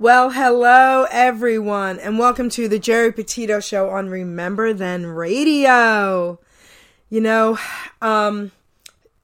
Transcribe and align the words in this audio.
Well, 0.00 0.30
hello 0.30 1.04
everyone, 1.10 1.98
and 1.98 2.18
welcome 2.18 2.48
to 2.56 2.68
the 2.68 2.78
Geri 2.78 3.12
Petito 3.12 3.60
Show 3.60 3.90
on 3.90 4.08
Remember 4.08 4.72
Then 4.72 5.04
Radio. 5.04 6.40
You 7.10 7.20
know, 7.20 7.58
um, 8.00 8.50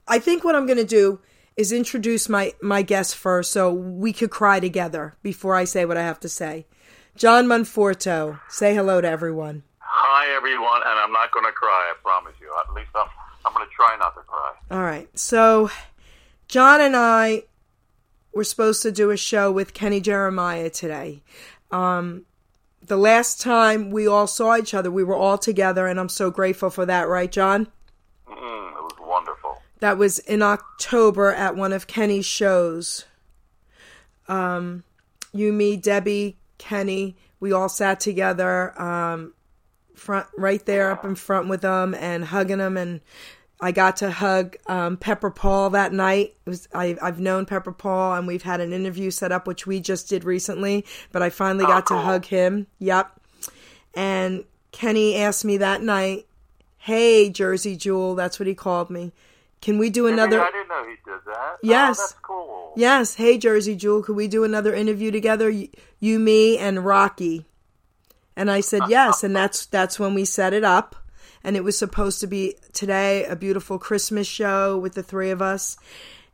I 0.07 0.19
think 0.19 0.43
what 0.43 0.53
I'm 0.55 0.67
going 0.67 0.77
to 0.77 0.85
do 0.85 1.19
is 1.55 1.71
introduce 1.71 2.29
my 2.29 2.53
my 2.61 2.83
guest 2.83 3.15
first, 3.15 3.51
so 3.51 3.73
we 3.73 4.13
could 4.13 4.29
cry 4.29 4.59
together 4.59 5.15
before 5.23 5.55
I 5.55 5.63
say 5.63 5.83
what 5.83 5.97
I 5.97 6.03
have 6.03 6.19
to 6.19 6.29
say. 6.29 6.67
John 7.15 7.47
Monforto, 7.47 8.39
say 8.47 8.75
hello 8.75 9.01
to 9.01 9.09
everyone. 9.09 9.63
Hi, 9.79 10.31
everyone, 10.35 10.81
and 10.85 10.99
I'm 10.99 11.11
not 11.11 11.31
going 11.31 11.47
to 11.47 11.53
cry. 11.53 11.91
I 11.91 11.95
promise 12.03 12.35
you. 12.39 12.53
At 12.55 12.71
least 12.75 12.91
I'm 12.93 13.07
I'm 13.47 13.53
going 13.55 13.67
to 13.67 13.73
try 13.73 13.97
not 13.97 14.13
to 14.13 14.21
cry. 14.21 14.53
All 14.69 14.83
right, 14.83 15.09
so 15.17 15.71
John 16.47 16.81
and 16.81 16.95
I 16.95 17.45
we're 18.37 18.43
supposed 18.43 18.83
to 18.83 18.91
do 18.91 19.09
a 19.09 19.17
show 19.17 19.51
with 19.51 19.73
Kenny 19.73 19.99
Jeremiah 19.99 20.69
today. 20.69 21.23
Um, 21.71 22.25
the 22.83 22.95
last 22.95 23.41
time 23.41 23.89
we 23.89 24.05
all 24.05 24.27
saw 24.27 24.55
each 24.55 24.75
other, 24.75 24.91
we 24.91 25.03
were 25.03 25.15
all 25.15 25.39
together, 25.39 25.87
and 25.87 25.99
I'm 25.99 26.07
so 26.07 26.29
grateful 26.29 26.69
for 26.69 26.85
that, 26.85 27.09
right, 27.09 27.31
John? 27.31 27.65
Mm, 28.27 28.71
it 28.71 28.83
was 28.83 28.93
wonderful. 29.01 29.57
That 29.79 29.97
was 29.97 30.19
in 30.19 30.43
October 30.43 31.33
at 31.33 31.55
one 31.55 31.73
of 31.73 31.87
Kenny's 31.87 32.27
shows. 32.27 33.05
Um, 34.27 34.83
you, 35.33 35.51
me, 35.51 35.75
Debbie, 35.75 36.37
Kenny, 36.59 37.15
we 37.39 37.51
all 37.51 37.69
sat 37.69 37.99
together, 37.99 38.79
um, 38.79 39.33
front 39.95 40.27
right 40.37 40.63
there 40.67 40.91
up 40.91 41.03
in 41.03 41.15
front 41.15 41.47
with 41.47 41.61
them 41.61 41.95
and 41.95 42.25
hugging 42.25 42.59
them 42.59 42.77
and 42.77 43.01
I 43.59 43.71
got 43.71 43.97
to 43.97 44.11
hug 44.11 44.55
um, 44.67 44.97
Pepper 44.97 45.31
Paul 45.31 45.71
that 45.71 45.91
night. 45.91 46.35
Was, 46.45 46.67
I, 46.73 46.97
have 47.01 47.19
known 47.19 47.45
Pepper 47.45 47.71
Paul, 47.71 48.13
and 48.13 48.27
we've 48.27 48.43
had 48.43 48.61
an 48.61 48.71
interview 48.71 49.09
set 49.09 49.31
up, 49.31 49.47
which 49.47 49.65
we 49.65 49.79
just 49.79 50.09
did 50.09 50.23
recently. 50.23 50.85
But 51.11 51.23
I 51.23 51.29
finally 51.29 51.65
oh, 51.65 51.69
got 51.69 51.85
cool. 51.85 51.97
to 51.97 52.03
hug 52.03 52.25
him. 52.25 52.67
Yep. 52.79 53.19
And 53.95 54.43
Kenny 54.71 55.15
asked 55.15 55.43
me 55.43 55.57
that 55.57 55.81
night, 55.81 56.27
"Hey, 56.77 57.31
Jersey 57.31 57.75
Jewel," 57.75 58.13
that's 58.13 58.39
what 58.39 58.45
he 58.45 58.53
called 58.53 58.91
me. 58.91 59.11
Can 59.59 59.79
we 59.79 59.89
do 59.89 60.05
another? 60.05 60.39
I 60.39 60.51
didn't 60.51 60.67
know 60.67 60.83
he 60.83 60.95
did 61.03 61.19
that. 61.25 61.57
Yes. 61.63 61.97
Oh, 61.99 62.03
that's 62.03 62.13
cool. 62.21 62.73
Yes. 62.75 63.15
Hey, 63.15 63.39
Jersey 63.39 63.75
Jewel, 63.75 64.03
could 64.03 64.15
we 64.15 64.27
do 64.27 64.43
another 64.43 64.75
interview 64.75 65.09
together? 65.09 65.49
You, 65.99 66.19
me, 66.19 66.59
and 66.59 66.85
Rocky. 66.85 67.45
And 68.35 68.51
I 68.51 68.61
said 68.61 68.83
yes, 68.89 69.23
and 69.23 69.35
that's 69.35 69.65
that's 69.65 69.99
when 69.99 70.13
we 70.13 70.25
set 70.25 70.53
it 70.53 70.63
up 70.63 70.95
and 71.47 71.55
it 71.55 71.63
was 71.63 71.77
supposed 71.77 72.19
to 72.19 72.27
be 72.27 72.55
today 72.73 73.23
a 73.23 73.33
beautiful 73.33 73.79
Christmas 73.79 74.27
show 74.27 74.77
with 74.77 74.95
the 74.95 75.01
three 75.01 75.29
of 75.29 75.41
us. 75.41 75.77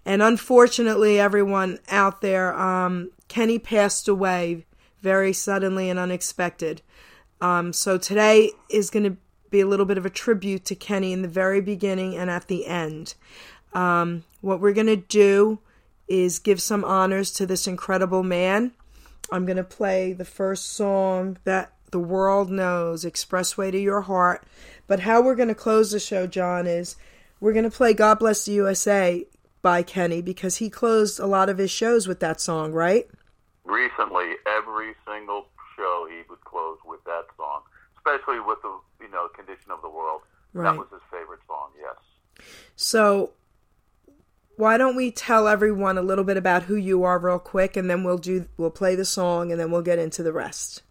And 0.05 0.23
unfortunately, 0.23 1.19
everyone 1.19 1.77
out 1.87 2.21
there, 2.21 2.51
um, 2.59 3.11
Kenny 3.27 3.59
passed 3.59 4.07
away 4.07 4.65
very 5.01 5.31
suddenly 5.31 5.87
and 5.91 5.99
unexpected. 5.99 6.81
Um, 7.41 7.73
so 7.73 7.99
today 7.99 8.53
is 8.71 8.89
going 8.89 9.03
to 9.03 9.17
be 9.51 9.59
a 9.59 9.67
little 9.67 9.85
bit 9.85 9.99
of 9.99 10.05
a 10.07 10.09
tribute 10.09 10.65
to 10.65 10.75
Kenny 10.75 11.13
in 11.13 11.21
the 11.21 11.27
very 11.27 11.61
beginning 11.61 12.17
and 12.17 12.31
at 12.31 12.47
the 12.47 12.65
end. 12.65 13.13
Um, 13.73 14.23
what 14.41 14.61
we're 14.61 14.73
going 14.73 14.87
to 14.87 14.95
do 14.95 15.59
is 16.07 16.39
give 16.39 16.59
some 16.59 16.83
honors 16.83 17.31
to 17.33 17.45
this 17.45 17.67
incredible 17.67 18.23
man. 18.23 18.71
I'm 19.31 19.45
going 19.45 19.57
to 19.57 19.63
play 19.63 20.13
the 20.13 20.25
first 20.25 20.71
song 20.71 21.37
that 21.43 21.72
the 21.93 21.99
world 21.99 22.49
knows, 22.49 23.05
Expressway 23.05 23.71
to 23.71 23.79
Your 23.79 24.01
Heart. 24.01 24.43
But 24.87 25.01
how 25.01 25.21
we're 25.21 25.35
going 25.35 25.47
to 25.47 25.55
close 25.55 25.91
the 25.91 25.99
show, 25.99 26.27
John, 26.27 26.67
is 26.67 26.97
we're 27.39 27.53
going 27.53 27.63
to 27.63 27.71
play 27.71 27.93
God 27.93 28.19
Bless 28.19 28.43
the 28.43 28.51
USA 28.53 29.25
by 29.61 29.83
Kenny 29.83 30.21
because 30.21 30.57
he 30.57 30.69
closed 30.69 31.19
a 31.19 31.27
lot 31.27 31.49
of 31.49 31.57
his 31.57 31.71
shows 31.71 32.07
with 32.07 32.19
that 32.19 32.41
song, 32.41 32.73
right? 32.73 33.07
Recently, 33.63 34.33
every 34.45 34.93
single 35.07 35.47
show 35.77 36.07
he 36.09 36.23
would 36.29 36.41
close 36.41 36.77
with 36.85 37.03
that 37.05 37.25
song, 37.37 37.61
especially 37.95 38.39
with 38.41 38.61
the 38.61 38.77
you 38.99 39.09
know 39.11 39.29
condition 39.29 39.71
of 39.71 39.81
the 39.81 39.89
world. 39.89 40.21
Right. 40.51 40.71
That 40.71 40.77
was 40.77 40.87
his 40.91 41.01
favorite 41.11 41.39
song. 41.47 41.69
Yes. 41.79 42.45
So, 42.75 43.31
why 44.57 44.77
don't 44.77 44.95
we 44.95 45.11
tell 45.11 45.47
everyone 45.47 45.97
a 45.97 46.01
little 46.01 46.25
bit 46.25 46.37
about 46.37 46.63
who 46.63 46.75
you 46.75 47.03
are, 47.03 47.19
real 47.19 47.39
quick, 47.39 47.77
and 47.77 47.89
then 47.89 48.03
we'll 48.03 48.17
do 48.17 48.47
we'll 48.57 48.71
play 48.71 48.95
the 48.95 49.05
song, 49.05 49.51
and 49.51 49.59
then 49.59 49.71
we'll 49.71 49.81
get 49.81 49.99
into 49.99 50.23
the 50.23 50.33
rest. 50.33 50.81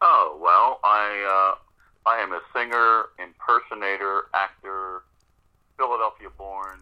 Oh 0.00 0.38
well, 0.40 0.80
I 0.84 1.08
uh, 1.24 2.08
I 2.08 2.18
am 2.18 2.32
a 2.32 2.40
singer, 2.54 3.06
impersonator, 3.18 4.28
actor, 4.34 5.02
Philadelphia 5.76 6.28
born. 6.36 6.80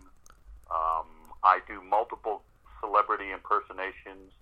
Um, 0.71 1.07
I 1.43 1.61
do 1.69 1.81
multiple 1.83 2.43
celebrity 2.81 3.31
impersonations. 3.31 4.33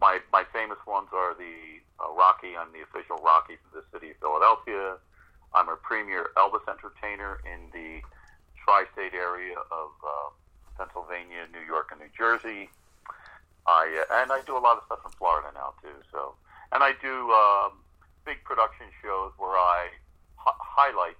My 0.00 0.20
my 0.32 0.44
famous 0.52 0.78
ones 0.86 1.08
are 1.12 1.34
the 1.34 1.82
uh, 1.98 2.12
Rocky. 2.14 2.56
I'm 2.56 2.72
the 2.72 2.82
official 2.82 3.18
Rocky 3.18 3.56
for 3.58 3.80
the 3.80 3.84
city 3.92 4.10
of 4.12 4.16
Philadelphia. 4.18 4.96
I'm 5.54 5.68
a 5.68 5.76
premier 5.76 6.30
Elvis 6.36 6.64
entertainer 6.68 7.40
in 7.44 7.68
the 7.72 8.00
tri-state 8.64 9.12
area 9.12 9.58
of 9.70 9.90
uh, 10.00 10.30
Pennsylvania, 10.78 11.44
New 11.52 11.66
York, 11.66 11.90
and 11.92 12.00
New 12.00 12.12
Jersey. 12.16 12.70
I 13.66 14.04
uh, 14.08 14.22
and 14.22 14.32
I 14.32 14.40
do 14.46 14.56
a 14.56 14.62
lot 14.62 14.78
of 14.78 14.84
stuff 14.86 15.00
in 15.04 15.12
Florida 15.18 15.48
now 15.54 15.74
too. 15.82 15.98
So 16.10 16.34
and 16.72 16.82
I 16.82 16.92
do 17.02 17.30
um, 17.30 17.81
big 18.24 18.42
production 18.44 18.86
shows 19.02 19.32
where 19.38 19.56
I 19.56 19.88
highlight 20.36 21.16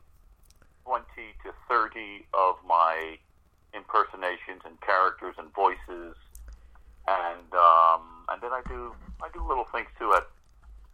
20 0.84 1.04
to 1.44 1.52
30 1.68 2.26
of 2.34 2.56
my 2.66 3.18
impersonations 3.74 4.62
and 4.64 4.80
characters 4.80 5.34
and 5.38 5.52
voices, 5.54 6.16
and 7.08 7.48
um, 7.54 8.02
and 8.28 8.40
then 8.42 8.52
I 8.52 8.62
do 8.68 8.94
I 9.22 9.28
do 9.32 9.46
little 9.46 9.66
things 9.72 9.88
too 9.98 10.12
at 10.14 10.26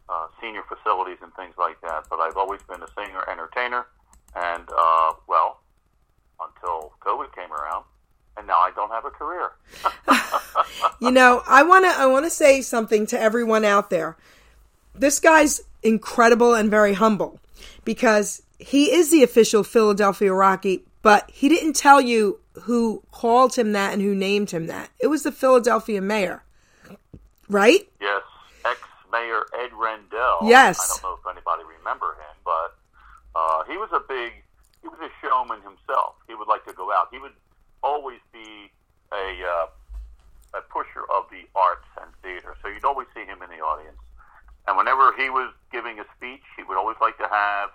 uh, 0.08 0.28
senior 0.40 0.62
facilities 0.68 1.18
and 1.22 1.32
things 1.34 1.54
like 1.58 1.80
that. 1.82 2.04
But 2.10 2.20
I've 2.20 2.36
always 2.36 2.60
been 2.62 2.82
a 2.82 2.88
singer 2.96 3.24
entertainer, 3.30 3.86
and 4.36 4.68
uh, 4.68 5.12
well, 5.26 5.60
until 6.40 6.92
COVID 7.00 7.34
came 7.34 7.52
around, 7.52 7.84
and 8.36 8.46
now 8.46 8.58
I 8.58 8.70
don't 8.74 8.90
have 8.90 9.04
a 9.04 9.10
career. 9.10 9.50
you 11.00 11.10
know, 11.10 11.42
I 11.46 11.62
want 11.62 11.84
to 11.84 11.90
I 11.90 12.06
want 12.06 12.26
to 12.26 12.30
say 12.30 12.62
something 12.62 13.06
to 13.08 13.20
everyone 13.20 13.64
out 13.64 13.90
there. 13.90 14.16
This 14.98 15.20
guy's 15.20 15.60
incredible 15.82 16.54
and 16.54 16.70
very 16.70 16.94
humble 16.94 17.40
because 17.84 18.42
he 18.58 18.92
is 18.92 19.10
the 19.10 19.22
official 19.22 19.62
Philadelphia 19.62 20.32
Rocky, 20.32 20.84
but 21.02 21.30
he 21.32 21.48
didn't 21.48 21.74
tell 21.74 22.00
you 22.00 22.40
who 22.62 23.02
called 23.12 23.54
him 23.54 23.72
that 23.72 23.92
and 23.92 24.02
who 24.02 24.14
named 24.14 24.50
him 24.50 24.66
that. 24.66 24.90
It 25.00 25.06
was 25.06 25.22
the 25.22 25.32
Philadelphia 25.32 26.00
mayor, 26.00 26.42
right? 27.48 27.88
Yes, 28.00 28.22
ex 28.64 28.80
mayor 29.12 29.44
Ed 29.58 29.70
Rendell. 29.72 30.38
Yes. 30.42 30.78
I 30.80 31.02
don't 31.02 31.10
know 31.10 31.18
if 31.22 31.36
anybody 31.36 31.62
remember 31.78 32.14
him, 32.14 32.36
but 32.44 32.76
uh, 33.36 33.64
he 33.64 33.76
was 33.76 33.90
a 33.92 34.00
big, 34.08 34.32
he 34.82 34.88
was 34.88 34.98
a 35.00 35.10
showman 35.22 35.62
himself. 35.62 36.16
He 36.26 36.34
would 36.34 36.48
like 36.48 36.64
to 36.66 36.72
go 36.72 36.92
out. 36.92 37.08
He 37.12 37.18
would 37.18 37.32
always 37.82 38.18
be 38.32 38.70
a 39.12 39.42
uh, 39.46 39.66
a 40.54 40.62
pusher 40.62 41.04
of 41.14 41.26
the 41.30 41.46
arts 41.54 41.86
and 42.00 42.10
theater, 42.22 42.56
so 42.62 42.68
you'd 42.68 42.84
always 42.84 43.06
see 43.14 43.24
him 43.24 43.42
in 43.42 43.50
the 43.50 43.62
audience. 43.62 43.98
And 44.68 44.76
whenever 44.76 45.16
he 45.16 45.32
was 45.32 45.48
giving 45.72 45.96
a 45.96 46.04
speech, 46.12 46.44
he 46.52 46.62
would 46.62 46.76
always 46.76 47.00
like 47.00 47.16
to 47.16 47.24
have 47.24 47.72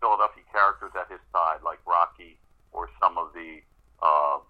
Philadelphia 0.00 0.40
characters 0.48 0.88
at 0.96 1.12
his 1.12 1.20
side, 1.36 1.60
like 1.60 1.84
Rocky 1.84 2.40
or 2.72 2.88
some 2.96 3.20
of 3.20 3.36
the 3.36 3.60
uh, 4.00 4.40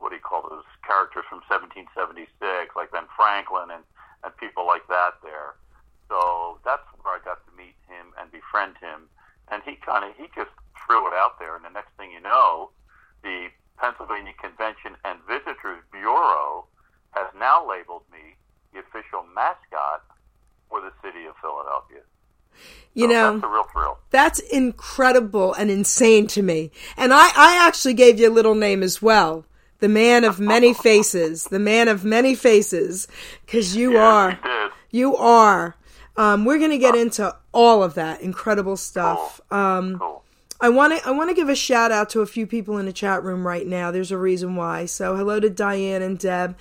what 0.00 0.08
do 0.08 0.16
you 0.16 0.24
call 0.24 0.48
those 0.48 0.64
characters 0.88 1.28
from 1.28 1.44
1776, 1.44 2.32
like 2.72 2.88
Ben 2.96 3.04
Franklin 3.12 3.68
and 3.68 3.84
and 4.24 4.32
people 4.40 4.64
like 4.64 4.88
that 4.88 5.20
there. 5.20 5.60
So 6.08 6.64
that's 6.64 6.88
where 7.04 7.12
I 7.12 7.20
got 7.20 7.44
to 7.44 7.52
meet 7.52 7.76
him 7.84 8.16
and 8.16 8.32
befriend 8.32 8.80
him. 8.80 9.12
And 9.52 9.60
he 9.68 9.76
kind 9.76 10.08
of 10.08 10.16
he 10.16 10.32
just 10.32 10.50
threw 10.80 11.04
it 11.12 11.12
out 11.12 11.36
there, 11.36 11.60
and 11.60 11.64
the 11.64 11.76
next 11.76 11.92
thing 12.00 12.08
you 12.08 12.24
know, 12.24 12.72
the 13.20 13.52
Pennsylvania 13.76 14.32
Convention 14.40 14.96
and 15.04 15.20
Visitors 15.28 15.84
Bureau 15.92 16.64
has 17.12 17.28
now 17.36 17.60
labeled 17.60 18.08
me 18.08 18.32
the 18.72 18.80
official 18.80 19.28
mascot 19.36 20.08
for 20.68 20.80
the 20.80 20.90
city 21.02 21.26
of 21.26 21.34
Philadelphia. 21.40 22.00
You 22.94 23.04
so 23.04 23.12
know, 23.12 23.32
that's 23.34 23.44
a 23.44 23.48
real 23.48 23.64
thrill. 23.72 23.98
That's 24.10 24.38
incredible 24.40 25.54
and 25.54 25.70
insane 25.70 26.26
to 26.28 26.42
me. 26.42 26.70
And 26.96 27.12
I, 27.12 27.28
I 27.36 27.66
actually 27.66 27.94
gave 27.94 28.18
you 28.18 28.28
a 28.28 28.32
little 28.32 28.54
name 28.54 28.82
as 28.82 29.00
well. 29.00 29.44
The 29.80 29.88
man 29.88 30.24
of 30.24 30.40
many 30.40 30.74
faces. 30.88 31.44
The 31.44 31.58
man 31.58 31.88
of 31.88 32.04
many 32.04 32.34
faces. 32.34 33.06
Because 33.44 33.76
you 33.76 33.94
yeah, 33.94 34.04
are. 34.04 34.40
You, 34.90 35.16
are. 35.16 35.76
Um, 36.16 36.44
we're 36.44 36.58
going 36.58 36.72
to 36.72 36.78
get 36.78 36.96
into 36.96 37.34
all 37.52 37.82
of 37.82 37.94
that 37.94 38.20
incredible 38.20 38.76
stuff. 38.76 39.40
Cool. 39.48 39.58
Um, 39.58 39.98
cool. 39.98 40.24
I 40.60 40.70
want 40.70 40.98
to 40.98 41.06
I 41.06 41.12
want 41.12 41.30
to 41.30 41.34
give 41.34 41.48
a 41.48 41.54
shout 41.54 41.92
out 41.92 42.10
to 42.10 42.20
a 42.20 42.26
few 42.26 42.44
people 42.44 42.78
in 42.78 42.86
the 42.86 42.92
chat 42.92 43.22
room 43.22 43.46
right 43.46 43.64
now. 43.64 43.92
There's 43.92 44.10
a 44.10 44.18
reason 44.18 44.56
why. 44.56 44.86
So 44.86 45.14
hello 45.14 45.38
to 45.38 45.48
Diane 45.48 46.02
and 46.02 46.18
Deb. 46.18 46.56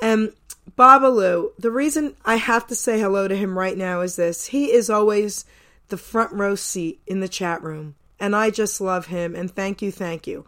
And 0.00 0.32
Babalu, 0.74 1.50
the 1.58 1.70
reason 1.70 2.16
I 2.24 2.36
have 2.36 2.66
to 2.68 2.74
say 2.74 2.98
hello 2.98 3.28
to 3.28 3.36
him 3.36 3.58
right 3.58 3.76
now 3.76 4.00
is 4.00 4.16
this. 4.16 4.46
He 4.46 4.72
is 4.72 4.90
always 4.90 5.44
the 5.88 5.96
front 5.96 6.32
row 6.32 6.54
seat 6.54 7.00
in 7.06 7.20
the 7.20 7.28
chat 7.28 7.62
room. 7.62 7.94
And 8.18 8.34
I 8.34 8.50
just 8.50 8.80
love 8.80 9.06
him. 9.06 9.34
And 9.34 9.50
thank 9.50 9.82
you, 9.82 9.92
thank 9.92 10.26
you. 10.26 10.44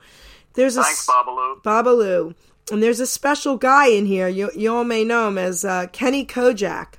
There's 0.55 0.77
a 0.77 0.83
Thanks, 0.83 1.07
Babalu. 1.07 1.63
Babalu. 1.63 2.35
And 2.73 2.83
there's 2.83 3.01
a 3.01 3.07
special 3.07 3.57
guy 3.57 3.89
in 3.89 4.07
here. 4.07 4.29
You, 4.29 4.51
you 4.55 4.75
all 4.75 4.85
may 4.85 5.05
know 5.05 5.29
him 5.29 5.39
as 5.39 5.65
uh, 5.65 5.87
Kenny 5.93 6.27
Kojak. 6.27 6.95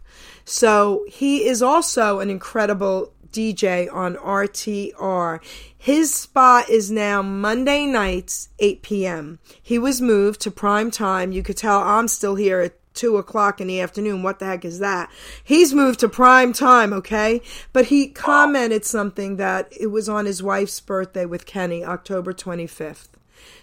So 0.45 1.06
he 1.07 1.45
is 1.45 1.62
also 1.62 2.19
an 2.19 2.30
incredible 2.30 3.13
DJ 3.31 3.94
on 3.94 4.16
RTR. 4.16 5.39
His 5.77 6.13
spot 6.13 6.69
is 6.69 6.89
now 6.89 7.21
Monday 7.21 7.86
nights, 7.86 8.50
8 8.60 8.81
p.m. 8.81 9.39
He 9.62 9.77
was 9.77 10.01
moved 10.01 10.42
to 10.42 10.51
prime 10.51 10.89
time. 10.89 11.31
You 11.31 11.44
could 11.44 11.57
tell 11.57 11.80
I'm 11.80 12.07
still 12.07 12.36
here 12.36 12.62
at 12.62 12.79
two 13.00 13.16
o'clock 13.16 13.62
in 13.62 13.68
the 13.68 13.80
afternoon. 13.80 14.24
What 14.24 14.40
the 14.40 14.46
heck 14.46 14.66
is 14.66 14.80
that? 14.80 15.10
He's 15.42 15.74
moved 15.74 16.01
to 16.01 16.10
prime 16.10 16.51
time, 16.51 16.92
okay? 16.92 17.42
But 17.72 17.86
he 17.86 18.10
commented 18.10 18.84
something 18.84 19.38
that 19.38 19.72
it 19.80 19.88
was 19.88 20.10
on 20.10 20.25
his 20.25 20.44
wife's 20.44 20.81
birthday 20.81 21.25
with 21.25 21.46
Kenny, 21.46 21.84
October 21.84 22.34
25th. 22.34 23.07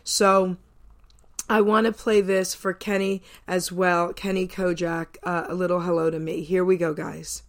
So 0.03 0.56
I 1.50 1.61
want 1.61 1.85
to 1.87 1.93
play 1.93 2.23
this 2.23 2.55
for 2.55 2.73
Kenny 2.73 3.23
as 3.47 3.71
well. 3.71 4.15
Kenny 4.15 4.49
Kojak, 4.49 5.19
uh, 5.23 5.44
a 5.49 5.55
little 5.55 5.81
hello 5.81 6.11
to 6.11 6.19
me. 6.19 6.43
Here 6.43 6.65
we 6.65 6.79
go, 6.79 6.94
guys. 6.94 7.43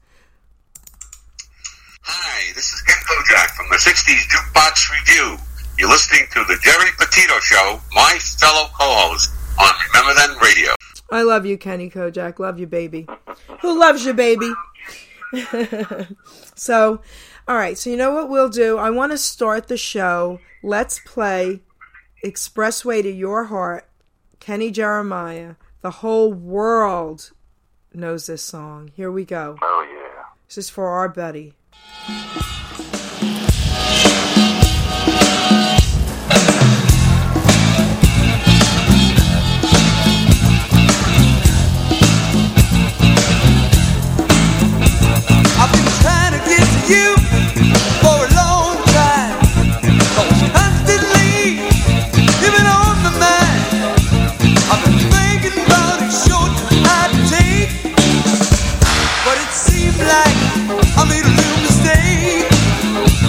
Hi, 2.03 2.53
this 2.53 2.73
is 2.73 2.81
Ken 2.81 2.97
Kojak 3.07 3.47
from 3.55 3.67
the 3.69 3.77
60s 3.77 4.27
Jukebox 4.27 4.91
Review. 4.91 5.37
You're 5.77 5.89
listening 5.89 6.27
to 6.33 6.43
the 6.43 6.59
Geri 6.63 6.91
Petito 6.97 7.39
Show, 7.39 7.79
my 7.93 8.17
fellow 8.19 8.67
co-host 8.77 9.31
on 9.57 9.73
Remember 9.93 10.13
Then 10.15 10.37
Radio. 10.41 10.73
I 11.09 11.21
love 11.21 11.45
you, 11.45 11.57
Kenny 11.57 11.89
Kojak. 11.89 12.39
Love 12.39 12.59
you, 12.59 12.67
baby. 12.67 13.07
Who 13.61 13.79
loves 13.79 14.05
you, 14.05 14.13
baby? 14.13 14.51
so, 16.55 17.01
all 17.47 17.55
right. 17.55 17.77
So, 17.77 17.89
you 17.89 17.97
know 17.97 18.11
what 18.11 18.29
we'll 18.29 18.49
do? 18.49 18.77
I 18.77 18.89
want 18.89 19.11
to 19.13 19.17
start 19.17 19.67
the 19.67 19.77
show. 19.77 20.39
Let's 20.63 20.99
play 21.05 21.61
Expressway 22.23 23.01
to 23.03 23.11
Your 23.11 23.45
Heart, 23.45 23.87
Kenny 24.39 24.71
Jeremiah. 24.71 25.55
The 25.81 25.91
whole 25.91 26.33
world 26.33 27.31
knows 27.93 28.27
this 28.27 28.43
song. 28.43 28.91
Here 28.93 29.11
we 29.11 29.23
go. 29.23 29.57
Oh, 29.61 29.87
yeah. 29.89 30.23
This 30.47 30.57
is 30.57 30.69
for 30.69 30.87
our 30.89 31.07
buddy. 31.07 31.53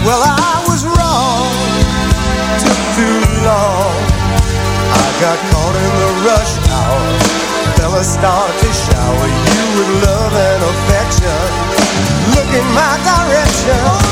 Well, 0.09 0.23
I 0.25 0.65
was 0.65 0.87
wrong. 0.89 1.53
Took 2.65 2.81
too 2.97 3.21
long. 3.45 3.93
I 4.89 5.07
got 5.21 5.37
caught 5.53 5.77
in 5.77 5.93
the 6.01 6.13
rush 6.25 6.55
hour. 6.73 7.05
Fella 7.77 8.03
start 8.03 8.51
to 8.57 8.73
shower 8.73 9.29
you 9.29 9.61
with 9.77 9.91
love 10.09 10.33
and 10.33 10.63
affection. 10.73 11.45
Look 12.33 12.51
in 12.57 12.67
my 12.73 12.97
direction. 13.05 14.08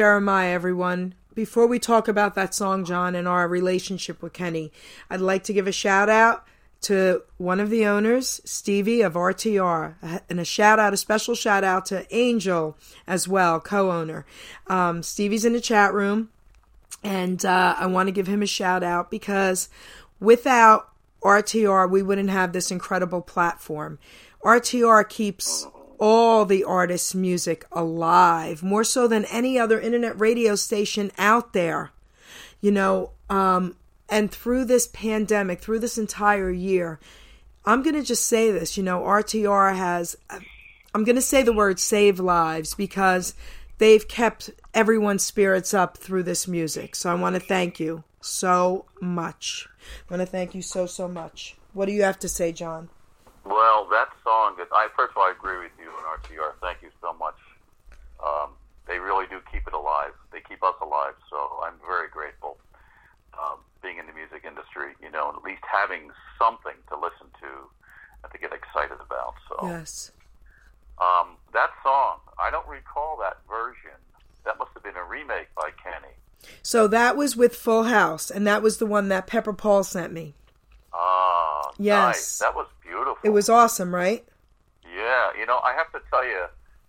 Jeremiah, 0.00 0.54
everyone. 0.54 1.12
Before 1.34 1.66
we 1.66 1.78
talk 1.78 2.08
about 2.08 2.34
that 2.34 2.54
song, 2.54 2.86
John, 2.86 3.14
and 3.14 3.28
our 3.28 3.46
relationship 3.46 4.22
with 4.22 4.32
Kenny, 4.32 4.72
I'd 5.10 5.20
like 5.20 5.44
to 5.44 5.52
give 5.52 5.66
a 5.66 5.72
shout 5.72 6.08
out 6.08 6.46
to 6.80 7.22
one 7.36 7.60
of 7.60 7.68
the 7.68 7.84
owners, 7.84 8.40
Stevie 8.46 9.02
of 9.02 9.12
RTR, 9.12 10.22
and 10.30 10.40
a 10.40 10.44
shout 10.46 10.78
out, 10.78 10.94
a 10.94 10.96
special 10.96 11.34
shout 11.34 11.64
out 11.64 11.84
to 11.84 12.06
Angel 12.16 12.78
as 13.06 13.28
well, 13.28 13.60
co 13.60 13.90
owner. 13.90 14.24
Um, 14.68 15.02
Stevie's 15.02 15.44
in 15.44 15.52
the 15.52 15.60
chat 15.60 15.92
room, 15.92 16.30
and 17.04 17.44
uh, 17.44 17.74
I 17.78 17.84
want 17.84 18.06
to 18.06 18.12
give 18.12 18.26
him 18.26 18.40
a 18.40 18.46
shout 18.46 18.82
out 18.82 19.10
because 19.10 19.68
without 20.18 20.88
RTR, 21.22 21.90
we 21.90 22.02
wouldn't 22.02 22.30
have 22.30 22.54
this 22.54 22.70
incredible 22.70 23.20
platform. 23.20 23.98
RTR 24.42 25.06
keeps 25.06 25.66
all 26.00 26.46
the 26.46 26.64
artists' 26.64 27.14
music 27.14 27.64
alive, 27.70 28.62
more 28.62 28.82
so 28.82 29.06
than 29.06 29.26
any 29.26 29.58
other 29.58 29.78
internet 29.78 30.18
radio 30.18 30.56
station 30.56 31.12
out 31.18 31.52
there. 31.52 31.90
You 32.60 32.72
know, 32.72 33.10
um, 33.28 33.76
and 34.08 34.30
through 34.30 34.64
this 34.64 34.88
pandemic, 34.88 35.60
through 35.60 35.78
this 35.78 35.98
entire 35.98 36.50
year, 36.50 36.98
I'm 37.64 37.82
going 37.82 37.94
to 37.94 38.02
just 38.02 38.26
say 38.26 38.50
this, 38.50 38.76
you 38.76 38.82
know, 38.82 39.00
RTR 39.02 39.76
has, 39.76 40.16
I'm 40.94 41.04
going 41.04 41.16
to 41.16 41.22
say 41.22 41.42
the 41.42 41.52
word 41.52 41.78
save 41.78 42.18
lives 42.18 42.74
because 42.74 43.34
they've 43.78 44.06
kept 44.08 44.50
everyone's 44.74 45.24
spirits 45.24 45.74
up 45.74 45.96
through 45.96 46.22
this 46.22 46.48
music. 46.48 46.96
So 46.96 47.10
I 47.10 47.14
want 47.14 47.34
to 47.34 47.40
thank 47.40 47.78
you 47.78 48.04
so 48.20 48.86
much. 49.00 49.68
I 50.08 50.14
want 50.14 50.26
to 50.26 50.30
thank 50.30 50.54
you 50.54 50.62
so, 50.62 50.86
so 50.86 51.06
much. 51.06 51.56
What 51.72 51.86
do 51.86 51.92
you 51.92 52.02
have 52.02 52.18
to 52.20 52.28
say, 52.28 52.52
John? 52.52 52.88
Well, 53.44 53.86
that 53.90 54.08
song, 54.22 54.56
I 54.72 54.88
first 54.96 55.12
of 55.12 55.16
all, 55.18 55.24
I 55.24 55.32
agree 55.32 55.58
with 55.58 55.72
you 55.78 55.88
and 55.90 56.06
RTR. 56.06 56.52
Thank 56.60 56.82
you 56.82 56.90
so 57.00 57.12
much. 57.14 57.36
Um, 58.24 58.50
they 58.86 58.98
really 58.98 59.26
do 59.28 59.40
keep 59.50 59.66
it 59.66 59.72
alive. 59.72 60.12
They 60.32 60.40
keep 60.46 60.62
us 60.62 60.74
alive. 60.82 61.14
So 61.30 61.36
I'm 61.64 61.74
very 61.86 62.08
grateful. 62.08 62.58
Um, 63.34 63.58
being 63.82 63.98
in 63.98 64.06
the 64.06 64.12
music 64.12 64.44
industry, 64.46 64.92
you 65.02 65.10
know, 65.10 65.32
at 65.34 65.42
least 65.42 65.62
having 65.64 66.10
something 66.38 66.74
to 66.90 66.94
listen 66.96 67.28
to 67.40 67.48
and 68.22 68.32
to 68.32 68.38
get 68.38 68.52
excited 68.52 68.98
about. 69.00 69.34
So 69.48 69.56
Yes. 69.66 70.12
um, 71.00 71.36
that 71.54 71.70
song, 71.82 72.18
I 72.38 72.50
don't 72.50 72.68
recall 72.68 73.16
that 73.22 73.38
version. 73.48 73.96
That 74.44 74.58
must 74.58 74.70
have 74.74 74.82
been 74.82 74.96
a 74.96 75.04
remake 75.04 75.48
by 75.54 75.70
Kenny. 75.82 76.14
So 76.62 76.86
that 76.88 77.16
was 77.16 77.36
with 77.36 77.54
Full 77.54 77.84
House, 77.84 78.30
and 78.30 78.46
that 78.46 78.62
was 78.62 78.78
the 78.78 78.86
one 78.86 79.08
that 79.08 79.26
Pepper 79.26 79.52
Paul 79.52 79.84
sent 79.84 80.12
me. 80.12 80.34
Ah, 80.92 81.70
Yes. 81.78 82.04
nice. 82.16 82.38
That 82.40 82.54
was 82.54 82.66
beautiful. 82.90 83.18
It 83.22 83.30
was 83.30 83.48
awesome, 83.48 83.94
right? 83.94 84.24
Yeah, 84.84 85.30
you 85.38 85.46
know, 85.46 85.60
I 85.62 85.72
have 85.74 85.90
to 85.92 86.00
tell 86.10 86.26
you 86.26 86.46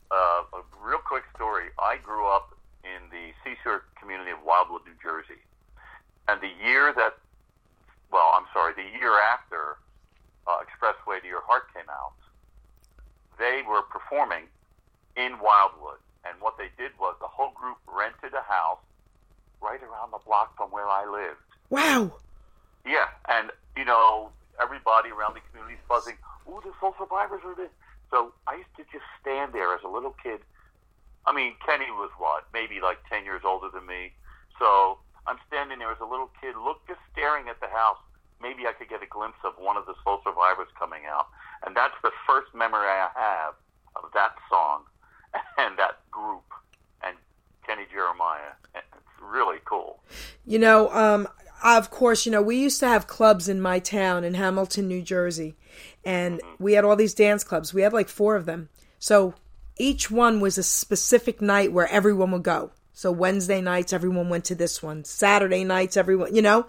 uh, 0.10 0.58
a 0.58 0.62
real 0.84 1.00
quick 1.00 1.24
story. 1.36 1.70
I 1.80 1.98
grew 1.98 2.26
up 2.26 2.58
in 2.84 3.10
the 3.12 3.32
seashore 3.44 3.84
community 4.00 4.32
of 4.32 4.42
Wildwood, 4.44 4.82
New 4.86 4.98
Jersey, 5.02 5.40
and 6.28 6.42
the 6.42 6.52
year 6.66 6.94
that, 6.96 7.18
well, 8.12 8.34
I'm 8.34 8.46
sorry, 8.54 8.74
the 8.74 8.90
year 8.98 9.14
after 9.22 9.78
uh, 10.48 10.58
Expressway 10.66 11.22
to 11.22 11.28
Your 11.28 11.42
Heart 11.42 11.74
came 11.74 11.90
out, 11.90 12.14
they 13.38 13.62
were 13.68 13.84
performing 13.84 14.50
in 15.16 15.38
Wildwood, 15.40 16.02
and 16.26 16.34
what 16.42 16.58
they 16.58 16.70
did 16.78 16.92
was 17.00 17.16
the 17.22 17.28
whole 17.28 17.52
group 17.52 17.78
rented 17.88 18.34
a 18.34 18.42
house 18.42 18.82
right 19.62 19.82
around 19.82 20.12
the 20.12 20.20
block 20.26 20.58
from 20.58 20.72
where 20.72 20.88
I 20.88 21.06
lived. 21.06 21.38
Wow. 21.70 22.12
Yeah, 22.86 23.06
and 23.30 23.52
you 23.78 23.86
know 23.86 24.32
everybody 24.62 25.10
around 25.10 25.34
the 25.34 25.42
community 25.50 25.76
is 25.76 25.86
buzzing. 25.90 26.16
Ooh, 26.48 26.62
the 26.64 26.72
soul 26.80 26.94
survivors 26.98 27.42
are 27.44 27.56
this. 27.56 27.74
So 28.10 28.34
I 28.48 28.56
used 28.62 28.76
to 28.78 28.84
just 28.92 29.06
stand 29.20 29.54
there 29.54 29.74
as 29.74 29.82
a 29.84 29.88
little 29.88 30.16
kid. 30.22 30.40
I 31.26 31.34
mean, 31.34 31.54
Kenny 31.66 31.90
was 31.92 32.12
what, 32.18 32.46
maybe 32.54 32.80
like 32.82 32.98
ten 33.10 33.26
years 33.26 33.42
older 33.46 33.70
than 33.74 33.86
me. 33.86 34.14
So 34.60 35.00
I'm 35.28 35.38
standing 35.48 35.80
there 35.80 35.92
as 35.92 36.02
a 36.02 36.06
little 36.06 36.30
kid, 36.42 36.56
look, 36.58 36.86
just 36.88 37.00
staring 37.14 37.48
at 37.48 37.60
the 37.60 37.68
house. 37.68 37.98
Maybe 38.42 38.66
I 38.66 38.74
could 38.74 38.90
get 38.90 39.04
a 39.04 39.06
glimpse 39.06 39.38
of 39.44 39.54
one 39.58 39.78
of 39.78 39.86
the 39.86 39.94
soul 40.04 40.20
survivors 40.24 40.68
coming 40.78 41.06
out, 41.06 41.28
and 41.66 41.76
that's 41.76 41.94
the 42.02 42.12
first 42.26 42.54
memory 42.56 42.90
I 42.90 43.10
have 43.14 43.54
of 43.96 44.10
that 44.14 44.34
song 44.50 44.84
and 45.58 45.78
that 45.78 46.02
group 46.10 46.46
and 47.04 47.16
Kenny 47.66 47.86
Jeremiah. 47.92 48.58
It's 48.74 48.86
really 49.22 49.60
cool. 49.66 50.02
You 50.46 50.58
know, 50.58 50.90
um, 50.90 51.28
of 51.64 51.90
course, 51.92 52.26
you 52.26 52.32
know, 52.32 52.42
we 52.42 52.58
used 52.58 52.80
to 52.80 52.88
have 52.88 53.08
clubs 53.08 53.48
in 53.48 53.62
my 53.62 53.80
town 53.80 54.24
in 54.24 54.34
Hamilton, 54.34 54.88
New 54.88 55.02
Jersey, 55.02 55.56
and 56.04 56.42
we 56.60 56.74
had 56.74 56.86
all 56.86 56.96
these 56.96 57.14
dance 57.14 57.44
clubs. 57.44 57.74
We 57.74 57.82
had 57.84 57.94
like 57.94 58.10
four 58.10 58.36
of 58.36 58.46
them. 58.46 58.70
So 59.00 59.36
each 59.78 60.10
one 60.12 60.40
was 60.40 60.58
a 60.58 60.64
specific 60.64 61.42
night 61.42 61.72
where 61.72 61.88
everyone 61.88 62.32
would 62.32 62.44
go. 62.44 62.72
So 62.94 63.12
Wednesday 63.12 63.62
nights, 63.62 63.94
everyone 63.94 64.30
went 64.30 64.46
to 64.46 64.56
this 64.56 64.84
one. 64.84 65.04
Saturday 65.06 65.64
nights, 65.64 65.98
everyone, 65.98 66.36
you 66.36 66.42
know, 66.42 66.68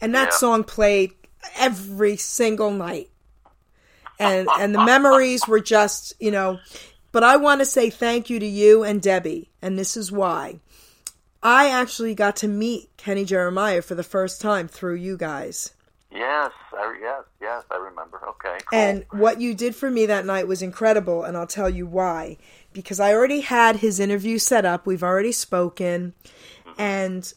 and 0.00 0.14
that 0.14 0.28
Yeah. 0.30 0.36
song 0.36 0.64
played 0.64 1.12
every 1.56 2.16
single 2.16 2.70
night. 2.70 3.10
And 4.18 4.48
and 4.58 4.74
the 4.74 4.82
memories 4.84 5.46
were 5.46 5.60
just, 5.60 6.14
you 6.18 6.30
know, 6.30 6.58
but 7.12 7.22
I 7.22 7.36
want 7.36 7.60
to 7.60 7.66
say 7.66 7.90
thank 7.90 8.30
you 8.30 8.38
to 8.40 8.46
you 8.46 8.82
and 8.82 9.02
Debbie, 9.02 9.50
and 9.60 9.78
this 9.78 9.96
is 9.96 10.10
why. 10.10 10.60
I 11.46 11.68
actually 11.68 12.16
got 12.16 12.34
to 12.36 12.48
meet 12.48 12.90
Kenny 12.96 13.24
Jeremiah 13.24 13.80
for 13.80 13.94
the 13.94 14.02
first 14.02 14.40
time 14.40 14.66
through 14.66 14.96
you 14.96 15.16
guys. 15.16 15.74
Yes, 16.10 16.50
I, 16.72 16.98
yes, 17.00 17.22
yes, 17.40 17.62
I 17.70 17.76
remember. 17.76 18.20
Okay, 18.30 18.58
cool. 18.66 18.76
And 18.76 19.06
what 19.12 19.40
you 19.40 19.54
did 19.54 19.76
for 19.76 19.88
me 19.88 20.06
that 20.06 20.26
night 20.26 20.48
was 20.48 20.60
incredible, 20.60 21.22
and 21.22 21.36
I'll 21.36 21.46
tell 21.46 21.70
you 21.70 21.86
why. 21.86 22.36
Because 22.72 22.98
I 22.98 23.14
already 23.14 23.42
had 23.42 23.76
his 23.76 24.00
interview 24.00 24.38
set 24.38 24.64
up, 24.64 24.88
we've 24.88 25.04
already 25.04 25.30
spoken, 25.30 26.14
mm-hmm. 26.66 26.80
and 26.80 27.32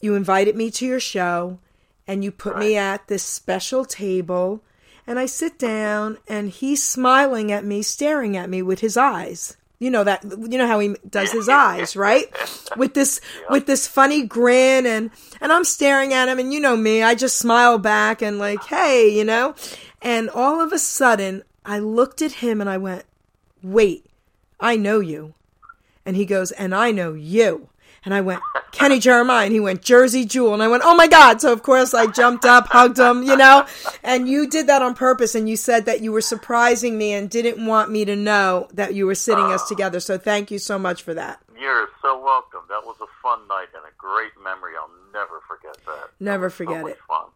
you 0.00 0.14
invited 0.14 0.56
me 0.56 0.70
to 0.70 0.86
your 0.86 1.00
show, 1.00 1.58
and 2.06 2.24
you 2.24 2.32
put 2.32 2.56
me 2.56 2.74
at 2.74 3.06
this 3.08 3.22
special 3.22 3.84
table, 3.84 4.64
and 5.06 5.18
I 5.18 5.26
sit 5.26 5.58
down, 5.58 6.16
and 6.26 6.48
he's 6.48 6.82
smiling 6.82 7.52
at 7.52 7.66
me, 7.66 7.82
staring 7.82 8.34
at 8.34 8.48
me 8.48 8.62
with 8.62 8.80
his 8.80 8.96
eyes. 8.96 9.57
You 9.80 9.90
know 9.90 10.02
that 10.02 10.24
you 10.24 10.58
know 10.58 10.66
how 10.66 10.80
he 10.80 10.96
does 11.08 11.30
his 11.30 11.48
eyes, 11.48 11.94
right? 11.94 12.26
With 12.76 12.94
this 12.94 13.20
with 13.48 13.66
this 13.66 13.86
funny 13.86 14.24
grin 14.24 14.86
and 14.86 15.10
and 15.40 15.52
I'm 15.52 15.64
staring 15.64 16.12
at 16.12 16.28
him 16.28 16.40
and 16.40 16.52
you 16.52 16.58
know 16.58 16.76
me, 16.76 17.02
I 17.02 17.14
just 17.14 17.36
smile 17.36 17.78
back 17.78 18.20
and 18.20 18.38
like, 18.38 18.64
"Hey," 18.64 19.08
you 19.08 19.24
know? 19.24 19.54
And 20.02 20.30
all 20.30 20.60
of 20.60 20.72
a 20.72 20.78
sudden, 20.78 21.44
I 21.64 21.78
looked 21.78 22.22
at 22.22 22.32
him 22.32 22.60
and 22.60 22.68
I 22.68 22.76
went, 22.76 23.04
"Wait, 23.62 24.04
I 24.58 24.76
know 24.76 24.98
you." 24.98 25.34
And 26.04 26.16
he 26.16 26.26
goes, 26.26 26.50
"And 26.50 26.74
I 26.74 26.90
know 26.90 27.14
you." 27.14 27.68
And 28.04 28.14
I 28.14 28.20
went, 28.20 28.40
Kenny 28.72 28.98
Jeremiah. 28.98 29.44
And 29.44 29.52
he 29.52 29.60
went, 29.60 29.82
Jersey 29.82 30.24
Jewel. 30.24 30.54
And 30.54 30.62
I 30.62 30.68
went, 30.68 30.82
oh 30.84 30.94
my 30.94 31.08
God. 31.08 31.40
So 31.40 31.52
of 31.52 31.62
course 31.62 31.94
I 31.94 32.06
jumped 32.06 32.44
up, 32.44 32.68
hugged 32.68 32.98
him, 32.98 33.22
you 33.22 33.36
know? 33.36 33.66
And 34.02 34.28
you 34.28 34.48
did 34.48 34.66
that 34.68 34.82
on 34.82 34.94
purpose. 34.94 35.34
And 35.34 35.48
you 35.48 35.56
said 35.56 35.84
that 35.86 36.00
you 36.00 36.12
were 36.12 36.20
surprising 36.20 36.96
me 36.96 37.12
and 37.12 37.28
didn't 37.28 37.64
want 37.64 37.90
me 37.90 38.04
to 38.04 38.16
know 38.16 38.68
that 38.72 38.94
you 38.94 39.06
were 39.06 39.14
sitting 39.14 39.46
us 39.46 39.68
together. 39.68 40.00
So 40.00 40.16
thank 40.18 40.50
you 40.50 40.58
so 40.58 40.78
much 40.78 41.02
for 41.02 41.14
that. 41.14 41.40
You're 41.58 41.88
so 42.00 42.22
welcome. 42.22 42.60
That 42.68 42.84
was 42.84 42.96
a 43.00 43.06
fun 43.20 43.46
night 43.48 43.68
and 43.74 43.84
a 43.84 43.92
great 43.98 44.32
memory. 44.42 44.74
I'll 44.78 44.90
never 45.12 45.40
forget 45.48 45.76
that. 45.86 46.10
Never 46.20 46.48
That 46.48 46.54
forget 46.54 46.82
so 46.82 46.86
it. 46.86 46.98
Fun. 47.08 47.26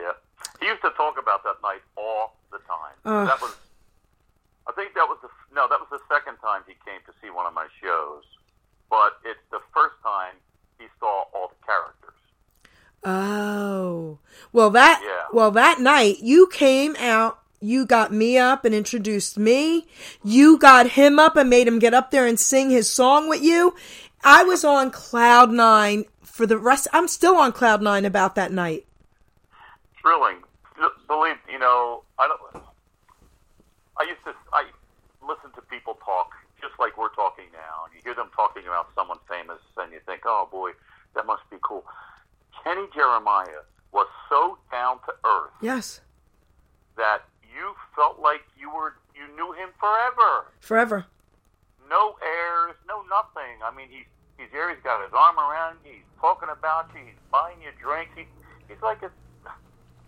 Yeah. 0.00 0.12
He 0.60 0.66
used 0.66 0.82
to 0.82 0.90
talk 0.90 1.18
about 1.20 1.42
that 1.42 1.56
night 1.62 1.82
all 1.96 2.36
the 2.52 2.58
time. 2.58 2.94
Ugh. 3.04 3.26
That 3.26 3.40
was. 3.40 3.56
I 4.68 4.72
think 4.72 4.94
that 4.94 5.08
was 5.08 5.18
the 5.22 5.28
no. 5.54 5.66
That 5.68 5.80
was 5.80 5.88
the 5.90 6.00
second 6.08 6.36
time 6.38 6.62
he 6.66 6.74
came 6.84 7.00
to 7.06 7.12
see 7.22 7.30
one 7.30 7.46
of 7.46 7.54
my 7.54 7.66
shows, 7.82 8.24
but 8.90 9.18
it's 9.24 9.40
the 9.50 9.60
first 9.74 9.94
time 10.02 10.34
he 10.78 10.86
saw 11.00 11.24
all 11.34 11.48
the 11.48 11.66
characters. 11.66 12.14
Oh. 13.04 14.18
Well 14.52 14.70
that 14.70 15.00
Yeah. 15.04 15.26
well 15.32 15.50
that 15.52 15.80
night 15.80 16.18
you 16.20 16.48
came 16.48 16.96
out 16.96 17.38
you 17.60 17.86
got 17.86 18.12
me 18.12 18.36
up 18.36 18.64
and 18.64 18.74
introduced 18.74 19.38
me. 19.38 19.86
You 20.22 20.58
got 20.58 20.88
him 20.88 21.18
up 21.18 21.36
and 21.36 21.48
made 21.48 21.66
him 21.66 21.78
get 21.78 21.94
up 21.94 22.10
there 22.10 22.26
and 22.26 22.38
sing 22.38 22.70
his 22.70 22.88
song 22.88 23.28
with 23.28 23.42
you. 23.42 23.74
I 24.22 24.42
was 24.44 24.62
on 24.64 24.90
cloud 24.90 25.50
9 25.50 26.04
for 26.22 26.46
the 26.46 26.58
rest 26.58 26.86
I'm 26.92 27.08
still 27.08 27.36
on 27.36 27.52
cloud 27.52 27.80
9 27.82 28.04
about 28.04 28.34
that 28.34 28.52
night. 28.52 28.86
thrilling. 30.02 30.36
Believe 31.08 31.36
you 31.50 31.58
know, 31.58 32.02
I 32.18 32.28
don't. 32.28 32.62
I 33.98 34.02
used 34.02 34.22
to. 34.24 34.34
I 34.52 34.64
listen 35.26 35.50
to 35.54 35.62
people 35.62 35.94
talk 36.04 36.32
just 36.60 36.74
like 36.78 36.98
we're 36.98 37.08
talking 37.14 37.46
now, 37.52 37.55
and 37.55 37.55
you 37.55 37.55
hear 38.06 38.14
them 38.14 38.30
talking 38.34 38.62
about 38.66 38.86
someone 38.94 39.18
famous, 39.28 39.58
and 39.76 39.92
you 39.92 39.98
think, 40.06 40.22
"Oh 40.24 40.46
boy, 40.50 40.70
that 41.14 41.26
must 41.26 41.42
be 41.50 41.56
cool." 41.60 41.84
Kenny 42.62 42.86
Jeremiah 42.94 43.62
was 43.92 44.06
so 44.28 44.58
down 44.70 44.98
to 45.06 45.12
earth 45.24 45.50
Yes. 45.60 46.00
that 46.96 47.22
you 47.54 47.74
felt 47.96 48.20
like 48.20 48.42
you 48.56 48.70
were 48.70 48.94
you 49.14 49.26
knew 49.34 49.52
him 49.52 49.70
forever. 49.80 50.46
Forever. 50.60 51.06
No 51.90 52.16
airs, 52.22 52.76
no 52.86 53.02
nothing. 53.10 53.58
I 53.64 53.74
mean, 53.74 53.88
he's 53.90 54.06
he's 54.38 54.50
there. 54.52 54.70
He's 54.72 54.82
got 54.84 55.02
his 55.04 55.12
arm 55.12 55.38
around 55.38 55.78
you. 55.84 55.92
He's 55.92 56.02
talking 56.20 56.48
about 56.50 56.90
you. 56.94 57.00
He's 57.06 57.20
buying 57.32 57.60
you 57.62 57.70
drinks. 57.82 58.12
He, 58.16 58.26
he's 58.68 58.82
like 58.82 59.02
a 59.02 59.10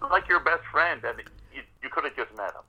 like 0.07 0.29
your 0.29 0.41
best 0.41 0.63
friend, 0.71 1.03
and 1.05 1.19
you 1.53 1.63
you 1.83 1.89
could 1.91 2.05
have 2.05 2.15
just 2.15 2.31
met 2.37 2.51
him. 2.55 2.63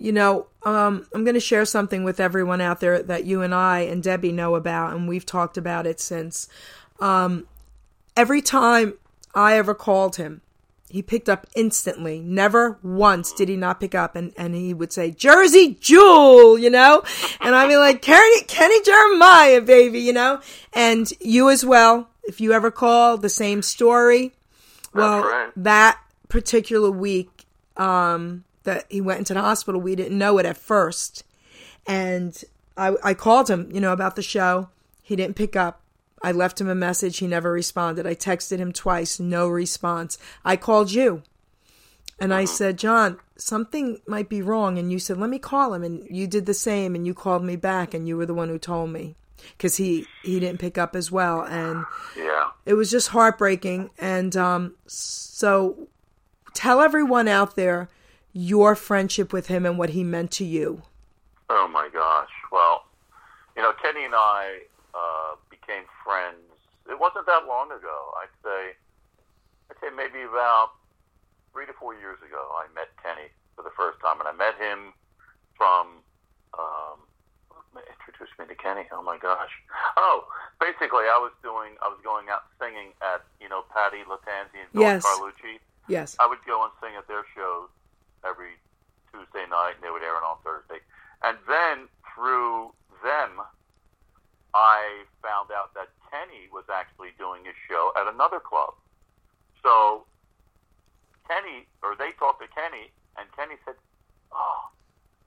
You 0.00 0.12
know, 0.12 0.46
um, 0.62 1.06
I'm 1.12 1.24
going 1.24 1.34
to 1.34 1.40
share 1.40 1.66
something 1.66 2.04
with 2.04 2.20
everyone 2.20 2.62
out 2.62 2.80
there 2.80 3.02
that 3.02 3.26
you 3.26 3.42
and 3.42 3.54
I 3.54 3.80
and 3.80 4.02
Debbie 4.02 4.32
know 4.32 4.54
about, 4.54 4.94
and 4.94 5.06
we've 5.06 5.26
talked 5.26 5.58
about 5.58 5.86
it 5.86 6.00
since. 6.00 6.48
Um, 7.00 7.46
every 8.16 8.40
time 8.40 8.94
I 9.34 9.58
ever 9.58 9.74
called 9.74 10.16
him, 10.16 10.40
he 10.88 11.02
picked 11.02 11.28
up 11.28 11.46
instantly. 11.54 12.18
Never 12.18 12.78
once 12.82 13.32
did 13.32 13.50
he 13.50 13.56
not 13.56 13.78
pick 13.78 13.94
up, 13.94 14.16
and, 14.16 14.32
and 14.38 14.54
he 14.54 14.72
would 14.72 14.90
say, 14.90 15.10
Jersey 15.10 15.76
Jewel, 15.78 16.58
you 16.58 16.70
know? 16.70 17.02
And 17.40 17.54
I'd 17.54 17.68
be 17.68 17.76
like, 17.76 18.00
Kenny, 18.00 18.42
Kenny 18.44 18.82
Jeremiah, 18.82 19.60
baby, 19.60 20.00
you 20.00 20.14
know? 20.14 20.40
And 20.72 21.12
you 21.20 21.50
as 21.50 21.62
well, 21.62 22.08
if 22.24 22.40
you 22.40 22.54
ever 22.54 22.70
call, 22.70 23.18
the 23.18 23.28
same 23.28 23.60
story. 23.60 24.32
Well, 24.94 25.22
right. 25.22 25.52
that 25.56 26.00
particular 26.28 26.90
week, 26.90 27.44
um, 27.76 28.44
that 28.64 28.84
he 28.88 29.00
went 29.00 29.18
into 29.20 29.34
the 29.34 29.40
hospital, 29.40 29.80
we 29.80 29.96
didn't 29.96 30.18
know 30.18 30.38
it 30.38 30.46
at 30.46 30.56
first. 30.56 31.24
And 31.86 32.42
I, 32.76 32.94
I 33.02 33.14
called 33.14 33.48
him, 33.48 33.68
you 33.72 33.80
know, 33.80 33.92
about 33.92 34.16
the 34.16 34.22
show. 34.22 34.68
He 35.02 35.16
didn't 35.16 35.36
pick 35.36 35.56
up. 35.56 35.80
I 36.22 36.32
left 36.32 36.60
him 36.60 36.68
a 36.68 36.74
message. 36.74 37.18
He 37.18 37.26
never 37.26 37.50
responded. 37.50 38.06
I 38.06 38.14
texted 38.14 38.58
him 38.58 38.72
twice, 38.72 39.18
no 39.18 39.48
response. 39.48 40.18
I 40.44 40.56
called 40.56 40.92
you 40.92 41.22
and 42.20 42.34
I 42.34 42.44
said, 42.44 42.76
John, 42.76 43.18
something 43.36 44.02
might 44.06 44.28
be 44.28 44.42
wrong. 44.42 44.78
And 44.78 44.92
you 44.92 44.98
said, 44.98 45.16
let 45.16 45.30
me 45.30 45.38
call 45.38 45.72
him. 45.72 45.82
And 45.82 46.06
you 46.10 46.26
did 46.26 46.44
the 46.44 46.52
same. 46.52 46.94
And 46.94 47.06
you 47.06 47.14
called 47.14 47.42
me 47.42 47.56
back 47.56 47.94
and 47.94 48.06
you 48.06 48.18
were 48.18 48.26
the 48.26 48.34
one 48.34 48.50
who 48.50 48.58
told 48.58 48.90
me 48.90 49.16
because 49.56 49.76
he, 49.76 50.06
he 50.22 50.38
didn't 50.38 50.60
pick 50.60 50.76
up 50.76 50.94
as 50.94 51.10
well. 51.10 51.40
And 51.40 51.86
Yeah. 52.14 52.50
it 52.66 52.74
was 52.74 52.90
just 52.90 53.08
heartbreaking. 53.08 53.88
And 53.98 54.36
um, 54.36 54.74
so 54.86 55.88
tell 56.52 56.82
everyone 56.82 57.26
out 57.28 57.56
there 57.56 57.88
your 58.32 58.74
friendship 58.74 59.32
with 59.32 59.46
him 59.48 59.66
and 59.66 59.78
what 59.78 59.90
he 59.90 60.04
meant 60.04 60.30
to 60.32 60.44
you. 60.44 60.82
Oh 61.48 61.66
my 61.68 61.88
gosh. 61.92 62.30
Well, 62.52 62.84
you 63.56 63.62
know, 63.62 63.72
Kenny 63.82 64.04
and 64.04 64.14
I 64.14 64.60
uh, 64.94 65.34
became 65.50 65.82
friends. 66.04 66.38
It 66.88 66.98
wasn't 66.98 67.26
that 67.26 67.46
long 67.46 67.70
ago. 67.72 68.12
I'd 68.22 68.34
say, 68.42 68.74
I'd 69.70 69.76
say 69.80 69.94
maybe 69.94 70.22
about 70.22 70.70
three 71.52 71.66
to 71.66 71.72
four 71.74 71.94
years 71.94 72.18
ago. 72.26 72.50
I 72.54 72.66
met 72.74 72.88
Kenny 73.02 73.28
for 73.56 73.62
the 73.62 73.74
first 73.76 73.98
time, 74.00 74.18
and 74.20 74.28
I 74.28 74.32
met 74.32 74.54
him 74.58 74.92
from. 75.56 76.02
Um, 76.58 76.98
introduced 77.78 78.34
me 78.38 78.46
to 78.50 78.54
Kenny. 78.58 78.86
Oh 78.90 79.02
my 79.02 79.18
gosh. 79.18 79.50
Oh, 79.96 80.26
basically, 80.60 81.06
I 81.06 81.18
was 81.22 81.30
doing. 81.42 81.78
I 81.82 81.88
was 81.88 81.98
going 82.02 82.26
out 82.28 82.42
singing 82.58 82.90
at 83.02 83.22
you 83.40 83.48
know 83.48 83.62
Patty 83.70 84.02
Latanzi 84.10 84.58
and 84.58 84.70
Bill 84.72 84.82
Yes. 84.82 85.06
Carlucci. 85.06 85.58
Yes. 85.88 86.16
I 86.18 86.26
would 86.26 86.42
go 86.46 86.62
and 86.62 86.72
sing 86.82 86.98
at 86.98 87.06
their 87.06 87.22
shows 87.34 87.68
every 88.26 88.58
Tuesday 89.12 89.46
night, 89.50 89.76
and 89.76 89.82
they 89.82 89.90
would 89.90 90.02
air 90.02 90.16
it 90.16 90.24
on 90.24 90.38
Thursday. 90.44 90.80
And 91.22 91.36
then 91.48 91.88
through 92.14 92.72
them, 93.02 93.40
I 94.54 95.04
found 95.22 95.50
out 95.50 95.74
that 95.74 95.88
Kenny 96.10 96.48
was 96.52 96.64
actually 96.72 97.10
doing 97.18 97.46
a 97.46 97.54
show 97.68 97.92
at 97.96 98.12
another 98.12 98.40
club. 98.40 98.74
So 99.62 100.04
Kenny, 101.28 101.66
or 101.82 101.94
they 101.94 102.10
talked 102.18 102.42
to 102.42 102.48
Kenny, 102.48 102.90
and 103.16 103.30
Kenny 103.36 103.54
said, 103.64 103.74
"Oh, 104.32 104.68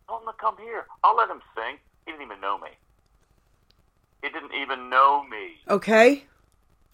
tell 0.08 0.20
him 0.20 0.28
to 0.28 0.34
come 0.34 0.58
here. 0.58 0.88
I'll 1.04 1.16
let 1.16 1.30
him 1.30 1.42
sing." 1.56 1.80
He 2.06 2.12
didn't 2.12 2.26
even 2.26 2.42
know 2.42 2.58
me. 2.58 2.70
He 4.22 4.30
didn't 4.30 4.54
even 4.54 4.90
know 4.90 5.24
me. 5.24 5.62
Okay. 5.70 6.24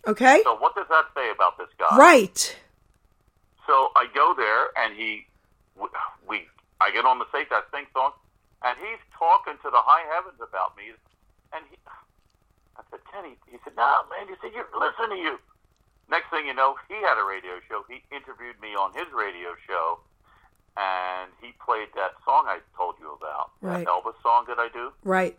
Okay. 0.07 0.41
So 0.43 0.55
what 0.57 0.75
does 0.75 0.87
that 0.89 1.05
say 1.15 1.29
about 1.31 1.57
this 1.57 1.69
guy? 1.77 1.97
Right. 1.97 2.57
So 3.67 3.91
I 3.95 4.07
go 4.13 4.33
there, 4.35 4.69
and 4.77 4.95
he, 4.95 5.27
we, 6.27 6.47
I 6.81 6.91
get 6.91 7.05
on 7.05 7.19
the 7.19 7.27
stage, 7.29 7.47
I 7.51 7.61
sing 7.73 7.87
song, 7.93 8.11
and 8.63 8.75
he's 8.79 8.99
talking 9.17 9.55
to 9.63 9.69
the 9.71 9.79
high 9.81 10.03
heavens 10.13 10.39
about 10.43 10.75
me. 10.75 10.91
And 11.55 11.63
he, 11.71 11.77
I 12.77 12.81
said, 12.91 12.99
Kenny, 13.11 13.35
he 13.47 13.57
said, 13.63 13.73
no, 13.75 14.03
man, 14.11 14.27
he 14.27 14.35
said, 14.43 14.51
you 14.53 14.63
listen 14.77 15.09
to 15.09 15.19
you. 15.19 15.39
Next 16.09 16.29
thing 16.29 16.45
you 16.47 16.53
know, 16.53 16.75
he 16.87 16.95
had 16.95 17.21
a 17.21 17.25
radio 17.25 17.61
show. 17.69 17.85
He 17.87 18.01
interviewed 18.11 18.59
me 18.61 18.73
on 18.73 18.93
his 18.93 19.05
radio 19.13 19.53
show, 19.67 19.99
and 20.77 21.29
he 21.41 21.53
played 21.63 21.89
that 21.95 22.17
song 22.25 22.45
I 22.47 22.59
told 22.75 22.95
you 22.99 23.13
about, 23.13 23.51
Right. 23.61 23.85
that 23.85 23.87
Elvis 23.87 24.17
song 24.23 24.45
that 24.47 24.57
I 24.59 24.69
do. 24.73 24.91
Right. 25.03 25.37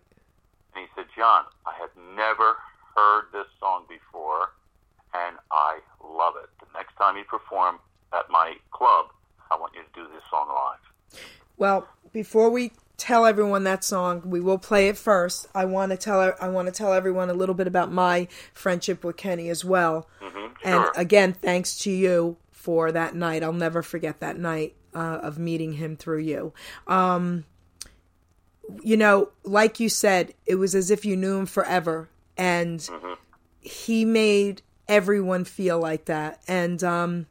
And 0.74 0.84
he 0.84 0.88
said, 0.94 1.06
John, 1.16 1.44
I 1.66 1.74
had 1.74 1.90
never 2.16 2.56
heard 2.94 3.24
this 3.32 3.46
song 3.58 3.84
before, 3.88 4.50
and 5.14 5.36
I 5.50 5.80
love 6.04 6.34
it. 6.38 6.48
The 6.60 6.66
next 6.78 6.94
time 6.96 7.16
you 7.16 7.24
perform 7.24 7.78
at 8.12 8.30
my 8.30 8.54
club, 8.70 9.06
I 9.50 9.56
want 9.56 9.72
you 9.74 9.82
to 9.82 9.88
do 9.94 10.12
this 10.14 10.22
song 10.30 10.48
live. 10.48 11.20
Well, 11.56 11.88
before 12.12 12.50
we 12.50 12.72
tell 12.96 13.24
everyone 13.26 13.64
that 13.64 13.82
song, 13.84 14.22
we 14.24 14.40
will 14.40 14.58
play 14.58 14.88
it 14.88 14.96
first. 14.96 15.48
I 15.54 15.64
want 15.64 15.90
to 15.90 15.96
tell 15.96 16.34
I 16.40 16.48
want 16.48 16.66
to 16.68 16.72
tell 16.72 16.92
everyone 16.92 17.30
a 17.30 17.34
little 17.34 17.54
bit 17.54 17.66
about 17.66 17.90
my 17.90 18.28
friendship 18.52 19.04
with 19.04 19.16
Kenny 19.16 19.48
as 19.48 19.64
well. 19.64 20.08
hmm 20.20 20.46
And 20.62 20.84
Sure. 20.84 20.92
again, 20.96 21.32
thanks 21.32 21.78
to 21.80 21.90
you 21.90 22.36
for 22.50 22.92
that 22.92 23.14
night. 23.14 23.42
I'll 23.42 23.52
never 23.52 23.82
forget 23.82 24.20
that 24.20 24.38
night 24.38 24.74
uh, 24.94 24.98
of 25.22 25.38
meeting 25.38 25.74
him 25.74 25.96
through 25.96 26.18
you. 26.20 26.52
Um, 26.86 27.44
you 28.82 28.96
know, 28.96 29.30
like 29.44 29.80
you 29.80 29.88
said, 29.88 30.34
it 30.46 30.54
was 30.56 30.74
as 30.74 30.90
if 30.90 31.04
you 31.04 31.16
knew 31.16 31.38
him 31.38 31.46
forever, 31.46 32.08
and 32.36 32.88
he 33.60 34.04
made 34.04 34.62
everyone 34.88 35.44
feel 35.44 35.78
like 35.78 36.04
that. 36.06 36.40
And 36.46 36.82
um, 36.84 37.26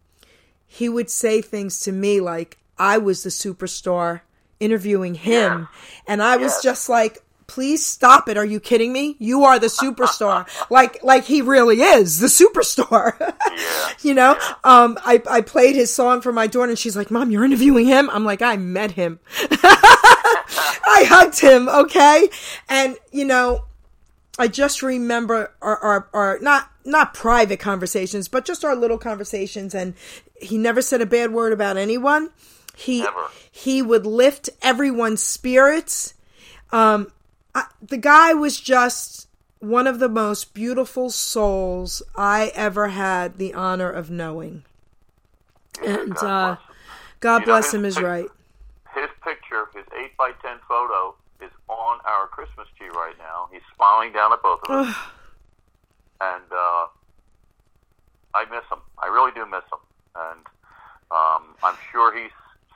he 0.69 0.87
would 0.87 1.09
say 1.09 1.41
things 1.41 1.81
to 1.81 1.91
me 1.91 2.21
like 2.21 2.57
I 2.77 2.97
was 2.99 3.23
the 3.23 3.29
superstar 3.29 4.21
interviewing 4.61 5.15
him, 5.15 5.67
and 6.07 6.23
I 6.23 6.37
was 6.37 6.61
just 6.63 6.87
like. 6.87 7.23
Please 7.47 7.83
stop 7.83 8.29
it. 8.29 8.37
Are 8.37 8.45
you 8.45 8.59
kidding 8.59 8.93
me? 8.93 9.15
You 9.17 9.45
are 9.45 9.57
the 9.57 9.65
superstar. 9.65 10.47
like 10.69 11.03
like 11.03 11.25
he 11.25 11.41
really 11.41 11.81
is 11.81 12.19
the 12.19 12.27
superstar. 12.27 13.15
yeah. 13.19 13.89
you 14.01 14.13
know 14.13 14.33
um 14.63 14.97
I, 15.03 15.21
I 15.29 15.41
played 15.41 15.75
his 15.75 15.93
song 15.93 16.21
for 16.21 16.31
my 16.31 16.47
daughter 16.47 16.69
and 16.69 16.79
she's 16.79 16.95
like 16.95 17.11
mom 17.11 17.31
you're 17.31 17.43
interviewing 17.43 17.87
him 17.87 18.09
i'm 18.11 18.23
like 18.23 18.41
i 18.41 18.55
met 18.57 18.91
him 18.91 19.19
i 19.51 21.05
hugged 21.07 21.39
him 21.39 21.67
okay 21.69 22.29
and 22.67 22.97
you 23.11 23.25
know 23.25 23.65
i 24.37 24.47
just 24.47 24.81
remember 24.81 25.53
our, 25.61 25.77
our, 25.77 26.09
our 26.13 26.39
not 26.39 26.69
not 26.89 27.13
private 27.13 27.59
conversations 27.59 28.27
but 28.27 28.45
just 28.45 28.65
our 28.65 28.75
little 28.75 28.97
conversations 28.97 29.73
and 29.73 29.93
he 30.41 30.57
never 30.57 30.81
said 30.81 31.01
a 31.01 31.05
bad 31.05 31.31
word 31.31 31.53
about 31.53 31.77
anyone 31.77 32.29
he 32.75 33.01
Never. 33.01 33.27
he 33.51 33.81
would 33.81 34.05
lift 34.05 34.49
everyone's 34.61 35.21
spirits 35.23 36.13
um 36.71 37.11
I, 37.55 37.65
the 37.81 37.97
guy 37.97 38.33
was 38.33 38.59
just 38.59 39.27
one 39.59 39.87
of 39.87 39.99
the 39.99 40.09
most 40.09 40.53
beautiful 40.53 41.09
souls 41.09 42.01
I 42.15 42.51
ever 42.55 42.89
had 42.89 43.37
the 43.37 43.53
honor 43.53 43.89
of 43.89 44.09
knowing. 44.09 44.63
And 45.85 46.15
God 46.15 46.23
uh, 46.23 46.55
bless 46.55 46.59
him. 46.59 46.75
God 47.19 47.41
You 47.41 47.47
know, 47.47 47.79
him 47.79 47.85
is 47.85 47.95
pic- 47.95 48.03
right. 48.03 48.25
His 48.95 49.09
picture, 49.23 49.67
his 49.75 49.85
8 49.97 50.17
by 50.17 50.31
10 50.41 50.57
photo, 50.67 51.15
is 51.41 51.51
on 51.67 51.99
our 52.05 52.27
Christmas 52.27 52.67
tree 52.77 52.89
right 52.89 53.15
now. 53.17 53.49
He's 53.51 53.61
smiling 53.75 54.11
down 54.13 54.33
at 54.33 54.41
both 54.41 54.61
of 54.63 54.87
us. 54.87 54.95
And 56.21 56.43
uh, 56.51 56.85
I 58.35 58.45
miss 58.51 58.65
him. 58.71 58.79
I 59.01 59.07
really 59.07 59.31
do 59.33 59.45
miss 59.45 59.65
him. 59.71 59.81
And 60.15 60.43
um, 61.11 61.55
I'm 61.63 61.75
sure 61.91 62.15
he's 62.15 62.31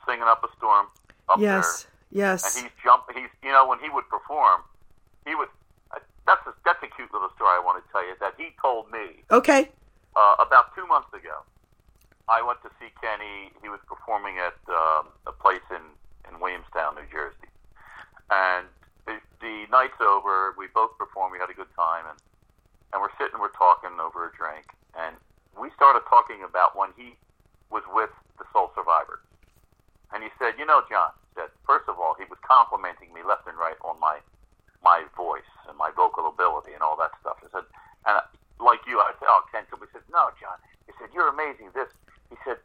singing 0.06 0.24
up 0.26 0.42
a 0.44 0.48
storm 0.56 0.86
up 1.28 1.38
Yes, 1.38 1.86
there. 2.12 2.30
yes. 2.34 2.44
And 2.44 2.64
he's 2.64 2.72
jumping. 2.82 3.16
He's 3.16 3.30
you 3.42 3.50
know 3.52 3.66
when 3.68 3.78
he 3.80 3.88
would 3.90 4.08
perform, 4.08 4.62
he 5.26 5.34
would. 5.34 5.48
uh, 5.94 5.98
That's 6.26 6.44
a, 6.46 6.52
that's 6.64 6.82
a 6.82 6.88
cute 6.96 7.12
little 7.12 7.30
story 7.36 7.50
I 7.54 7.62
want 7.64 7.82
to 7.84 7.86
tell 7.92 8.04
you 8.06 8.14
that 8.20 8.34
he 8.38 8.50
told 8.60 8.90
me 8.90 9.22
Okay. 9.30 9.70
uh, 10.16 10.34
about 10.40 10.74
two 10.74 10.86
months 10.86 11.12
ago. 11.12 11.44
I 12.28 12.40
went 12.40 12.62
to 12.62 12.70
see 12.80 12.88
Kenny. 13.02 13.52
He 13.60 13.68
was 13.68 13.80
performing 13.86 14.38
at 14.40 14.56
um, 14.72 15.08
a 15.26 15.32
place 15.32 15.64
in 15.70 15.82
in 16.32 16.40
Williamstown, 16.40 16.94
New 16.96 17.04
Jersey, 17.12 17.52
and 18.32 18.64
the, 19.06 19.20
the 19.44 19.66
night's 19.70 20.00
over. 20.00 20.54
We 20.56 20.66
both 20.74 20.96
performed. 20.96 21.32
We 21.32 21.38
had 21.38 21.50
a 21.50 21.54
good 21.54 21.68
time, 21.76 22.04
and 22.08 22.18
and 22.94 23.02
we're 23.02 23.10
sitting, 23.18 23.36
we're 23.42 23.50
talking 23.58 23.90
over 23.98 24.30
a 24.30 24.32
drink, 24.38 24.70
and 24.94 25.16
we 25.58 25.68
started 25.74 26.06
talking 26.08 26.46
about 26.46 26.78
when 26.78 26.90
he 26.96 27.18
was 27.70 27.82
with 27.92 28.10
the 28.38 28.46
Soul 28.54 28.70
Survivor, 28.74 29.18
and 30.14 30.22
he 30.22 30.30
said, 30.38 30.54
"You 30.58 30.64
know, 30.64 30.82
John," 30.88 31.10
said, 31.34 31.50
first 31.66 31.88
of 31.90 31.98
all, 31.98 32.14
he 32.14 32.24
was 32.30 32.38
complimenting 32.46 33.12
me 33.12 33.22
left 33.26 33.46
and 33.50 33.58
right 33.58 33.76
on 33.82 33.98
my 33.98 34.18
my 34.82 35.02
voice 35.16 35.48
and 35.68 35.76
my 35.76 35.90
vocal 35.96 36.28
ability 36.28 36.72
and 36.72 36.82
all 36.82 36.94
that 36.96 37.10
stuff. 37.20 37.38
He 37.40 37.48
said, 37.50 37.64
and 38.06 38.18
I- 38.20 38.28
like 38.62 38.86
you, 38.86 39.00
I 39.00 39.10
said, 39.18 39.26
"Oh, 39.28 39.42
Ken," 39.50 39.64
he 39.68 39.86
said, 39.92 40.02
"No, 40.08 40.30
John," 40.40 40.56
he 40.86 40.92
said, 41.00 41.10
"You're 41.12 41.28
amazing." 41.28 41.70
This, 41.74 41.88
he 42.30 42.36
said, 42.44 42.58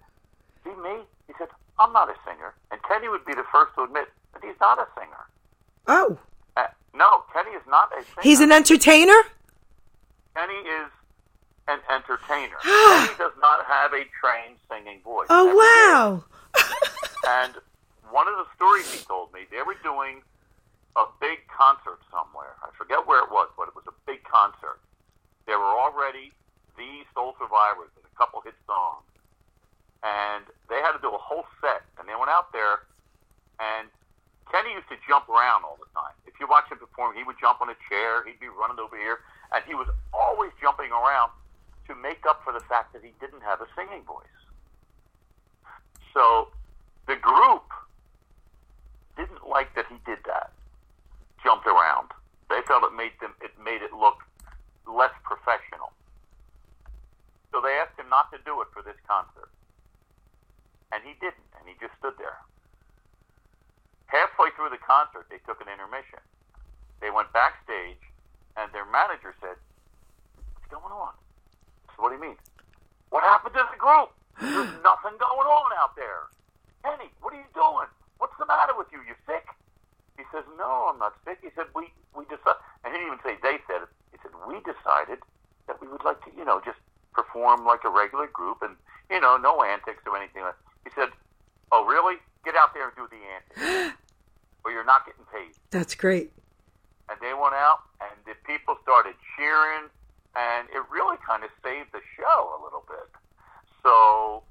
"See 0.64 0.76
me?" 0.76 1.08
He 1.28 1.34
said, 1.38 1.50
"I'm 1.80 1.92
not 1.94 2.10
a 2.10 2.16
singer," 2.26 2.54
and 2.72 2.82
Kenny 2.84 3.08
would 3.10 3.26
be 3.26 3.34
the 3.34 3.46
first 3.52 3.74
to 3.76 3.84
admit 3.84 4.12
that 4.34 4.44
he's 4.44 4.60
not 4.60 4.78
a 4.80 4.88
singer. 5.00 5.26
Oh, 5.88 6.18
Uh, 6.58 6.68
no, 6.94 7.24
Kenny 7.34 7.52
is 7.52 7.66
not 7.68 7.92
a 7.98 8.04
singer. 8.04 8.22
he's 8.22 8.40
an 8.42 8.52
entertainer? 8.52 9.20
Kenny 10.40 10.64
is 10.64 10.88
an 11.68 11.80
entertainer. 11.92 12.56
Kenny 12.64 13.12
does 13.20 13.36
not 13.44 13.66
have 13.68 13.92
a 13.92 14.08
trained 14.16 14.56
singing 14.72 15.02
voice. 15.04 15.28
Oh, 15.30 15.52
And 15.52 15.60
wow. 15.60 16.24
And 17.28 17.54
one 18.10 18.28
of 18.28 18.40
the 18.40 18.48
stories 18.56 18.88
he 18.92 19.04
told 19.04 19.34
me, 19.34 19.42
they 19.52 19.62
were 19.68 19.76
doing 19.84 20.24
a 20.96 21.04
big 21.20 21.44
concert 21.52 22.00
somewhere. 22.10 22.56
I 22.64 22.72
forget 22.78 23.06
where 23.06 23.20
it 23.20 23.30
was, 23.30 23.52
but 23.60 23.68
it 23.68 23.76
was 23.76 23.84
a 23.88 23.96
big 24.08 24.24
concert. 24.24 24.80
They 25.46 25.54
were 25.60 25.76
already 25.76 26.32
the 26.80 27.04
Soul 27.14 27.36
Survivors 27.36 27.92
with 28.00 28.08
a 28.08 28.16
couple 28.16 28.40
hit 28.42 28.56
songs. 28.66 29.04
And 30.02 30.48
they 30.72 30.80
had 30.80 30.96
to 30.96 31.02
do 31.04 31.12
a 31.12 31.20
whole 31.20 31.44
set. 31.60 31.84
And 32.00 32.08
they 32.08 32.16
went 32.16 32.32
out 32.32 32.56
there, 32.56 32.88
and 33.60 33.92
Kenny 34.48 34.72
used 34.72 34.88
to 34.88 34.96
jump 35.04 35.28
around 35.28 35.68
all 35.68 35.76
the 35.76 35.92
time. 35.92 36.16
If 36.26 36.40
you 36.40 36.48
watch 36.48 36.72
him 36.72 36.80
perform, 36.80 37.20
he 37.20 37.28
would 37.28 37.36
jump 37.38 37.60
on 37.60 37.68
a 37.70 37.78
chair, 37.92 38.24
he'd 38.24 38.40
be 38.40 38.48
running 38.48 38.80
over 38.80 38.96
here, 38.96 39.20
and 39.52 39.64
he 39.66 39.74
was 39.76 39.88
always 40.14 40.52
jumping 40.62 40.92
around 40.92 41.32
to 41.88 41.96
make 41.96 42.26
up 42.28 42.42
for 42.44 42.54
the 42.54 42.62
fact 42.70 42.94
that 42.94 43.04
he 43.04 43.14
didn't 43.20 43.42
have 43.42 43.62
a 43.62 43.68
singing 43.76 44.04
voice. 44.04 44.26
So 46.14 46.50
the 47.08 47.16
group 47.16 47.66
didn't 49.18 49.48
like 49.48 49.74
that 49.76 49.86
he 49.90 49.98
did 50.06 50.20
that, 50.26 50.52
jumped 51.44 51.66
around. 51.66 52.10
They 52.50 52.62
felt 52.68 52.84
it 52.84 52.96
made 52.96 53.14
them 53.22 53.34
it 53.42 53.52
made 53.64 53.82
it 53.82 53.94
look 53.94 54.22
less 54.88 55.14
professional. 55.24 55.94
So 57.52 57.62
they 57.62 57.74
asked 57.82 57.98
him 57.98 58.10
not 58.10 58.30
to 58.32 58.38
do 58.46 58.62
it 58.62 58.70
for 58.74 58.82
this 58.82 58.98
concert. 59.10 59.50
And 60.94 61.02
he 61.06 61.14
didn't, 61.22 61.46
and 61.58 61.66
he 61.70 61.74
just 61.82 61.94
stood 62.02 62.14
there. 62.18 62.38
Halfway 64.10 64.50
through 64.58 64.74
the 64.74 64.82
concert, 64.82 65.30
they 65.30 65.38
took 65.46 65.62
an 65.62 65.70
intermission. 65.70 66.22
They 67.02 67.10
went 67.14 67.30
backstage, 67.34 68.02
and 68.58 68.74
their 68.74 68.86
manager 68.90 69.34
said, 69.42 69.58
What's 70.58 70.70
going 70.70 70.94
on? 70.94 71.14
So 71.94 72.02
what 72.02 72.10
do 72.10 72.16
you 72.18 72.22
mean? 72.22 72.38
What 73.10 73.22
happened 73.24 73.54
to 73.54 73.66
the 73.70 73.78
group? 73.78 74.10
There's 74.42 74.74
nothing 74.82 75.14
going 75.22 75.48
on 75.48 75.70
out 75.78 75.94
there. 75.96 76.30
Kenny, 76.84 77.12
what 77.22 77.34
are 77.34 77.42
you 77.42 77.52
doing? 77.54 77.90
What's 78.18 78.38
the 78.40 78.46
matter 78.46 78.74
with 78.78 78.88
you? 78.92 79.00
You 79.06 79.14
sick? 79.28 79.46
He 80.18 80.24
says, 80.34 80.44
No, 80.58 80.90
I'm 80.92 81.00
not 81.00 81.14
sick. 81.26 81.40
He 81.42 81.50
said, 81.56 81.68
We 81.76 81.92
we 82.16 82.26
decided 82.26 82.60
and 82.84 82.94
he 82.94 83.00
didn't 83.00 83.20
even 83.20 83.22
say 83.24 83.36
they 83.44 83.60
said 83.68 83.84
it. 83.88 83.92
He 84.12 84.18
said, 84.24 84.32
We 84.48 84.60
decided 84.66 85.20
that 85.68 85.80
we 85.82 85.88
would 85.88 86.04
like 86.04 86.24
to, 86.26 86.32
you 86.36 86.44
know, 86.46 86.62
just 86.64 86.80
perform 87.14 87.66
like 87.66 87.84
a 87.84 87.90
regular 87.92 88.28
group 88.28 88.62
and, 88.62 88.76
you 89.12 89.20
know, 89.20 89.38
no 89.38 89.62
antics 89.64 90.04
or 90.08 90.16
anything 90.16 90.44
like 90.44 90.56
He 90.84 90.92
said, 90.96 91.10
Oh, 91.72 91.86
really? 91.86 92.16
Get 92.46 92.56
out 92.56 92.74
there 92.74 92.88
and 92.88 92.96
do 92.96 93.08
the 93.12 93.20
antics. 93.20 93.96
or 94.64 94.72
you're 94.72 94.86
not 94.88 95.06
getting 95.06 95.26
paid 95.32 95.52
That's 95.90 95.98
great. 95.98 96.30
and 97.10 97.18
they 97.18 97.34
went 97.34 97.58
out 97.58 97.82
and 97.98 98.14
the 98.30 98.38
people 98.46 98.78
started 98.86 99.18
cheering 99.34 99.90
and 100.38 100.70
it 100.70 100.86
really 100.94 101.18
kind 101.26 101.42
of 101.44 101.50
saved 101.66 101.90
the 101.98 102.02
show 102.14 102.54
a 102.54 102.60
little 102.62 102.86
bit. 102.86 103.10
So 103.82 104.44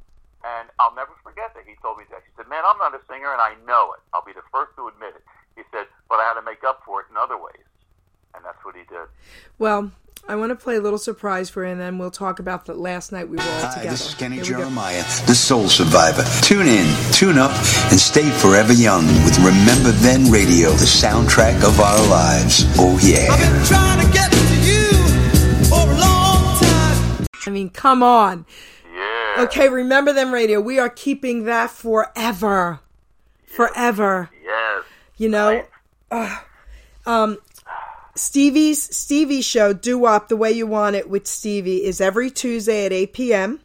and 0.43 0.67
i'll 0.83 0.95
never 0.99 1.15
forget 1.23 1.55
that 1.55 1.63
he 1.63 1.79
told 1.79 1.99
me 1.99 2.11
that. 2.11 2.27
He 2.27 2.31
said 2.35 2.51
man 2.51 2.67
i'm 2.67 2.75
not 2.83 2.91
a 2.91 2.99
singer 3.07 3.31
and 3.31 3.39
i 3.39 3.55
know 3.71 3.95
it. 3.95 4.03
I'll 4.13 4.27
be 4.27 4.33
the 4.35 4.43
first 4.51 4.75
to 4.83 4.89
admit 4.91 5.15
it. 5.15 5.23
He 5.55 5.63
said 5.71 5.87
but 6.11 6.19
i 6.19 6.27
had 6.27 6.35
to 6.35 6.43
make 6.43 6.65
up 6.67 6.83
for 6.85 7.03
it 7.03 7.07
in 7.09 7.15
other 7.17 7.39
ways. 7.39 7.63
And 8.35 8.43
that's 8.45 8.59
what 8.67 8.75
he 8.75 8.83
did. 8.91 9.07
Well, 9.63 9.93
to 10.59 10.65
play 10.65 10.77
a 10.77 10.81
little 10.81 10.99
surprise 10.99 11.49
for 11.51 11.65
you, 11.65 11.71
and 11.73 11.81
then 11.81 11.99
we'll 11.99 12.11
talk 12.11 12.39
about 12.39 12.67
the 12.67 12.75
last 12.75 13.13
night 13.13 13.29
we 13.29 13.37
were 13.37 13.43
all 13.43 13.61
Hi, 13.61 13.69
together. 13.75 13.91
this 13.91 14.09
is 14.09 14.15
Kenny 14.15 14.37
Here 14.37 14.45
go. 14.45 14.51
Jeremiah, 14.59 15.03
the 15.27 15.35
Soul 15.35 15.69
Survivor. 15.69 16.25
Tune 16.43 16.67
in, 16.67 16.87
tune 17.13 17.39
up, 17.39 17.51
and 17.91 17.99
stay 17.99 18.29
forever 18.31 18.73
young 18.73 19.07
with 19.25 19.39
Remember 19.39 19.91
Then 19.91 20.31
Radio, 20.31 20.71
the 20.71 20.85
soundtrack 20.87 21.63
of 21.65 21.81
our 21.81 22.09
lives. 22.09 22.65
Oh, 22.79 22.99
yeah. 23.03 23.29
I've 23.31 23.39
been 23.41 23.65
trying 23.67 24.07
to 24.07 24.13
get 24.13 24.33
to 24.33 24.57
you 24.61 25.65
for 25.69 25.83
a 25.91 25.99
long 25.99 26.59
time. 26.61 27.27
I 27.47 27.51
mean, 27.51 27.71
come 27.71 28.03
on. 28.03 28.45
yeah 28.95 29.37
Okay, 29.45 29.69
Remember 29.69 30.13
Then 30.13 30.33
Radio. 30.33 30.61
We 30.61 30.79
are 30.79 30.91
keeping 30.91 31.45
that 31.45 31.71
forever. 31.71 32.81
Forever. 33.47 34.31
yes 34.45 34.85
You 35.17 35.29
know? 35.29 35.65
Ugh. 36.11 36.45
um 37.07 37.39
Stevie's 38.19 38.95
Stevie 38.97 39.41
show, 39.43 39.73
Do 39.73 40.05
Up 40.05 40.27
the 40.27 40.37
Way 40.37 40.51
You 40.51 40.67
Want 40.67 40.97
It 40.97 41.09
with 41.09 41.29
Stevie 41.29 41.85
is 41.85 42.01
every 42.01 42.31
Tuesday 42.31 42.85
at 42.85 42.93
8 42.93 43.13
p.m. 43.13 43.61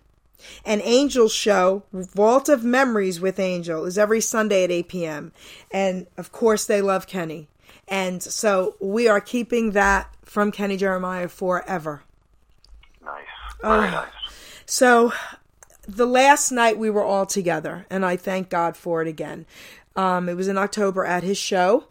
And 0.63 0.79
Angel's 0.83 1.33
show, 1.33 1.83
Vault 1.91 2.49
of 2.49 2.63
Memories 2.63 3.19
with 3.19 3.39
Angel, 3.39 3.83
is 3.85 3.97
every 3.97 4.21
Sunday 4.21 4.63
at 4.63 4.69
8 4.71 4.87
p.m. 4.89 5.31
And 5.71 6.05
of 6.17 6.31
course, 6.31 6.65
they 6.65 6.81
love 6.81 7.07
Kenny. 7.07 7.47
And 7.87 8.21
so 8.21 8.75
we 8.79 9.07
are 9.07 9.19
keeping 9.19 9.71
that 9.71 10.13
from 10.23 10.51
Kenny 10.51 10.77
Jeremiah 10.77 11.29
forever. 11.29 12.03
nice 13.03 13.23
very 13.59 13.87
Oh. 13.87 13.91
nice 13.91 14.11
So 14.67 15.13
the 15.87 16.05
last 16.05 16.51
night 16.51 16.77
we 16.77 16.91
were 16.91 17.03
all 17.03 17.25
together, 17.25 17.87
and 17.89 18.05
I 18.05 18.17
thank 18.17 18.49
God 18.49 18.77
for 18.77 19.01
it 19.01 19.07
again. 19.07 19.47
Um, 19.95 20.29
it 20.29 20.35
was 20.35 20.47
in 20.47 20.57
October 20.57 21.05
at 21.05 21.23
his 21.23 21.37
show, 21.37 21.85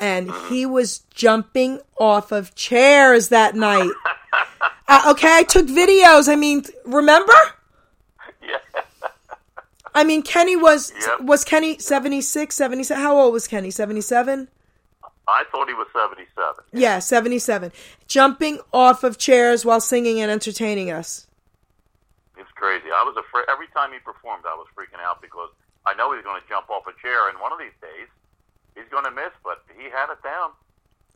and 0.00 0.30
he 0.48 0.64
was 0.66 1.00
jumping 1.14 1.80
off 1.98 2.32
of 2.32 2.54
chairs 2.54 3.28
that 3.28 3.54
night. 3.54 3.90
uh, 4.88 5.10
okay, 5.10 5.36
I 5.38 5.42
took 5.42 5.66
videos. 5.66 6.28
I 6.28 6.36
mean, 6.36 6.64
remember? 6.84 7.32
yeah 8.42 8.58
I 9.94 10.04
mean, 10.04 10.22
Kenny 10.22 10.54
was 10.56 10.92
Yep. 11.00 11.20
was 11.22 11.44
Kenny 11.44 11.78
76, 11.78 12.54
77? 12.54 13.02
How 13.02 13.18
old 13.18 13.32
was 13.32 13.48
Kenny? 13.48 13.70
77? 13.70 14.48
i 15.30 15.44
thought 15.52 15.68
he 15.68 15.74
was 15.74 15.86
77 15.92 16.54
Yeah, 16.72 17.00
77. 17.00 17.72
Jumping 18.06 18.60
off 18.72 19.04
of 19.04 19.18
chairs 19.18 19.64
while 19.64 19.80
singing 19.80 20.20
and 20.20 20.30
entertaining 20.30 20.90
us. 20.90 21.26
It's 22.38 22.50
crazy. 22.52 22.86
I 22.86 23.02
was 23.04 23.16
afraid 23.18 23.44
every 23.50 23.66
time 23.68 23.92
he 23.92 23.98
performed. 23.98 24.44
I 24.48 24.54
was 24.54 24.66
freaking 24.76 25.02
out 25.04 25.20
because 25.20 25.50
I 25.84 25.94
know 25.94 26.14
he's 26.14 26.22
going 26.24 26.40
to 26.40 26.48
jump 26.48 26.70
off 26.70 26.84
a 26.86 26.92
chair, 27.02 27.28
and 27.28 27.38
one 27.40 27.52
of 27.52 27.58
these 27.58 27.74
days 27.82 28.08
he's 28.88 28.92
going 28.92 29.04
to 29.04 29.10
miss. 29.10 29.32
But 29.44 29.62
he 29.76 29.84
had 29.84 30.10
it 30.10 30.22
down. 30.22 30.50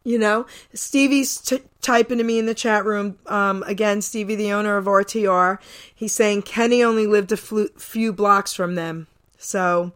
You 0.04 0.18
know, 0.18 0.46
Stevie's 0.74 1.38
t- 1.38 1.62
typing 1.80 2.18
to 2.18 2.24
me 2.24 2.38
in 2.38 2.46
the 2.46 2.54
chat 2.54 2.84
room. 2.84 3.18
Um, 3.26 3.62
again, 3.64 4.02
Stevie, 4.02 4.34
the 4.34 4.52
owner 4.52 4.76
of 4.76 4.86
RTR, 4.86 5.58
he's 5.94 6.12
saying 6.12 6.42
Kenny 6.42 6.82
only 6.82 7.06
lived 7.06 7.30
a 7.30 7.36
flu- 7.36 7.68
few 7.78 8.12
blocks 8.12 8.52
from 8.52 8.74
them. 8.74 9.06
So 9.38 9.92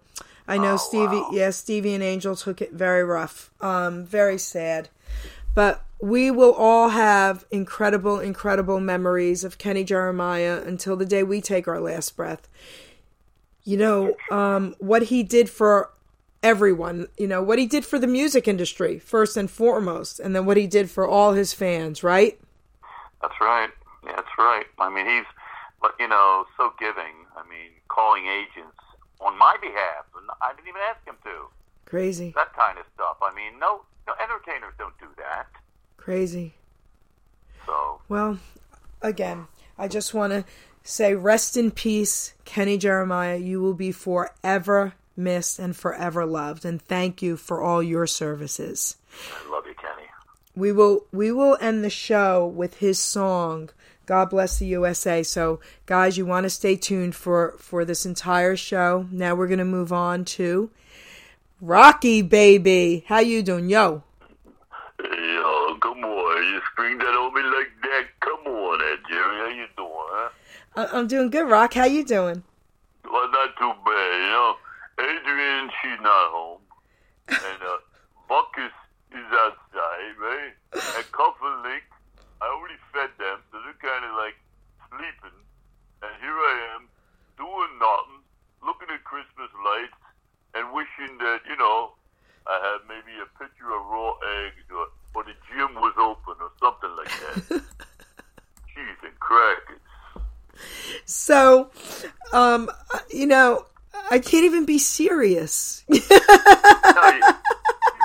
I 0.47 0.59
know 0.59 0.75
Oh, 0.75 0.77
Stevie, 0.77 1.17
wow. 1.17 1.31
yeah, 1.33 1.51
Stevie 1.51 1.93
and 1.95 2.05
Angel 2.05 2.37
took 2.37 2.63
it 2.63 2.73
very 2.73 3.03
rough. 3.03 3.51
Um, 3.61 4.05
very 4.05 4.39
sad. 4.39 4.91
But 5.57 5.83
we 6.01 6.31
will 6.31 6.53
all 6.53 6.91
have 6.91 7.45
incredible, 7.51 8.21
incredible 8.21 8.79
memories 8.79 9.43
of 9.43 9.59
Kenny 9.59 9.83
Jeremiah 9.83 10.63
until 10.65 10.95
the 10.95 11.07
day 11.07 11.25
we 11.25 11.41
take 11.41 11.67
our 11.67 11.81
last 11.81 12.15
breath. 12.17 12.47
You 13.65 13.77
know, 13.77 14.17
um, 14.31 14.77
what 14.79 15.05
he 15.05 15.25
did 15.25 15.51
for 15.51 15.91
everyone, 16.47 17.09
you 17.19 17.27
know, 17.27 17.43
what 17.43 17.59
he 17.59 17.67
did 17.67 17.85
for 17.85 17.99
the 17.99 18.07
music 18.07 18.47
industry, 18.47 19.01
first 19.01 19.37
and 19.37 19.51
foremost, 19.51 20.21
and 20.21 20.35
then 20.35 20.47
what 20.47 20.57
he 20.57 20.69
did 20.69 20.89
for 20.89 21.05
all 21.07 21.33
his 21.33 21.53
fans, 21.53 22.05
right? 22.05 22.39
That's 23.21 23.35
right. 23.41 23.71
Yeah, 24.05 24.13
that's 24.15 24.29
right. 24.39 24.65
I 24.79 24.89
mean, 24.89 25.07
he's, 25.07 25.25
but 25.83 25.97
you 25.99 26.07
know, 26.07 26.45
so 26.57 26.73
giving. 26.79 27.15
I 27.37 27.43
mean, 27.51 27.73
calling 27.89 28.27
agents 28.29 28.79
on 29.21 29.37
my 29.37 29.57
behalf, 29.61 30.05
and 30.17 30.27
I 30.41 30.53
didn't 30.55 30.69
even 30.69 30.81
ask 30.89 31.05
him 31.05 31.17
to. 31.25 31.47
Crazy, 31.85 32.33
That 32.37 32.53
kind 32.55 32.79
of 32.79 32.85
stuff. 32.95 33.17
I 33.23 33.35
mean, 33.35 33.59
no, 33.59 33.83
no 34.07 34.13
entertainers 34.23 34.73
don't 34.79 34.97
do 35.01 35.07
that. 35.19 35.47
crazy. 35.97 36.55
So 37.65 38.01
Well, 38.09 38.39
again, 39.03 39.49
I 39.77 39.89
just 39.89 40.15
want 40.15 40.33
to 40.33 40.45
say 40.85 41.15
rest 41.15 41.57
in 41.57 41.73
peace, 41.73 42.35
Kenny 42.45 42.79
Jeremiah. 42.79 43.37
You 43.37 43.61
will 43.61 43.75
be 43.75 43.91
forever 43.91 44.95
missed 45.17 45.59
and 45.59 45.77
forever 45.77 46.25
loved. 46.27 46.65
And 46.65 46.81
thank 46.81 47.23
you 47.23 47.37
for 47.37 47.63
all 47.63 47.83
your 47.83 48.07
services. 48.07 48.97
I 49.33 49.51
love 49.51 49.67
you, 49.67 49.75
Kenny. 49.75 50.09
We 50.55 50.73
will 50.73 51.07
we 51.13 51.33
will 51.33 51.57
end 51.61 51.85
the 51.85 51.91
show 51.91 52.47
with 52.47 52.79
his 52.79 52.99
song 52.99 53.71
God 54.07 54.31
bless 54.31 54.61
the 54.61 54.67
USA. 54.67 55.25
So 55.25 55.61
guys, 55.85 56.17
you 56.17 56.25
want 56.25 56.45
to 56.45 56.51
stay 56.51 56.77
tuned 56.77 57.15
for 57.17 57.57
for 57.59 57.85
this 57.85 58.07
entire 58.07 58.57
show. 58.57 59.07
Now 59.11 59.35
we're 59.35 59.49
going 59.49 59.59
to 59.59 59.65
move 59.65 59.93
on 59.93 60.25
to 60.37 60.71
Rocky 61.61 62.23
baby. 62.23 63.05
How 63.09 63.19
you 63.19 63.43
doing, 63.43 63.69
yo? 63.69 64.05
Yo, 65.03 65.77
come 65.83 66.05
on, 66.05 66.45
you 66.45 66.61
spring 66.73 66.99
that 66.99 67.05
on 67.07 67.35
me 67.35 67.43
like 67.43 67.71
that. 67.83 68.05
Come 68.21 68.47
on, 68.47 68.79
Geri. 69.09 69.39
How 69.39 69.49
you 69.49 69.67
doing, 69.77 69.91
huh? 69.93 70.29
I- 70.77 70.99
I'm 70.99 71.07
doing 71.09 71.29
good, 71.29 71.51
Rock. 71.51 71.75
How 71.75 71.85
you 71.85 72.05
doing? 72.05 72.45
Well, 73.05 73.31
not 73.31 73.57
too 73.59 73.73
bad, 73.85 74.17
you 74.21 74.29
know. 74.29 74.57
Adrian, 74.99 75.71
she's 75.83 76.01
not 76.01 76.33
home. 76.33 76.65
And 77.29 77.61
uh, 77.63 77.79
Butkus 78.31 78.75
is 79.13 79.29
outside, 79.45 80.15
right? 80.19 80.55
And 80.73 81.07
Cuff 81.13 81.37
and 81.43 81.63
Link, 81.63 81.85
I 82.41 82.47
already 82.49 82.79
fed 82.93 83.11
them, 83.19 83.41
so 83.51 83.59
they're 83.65 83.81
kind 83.81 84.05
of 84.05 84.17
like 84.17 84.37
sleeping. 84.89 85.37
And 86.03 86.13
here 86.21 86.37
I 86.37 86.77
am, 86.77 86.89
doing 87.37 87.73
nothing, 87.81 88.23
looking 88.65 88.89
at 88.93 89.05
Christmas 89.05 89.51
lights, 89.65 90.01
and 90.55 90.73
wishing 90.73 91.19
that, 91.19 91.41
you 91.49 91.57
know, 91.57 91.93
I 92.47 92.57
had 92.63 92.89
maybe 92.89 93.13
a 93.21 93.29
picture 93.39 93.69
of 93.75 93.85
raw 93.87 94.15
eggs 94.45 94.65
or, 94.71 94.87
or 95.15 95.25
the 95.25 95.35
gym 95.51 95.75
was 95.75 95.95
open 95.99 96.35
or 96.41 96.51
something 96.63 96.93
like 96.97 97.13
that. 97.21 97.61
Cheese 98.73 99.01
and 99.03 99.19
crackers. 99.19 99.81
So, 101.05 101.71
um, 102.33 102.71
you 103.11 103.27
know, 103.27 103.67
I 104.11 104.19
can't 104.19 104.45
even 104.45 104.65
be 104.65 104.79
serious. 104.79 105.85
No, 105.89 105.97
you, 105.97 106.03
you 106.03 106.09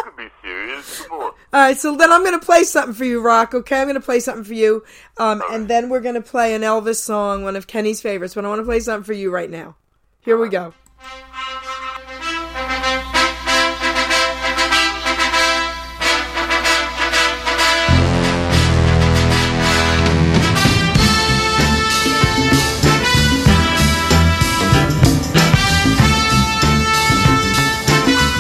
can 0.03 0.13
be 0.17 0.27
serious. 0.41 1.01
Come 1.01 1.19
on. 1.19 1.31
All 1.53 1.53
right, 1.53 1.77
so 1.77 1.95
then 1.95 2.11
I'm 2.11 2.23
going 2.23 2.39
to 2.39 2.45
play 2.45 2.63
something 2.63 2.93
for 2.93 3.05
you, 3.05 3.21
Rock. 3.21 3.53
Okay, 3.53 3.79
I'm 3.79 3.85
going 3.85 3.95
to 3.95 4.01
play 4.01 4.19
something 4.19 4.43
for 4.43 4.53
you, 4.53 4.83
um, 5.17 5.41
and 5.51 5.67
then 5.67 5.89
we're 5.89 6.01
going 6.01 6.15
to 6.15 6.21
play 6.21 6.55
an 6.55 6.61
Elvis 6.61 6.97
song, 6.97 7.43
one 7.43 7.55
of 7.55 7.67
Kenny's 7.67 8.01
favorites. 8.01 8.35
But 8.35 8.45
I 8.45 8.49
want 8.49 8.59
to 8.59 8.65
play 8.65 8.79
something 8.79 9.03
for 9.03 9.13
you 9.13 9.31
right 9.31 9.49
now. 9.49 9.75
Here 10.21 10.37
we 10.37 10.49
go. 10.49 10.73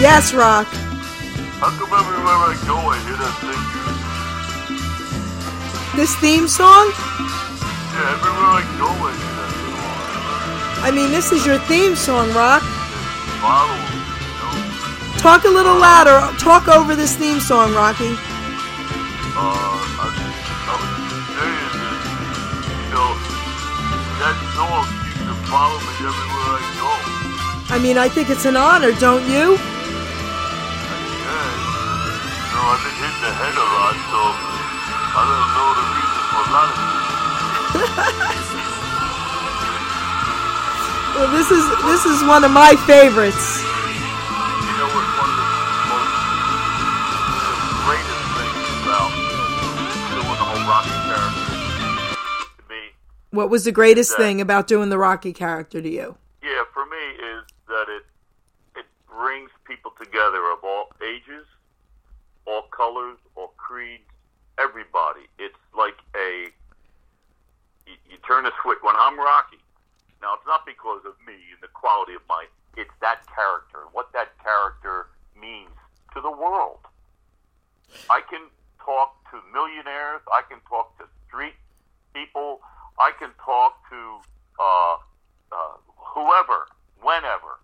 Yes, 0.01 0.33
Rock. 0.33 0.65
How 1.61 1.69
come 1.77 1.93
everywhere 1.93 2.41
I 2.49 2.57
go, 2.65 2.73
I 2.89 2.97
hear 3.05 3.13
that 3.21 3.37
thing? 3.37 3.61
This 5.93 6.15
theme 6.17 6.47
song. 6.49 6.89
Yeah, 7.93 8.17
everywhere 8.17 8.49
I 8.49 8.65
go, 8.81 8.89
I 8.89 9.13
hear 9.13 9.33
that 9.37 9.53
song. 9.61 10.81
I 10.81 10.89
mean, 10.89 11.11
this 11.13 11.31
is 11.31 11.45
your 11.45 11.59
theme 11.69 11.93
song, 11.95 12.33
Rock. 12.33 12.65
You 12.65 13.45
know? 13.45 13.69
Talk 15.21 15.45
a 15.45 15.53
little 15.53 15.77
louder. 15.77 16.33
Talk 16.39 16.67
over 16.67 16.95
this 16.95 17.15
theme 17.15 17.39
song, 17.39 17.71
Rocky. 17.77 18.17
Uh, 19.37 19.53
I, 20.01 20.09
I 20.65 20.73
was 20.81 20.97
saying 21.29 21.77
that, 21.77 22.01
you 22.73 22.89
know, 22.89 23.13
that 24.17 24.33
song 24.57 24.81
to 25.29 25.33
follow 25.45 25.77
me 25.77 25.93
everywhere 26.09 26.57
I 26.57 26.65
go. 26.81 26.89
I 27.69 27.77
mean, 27.77 27.99
I 27.99 28.09
think 28.09 28.31
it's 28.31 28.45
an 28.45 28.57
honor, 28.57 28.93
don't 28.93 29.29
you? 29.29 29.61
You 31.31 31.37
know, 31.37 32.65
I've 32.75 32.83
been 32.83 33.15
the 33.23 33.31
head 33.31 33.55
a 33.55 33.67
lot, 33.71 33.95
so 34.11 34.19
I 35.15 35.21
don't 35.31 35.49
know 35.55 35.69
the 35.79 35.85
reason 35.95 36.21
for 36.27 36.41
a 36.43 36.51
lot 36.51 36.67
of. 36.67 36.75
Well, 41.15 41.29
this 41.31 41.51
is 41.51 41.63
this 41.85 42.05
is 42.05 42.23
one 42.27 42.43
of 42.43 42.51
my 42.51 42.75
favorites. 42.87 43.61
You 43.61 44.73
know 44.75 44.89
what's 44.91 45.11
one 45.21 45.29
of 45.29 45.37
the 45.37 45.45
most 45.91 46.11
the 47.47 47.55
greatest 47.85 48.25
things 48.35 48.67
about 48.81 49.11
doing 50.09 50.25
the 50.25 50.45
whole 50.49 50.63
Rocky 50.67 50.97
character 51.07 51.45
to 52.57 52.63
me? 52.69 52.81
What 53.31 53.49
was 53.49 53.63
the 53.65 53.71
greatest 53.71 54.11
Yeah. 54.17 54.17
thing 54.25 54.41
about 54.41 54.67
doing 54.67 54.89
the 54.89 54.97
Rocky 54.97 55.31
character 55.33 55.81
to 55.81 55.89
you? 55.89 56.17
Yeah, 56.41 56.63
for 56.73 56.85
me 56.87 56.97
is 57.21 57.43
that 57.67 57.87
it 57.89 58.05
it 58.75 58.85
brings 59.07 59.50
people 59.71 59.93
together 59.97 60.51
of 60.51 60.59
all 60.63 60.91
ages, 60.99 61.47
all 62.45 62.63
colors, 62.75 63.17
all 63.35 63.53
creeds, 63.55 64.03
everybody. 64.59 65.31
It's 65.39 65.55
like 65.71 65.95
a 66.13 66.51
you, 67.87 67.95
you 68.11 68.17
turn 68.27 68.45
a 68.45 68.51
switch 68.61 68.79
when 68.81 68.95
I'm 68.99 69.17
Rocky. 69.17 69.63
Now 70.21 70.35
it's 70.35 70.45
not 70.45 70.65
because 70.65 71.07
of 71.07 71.15
me 71.25 71.39
and 71.55 71.61
the 71.61 71.71
quality 71.71 72.15
of 72.15 72.21
my. 72.27 72.45
It's 72.75 72.91
that 72.99 73.23
character 73.33 73.87
and 73.87 73.93
what 73.93 74.11
that 74.11 74.35
character 74.43 75.07
means 75.39 75.71
to 76.13 76.19
the 76.19 76.31
world. 76.31 76.83
I 78.09 78.19
can 78.29 78.51
talk 78.83 79.15
to 79.31 79.39
millionaires. 79.53 80.21
I 80.33 80.41
can 80.49 80.59
talk 80.67 80.97
to 80.99 81.05
street 81.27 81.55
people. 82.13 82.59
I 82.99 83.11
can 83.17 83.31
talk 83.43 83.79
to 83.89 84.19
uh, 84.59 84.95
uh, 85.51 85.75
whoever, 85.95 86.67
whenever, 86.99 87.59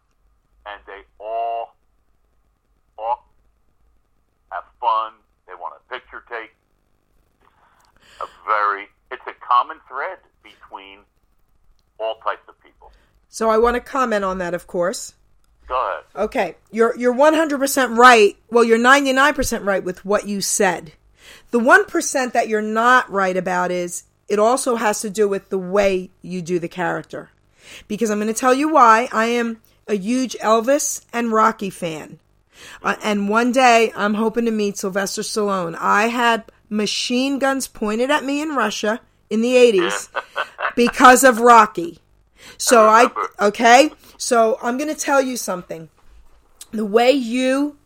and 0.65 0.79
they 0.87 1.03
all 1.19 1.76
all 2.97 3.27
have 4.51 4.63
fun. 4.79 5.13
They 5.47 5.53
want 5.53 5.75
a 5.75 5.93
picture 5.93 6.23
take. 6.29 6.53
A 8.21 8.25
very, 8.45 8.87
it's 9.11 9.21
a 9.27 9.33
common 9.45 9.77
thread 9.87 10.17
between 10.43 10.99
all 11.99 12.15
types 12.23 12.47
of 12.47 12.61
people. 12.61 12.91
So 13.29 13.49
I 13.49 13.57
want 13.57 13.75
to 13.75 13.79
comment 13.79 14.23
on 14.23 14.39
that, 14.39 14.53
of 14.53 14.67
course. 14.67 15.13
Go 15.67 15.75
ahead. 15.75 16.03
Okay, 16.15 16.55
you're 16.71 16.97
you're 16.97 17.13
100% 17.13 17.97
right. 17.97 18.37
Well, 18.49 18.63
you're 18.63 18.79
99% 18.79 19.65
right 19.65 19.83
with 19.83 20.05
what 20.05 20.27
you 20.27 20.41
said. 20.41 20.93
The 21.51 21.59
1% 21.59 22.31
that 22.31 22.47
you're 22.47 22.61
not 22.61 23.09
right 23.11 23.35
about 23.35 23.69
is 23.71 24.03
it 24.27 24.39
also 24.39 24.75
has 24.75 25.01
to 25.01 25.09
do 25.09 25.27
with 25.27 25.49
the 25.49 25.57
way 25.57 26.09
you 26.21 26.41
do 26.41 26.57
the 26.57 26.67
character. 26.67 27.31
Because 27.87 28.09
I'm 28.09 28.19
going 28.19 28.33
to 28.33 28.39
tell 28.39 28.53
you 28.53 28.69
why. 28.69 29.09
I 29.11 29.25
am 29.25 29.61
a 29.87 29.95
huge 29.95 30.35
Elvis 30.37 31.05
and 31.11 31.31
Rocky 31.31 31.69
fan. 31.69 32.19
Uh, 32.83 32.95
and 33.03 33.29
one 33.29 33.51
day 33.51 33.91
I'm 33.95 34.15
hoping 34.15 34.45
to 34.45 34.51
meet 34.51 34.77
Sylvester 34.77 35.21
Stallone. 35.21 35.75
I 35.79 36.07
had 36.07 36.45
machine 36.69 37.39
guns 37.39 37.67
pointed 37.67 38.11
at 38.11 38.23
me 38.23 38.41
in 38.41 38.55
Russia 38.55 39.01
in 39.29 39.41
the 39.41 39.55
80s 39.55 40.09
because 40.75 41.23
of 41.23 41.39
Rocky. 41.39 41.99
So 42.57 42.87
I, 42.87 43.03
remember. 43.03 43.29
okay, 43.41 43.91
so 44.17 44.57
I'm 44.61 44.77
going 44.77 44.93
to 44.93 44.99
tell 44.99 45.21
you 45.21 45.37
something. 45.37 45.89
The 46.71 46.85
way 46.85 47.11
you 47.11 47.77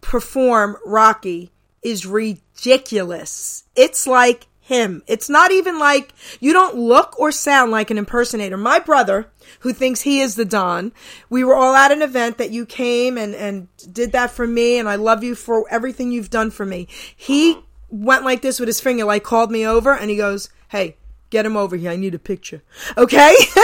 perform 0.00 0.76
Rocky 0.84 1.50
is 1.82 2.06
ridiculous. 2.06 3.64
It's 3.74 4.06
like 4.06 4.46
him. 4.70 5.02
It's 5.06 5.28
not 5.28 5.50
even 5.52 5.78
like 5.78 6.14
you 6.38 6.52
don't 6.52 6.76
look 6.76 7.18
or 7.18 7.32
sound 7.32 7.72
like 7.72 7.90
an 7.90 7.98
impersonator. 7.98 8.56
My 8.56 8.78
brother, 8.78 9.30
who 9.60 9.72
thinks 9.72 10.00
he 10.00 10.20
is 10.20 10.36
the 10.36 10.44
Don, 10.44 10.92
we 11.28 11.44
were 11.44 11.56
all 11.56 11.74
at 11.74 11.92
an 11.92 12.02
event 12.02 12.38
that 12.38 12.52
you 12.52 12.64
came 12.64 13.18
and, 13.18 13.34
and 13.34 13.68
did 13.92 14.12
that 14.12 14.30
for 14.30 14.46
me, 14.46 14.78
and 14.78 14.88
I 14.88 14.94
love 14.94 15.22
you 15.22 15.34
for 15.34 15.66
everything 15.70 16.12
you've 16.12 16.30
done 16.30 16.50
for 16.50 16.64
me. 16.64 16.86
He 17.14 17.58
went 17.90 18.24
like 18.24 18.42
this 18.42 18.60
with 18.60 18.68
his 18.68 18.80
finger, 18.80 19.04
like 19.04 19.24
called 19.24 19.50
me 19.50 19.66
over, 19.66 19.92
and 19.92 20.08
he 20.08 20.16
goes, 20.16 20.48
Hey, 20.68 20.96
get 21.30 21.44
him 21.44 21.56
over 21.56 21.76
here. 21.76 21.90
I 21.90 21.96
need 21.96 22.14
a 22.14 22.18
picture. 22.18 22.62
Okay? 22.96 23.34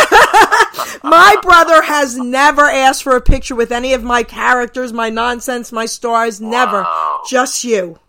my 1.05 1.37
brother 1.41 1.83
has 1.83 2.17
never 2.17 2.65
asked 2.65 3.05
for 3.05 3.15
a 3.15 3.21
picture 3.21 3.55
with 3.55 3.71
any 3.71 3.93
of 3.93 4.03
my 4.03 4.25
characters, 4.25 4.93
my 4.93 5.09
nonsense, 5.09 5.71
my 5.71 5.87
stars. 5.87 6.41
Never. 6.41 6.85
Just 7.29 7.63
you. 7.63 8.01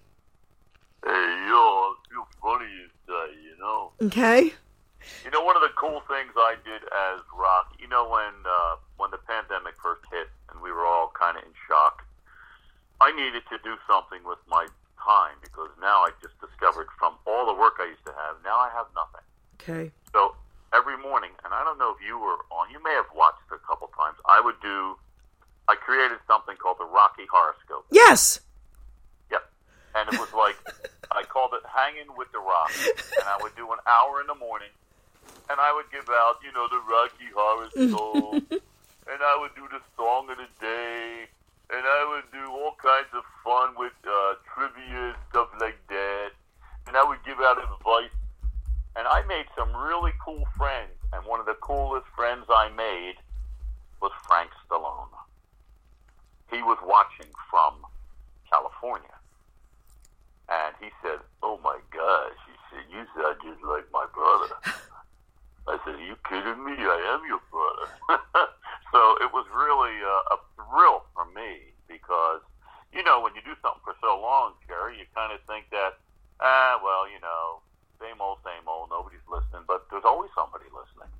Hey, 1.05 1.45
yo, 1.47 1.93
you 2.11 2.25
funny 2.41 2.65
you 2.65 2.87
say, 3.07 3.35
you 3.43 3.57
know. 3.59 3.86
Okay? 4.01 4.53
You 5.23 5.31
know, 5.31 5.41
one 5.41 5.55
of 5.55 5.61
the 5.61 5.71
cool 5.75 6.01
things 6.07 6.31
I 6.35 6.55
did 6.65 6.83
as 6.83 7.21
Rock, 7.33 7.73
you 7.79 7.87
know, 7.87 8.09
when 8.09 8.33
uh, 8.43 8.75
when 8.97 9.11
the 9.11 9.21
pandemic 9.23 9.75
first 9.81 10.01
hit 10.11 10.27
and 10.51 10.61
we 10.61 10.71
were 10.71 10.85
all 10.85 11.11
kind 11.17 11.37
of 11.37 11.43
in 11.43 11.53
shock, 11.67 12.03
I 12.99 13.11
needed 13.15 13.43
to 13.49 13.57
do 13.63 13.75
something 13.87 14.19
with 14.27 14.39
my 14.49 14.67
time 15.07 15.39
because 15.41 15.69
now 15.79 16.03
I 16.03 16.11
just 16.21 16.35
discovered 16.41 16.87
from 16.99 17.15
all 17.25 17.45
the 17.45 17.55
work 17.55 17.79
I 17.79 17.87
used 17.87 18.03
to 18.05 18.13
have, 18.13 18.35
now 18.43 18.57
I 18.57 18.69
have 18.75 18.87
nothing. 18.91 19.25
Okay. 19.61 19.91
So 20.11 20.35
every 20.73 20.97
morning, 20.97 21.31
and 21.45 21.53
I 21.53 21.63
don't 21.63 21.79
know 21.79 21.95
if 21.95 22.05
you 22.05 22.19
were 22.19 22.43
on, 22.51 22.69
you 22.69 22.83
may 22.83 22.93
have 22.93 23.07
watched 23.15 23.39
it 23.49 23.55
a 23.55 23.63
couple 23.65 23.87
times. 23.95 24.17
I 24.27 24.41
would 24.43 24.59
do, 24.61 24.97
I 25.67 25.75
created 25.75 26.17
something 26.27 26.57
called 26.57 26.77
the 26.79 26.85
Rocky 26.85 27.23
Horoscope. 27.31 27.85
Yes. 27.91 28.41
And 29.97 30.13
it 30.13 30.19
was 30.19 30.31
like, 30.33 30.57
I 31.09 31.23
called 31.23 31.57
it 31.57 31.65
Hanging 31.65 32.13
with 32.15 32.31
the 32.31 32.37
Rock. 32.37 32.69
And 33.17 33.25
I 33.25 33.41
would 33.41 33.55
do 33.55 33.65
an 33.73 33.81
hour 33.89 34.21
in 34.21 34.27
the 34.27 34.35
morning. 34.37 34.69
And 35.49 35.57
I 35.59 35.73
would 35.73 35.89
give 35.89 36.05
out, 36.05 36.37
you 36.45 36.53
know, 36.53 36.69
the 36.69 36.81
Rocky 36.85 37.29
Horoscope. 37.33 38.45
and 39.09 39.19
I 39.25 39.37
would 39.41 39.55
do 39.55 39.65
the 39.73 39.81
Song 39.97 40.29
of 40.29 40.37
the 40.37 40.49
Day. 40.61 41.25
And 41.73 41.81
I 41.81 42.01
would 42.13 42.29
do 42.31 42.45
all 42.51 42.77
kinds 42.77 43.09
of 43.17 43.23
fun 43.43 43.73
with 43.77 43.97
uh, 44.05 44.35
trivia, 44.53 45.15
stuff 45.29 45.49
like 45.59 45.79
that. 45.89 46.29
And 46.85 46.95
I 46.95 47.03
would 47.03 47.23
give 47.25 47.39
out 47.41 47.57
advice. 47.57 48.13
And 48.95 49.07
I 49.07 49.25
made 49.25 49.45
some 49.57 49.75
really 49.75 50.13
cool 50.23 50.45
friends. 50.55 50.93
And 51.11 51.25
one 51.25 51.39
of 51.39 51.47
the 51.47 51.57
coolest 51.59 52.05
friends 52.15 52.45
I 52.49 52.69
made 52.69 53.15
was 54.01 54.11
Frank 54.27 54.51
Stallone. 54.69 55.09
He 56.51 56.61
was 56.61 56.77
watching 56.85 57.31
from 57.49 57.73
California. 58.49 59.16
And 60.49 60.73
he 60.79 60.89
said, 61.03 61.19
Oh 61.43 61.59
my 61.63 61.77
gosh. 61.91 62.39
He 62.47 62.55
said, 62.71 62.83
You 62.91 63.03
sound 63.15 63.37
just 63.43 63.63
like 63.63 63.85
my 63.91 64.05
brother. 64.13 64.53
I 65.67 65.75
said, 65.83 65.95
Are 65.95 66.07
you 66.07 66.15
kidding 66.27 66.63
me? 66.63 66.73
I 66.79 66.99
am 67.15 67.21
your 67.27 67.43
brother. 67.51 67.87
so 68.91 68.99
it 69.19 69.31
was 69.33 69.45
really 69.51 69.95
uh, 69.99 70.35
a 70.35 70.37
thrill 70.55 71.03
for 71.13 71.25
me 71.35 71.75
because, 71.87 72.41
you 72.93 73.03
know, 73.03 73.19
when 73.21 73.35
you 73.35 73.41
do 73.43 73.55
something 73.61 73.83
for 73.83 73.95
so 74.01 74.19
long, 74.19 74.53
Geri, 74.67 74.99
you 74.99 75.05
kind 75.13 75.33
of 75.33 75.39
think 75.47 75.69
that, 75.71 75.99
ah, 76.39 76.79
well, 76.83 77.09
you 77.09 77.19
know, 77.19 77.59
same 77.99 78.21
old, 78.21 78.37
same 78.45 78.67
old, 78.67 78.89
nobody's 78.89 79.25
listening, 79.29 79.63
but 79.67 79.87
there's 79.91 80.05
always 80.05 80.31
somebody 80.35 80.65
listening. 80.71 81.11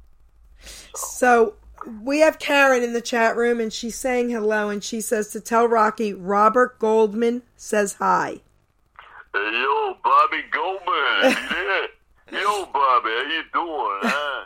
So 0.95 1.55
we 2.01 2.19
have 2.19 2.39
Karen 2.39 2.83
in 2.83 2.93
the 2.93 3.01
chat 3.01 3.35
room 3.35 3.59
and 3.59 3.71
she's 3.71 3.95
saying 3.95 4.29
hello 4.29 4.69
and 4.69 4.83
she 4.83 5.01
says 5.01 5.29
to 5.29 5.41
tell 5.41 5.67
Rocky 5.67 6.13
Robert 6.13 6.79
Goldman 6.79 7.43
says 7.55 7.93
hi. 7.93 8.41
Hey, 9.37 9.51
yo, 9.61 9.97
Bobby 10.03 10.43
Goldman, 10.51 11.31
you 11.31 11.49
there? 11.49 12.41
Yo, 12.41 12.65
Bobby, 12.73 13.09
how 13.09 13.23
you 13.29 13.43
doing, 13.53 13.99
huh? 14.01 14.45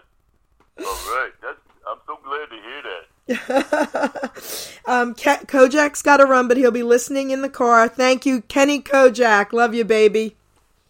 All 0.80 1.16
right, 1.16 1.32
that's, 1.42 1.58
I'm 1.88 1.98
so 2.06 2.18
glad 2.24 2.50
to 2.50 2.56
hear 2.62 2.82
that. 2.84 4.32
Um, 4.88 5.14
Ke- 5.14 5.46
Kojak's 5.48 6.02
got 6.02 6.18
to 6.18 6.26
run, 6.26 6.48
but 6.48 6.58
he'll 6.58 6.72
be 6.72 6.82
listening 6.84 7.30
in 7.30 7.44
the 7.44 7.50
car. 7.50 7.88
Thank 7.88 8.26
you, 8.26 8.42
Kenny 8.42 8.82
Kojak. 8.82 9.54
Love 9.54 9.76
you, 9.76 9.86
baby. 9.86 10.36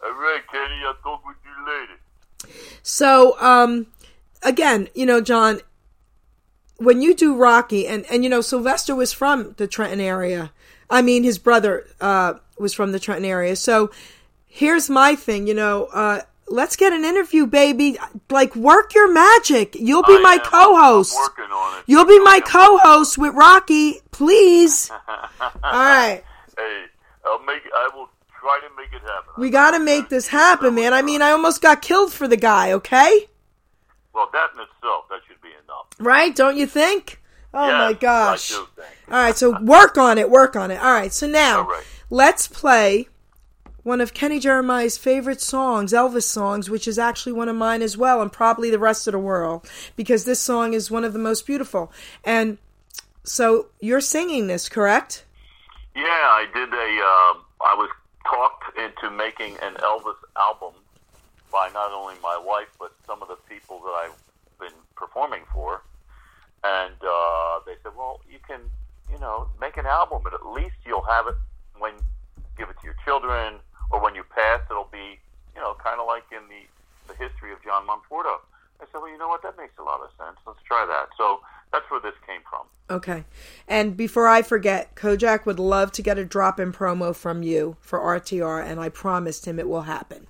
All 0.02 0.12
right, 0.12 0.42
Kenny, 0.50 0.82
I'll 0.88 0.94
talk 0.96 1.26
with 1.28 1.36
you 1.44 1.52
later. 1.68 2.56
So, 2.82 3.40
um, 3.42 3.88
again, 4.42 4.88
you 4.96 5.06
know, 5.06 5.20
John, 5.20 5.60
when 6.78 7.02
you 7.02 7.14
do 7.14 7.36
Rocky, 7.36 7.86
and 7.86 8.06
and 8.10 8.24
you 8.24 8.30
know, 8.30 8.40
Sylvester 8.42 8.96
was 8.96 9.12
from 9.12 9.54
the 9.58 9.68
Trenton 9.68 10.00
area. 10.00 10.52
I 10.92 11.02
mean, 11.02 11.24
his 11.24 11.38
brother 11.40 11.88
uh, 12.00 12.36
was 12.60 12.74
from 12.74 12.92
the 12.92 13.00
Trenton 13.00 13.26
area. 13.26 13.56
So, 13.56 13.92
here's 14.48 14.90
my 14.90 15.16
thing. 15.16 15.48
You 15.48 15.54
know, 15.54 15.86
uh, 15.86 16.22
let's 16.48 16.76
get 16.76 16.94
an 16.94 17.06
interview, 17.06 17.48
baby. 17.48 17.98
Like, 18.30 18.56
work 18.56 18.94
your 18.94 19.12
magic. 19.12 19.76
You'll 19.76 20.04
be 20.04 20.18
I 20.18 20.22
my 20.22 20.34
am. 20.34 20.40
Co-host. 20.42 21.16
Working 21.16 21.52
on 21.52 21.80
it. 21.80 21.84
You'll 21.88 22.06
be 22.06 22.20
my 22.20 22.42
co-host 22.46 23.18
with 23.18 23.34
Rocky, 23.34 24.02
please. 24.12 24.92
All 25.40 25.50
right. 25.64 26.24
Hey, 26.58 26.84
I'll 27.26 27.44
make. 27.44 27.62
I 27.74 27.90
will 27.96 28.10
try 28.40 28.60
to 28.60 28.76
make 28.76 28.92
it 28.94 29.02
happen. 29.02 29.34
We 29.38 29.50
got 29.50 29.72
to 29.72 29.80
make 29.80 30.10
this 30.10 30.28
happen, 30.28 30.76
man. 30.76 30.94
I 30.94 31.02
mean, 31.02 31.22
I 31.22 31.32
almost 31.32 31.62
got 31.62 31.82
killed 31.82 32.12
for 32.12 32.28
the 32.28 32.38
guy, 32.38 32.74
okay? 32.74 33.28
Well, 34.14 34.30
that 34.34 34.50
in 34.54 34.62
itself, 34.62 35.06
that 35.10 35.22
should 35.28 35.42
be 35.42 35.50
enough. 35.64 35.88
Right? 36.00 36.36
Don't 36.36 36.58
you 36.58 36.66
think? 36.68 37.21
Oh 37.54 37.68
Yes, 37.68 37.78
my 37.80 37.94
gosh. 37.94 38.52
I 38.52 38.56
do 38.56 38.68
think. 38.76 38.88
All 39.10 39.18
right, 39.18 39.38
so 39.38 39.60
work 39.62 39.98
on 39.98 40.18
it, 40.18 40.30
work 40.30 40.56
on 40.56 40.72
it. 40.72 40.82
All 40.82 40.94
right, 40.94 41.12
so 41.12 41.28
now 41.28 41.68
right. 41.68 41.84
let's 42.10 42.48
play 42.48 43.08
one 43.84 44.00
of 44.00 44.14
Kenny 44.14 44.40
Jeremiah's 44.40 44.98
favorite 44.98 45.42
songs, 45.42 45.92
Elvis 45.92 46.24
songs, 46.24 46.70
which 46.70 46.88
is 46.88 47.00
actually 47.00 47.34
one 47.34 47.50
of 47.50 47.56
mine 47.56 47.82
as 47.82 47.98
well, 47.98 48.22
and 48.22 48.32
probably 48.32 48.70
the 48.70 48.80
rest 48.80 49.08
of 49.08 49.12
the 49.14 49.20
world, 49.20 49.68
because 49.96 50.24
this 50.24 50.40
song 50.40 50.74
is 50.74 50.92
one 50.92 51.04
of 51.04 51.14
the 51.14 51.20
most 51.20 51.46
beautiful. 51.48 51.92
And 52.24 52.58
so 53.24 53.68
you're 53.80 54.02
singing 54.02 54.48
this, 54.48 54.70
correct? 54.70 55.26
Yeah, 55.96 56.04
I 56.04 56.46
did 56.54 56.70
a. 56.74 57.36
Um, 57.36 57.44
I 57.66 57.76
was 57.76 57.90
talked 58.24 58.78
into 58.78 59.10
making 59.16 59.58
an 59.62 59.74
Elvis 59.76 60.16
album 60.38 60.74
by 61.52 61.70
not 61.74 61.92
only 61.92 62.16
my 62.24 62.42
wife 62.44 62.70
but 62.80 62.94
some 63.06 63.22
of 63.22 63.28
the 63.28 63.36
people 63.50 63.80
that 63.80 63.90
I've 63.90 64.16
been 64.60 64.78
performing 64.96 65.42
for, 65.52 65.82
and 66.64 66.96
uh, 67.02 67.60
they 67.66 67.76
said, 67.84 67.94
"Well, 67.98 68.22
you 68.30 68.40
can, 68.48 68.62
you 69.12 69.20
know, 69.20 69.48
make 69.60 69.78
an 69.78 69.86
album, 69.86 70.22
but 70.24 70.34
at 70.34 70.46
least 70.46 70.76
you'll 70.86 71.06
have 71.06 71.28
it 71.28 71.36
when 71.78 71.94
you 71.94 72.44
give 72.58 72.70
it 72.70 72.76
to 72.82 72.86
your 72.86 72.96
children, 73.04 73.56
or 73.90 74.02
when 74.02 74.16
you 74.16 74.24
pass, 74.24 74.62
it'll 74.70 74.90
be, 74.92 75.20
you 75.56 75.62
know, 75.62 75.76
kind 75.84 76.00
of 76.00 76.08
like 76.08 76.24
in 76.32 76.44
the 76.50 76.64
the 77.12 77.18
history 77.18 77.52
of 77.52 77.64
John 77.64 77.88
Monforto." 77.88 78.42
I 78.80 78.86
said, 78.92 79.02
"Well, 79.02 79.10
you 79.10 79.18
know 79.18 79.28
what? 79.28 79.44
That 79.44 79.58
makes 79.58 79.78
a 79.80 79.84
lot 79.84 80.02
of 80.02 80.10
sense. 80.18 80.38
Let's 80.46 80.62
try 80.64 80.86
that." 80.86 81.10
So 81.18 81.42
that's 81.72 81.90
where 81.90 82.02
this 82.02 82.16
came 82.28 82.42
from. 82.50 82.68
Okay. 82.90 83.24
And 83.68 83.96
before 83.96 84.28
I 84.28 84.42
forget, 84.42 84.96
Kojak 84.96 85.46
would 85.46 85.60
love 85.60 85.92
to 85.94 86.02
get 86.02 86.18
a 86.18 86.26
drop 86.26 86.60
in 86.60 86.74
promo 86.74 87.16
from 87.16 87.42
you 87.42 87.78
for 87.80 88.00
RTR, 88.00 88.64
and 88.64 88.80
I 88.80 88.90
promised 88.90 89.46
him 89.46 89.60
it 89.60 89.70
will 89.70 89.84
happen. 89.84 90.28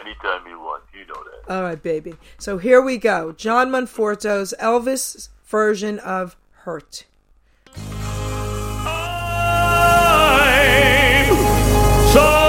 Anytime 0.00 0.46
you 0.46 0.60
want, 0.60 0.84
you 0.92 1.06
know 1.06 1.14
that. 1.14 1.52
All 1.52 1.62
right, 1.62 1.82
baby. 1.82 2.14
So 2.38 2.58
here 2.58 2.80
we 2.80 2.98
go. 2.98 3.32
John 3.32 3.70
Monforto's 3.70 4.54
Elvis 4.60 5.28
version 5.44 5.98
of 6.00 6.36
Hurt. 6.52 7.06
I'm 7.76 7.82
so 12.12 12.47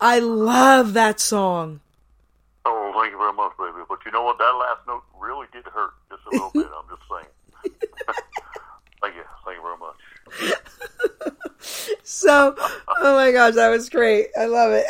I 0.00 0.18
love 0.18 0.94
that 0.94 1.20
song. 1.20 1.80
Oh, 2.64 2.92
thank 2.94 3.12
you 3.12 3.18
very 3.18 3.32
much, 3.32 3.52
baby. 3.58 3.84
But 3.88 3.98
you 4.04 4.12
know 4.12 4.22
what? 4.22 4.38
That 4.38 4.52
last 4.52 4.86
note 4.86 5.02
really 5.18 5.46
did 5.52 5.64
hurt 5.64 5.92
just 6.10 6.22
a 6.26 6.30
little 6.30 6.50
bit. 6.52 6.66
I'm 6.66 6.88
just 6.88 7.02
saying. 7.10 7.26
thank 9.02 9.14
you. 9.16 9.24
Thank 9.44 9.56
you 9.56 9.62
very 9.62 9.78
much. 9.78 9.96
So, 12.10 12.54
oh 12.58 13.14
my 13.14 13.30
gosh, 13.32 13.54
that 13.54 13.68
was 13.68 13.88
great. 13.88 14.28
I 14.38 14.46
love 14.46 14.72
it. 14.72 14.86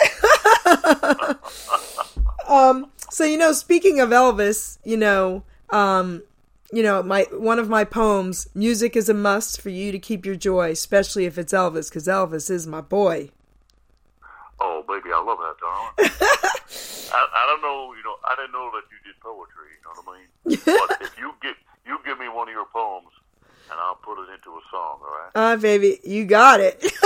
um, 2.48 2.90
so 3.10 3.24
you 3.24 3.36
know, 3.36 3.52
speaking 3.52 4.00
of 4.00 4.08
Elvis, 4.08 4.78
you 4.84 4.96
know, 4.96 5.42
um, 5.70 6.22
you 6.72 6.82
know, 6.82 7.02
my 7.02 7.26
one 7.32 7.58
of 7.58 7.68
my 7.68 7.84
poems, 7.84 8.48
music 8.54 8.96
is 8.96 9.08
a 9.08 9.14
must 9.14 9.60
for 9.60 9.68
you 9.68 9.92
to 9.92 9.98
keep 9.98 10.24
your 10.24 10.34
joy, 10.34 10.70
especially 10.70 11.26
if 11.26 11.36
it's 11.36 11.52
Elvis, 11.52 11.90
because 11.90 12.06
Elvis 12.06 12.50
is 12.50 12.66
my 12.66 12.80
boy. 12.80 13.30
Oh, 14.60 14.84
baby, 14.86 15.10
I 15.12 15.22
love 15.22 15.38
that, 15.38 15.56
darling. 15.58 15.94
I, 17.12 17.26
I 17.34 17.46
don't 17.48 17.62
know, 17.62 17.94
you 17.94 18.02
know, 18.04 18.16
I 18.24 18.36
didn't 18.36 18.52
know 18.52 18.70
that 18.72 18.84
you 18.92 18.98
did 19.04 19.18
poetry. 19.20 19.72
You 19.74 19.82
know 19.84 20.02
what 20.02 20.14
I 20.14 20.18
mean? 20.20 20.60
but 20.88 21.02
if 21.02 21.18
you 21.18 21.32
give 21.42 21.56
you 21.86 21.98
give 22.04 22.18
me 22.18 22.28
one 22.28 22.48
of 22.48 22.54
your 22.54 22.66
poems, 22.66 23.08
and 23.70 23.80
I'll 23.80 23.96
put 23.96 24.18
it 24.18 24.28
into 24.34 24.50
a 24.50 24.60
song. 24.70 25.00
All 25.02 25.10
right? 25.10 25.30
Ah, 25.34 25.56
baby, 25.56 25.98
you 26.04 26.24
got 26.24 26.60
it. 26.60 26.84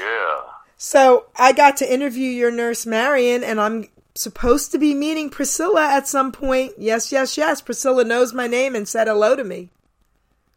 Yeah. 0.00 0.40
so 0.78 1.26
I 1.36 1.52
got 1.52 1.76
to 1.78 1.92
interview 1.92 2.28
your 2.30 2.50
nurse 2.50 2.86
Marion, 2.86 3.44
and 3.44 3.60
I'm 3.60 3.88
supposed 4.14 4.72
to 4.72 4.78
be 4.78 4.94
meeting 4.94 5.30
Priscilla 5.30 5.86
at 5.86 6.08
some 6.08 6.32
point. 6.32 6.72
Yes, 6.78 7.12
yes, 7.12 7.36
yes. 7.36 7.60
Priscilla 7.60 8.04
knows 8.04 8.32
my 8.32 8.46
name 8.46 8.74
and 8.74 8.88
said 8.88 9.08
hello 9.08 9.36
to 9.36 9.44
me. 9.44 9.68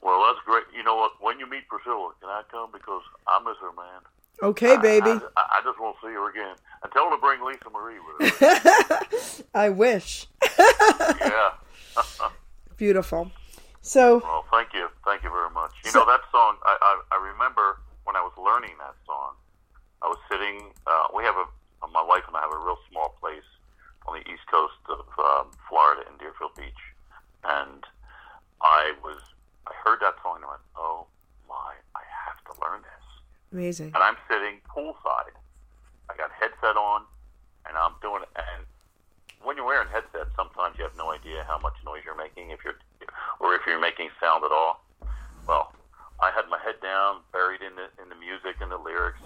Well, 0.01 0.23
that's 0.27 0.43
great. 0.45 0.63
You 0.75 0.83
know 0.83 0.95
what? 0.95 1.11
When 1.19 1.39
you 1.39 1.49
meet 1.49 1.67
Priscilla, 1.67 2.11
can 2.19 2.29
I 2.29 2.41
come 2.49 2.71
because 2.71 3.03
I 3.27 3.39
miss 3.43 3.57
her, 3.61 3.71
man. 3.75 4.01
Okay, 4.41 4.77
baby. 4.77 5.09
I, 5.09 5.19
I, 5.37 5.59
I 5.59 5.61
just 5.63 5.79
want 5.79 5.95
to 6.01 6.07
see 6.07 6.13
her 6.13 6.29
again. 6.29 6.55
And 6.83 6.91
tell 6.91 7.09
her 7.09 7.15
to 7.15 7.21
bring 7.21 7.43
Lisa 7.45 7.69
Marie 7.71 7.99
with 7.99 8.33
her. 8.39 9.43
I 9.53 9.69
wish. 9.69 10.27
yeah. 10.59 11.51
Beautiful. 12.77 13.31
So, 13.81 14.19
Well, 14.23 14.45
thank 14.51 14.73
you, 14.73 14.87
thank 15.05 15.23
you 15.23 15.29
very 15.29 15.49
much. 15.51 15.71
You 15.85 15.91
know 15.91 16.05
that 16.05 16.21
song. 16.31 16.55
I, 16.65 16.77
I 16.81 17.17
I 17.17 17.31
remember 17.31 17.79
when 18.05 18.15
I 18.15 18.21
was 18.21 18.31
learning 18.37 18.71
that 18.79 18.95
song. 19.05 19.35
I 20.01 20.07
was 20.07 20.17
sitting. 20.31 20.71
Uh, 20.87 21.07
we 21.15 21.23
have 21.23 21.35
a 21.35 21.45
my 21.91 22.01
wife 22.01 22.23
and 22.27 22.35
I 22.35 22.41
have 22.41 22.51
a 22.51 22.57
real 22.57 22.79
small 22.89 23.15
place 23.19 23.43
on 24.07 24.15
the 24.19 24.23
east 24.31 24.43
coast 24.49 24.79
of 24.89 25.03
um, 25.19 25.51
Florida 25.69 26.03
in 26.09 26.17
Deerfield 26.17 26.55
Beach, 26.55 26.79
and 27.43 27.83
I 28.61 28.93
was, 29.03 29.19
I 29.67 29.73
heard 29.83 29.99
that 29.99 30.15
song 30.23 30.37
and 30.37 30.45
I 30.45 30.49
went, 30.55 30.63
oh 30.77 31.07
my, 31.47 31.75
I 31.95 32.03
have 32.27 32.39
to 32.47 32.53
learn 32.63 32.81
this. 32.81 33.02
Amazing. 33.53 33.93
And 33.93 34.01
I'm 34.01 34.17
sitting 34.27 34.57
poolside. 34.65 35.37
I 36.09 36.17
got 36.17 36.31
headset 36.33 36.75
on, 36.75 37.05
and 37.69 37.77
I'm 37.77 37.93
doing 38.01 38.23
it. 38.23 38.33
And 38.33 38.65
when 39.45 39.55
you're 39.55 39.65
wearing 39.65 39.87
headset, 39.93 40.33
sometimes 40.35 40.75
you 40.77 40.83
have 40.83 40.97
no 40.97 41.13
idea 41.13 41.45
how 41.47 41.59
much 41.59 41.77
noise 41.85 42.01
you're 42.03 42.17
making, 42.17 42.49
if 42.49 42.65
you're, 42.65 42.81
or 43.39 43.53
if 43.53 43.61
you're 43.67 43.79
making 43.79 44.09
sound 44.19 44.43
at 44.43 44.51
all. 44.51 44.83
Well, 45.47 45.71
I 46.19 46.31
had 46.33 46.49
my 46.49 46.57
head 46.65 46.81
down, 46.81 47.21
buried 47.31 47.61
in 47.61 47.75
the 47.77 47.93
in 48.01 48.09
the 48.09 48.15
music 48.17 48.57
and 48.57 48.71
the 48.71 48.81
lyrics, 48.81 49.21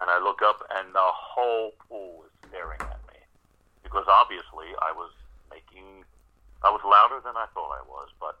and 0.00 0.06
I 0.06 0.22
look 0.22 0.42
up, 0.42 0.62
and 0.78 0.94
the 0.94 1.02
whole 1.02 1.72
pool 1.88 2.22
was 2.22 2.30
staring 2.48 2.80
at 2.80 3.02
me 3.10 3.18
because 3.82 4.06
obviously 4.06 4.70
I 4.78 4.92
was 4.94 5.10
making, 5.50 6.04
I 6.62 6.70
was 6.70 6.80
louder 6.86 7.18
than 7.24 7.34
I 7.34 7.50
thought 7.50 7.72
I 7.74 7.82
was, 7.88 8.08
but, 8.20 8.38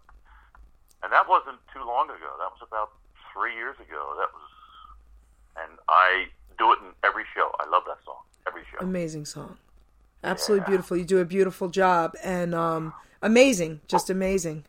and 1.02 1.10
that 1.10 1.26
wasn't 1.26 1.58
too 1.74 1.82
long 1.82 2.06
ago. 2.08 2.30
That 2.38 2.52
was 2.54 2.62
about 2.62 2.92
three 3.32 3.56
years 3.56 3.76
ago. 3.80 4.14
That 4.20 4.30
was, 4.30 4.48
and 5.56 5.78
I 5.88 6.26
do 6.58 6.72
it 6.72 6.78
in 6.80 6.92
every 7.04 7.24
show. 7.34 7.50
I 7.60 7.68
love 7.68 7.82
that 7.86 7.98
song 8.04 8.16
every 8.46 8.62
show. 8.70 8.78
Amazing 8.80 9.24
song. 9.26 9.56
Absolutely 10.24 10.64
Yeah. 10.64 10.68
beautiful. 10.70 10.96
You 10.96 11.04
do 11.04 11.18
a 11.18 11.24
beautiful 11.24 11.68
job 11.68 12.14
and 12.22 12.54
um 12.54 12.94
amazing, 13.20 13.80
just 13.88 14.08
amazing. 14.10 14.64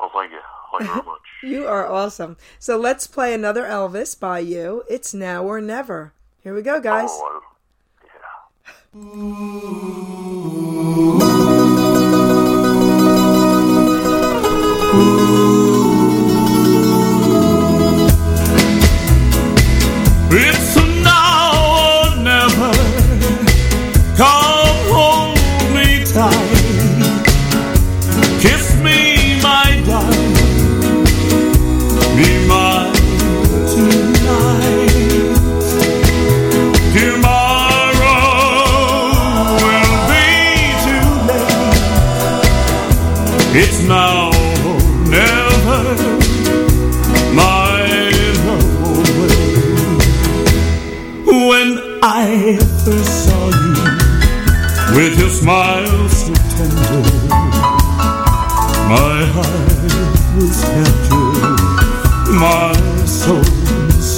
Well, 0.00 0.10
thank 0.14 0.32
you, 0.32 0.40
thank 0.72 0.82
you 0.82 0.94
very 0.94 1.06
much. 1.06 1.18
You 1.42 1.66
are 1.66 1.86
awesome. 1.90 2.36
So 2.60 2.76
let's 2.76 3.08
play 3.08 3.34
another 3.34 3.64
Elvis 3.64 4.18
by 4.18 4.38
you. 4.38 4.84
It's 4.88 5.12
now 5.12 5.42
or 5.44 5.60
never. 5.60 6.12
Here 6.40 6.54
we 6.54 6.62
go, 6.62 6.80
guys. 6.80 7.10
Oh, 7.10 7.42
yeah. 11.52 11.58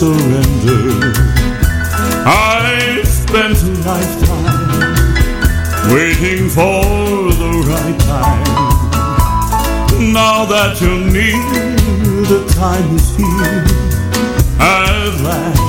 surrendered. 0.04 1.16
I 2.26 3.00
spent 3.04 3.56
a 3.62 3.72
lifetime 3.88 4.94
waiting 5.94 6.50
for 6.50 7.32
the 7.42 7.52
right 7.72 7.98
time. 8.12 8.44
Now 10.12 10.44
that 10.44 10.72
you're 10.82 11.04
near, 11.18 11.76
the 12.32 12.40
time 12.62 12.88
is 12.94 13.16
here 13.16 13.64
at 14.60 15.12
last. 15.24 15.64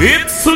It's 0.00 0.46
a 0.46 0.55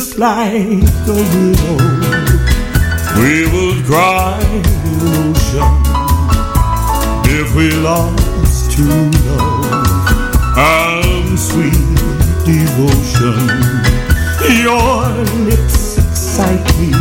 Just 0.00 0.16
like 0.16 0.54
a 0.54 1.12
widow, 1.12 1.76
we 3.20 3.44
would 3.52 3.84
cry 3.84 4.40
in 4.88 5.00
ocean 5.20 5.72
if 7.28 7.54
we 7.54 7.68
lost 7.82 8.72
true 8.72 9.10
love 9.28 10.56
and 10.56 11.38
sweet 11.38 12.00
devotion. 12.48 13.44
Your 14.64 15.04
lips 15.44 15.98
excite 15.98 16.64
me. 16.80 16.92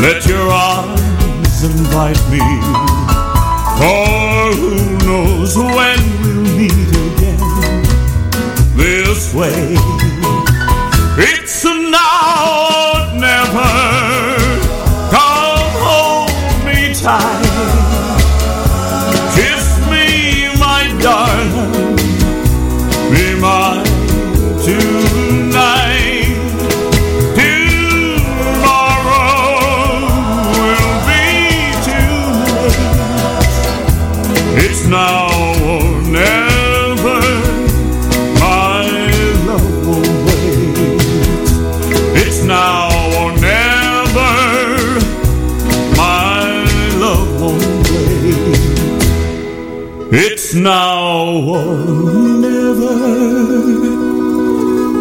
Let 0.00 0.24
your 0.24 0.48
arms 0.50 1.64
invite 1.64 2.24
me. 2.32 2.46
For 3.76 4.54
who 4.56 4.72
knows 5.06 5.54
when 5.54 6.00
we'll 6.22 6.44
meet 6.56 6.88
again 7.04 7.84
this 8.74 9.34
way. 9.34 10.07
It's 11.20 11.64
a 11.64 11.77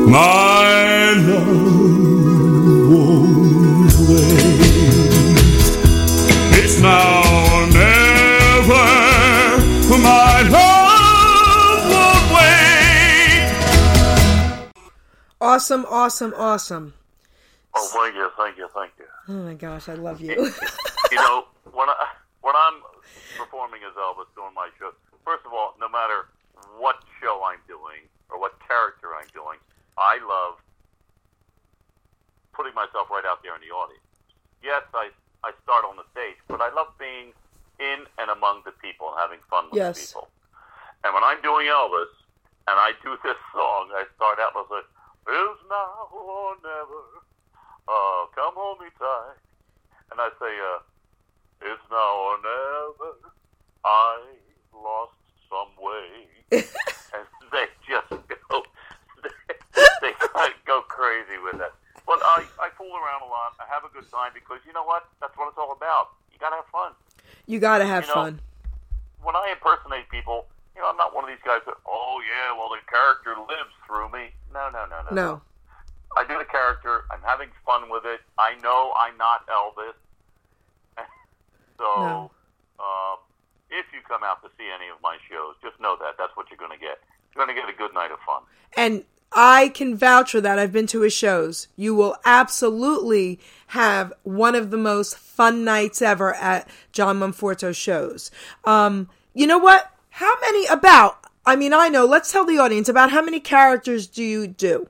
My 0.08 1.14
love 1.28 1.48
won't 2.88 3.92
wait. 4.08 4.64
It's 6.58 6.80
now 6.80 7.20
or 7.54 7.68
never. 7.68 8.88
My 10.02 10.42
love 10.48 11.84
won't 11.92 12.28
wait. 12.38 13.52
Awesome, 15.42 15.86
awesome, 15.90 16.34
awesome. 16.38 16.94
Oh, 17.76 17.90
thank 17.94 18.16
you, 18.16 18.30
thank 18.38 18.58
you, 18.58 18.70
thank 18.74 18.94
you. 18.98 19.06
Oh 19.28 19.34
my 19.34 19.56
gosh, 19.56 19.90
I 19.90 19.96
love 19.96 20.22
you. 20.22 20.30
you 21.12 21.18
know, 21.18 21.48
when 21.74 21.90
I 21.90 22.08
when 22.42 22.56
I'm 22.56 22.82
performing 23.38 23.82
as 23.86 23.94
Elvis 23.96 24.34
doing 24.36 24.54
my 24.56 24.70
show, 24.80 24.94
first 25.26 25.46
of 25.46 25.52
all, 25.52 25.76
no 25.82 25.90
matter 25.90 26.30
what 26.78 26.96
show 27.22 27.44
I'm 27.44 27.60
doing 27.68 28.08
or 28.30 28.40
what 28.40 28.58
character 28.66 29.10
I'm 29.14 29.28
doing, 29.34 29.60
I 29.98 30.18
love 30.22 30.58
putting 32.54 32.74
myself 32.74 33.10
right 33.10 33.26
out 33.26 33.42
there 33.44 33.54
in 33.56 33.62
the 33.62 33.74
audience. 33.74 34.02
Yes, 34.64 34.84
I 34.94 35.10
I 35.44 35.52
start 35.64 35.86
on 35.86 35.96
the 35.98 36.06
stage, 36.12 36.38
but 36.48 36.62
I 36.62 36.74
love 36.74 36.90
being 36.98 37.34
in 37.80 38.00
and 38.18 38.30
among 38.32 38.64
the 38.66 38.74
people 38.82 39.14
and 39.14 39.18
having 39.22 39.40
fun 39.50 39.66
with 39.70 39.78
Yes. 39.78 39.94
the 39.96 40.02
people. 40.08 40.28
And 41.06 41.14
when 41.14 41.24
I'm 41.24 41.40
doing 41.42 41.68
Elvis 41.68 42.10
and 42.68 42.76
I 42.78 42.94
do 43.04 43.16
this 43.24 43.38
song, 43.54 43.94
I 43.94 44.06
start 44.18 44.40
out 44.40 44.54
with 44.58 44.70
like, 44.72 44.90
"Is 45.30 45.58
now 45.70 46.10
or 46.12 46.56
never." 46.64 47.02
Uh, 47.88 48.26
come 48.36 48.54
hold 48.58 48.80
me 48.82 48.88
tight. 49.00 49.38
And 50.12 50.20
I 50.20 50.30
say, 50.40 50.54
uh, 50.60 50.80
it's 51.62 51.82
now 51.92 52.14
or 52.28 52.38
never. 52.44 53.12
I 53.86 54.20
lost 54.74 55.14
some 55.48 55.72
way. 55.80 56.28
and 56.52 57.26
they 57.52 57.66
just 57.88 58.10
go, 58.50 58.64
they, 60.02 60.14
go 60.66 60.82
crazy 60.88 61.38
with 61.44 61.62
it. 61.62 61.74
But 62.06 62.20
I, 62.24 62.46
I 62.60 62.70
fool 62.78 62.92
around 62.96 63.22
a 63.24 63.30
lot. 63.30 63.54
I 63.60 63.66
have 63.74 63.84
a 63.84 63.92
good 63.94 64.10
time 64.12 64.32
because 64.34 64.60
you 64.66 64.74
know 64.74 64.84
what? 64.84 65.08
That's 65.20 65.36
what 65.38 65.50
it's 65.50 65.58
all 65.58 65.72
about. 65.74 66.16
You 66.32 66.40
gotta 66.40 66.56
have 66.58 66.68
fun. 66.72 66.92
you 67.46 67.60
gotta 67.60 67.86
have 67.86 68.04
You 68.04 68.08
know, 68.10 68.14
fun. 68.14 68.40
When 69.24 69.36
I 69.36 69.52
impersonate 69.52 70.08
people 70.10 70.46
You 70.76 70.82
know, 70.82 70.90
I'm 70.90 70.98
not 70.98 71.14
one 71.16 71.24
of 71.26 71.30
these 71.30 71.42
guys 71.44 71.62
that, 71.66 71.76
oh 71.88 72.22
yeah, 72.24 72.56
well 72.56 72.70
the 72.70 72.80
character 72.90 73.36
lives 73.50 73.74
through 73.86 74.10
me. 74.14 74.30
No, 74.54 74.70
no, 74.72 74.86
no, 74.88 75.02
no. 75.10 75.12
No. 75.16 75.42
I 76.16 76.24
do 76.26 76.38
the 76.38 76.46
character. 76.46 77.04
I'm 77.12 77.22
having 77.26 77.50
fun 77.66 77.90
with 77.90 78.06
it. 78.06 78.22
I 78.40 78.56
know 78.64 78.94
I'm 78.98 79.18
not 79.18 79.46
Elvis. 79.48 79.98
so, 81.78 81.84
No. 81.84 82.32
um, 82.80 83.18
if 83.70 83.86
you 83.94 84.00
come 84.08 84.24
out 84.24 84.42
to 84.44 84.50
see 84.58 84.66
any 84.72 84.88
of 84.90 84.98
my 85.04 85.18
shows, 85.30 85.56
just 85.62 85.80
know 85.80 85.98
that 86.00 86.16
that's 86.18 86.36
what 86.36 86.48
you're 86.50 86.58
going 86.58 86.72
to 86.72 86.80
get. 86.80 87.02
You're 87.36 87.44
going 87.46 87.54
to 87.54 87.60
get 87.60 87.70
a 87.70 87.76
good 87.78 87.94
night 87.94 88.12
of 88.12 88.20
fun. 88.26 88.42
And 88.78 89.04
I 89.32 89.70
can 89.70 89.96
vouch 89.96 90.32
for 90.32 90.42
that. 90.42 90.58
I've 90.58 90.72
been 90.72 90.88
to 90.88 91.02
his 91.02 91.14
shows. 91.14 91.68
You 91.76 91.94
will 91.96 92.16
absolutely 92.26 93.40
have 93.68 94.14
one 94.24 94.56
of 94.56 94.72
the 94.72 94.78
most 94.78 95.18
fun 95.18 95.64
nights 95.64 96.02
ever 96.02 96.34
at 96.36 96.68
John 96.92 97.20
Monforto's 97.20 97.78
shows. 97.78 98.32
Um, 98.66 99.10
you 99.34 99.46
know 99.46 99.58
what? 99.58 99.92
How 100.10 100.34
many 100.42 100.66
about? 100.68 101.26
I 101.46 101.56
mean, 101.56 101.74
I 101.74 101.90
know. 101.90 102.06
Let's 102.06 102.32
tell 102.32 102.46
the 102.46 102.58
audience 102.58 102.90
about 102.90 103.12
how 103.12 103.22
many 103.22 103.40
characters 103.40 104.08
do 104.08 104.24
you 104.24 104.48
do? 104.48 104.90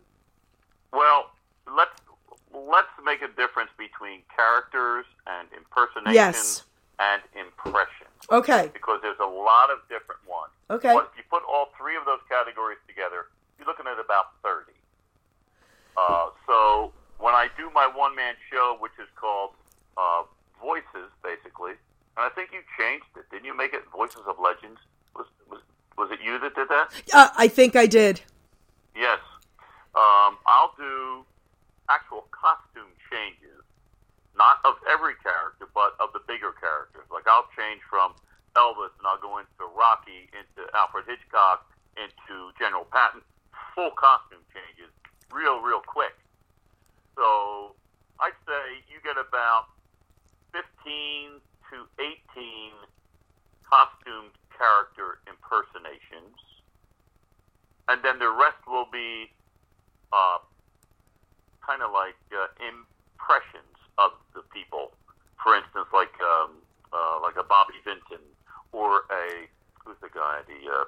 Well, 0.93 1.29
let's 1.75 1.91
let's 2.53 2.87
make 3.03 3.21
a 3.21 3.27
difference 3.27 3.69
between 3.77 4.21
characters 4.35 5.05
and 5.27 5.47
impersonations 5.55 6.15
Yes. 6.15 6.63
and 6.99 7.21
impressions. 7.35 7.93
Okay. 8.31 8.69
because 8.73 8.99
there's 9.01 9.19
a 9.19 9.25
lot 9.25 9.69
of 9.71 9.79
different 9.89 10.21
ones. 10.27 10.51
Okay. 10.69 10.93
But 10.93 11.09
if 11.11 11.17
you 11.17 11.23
put 11.29 11.43
all 11.49 11.69
three 11.77 11.95
of 11.95 12.05
those 12.05 12.19
categories 12.29 12.77
together, 12.87 13.27
looking 13.67 13.85
at 13.85 13.99
about 13.99 14.39
30. 14.41 14.71
Uh, 15.99 16.31
so 16.47 16.93
when 17.19 17.35
I 17.35 17.49
do 17.57 17.69
my 17.75 17.85
one 17.85 18.15
man 18.15 18.33
show, 18.49 18.77
which 18.79 18.95
is 18.97 19.11
called 19.19 19.51
uh, 19.97 20.23
Voices, 20.61 21.11
basically, 21.21 21.75
and 22.15 22.25
I 22.25 22.29
think 22.29 22.49
you 22.53 22.63
changed 22.79 23.11
it. 23.15 23.29
Didn't 23.29 23.45
you 23.45 23.55
make 23.55 23.73
it 23.73 23.83
Voices 23.91 24.23
of 24.25 24.39
Legends? 24.39 24.79
Was, 25.15 25.27
was, 25.51 25.61
was 25.97 26.09
it 26.11 26.19
you 26.23 26.39
that 26.39 26.55
did 26.55 26.69
that? 26.69 26.89
Uh, 27.13 27.29
I 27.35 27.47
think 27.47 27.75
I 27.75 27.85
did. 27.85 28.21
Yes. 28.95 29.19
Um, 29.93 30.37
I'll 30.47 30.73
do 30.77 31.25
actual 31.89 32.25
costume 32.31 32.89
changes, 33.11 33.61
not 34.37 34.57
of 34.65 34.75
every 34.89 35.13
character, 35.21 35.67
but 35.73 35.93
of 35.99 36.13
the 36.13 36.21
bigger 36.27 36.53
characters. 36.57 37.05
Like 37.11 37.27
I'll 37.27 37.49
change 37.57 37.81
from 37.89 38.13
Elvis 38.57 38.93
and 38.97 39.05
I'll 39.05 39.21
go 39.21 39.37
into 39.37 39.65
Rocky, 39.73 40.29
into 40.33 40.65
Alfred 40.73 41.05
Hitchcock, 41.05 41.65
into 41.97 42.53
General 42.57 42.85
Patton. 42.89 43.21
Full 43.77 43.93
costume 43.93 44.41
changes, 44.49 44.89
real, 45.29 45.61
real 45.61 45.85
quick. 45.85 46.17
So 47.13 47.77
I'd 48.17 48.33
say 48.49 48.81
you 48.89 48.97
get 49.05 49.21
about 49.21 49.69
15 50.49 50.65
to 51.69 51.85
18 52.01 52.73
costumed 53.69 54.33
character 54.57 55.21
impersonations 55.29 56.33
and 57.87 58.03
then 58.03 58.19
the 58.19 58.29
rest 58.29 58.59
will 58.67 58.87
be 58.91 59.31
uh, 60.11 60.39
kind 61.63 61.81
of 61.81 61.91
like 61.91 62.19
uh, 62.35 62.47
impressions 62.59 63.75
of 63.97 64.11
the 64.35 64.43
people. 64.51 64.91
For 65.43 65.55
instance, 65.55 65.87
like 65.93 66.13
um, 66.19 66.59
uh, 66.91 67.19
like 67.23 67.35
a 67.39 67.43
Bobby 67.43 67.79
Vinton 67.83 68.23
or 68.71 69.07
a 69.11 69.47
who's 69.83 69.95
the 70.01 70.11
guy? 70.11 70.43
The 70.47 70.59
uh, 70.67 70.85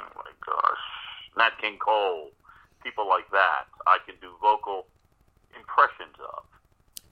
oh 0.00 0.12
my 0.16 0.32
gosh, 0.40 0.86
Nat 1.36 1.52
King 1.60 1.78
Cole. 1.78 2.30
People 2.82 3.08
like 3.08 3.28
that, 3.32 3.64
I 3.86 3.98
can 4.06 4.14
do 4.20 4.30
vocal 4.40 4.86
impressions 5.58 6.14
of. 6.36 6.44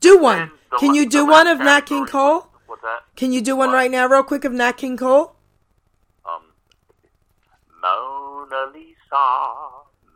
Do 0.00 0.18
one. 0.18 0.52
The 0.70 0.76
Can 0.76 0.94
you 0.94 1.08
do 1.08 1.26
one 1.26 1.46
of 1.46 1.58
Nat 1.58 1.80
King 1.82 2.06
Cole? 2.06 2.46
What's 2.66 2.82
that? 2.82 3.00
Can 3.16 3.32
you 3.32 3.40
do 3.40 3.56
one 3.56 3.70
What? 3.70 3.74
right 3.74 3.90
now, 3.90 4.06
real 4.06 4.22
quick, 4.22 4.44
of 4.44 4.52
Nat 4.52 4.72
King 4.72 4.96
Cole? 4.96 5.34
um, 6.24 6.42
Mona 7.82 8.70
Lisa, 8.72 9.26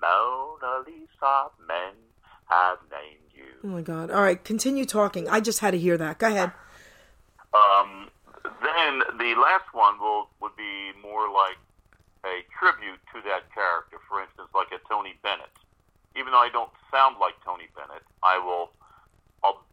Mona 0.00 0.84
Lisa, 0.86 1.46
men 1.66 1.94
have 2.48 2.78
named 2.90 3.28
you. 3.34 3.44
Oh 3.64 3.68
my 3.68 3.82
God! 3.82 4.10
All 4.10 4.22
right, 4.22 4.42
continue 4.42 4.84
talking. 4.84 5.28
I 5.28 5.40
just 5.40 5.58
had 5.58 5.72
to 5.72 5.78
hear 5.78 5.96
that. 5.98 6.18
Go 6.18 6.28
ahead. 6.28 6.52
Um, 7.52 8.08
then 8.62 9.00
the 9.18 9.34
last 9.40 9.64
one 9.72 9.98
will 9.98 10.28
would 10.40 10.56
be 10.56 10.92
more 11.02 11.28
like 11.28 11.56
a 12.28 12.44
tribute 12.52 13.00
to 13.16 13.24
that 13.24 13.48
character. 13.56 13.96
For 14.04 14.20
instance, 14.20 14.52
like 14.52 14.68
a 14.70 14.80
Tony 14.84 15.16
Bennett. 15.24 15.52
Even 16.16 16.32
though 16.36 16.44
I 16.44 16.52
don't 16.52 16.72
sound 16.92 17.16
like 17.16 17.34
Tony 17.44 17.72
Bennett, 17.72 18.04
I 18.22 18.36
will. 18.36 18.76
I'll 19.44 19.64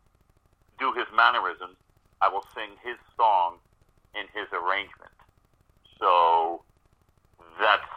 do 0.79 0.95
his 0.95 1.07
mannerisms. 1.11 1.75
I 2.23 2.31
will 2.31 2.45
sing 2.55 2.79
his 2.79 2.95
song 3.19 3.59
in 4.15 4.25
his 4.31 4.47
arrangement. 4.55 5.11
So 5.99 6.63
that's 7.59 7.91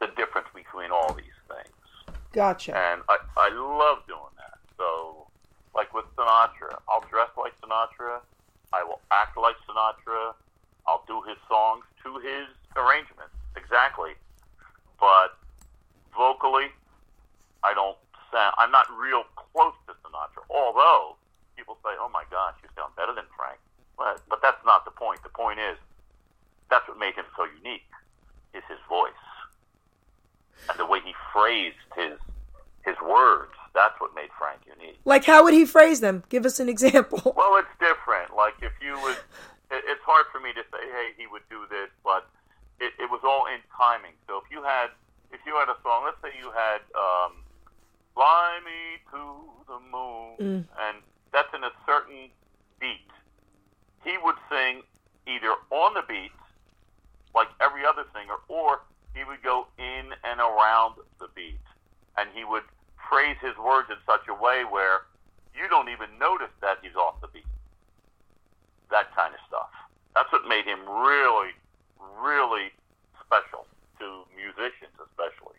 the 0.00 0.08
difference 0.16 0.48
between 0.54 0.90
all 0.90 1.14
these 1.16 1.38
things. 1.48 1.78
Gotcha. 2.32 2.76
And 2.76 3.02
I, 3.08 3.16
I 3.36 3.48
love 3.54 4.04
doing 4.08 4.34
that. 4.36 4.58
So, 4.76 5.28
like 5.74 5.94
with 5.94 6.04
Sinatra, 6.18 6.76
I'll 6.88 7.04
dress 7.10 7.30
like 7.38 7.54
Sinatra. 7.62 8.20
I 8.72 8.82
will 8.82 9.00
act 9.12 9.38
like 9.38 9.56
Sinatra. 9.68 10.34
I'll 10.86 11.04
do 11.06 11.22
his 11.22 11.38
songs 11.48 11.84
to 12.04 12.18
his 12.18 12.50
arrangement. 12.76 13.30
Exactly. 13.56 14.12
But 15.00 15.36
vocally, 16.16 16.68
I 17.62 17.74
don't 17.74 17.96
sound, 18.32 18.54
I'm 18.58 18.70
not 18.70 18.86
real 18.98 19.24
close 19.36 19.74
to 19.86 19.92
Sinatra. 20.04 20.44
Although, 20.50 21.16
people 21.56 21.76
say, 21.84 21.90
oh 21.98 22.10
my 22.12 22.24
gosh, 22.30 22.54
you 22.62 22.68
sound 22.76 22.94
better 22.96 23.14
than 23.14 23.24
Frank. 23.36 23.58
But, 23.96 24.22
but 24.28 24.40
that's 24.42 24.64
not 24.66 24.84
the 24.84 24.90
point. 24.90 25.22
The 25.22 25.28
point 25.30 25.58
is, 25.58 25.76
that's 26.70 26.86
what 26.88 26.98
made 26.98 27.14
him 27.14 27.26
so 27.36 27.46
unique, 27.62 27.86
is 28.54 28.62
his 28.68 28.78
voice 28.88 29.12
and 30.68 30.78
the 30.78 30.86
way 30.86 31.00
he 31.04 31.12
phrased 31.32 31.76
his 31.96 32.18
his 32.84 32.96
words. 33.00 33.52
That's 33.74 33.98
what 34.00 34.14
made 34.14 34.28
Frank 34.38 34.60
unique. 34.66 34.98
Like, 35.04 35.24
how 35.24 35.42
would 35.44 35.54
he 35.54 35.64
phrase 35.64 36.00
them? 36.00 36.22
Give 36.28 36.46
us 36.46 36.60
an 36.60 36.68
example. 36.68 37.32
Well, 37.36 37.56
it's 37.56 37.74
different. 37.80 38.36
Like 38.36 38.54
if 38.62 38.72
you 38.80 38.94
would, 39.02 39.16
it's 39.70 40.04
hard 40.04 40.26
for 40.30 40.40
me 40.40 40.52
to 40.52 40.62
say, 40.70 40.84
hey, 40.92 41.08
he 41.16 41.26
would 41.26 41.42
do 41.50 41.64
this, 41.70 41.90
but 42.04 42.28
it, 42.80 42.92
it 42.98 43.10
was 43.10 43.20
all 43.24 43.46
in 43.46 43.60
timing. 43.76 44.12
So 44.26 44.38
if 44.38 44.50
you 44.50 44.62
had, 44.62 44.88
if 45.32 45.40
you 45.46 45.54
had 45.54 45.68
a 45.68 45.76
song, 45.82 46.04
let's 46.04 46.20
say 46.22 46.36
you 46.38 46.50
had, 46.50 46.80
um, 46.94 47.32
"Fly 48.14 48.60
Me 48.64 48.98
to 49.10 49.20
the 49.66 49.78
Moon," 49.90 50.34
and 50.80 50.96
that's 51.32 51.52
in 51.54 51.64
a 51.64 51.72
certain 51.86 52.30
beat, 52.80 53.10
he 54.04 54.16
would 54.22 54.36
sing 54.50 54.82
either 55.26 55.54
on 55.70 55.94
the 55.94 56.02
beat, 56.06 56.32
like 57.34 57.48
every 57.60 57.84
other 57.84 58.04
singer, 58.14 58.36
or 58.48 58.80
he 59.14 59.24
would 59.24 59.42
go 59.42 59.66
in 59.78 60.12
and 60.24 60.40
around 60.40 60.94
the 61.18 61.28
beat, 61.34 61.60
and 62.18 62.28
he 62.34 62.44
would 62.44 62.64
phrase 63.08 63.36
his 63.40 63.56
words 63.56 63.88
in 63.90 63.96
such 64.06 64.26
a 64.28 64.34
way 64.34 64.64
where 64.64 65.02
you 65.54 65.68
don't 65.68 65.88
even 65.88 66.08
notice 66.18 66.50
that 66.60 66.78
he's 66.82 66.96
off 66.96 67.20
the 67.20 67.28
beat. 67.28 67.46
That 68.90 69.14
kind 69.14 69.32
of 69.34 69.40
stuff. 69.48 69.70
That's 70.14 70.30
what 70.32 70.46
made 70.46 70.64
him 70.64 70.80
really, 70.88 71.50
really 72.20 72.70
special 73.26 73.66
to 73.98 74.24
musicians, 74.36 74.92
especially. 75.02 75.56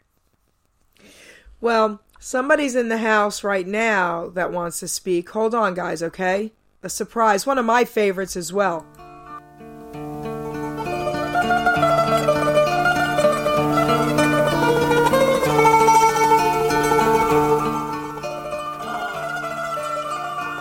Well, 1.62 2.02
somebody's 2.20 2.76
in 2.76 2.90
the 2.90 2.98
house 3.00 3.44
right 3.44 3.68
now 3.68 4.30
that 4.30 4.52
wants 4.52 4.80
to 4.82 4.88
speak. 4.88 5.30
Hold 5.30 5.56
on, 5.56 5.74
guys, 5.74 6.04
okay? 6.04 6.52
A 6.84 6.90
surprise. 6.90 7.48
One 7.48 7.58
of 7.58 7.66
my 7.66 7.86
favorites 7.86 8.36
as 8.36 8.54
well. 8.54 8.86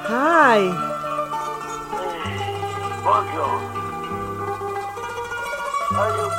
Hi. 0.07 0.84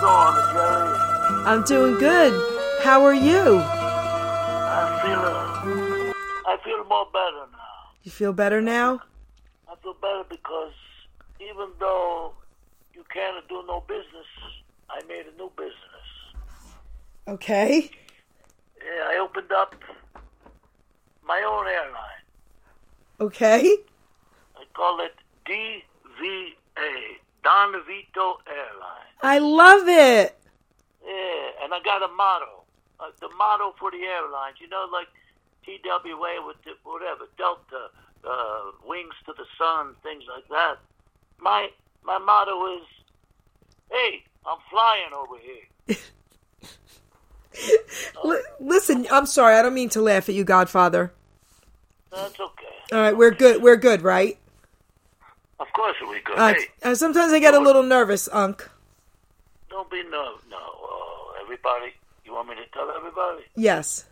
Geri? 0.05 1.45
I'm 1.45 1.63
doing 1.63 1.97
good. 1.97 2.33
How 2.83 3.03
are 3.03 3.13
you? 3.13 3.59
I 3.59 4.99
feel, 5.01 5.19
uh, 5.19 6.51
I 6.51 6.57
feel 6.63 6.83
more 6.85 7.07
better 7.11 7.45
now. 7.51 7.57
You 8.03 8.11
feel 8.11 8.33
better 8.33 8.61
now? 8.61 9.01
I 9.67 9.75
feel 9.81 9.95
better 9.95 10.23
because 10.29 10.73
even 11.39 11.69
though 11.79 12.33
you 12.93 13.03
can't 13.11 13.47
do 13.49 13.63
no 13.67 13.83
business, 13.87 14.27
I 14.89 15.01
made 15.07 15.25
a 15.33 15.37
new 15.37 15.51
business. 15.57 15.75
Okay. 17.27 17.89
Yeah, 18.79 19.07
I 19.09 19.17
opened 19.17 19.51
up 19.51 19.73
my 21.27 21.41
own 21.47 21.67
airline. 21.67 22.23
Okay. 23.19 23.77
I 24.55 24.63
call 24.73 24.99
it 24.99 25.15
DVA, 25.45 27.17
Don 27.45 27.73
Vito 27.85 28.39
Airline. 28.49 29.13
I 29.21 29.37
love 29.37 29.87
it. 29.87 30.35
Yeah, 31.05 31.63
and 31.63 31.71
I 31.75 31.79
got 31.85 32.01
a 32.01 32.11
motto. 32.11 32.63
Uh, 32.99 33.11
the 33.21 33.29
motto 33.37 33.75
for 33.79 33.91
the 33.91 33.97
airlines, 33.97 34.55
you 34.59 34.67
know, 34.67 34.87
like 34.91 35.07
TWA 35.63 36.43
with 36.45 36.57
the, 36.65 36.71
whatever, 36.83 37.25
Delta, 37.37 37.91
uh, 38.27 38.71
Wings 38.83 39.13
to 39.27 39.33
the 39.37 39.45
Sun, 39.59 39.93
things 40.01 40.23
like 40.27 40.47
that. 40.49 40.77
My 41.39 41.69
my 42.03 42.17
motto 42.17 42.77
is, 42.77 42.87
hey, 43.91 44.23
I'm 44.47 44.57
flying 44.71 45.13
over 45.15 45.35
here. 45.37 45.97
Li- 48.23 48.43
listen, 48.59 49.05
I'm 49.11 49.27
sorry. 49.27 49.55
I 49.55 49.61
don't 49.61 49.75
mean 49.75 49.89
to 49.89 50.01
laugh 50.01 50.29
at 50.29 50.35
you, 50.35 50.43
Godfather. 50.43 51.13
That's 52.11 52.39
okay. 52.39 52.65
All 52.91 52.99
right, 52.99 53.15
we're 53.15 53.31
good. 53.31 53.61
We're 53.61 53.75
good, 53.77 54.01
right? 54.01 54.39
Of 55.59 55.67
course 55.73 55.95
we 56.09 56.19
go. 56.21 56.33
Uh, 56.33 56.53
hey, 56.53 56.65
uh, 56.83 56.95
sometimes 56.95 57.31
I 57.31 57.39
get 57.39 57.53
a 57.53 57.59
little 57.59 57.83
nervous, 57.83 58.27
Unc. 58.31 58.67
don't 59.69 59.89
be 59.89 60.03
nervous. 60.03 60.41
no. 60.49 60.57
Oh, 60.59 61.33
everybody, 61.41 61.93
you 62.25 62.33
want 62.33 62.49
me 62.49 62.55
to 62.55 62.65
tell 62.73 62.89
everybody 62.91 63.43
Yes, 63.55 64.05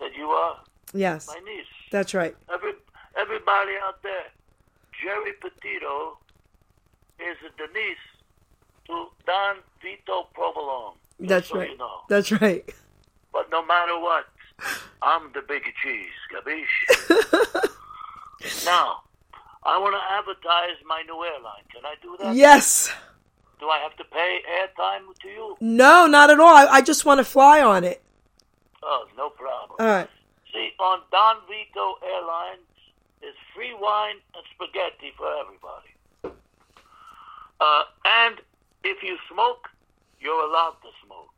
that 0.00 0.14
you 0.16 0.26
are 0.28 0.60
yes, 0.92 1.26
my 1.28 1.40
niece? 1.44 1.66
that's 1.90 2.14
right. 2.14 2.36
Every 2.52 2.72
everybody 3.16 3.72
out 3.82 4.02
there, 4.02 4.26
Geri 5.02 5.32
Petito 5.40 6.18
is 7.18 7.36
a 7.46 7.50
Denise 7.58 7.96
to 8.86 9.06
Don 9.26 9.56
Vito 9.82 10.28
Provolone. 10.34 10.94
That's 11.20 11.48
so 11.48 11.58
right. 11.58 11.70
You 11.70 11.78
know. 11.78 12.00
That's 12.08 12.30
right. 12.32 12.64
But 13.32 13.50
no 13.50 13.64
matter 13.66 13.98
what, 13.98 14.26
I'm 15.02 15.32
the 15.32 15.42
bigger 15.42 15.70
cheese, 15.82 16.06
capiche? 16.32 17.64
now, 18.66 19.02
I 19.66 19.78
want 19.78 19.94
to 19.94 20.00
advertise 20.18 20.76
my 20.86 21.02
new 21.02 21.22
airline. 21.24 21.62
Can 21.72 21.84
I 21.84 21.94
do 22.02 22.16
that? 22.20 22.34
Yes. 22.36 22.90
Do 23.60 23.68
I 23.68 23.78
have 23.78 23.96
to 23.96 24.04
pay 24.04 24.40
airtime 24.60 25.14
to 25.22 25.28
you? 25.28 25.56
No, 25.60 26.06
not 26.06 26.30
at 26.30 26.38
all. 26.38 26.54
I, 26.54 26.66
I 26.66 26.80
just 26.82 27.04
want 27.04 27.18
to 27.18 27.24
fly 27.24 27.62
on 27.62 27.82
it. 27.84 28.02
Oh, 28.82 29.06
no 29.16 29.30
problem. 29.30 29.76
All 29.80 29.86
right. 29.86 30.08
See, 30.52 30.70
on 30.78 31.00
Don 31.10 31.36
Vito 31.48 31.94
Airlines, 32.06 32.60
there's 33.20 33.34
free 33.54 33.72
wine 33.80 34.16
and 34.34 34.44
spaghetti 34.54 35.12
for 35.16 35.26
everybody. 35.40 36.36
Uh, 37.60 37.82
and 38.04 38.36
if 38.84 39.02
you 39.02 39.16
smoke, 39.32 39.68
you're 40.20 40.44
allowed 40.48 40.76
to 40.82 40.88
smoke. 41.06 41.30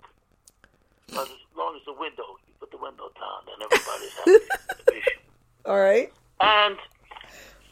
But 1.08 1.28
as 1.28 1.56
long 1.56 1.76
as 1.76 1.82
the 1.84 1.92
window, 1.92 2.24
you 2.48 2.54
put 2.58 2.72
the 2.72 2.78
window 2.78 3.10
down, 3.14 3.44
then 3.46 3.68
everybody's 3.70 4.48
happy. 4.94 5.16
All 5.64 5.78
right. 5.78 6.12
and 6.40 6.76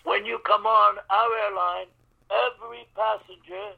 when 0.05 0.24
you 0.24 0.38
come 0.46 0.64
on 0.64 0.96
our 1.11 1.32
airline, 1.48 1.88
every 2.30 2.86
passenger 2.94 3.76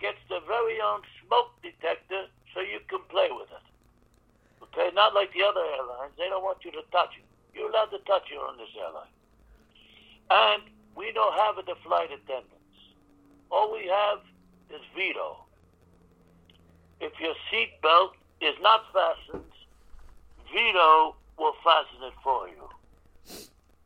gets 0.00 0.18
their 0.28 0.42
very 0.46 0.80
own 0.80 1.02
smoke 1.22 1.50
detector 1.62 2.26
so 2.54 2.60
you 2.60 2.78
can 2.88 3.02
play 3.10 3.28
with 3.30 3.50
it. 3.50 3.66
Okay, 4.62 4.90
not 4.94 5.14
like 5.14 5.30
the 5.34 5.42
other 5.42 5.62
airlines. 5.78 6.14
They 6.18 6.30
don't 6.30 6.42
want 6.42 6.64
you 6.64 6.70
to 6.72 6.82
touch 6.90 7.14
it. 7.18 7.26
You're 7.54 7.70
allowed 7.70 7.90
to 7.94 7.98
touch 8.06 8.26
it 8.30 8.38
on 8.38 8.56
this 8.58 8.70
airline. 8.74 9.12
And 10.30 10.62
we 10.96 11.12
don't 11.12 11.34
have 11.34 11.56
the 11.56 11.74
flight 11.86 12.10
attendants. 12.10 12.54
All 13.50 13.72
we 13.72 13.86
have 13.86 14.18
is 14.70 14.82
Vito. 14.96 15.44
If 17.00 17.12
your 17.20 17.34
seatbelt 17.50 18.14
is 18.40 18.54
not 18.62 18.82
fastened, 18.92 19.50
Vito 20.52 21.14
will 21.38 21.54
fasten 21.62 22.06
it 22.06 22.14
for 22.22 22.48
you. 22.48 22.68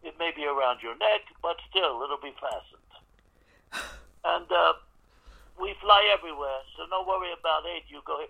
It 0.08 0.16
may 0.18 0.32
be 0.32 0.48
around 0.48 0.80
your 0.80 0.96
neck, 0.96 1.28
but 1.44 1.60
still, 1.68 2.00
it'll 2.00 2.16
be 2.16 2.32
fastened. 2.40 2.88
And 4.24 4.50
uh, 4.50 4.72
we 5.60 5.74
fly 5.80 6.08
everywhere, 6.16 6.64
so 6.76 6.88
don't 6.88 7.06
worry 7.06 7.30
about 7.32 7.62
it. 7.66 7.84
You 7.88 8.00
go. 8.04 8.24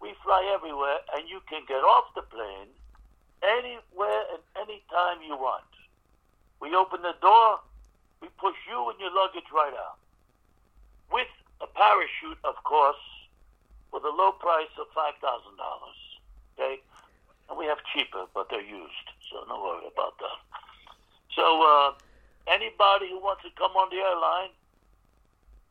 We 0.00 0.14
fly 0.22 0.46
everywhere, 0.54 1.02
and 1.14 1.28
you 1.28 1.42
can 1.50 1.62
get 1.66 1.82
off 1.82 2.14
the 2.14 2.22
plane 2.22 2.70
anywhere 3.42 4.22
and 4.32 4.42
anytime 4.56 5.18
you 5.26 5.36
want. 5.36 5.66
We 6.60 6.74
open 6.74 7.02
the 7.02 7.14
door, 7.20 7.60
we 8.22 8.28
push 8.38 8.56
you 8.70 8.88
and 8.90 8.98
your 8.98 9.12
luggage 9.12 9.50
right 9.52 9.74
out, 9.74 9.98
with 11.12 11.28
a 11.60 11.66
parachute, 11.66 12.38
of 12.44 12.56
course, 12.64 13.02
with 13.92 14.04
a 14.04 14.14
low 14.14 14.32
price 14.32 14.72
of 14.80 14.86
five 14.94 15.14
thousand 15.20 15.58
dollars. 15.58 16.00
Okay, 16.54 16.80
and 17.50 17.58
we 17.58 17.66
have 17.66 17.78
cheaper, 17.92 18.24
but 18.32 18.48
they're 18.48 18.62
used, 18.64 19.08
so 19.30 19.44
don't 19.46 19.62
worry 19.62 19.86
about 19.90 20.16
that. 20.18 20.45
So 21.36 21.42
uh, 21.62 21.92
anybody 22.52 23.10
who 23.10 23.20
wants 23.20 23.42
to 23.44 23.50
come 23.56 23.72
on 23.72 23.88
the 23.90 23.96
airline, 23.96 24.50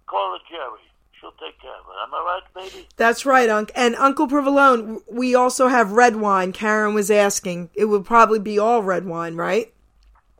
call 0.07 0.33
her 0.33 0.39
Geri. 0.49 0.79
She'll 1.19 1.31
take 1.31 1.59
care 1.61 1.71
of 1.71 1.85
it. 1.87 1.95
Am 2.03 2.13
I 2.13 2.39
right, 2.55 2.63
baby? 2.71 2.87
That's 2.97 3.25
right, 3.25 3.49
Unc. 3.49 3.71
And 3.75 3.95
Uncle 3.95 4.27
Provolone, 4.27 5.01
we 5.09 5.33
also 5.33 5.67
have 5.67 5.91
red 5.93 6.17
wine. 6.17 6.51
Karen 6.51 6.93
was 6.93 7.09
asking. 7.09 7.69
It 7.73 7.85
would 7.85 8.05
probably 8.05 8.39
be 8.39 8.59
all 8.59 8.83
red 8.83 9.05
wine, 9.05 9.35
right? 9.35 9.73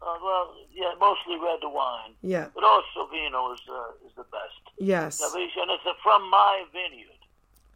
Uh, 0.02 0.16
well, 0.22 0.54
yeah, 0.74 0.92
mostly 1.00 1.36
red 1.42 1.60
wine, 1.64 2.12
Yeah. 2.22 2.48
but 2.54 2.64
also 2.64 3.10
vino 3.10 3.54
is 3.54 3.60
uh, 3.70 4.06
is 4.06 4.12
the 4.18 4.24
best. 4.24 4.76
Yes. 4.78 5.22
And 5.22 5.72
it's 5.72 6.00
from 6.04 6.30
my 6.30 6.66
vineyard. 6.74 7.10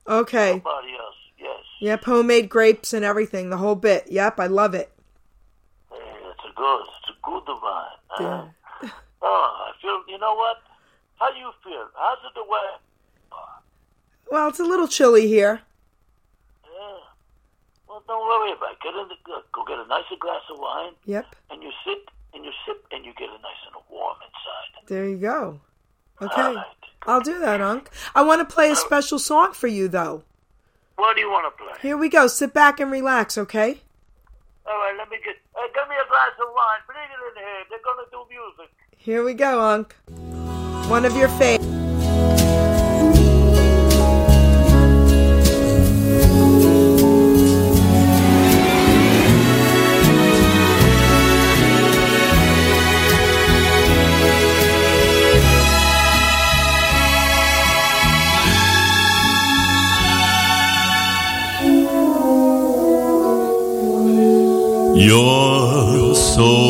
Okay. 0.07 0.53
Nobody 0.55 0.91
else. 0.91 1.15
Yes. 1.39 1.63
Yep, 1.79 2.03
homemade 2.03 2.49
grapes 2.49 2.91
and 2.93 3.05
everything, 3.05 3.49
the 3.49 3.57
whole 3.57 3.75
bit. 3.75 4.11
Yep, 4.11 4.39
I 4.41 4.47
love 4.47 4.75
it. 4.75 4.91
Hey, 5.89 5.97
it's 5.97 6.43
a 6.51 6.53
good. 6.53 6.85
Good 7.29 7.61
wine. 7.61 7.85
Uh, 8.17 8.47
Yeah. 8.83 8.89
oh, 9.21 9.69
I 9.69 9.81
feel. 9.81 10.01
You 10.07 10.17
know 10.17 10.33
what? 10.35 10.57
How 11.19 11.31
do 11.31 11.37
you 11.39 11.51
feel? 11.63 11.87
How's 11.95 12.17
it 12.25 12.33
the 12.35 12.43
weather? 12.43 12.79
Well, 14.31 14.47
it's 14.49 14.59
a 14.59 14.63
little 14.63 14.87
chilly 14.87 15.27
here. 15.27 15.61
Yeah. 16.63 16.97
Well, 17.87 18.03
don't 18.07 18.27
worry 18.27 18.51
about 18.53 18.73
it. 18.73 18.77
Get 18.83 18.93
in 18.93 19.07
the 19.07 19.15
go 19.51 19.65
get 19.65 19.79
a 19.79 19.87
nicer 19.87 20.15
glass 20.19 20.41
of 20.51 20.59
wine, 20.59 20.93
Yep. 21.05 21.25
and 21.49 21.63
you 21.63 21.71
sit 21.83 21.97
and 22.33 22.45
you 22.45 22.51
sip, 22.65 22.85
and 22.91 23.03
you 23.05 23.11
get 23.13 23.27
a 23.29 23.39
nice 23.41 23.61
and 23.73 23.81
warm 23.89 24.17
inside. 24.21 24.87
There 24.87 25.05
you 25.07 25.17
go. 25.17 25.59
Okay. 26.21 26.53
right. 26.55 26.65
I'll 27.07 27.21
do 27.21 27.39
that, 27.39 27.59
Unc. 27.61 27.89
I 28.13 28.21
want 28.23 28.47
to 28.47 28.53
play 28.53 28.69
a 28.71 28.75
special 28.75 29.17
song 29.19 29.53
for 29.53 29.67
you, 29.67 29.87
though. 29.87 30.23
What 30.97 31.15
do 31.15 31.21
you 31.21 31.29
want 31.31 31.47
to 31.51 31.63
play? 31.63 31.73
Here 31.81 31.97
we 31.97 32.09
go. 32.09 32.27
Sit 32.27 32.53
back 32.53 32.79
and 32.79 32.91
relax, 32.91 33.37
okay? 33.37 33.81
All 34.67 34.77
right, 34.77 34.93
let 34.97 35.09
me 35.09 35.17
get. 35.25 35.37
Hey, 35.55 35.67
give 35.73 35.87
me 35.89 35.95
a 35.95 36.07
glass 36.07 36.31
of 36.39 36.53
wine. 36.53 36.81
In 36.89 36.95
here. 37.39 37.63
They're 37.69 37.79
gonna 37.83 38.07
do 38.11 38.25
music. 38.29 38.69
Here 38.97 39.23
we 39.23 39.33
go, 39.33 39.61
Unc. 39.61 39.95
One 40.89 41.05
of 41.05 41.15
your 41.15 41.29
faves. 41.29 41.65
You're 65.01 66.15
so 66.15 66.68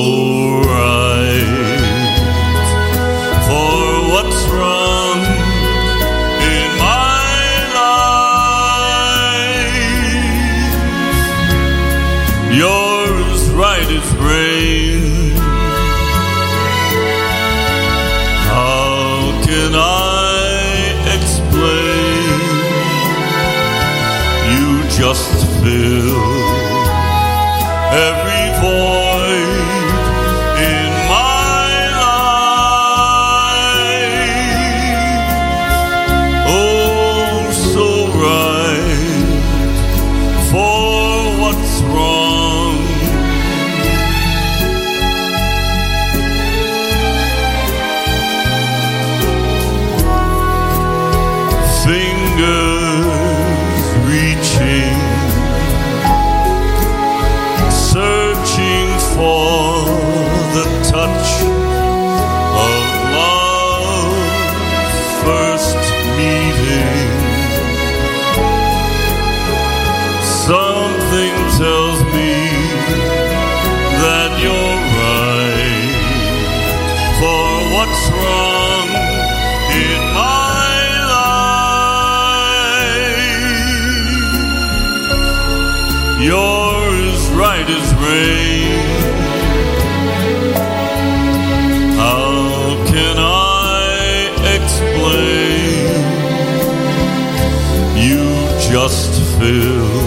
just 99.40 99.99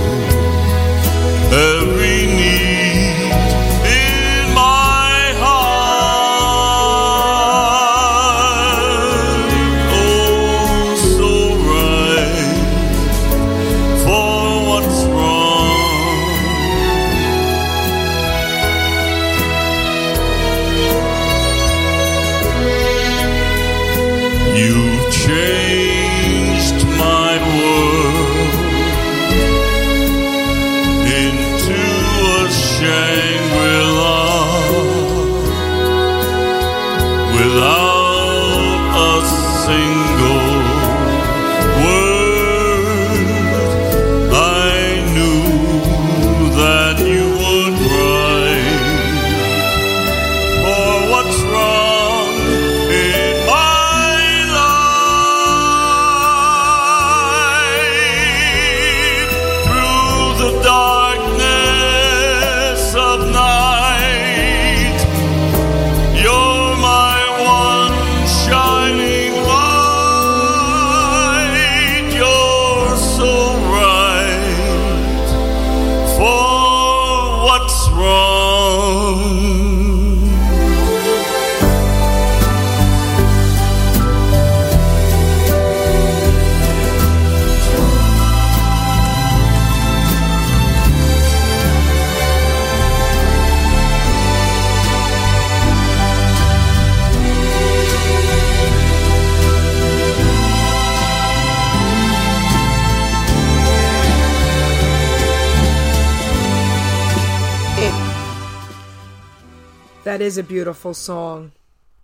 That 110.23 110.27
is 110.27 110.39
a 110.39 110.45
beautiful 110.45 110.95
song. 110.95 111.51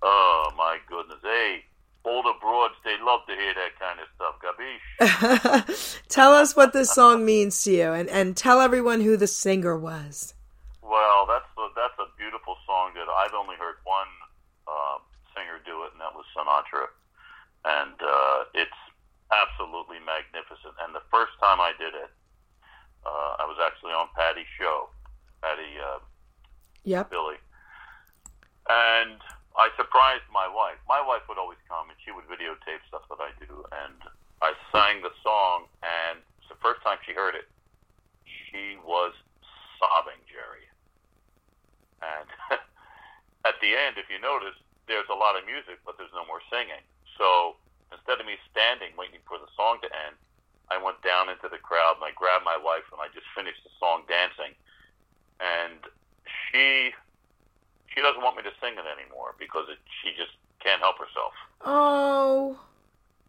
Oh 0.03 0.51
my 0.59 0.79
goodness. 0.89 1.19
Hey, 1.23 1.63
older 2.05 2.33
broads, 2.41 2.75
they 2.85 2.97
love 3.01 3.21
to 3.29 3.33
hear 3.33 3.55
that 3.55 3.79
kind 3.79 4.01
of 4.03 4.11
stuff. 4.19 4.35
Gabish. 4.43 6.03
tell 6.09 6.33
us 6.33 6.57
what 6.57 6.73
this 6.73 6.91
song 6.91 7.25
means 7.25 7.63
to 7.63 7.71
you, 7.71 7.93
and, 7.93 8.09
and 8.09 8.37
tell 8.37 8.61
everyone 8.61 9.03
who 9.03 9.17
the 9.17 9.29
singer 9.29 9.79
was. 9.79 10.35
Well, 10.83 11.27
that's 11.31 11.47
a, 11.59 11.69
that's 11.77 11.95
a 12.01 12.11
beautiful 12.19 12.57
song 12.67 12.91
that 12.97 13.07
I've 13.07 13.35
only 13.39 13.55
heard 13.55 13.77
one 13.85 14.11
uh, 14.67 14.99
singer 15.37 15.63
do 15.65 15.85
it, 15.85 15.93
and 15.93 16.01
that 16.01 16.11
was 16.13 16.27
Sinatra. 16.35 16.91
And 17.71 17.95
uh, 18.03 18.51
it's 18.53 18.81
absolutely 19.31 19.99
magnificent. 20.03 20.75
And 20.83 20.93
the 20.93 21.07
first 21.13 21.39
time 21.41 21.61
I 21.61 21.71
did 21.79 21.95
it, 21.95 22.11
uh, 23.07 23.39
I 23.39 23.47
was 23.47 23.63
actually 23.65 23.93
on 23.93 24.09
Patty's 24.19 24.51
show, 24.59 24.89
Patty 25.41 25.79
uh, 25.79 26.01
Yep. 26.85 27.11
Billy, 27.11 27.37
and 28.69 29.19
I 29.57 29.73
surprised 29.77 30.29
my 30.33 30.47
wife. 30.47 30.79
My 30.89 31.03
wife 31.03 31.27
would 31.29 31.39
always 31.39 31.59
come, 31.69 31.91
and 31.91 31.99
she 32.05 32.13
would 32.13 32.29
videotape 32.31 32.85
stuff 32.87 33.03
that 33.11 33.21
I 33.21 33.33
do, 33.43 33.65
and 33.73 33.99
I 34.41 34.55
sang 34.71 35.03
the 35.03 35.13
song, 35.25 35.67
and 35.83 36.23
the 36.49 36.57
first 36.65 36.81
time 36.83 36.99
she 37.05 37.13
heard 37.13 37.37
it. 37.37 37.47
She 38.25 38.81
was 38.83 39.13
sobbing, 39.79 40.19
Geri. 40.27 40.67
And 42.01 42.29
at 43.49 43.57
the 43.61 43.77
end, 43.77 44.01
if 44.01 44.09
you 44.09 44.19
notice, 44.19 44.57
there's 44.89 45.09
a 45.13 45.17
lot 45.17 45.37
of 45.37 45.45
music, 45.45 45.79
but 45.85 46.01
there's 46.01 46.13
no 46.17 46.25
more 46.25 46.41
singing. 46.49 46.81
So 47.21 47.61
instead 47.93 48.19
of 48.19 48.27
me 48.27 48.41
standing 48.51 48.97
waiting 48.97 49.21
for 49.29 49.37
the 49.37 49.49
song 49.55 49.79
to 49.85 49.89
end, 50.09 50.17
I 50.73 50.81
went 50.81 51.01
down 51.05 51.29
into 51.29 51.49
the 51.49 51.61
crowd 51.61 52.01
and 52.01 52.05
I 52.05 52.13
grabbed 52.13 52.45
my 52.45 52.57
wife 52.57 52.85
and 52.93 53.01
I 53.01 53.09
just 53.13 53.29
finished 53.33 53.61
the 53.65 53.73
song 53.81 54.05
dancing. 54.09 54.53
And 55.41 55.81
she 56.49 56.93
she 57.99 58.03
doesn't 58.07 58.23
want 58.23 58.39
me 58.39 58.47
to 58.47 58.55
sing 58.63 58.79
it 58.79 58.87
anymore 58.87 59.35
because 59.43 59.67
it, 59.67 59.83
she 59.99 60.15
just 60.15 60.31
can't 60.63 60.79
help 60.79 61.03
herself. 61.03 61.35
Oh, 61.67 62.55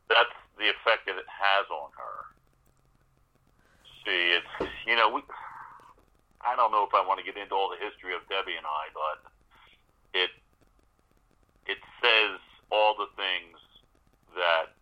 That's 0.06 0.30
the 0.62 0.70
effect 0.70 1.10
that 1.10 1.18
it 1.18 1.26
has 1.26 1.66
on 1.74 1.90
her. 1.98 2.18
See, 4.06 4.38
it's 4.38 4.70
you 4.86 4.96
know 4.96 5.10
we. 5.10 5.26
I 6.46 6.56
don't 6.56 6.70
know 6.72 6.86
if 6.86 6.94
I 6.94 7.02
want 7.02 7.18
to 7.18 7.26
get 7.26 7.34
into 7.34 7.56
all 7.58 7.74
the 7.74 7.82
history 7.82 8.14
of 8.14 8.22
Debbie 8.30 8.54
and 8.62 8.66
I, 8.70 8.94
but 8.94 9.18
it 10.14 10.30
it 11.66 11.82
says 11.98 12.38
all 12.72 12.94
the 12.94 13.10
things 13.18 13.58
that 14.38 14.78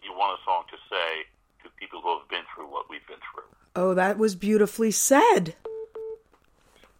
you 0.00 0.16
want 0.16 0.40
a 0.40 0.44
song 0.48 0.64
to 0.72 0.80
say 0.88 1.28
to 1.62 1.68
people 1.76 2.00
who 2.00 2.18
have 2.18 2.28
been 2.32 2.48
through 2.56 2.72
what 2.72 2.88
we've 2.88 3.06
been 3.06 3.20
through. 3.20 3.52
oh, 3.76 3.92
that 3.92 4.16
was 4.16 4.34
beautifully 4.34 4.90
said. 4.90 5.54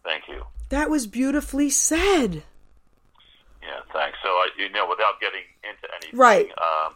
Thank 0.03 0.29
you. 0.29 0.45
That 0.69 0.89
was 0.89 1.07
beautifully 1.07 1.69
said. 1.69 2.43
Yeah, 3.61 3.81
thanks. 3.93 4.17
So 4.23 4.29
I, 4.29 4.49
you 4.57 4.69
know, 4.69 4.87
without 4.89 5.19
getting 5.21 5.43
into 5.63 5.87
anything, 6.01 6.19
Right. 6.19 6.49
Um, 6.57 6.95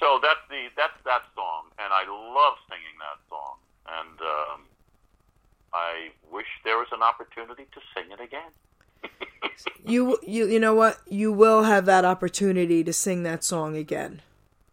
so 0.00 0.18
that's 0.22 0.40
the 0.50 0.66
that's 0.76 0.98
that 1.04 1.22
song, 1.36 1.70
and 1.78 1.92
I 1.92 2.02
love 2.10 2.58
singing 2.68 2.98
that 2.98 3.18
song, 3.30 3.54
and 3.86 4.20
um, 4.20 4.60
I 5.72 6.10
wish 6.32 6.46
there 6.64 6.76
was 6.76 6.88
an 6.90 7.02
opportunity 7.02 7.66
to 7.72 7.80
sing 7.94 8.10
it 8.10 8.20
again. 8.20 8.50
You 9.84 10.18
you 10.22 10.46
you 10.46 10.60
know 10.60 10.74
what? 10.74 10.98
You 11.08 11.32
will 11.32 11.64
have 11.64 11.86
that 11.86 12.04
opportunity 12.04 12.84
to 12.84 12.92
sing 12.92 13.24
that 13.24 13.42
song 13.42 13.76
again. 13.76 14.22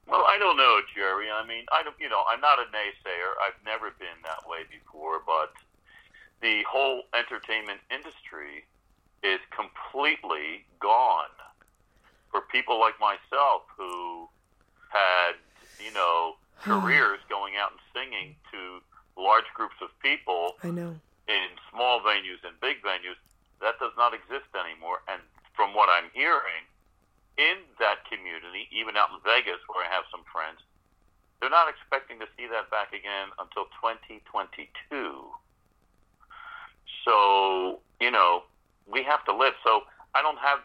Well, 0.07 0.21
I 0.21 0.37
don't 0.37 0.55
know, 0.57 0.79
Geri. 0.93 1.29
I 1.29 1.45
mean, 1.45 1.65
I 1.71 1.81
don't. 1.83 1.95
You 1.99 2.09
know, 2.09 2.21
I'm 2.29 2.39
not 2.39 2.59
a 2.59 2.69
naysayer. 2.69 3.33
I've 3.45 3.57
never 3.65 3.89
been 3.97 4.17
that 4.23 4.47
way 4.47 4.59
before, 4.69 5.21
but 5.25 5.53
the 6.41 6.63
whole 6.69 7.03
entertainment 7.13 7.79
industry 7.91 8.65
is 9.23 9.39
completely 9.51 10.65
gone 10.79 11.33
for 12.31 12.41
people 12.51 12.79
like 12.79 12.95
myself 12.99 13.63
who 13.77 14.29
had, 14.89 15.35
you 15.83 15.91
know, 15.93 16.35
careers 16.61 17.19
going 17.29 17.55
out 17.55 17.71
and 17.71 17.81
singing 17.93 18.35
to 18.51 18.79
large 19.19 19.47
groups 19.53 19.75
of 19.81 19.89
people 19.99 20.55
I 20.63 20.71
know. 20.71 20.95
in 21.27 21.47
small 21.71 21.99
venues 21.99 22.39
and 22.47 22.55
big 22.61 22.81
venues. 22.81 23.19
That 23.61 23.75
does 23.79 23.91
not 23.97 24.13
exist 24.13 24.47
anymore. 24.55 25.03
And 25.11 25.19
from 25.53 25.75
what 25.75 25.89
I'm 25.91 26.07
hearing, 26.13 26.63
in 27.35 27.63
that 27.79 28.03
community, 28.07 28.67
even 28.71 28.95
out 28.95 29.11
in 29.11 29.19
Vegas, 29.23 29.59
where 29.67 29.83
I 29.83 29.89
have 29.91 30.03
some 30.11 30.23
friends, 30.31 30.59
they're 31.39 31.51
not 31.51 31.71
expecting 31.71 32.19
to 32.19 32.27
see 32.35 32.47
that 32.51 32.67
back 32.71 32.91
again 32.91 33.31
until 33.39 33.67
2022. 33.79 34.67
So, 37.05 37.79
you 38.01 38.11
know, 38.11 38.43
we 38.91 39.03
have 39.03 39.23
to 39.25 39.35
live. 39.35 39.53
So 39.63 39.81
I 40.15 40.21
don't 40.21 40.37
have, 40.39 40.59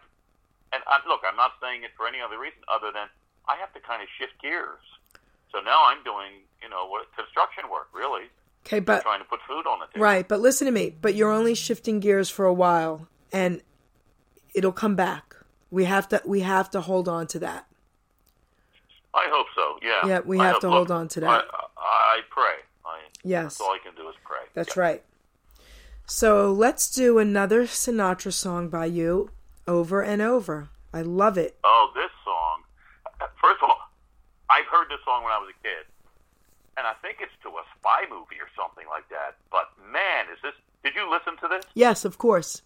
and 0.73 0.83
I, 0.87 0.99
look, 1.09 1.21
I'm 1.29 1.37
not 1.37 1.53
saying 1.63 1.83
it 1.85 1.91
for 1.97 2.07
any 2.07 2.19
other 2.21 2.39
reason 2.39 2.59
other 2.73 2.91
than 2.93 3.07
I 3.49 3.57
have 3.57 3.73
to 3.75 3.81
kind 3.81 4.03
of 4.03 4.09
shift 4.19 4.41
gears. 4.43 4.81
So 5.53 5.61
now 5.61 5.85
I'm 5.87 6.03
doing, 6.03 6.43
you 6.63 6.69
know, 6.69 6.87
what 6.89 7.07
construction 7.17 7.65
work, 7.71 7.89
really, 7.95 8.25
Okay, 8.67 8.81
but 8.81 9.03
trying 9.03 9.21
to 9.21 9.25
put 9.27 9.41
food 9.47 9.67
on 9.67 9.79
the 9.81 9.87
table. 9.87 10.03
right, 10.05 10.27
but 10.27 10.41
listen 10.41 10.65
to 10.67 10.73
me. 10.73 10.91
But 11.01 11.15
you're 11.15 11.31
only 11.31 11.55
shifting 11.55 12.01
gears 12.01 12.31
for 12.31 12.45
a 12.47 12.53
while, 12.53 13.07
and 13.33 13.61
it'll 14.55 14.73
come 14.73 14.97
back. 14.97 15.37
We 15.71 15.85
have 15.85 16.09
to 16.09 16.23
we 16.25 16.41
have 16.41 16.71
to 16.71 16.81
hold 16.81 17.09
on 17.09 17.27
to 17.29 17.39
that. 17.41 17.67
I 19.13 19.27
hope 19.31 19.47
so. 19.55 19.79
Yeah. 19.83 20.07
Yeah, 20.07 20.21
we 20.25 20.41
I 20.41 20.45
have 20.47 20.53
hope- 20.55 20.61
to 20.63 20.69
look, 20.69 20.77
hold 20.77 20.91
on 20.91 21.09
to 21.09 21.21
that. 21.21 21.29
I, 21.29 21.43
I 21.79 22.21
pray. 22.31 22.55
I, 22.87 22.99
Yes. 23.23 23.43
That's 23.59 23.61
all 23.61 23.73
I 23.73 23.79
can 23.85 23.95
do 23.95 24.09
is 24.09 24.15
pray. 24.25 24.39
That's 24.55 24.77
right. 24.77 25.03
So 26.07 26.53
let's 26.53 26.91
do 26.91 27.19
another 27.19 27.65
Sinatra 27.65 28.33
song 28.33 28.69
by 28.69 28.87
you, 28.87 29.31
Over 29.67 30.03
and 30.03 30.21
Over. 30.21 30.69
I 30.93 31.01
love 31.03 31.39
it. 31.39 31.57
Oh, 31.65 31.91
this 31.95 32.11
song. 32.25 32.63
First 33.41 33.63
of 33.63 33.71
all, 33.71 33.91
I've 34.51 34.67
heard 34.67 34.89
this 34.91 35.01
song 35.05 35.25
when 35.25 35.33
I 35.33 35.39
was 35.39 35.49
a 35.49 35.63
kid, 35.63 35.87
and 36.77 36.87
I 36.87 36.93
think 37.01 37.19
it's 37.21 37.33
to 37.43 37.49
a 37.49 37.65
spy 37.79 38.05
movie 38.11 38.37
or 38.41 38.49
something 38.55 38.85
like 38.89 39.09
that. 39.09 39.37
But 39.51 39.73
man, 39.91 40.27
is 40.33 40.39
this? 40.43 40.53
Did 40.85 40.95
you 40.95 41.11
listen 41.11 41.37
to 41.39 41.49
this? 41.49 41.65
Yes, 41.75 42.05
of 42.05 42.19
course. 42.19 42.63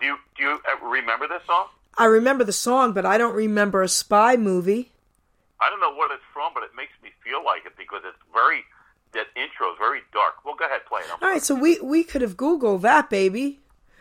Do 0.00 0.06
you 0.06 0.16
do 0.36 0.44
you 0.44 0.60
uh, 0.70 0.86
remember 0.86 1.26
this 1.26 1.42
song? 1.46 1.66
I 1.98 2.06
remember 2.06 2.44
the 2.44 2.52
song, 2.52 2.92
but 2.92 3.04
I 3.04 3.18
don't 3.18 3.34
remember 3.34 3.82
a 3.82 3.88
spy 3.88 4.36
movie. 4.36 4.92
I 5.60 5.70
don't 5.70 5.80
know 5.80 5.94
what 5.94 6.10
it's 6.12 6.22
from, 6.32 6.52
but 6.54 6.62
it 6.62 6.70
makes 6.76 6.92
me 7.02 7.10
feel 7.22 7.44
like 7.44 7.66
it 7.66 7.76
because 7.76 8.02
it's 8.04 8.18
very. 8.32 8.64
That 9.14 9.26
intro 9.36 9.70
is 9.70 9.76
very 9.78 10.00
dark. 10.12 10.44
Well, 10.44 10.56
go 10.58 10.66
ahead, 10.66 10.80
play 10.86 11.00
it. 11.00 11.06
I'm 11.12 11.22
All 11.22 11.32
right, 11.32 11.42
so 11.42 11.54
we 11.54 11.78
we 11.80 12.02
could 12.02 12.20
have 12.20 12.36
Googled 12.36 12.80
that, 12.82 13.08
baby. 13.10 13.60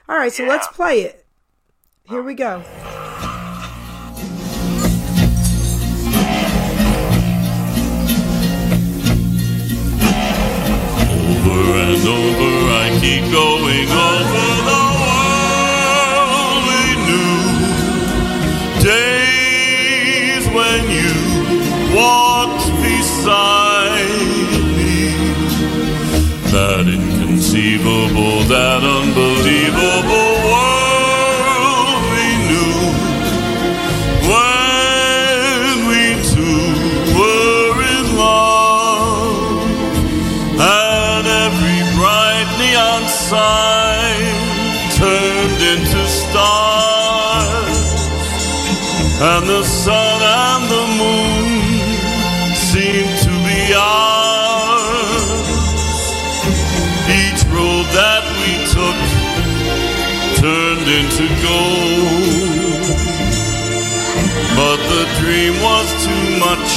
All 0.10 0.16
right, 0.18 0.34
so 0.34 0.44
Yeah. 0.44 0.50
let's 0.50 0.68
play 0.68 1.02
it. 1.02 1.26
Here 2.10 2.22
we 2.24 2.34
go. 2.34 2.64
Over 11.14 11.74
and 11.86 12.08
over 12.08 12.52
I 12.84 12.90
keep 13.02 13.24
going 13.32 13.88
over 13.90 14.48
the 14.68 14.93
That 26.54 26.86
inconceivable, 26.86 28.44
that 28.46 28.82
unbelievable 28.86 30.34
world 30.54 32.02
we 32.14 32.30
knew. 32.46 32.78
When 34.30 35.74
we 35.90 36.04
two 36.30 36.62
were 37.18 37.78
in 37.98 38.06
love 38.22 39.66
and 40.62 41.26
every 41.26 41.82
bright 41.98 42.50
neon 42.62 43.04
sign 43.10 44.30
turned 44.94 45.62
into 45.74 46.02
stars, 46.06 47.82
and 49.20 49.44
the 49.50 49.64
sun 49.64 50.03
turned 61.04 61.12
into 61.12 61.28
gold, 61.42 62.88
but 64.56 64.78
the 64.78 65.06
dream 65.20 65.54
was 65.62 65.88
too 66.04 66.26
much 66.40 66.70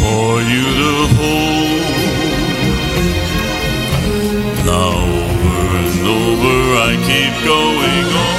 for 0.00 0.40
you 0.42 0.64
to 0.80 0.92
hold. 1.16 1.82
Now 4.66 4.94
over 5.20 5.76
and 5.82 6.00
over 6.06 6.56
I 6.76 6.96
keep 7.06 7.34
going 7.44 8.06
over 8.14 8.31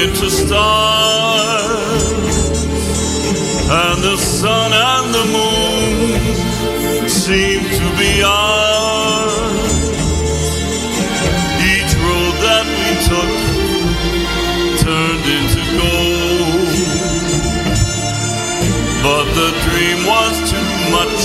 turned 0.00 0.12
into 0.12 0.30
stars, 0.30 2.02
and 3.70 4.02
the 4.02 4.16
sun 4.16 4.72
and 4.72 5.14
the 5.14 5.24
moon 5.36 7.08
seemed 7.08 7.66
to 7.66 7.90
be 7.98 8.22
ours. 8.22 9.72
Each 11.72 11.94
road 11.96 12.34
that 12.46 12.66
we 12.78 12.90
took 13.08 13.32
turned 14.80 15.26
into 15.36 15.62
gold, 15.78 16.76
but 19.02 19.26
the 19.34 19.50
dream 19.66 19.98
was 20.06 20.34
too 20.50 20.70
much 20.96 21.20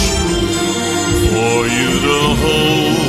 for 1.31 1.57
you 1.67 1.91
to 1.99 2.17
hold. 2.41 3.04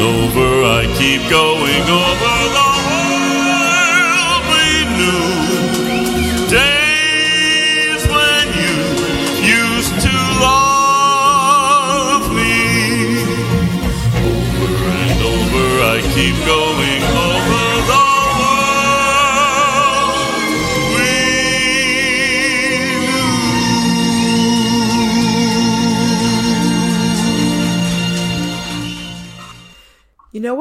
Over 0.00 0.64
I 0.64 0.86
keep 0.98 1.20
going 1.28 1.84
over 1.84 2.36
the 2.56 2.70
world 2.88 4.42
we 4.52 4.66
knew. 4.96 5.28
Days 6.48 8.02
when 8.08 8.46
you 8.60 8.76
used 9.60 9.94
to 10.06 10.14
love 10.40 12.24
me. 12.32 12.56
Over 14.24 14.72
and 15.04 15.20
over 15.34 15.66
I 15.84 15.98
keep 16.14 16.36
going 16.46 17.02
over 17.16 17.29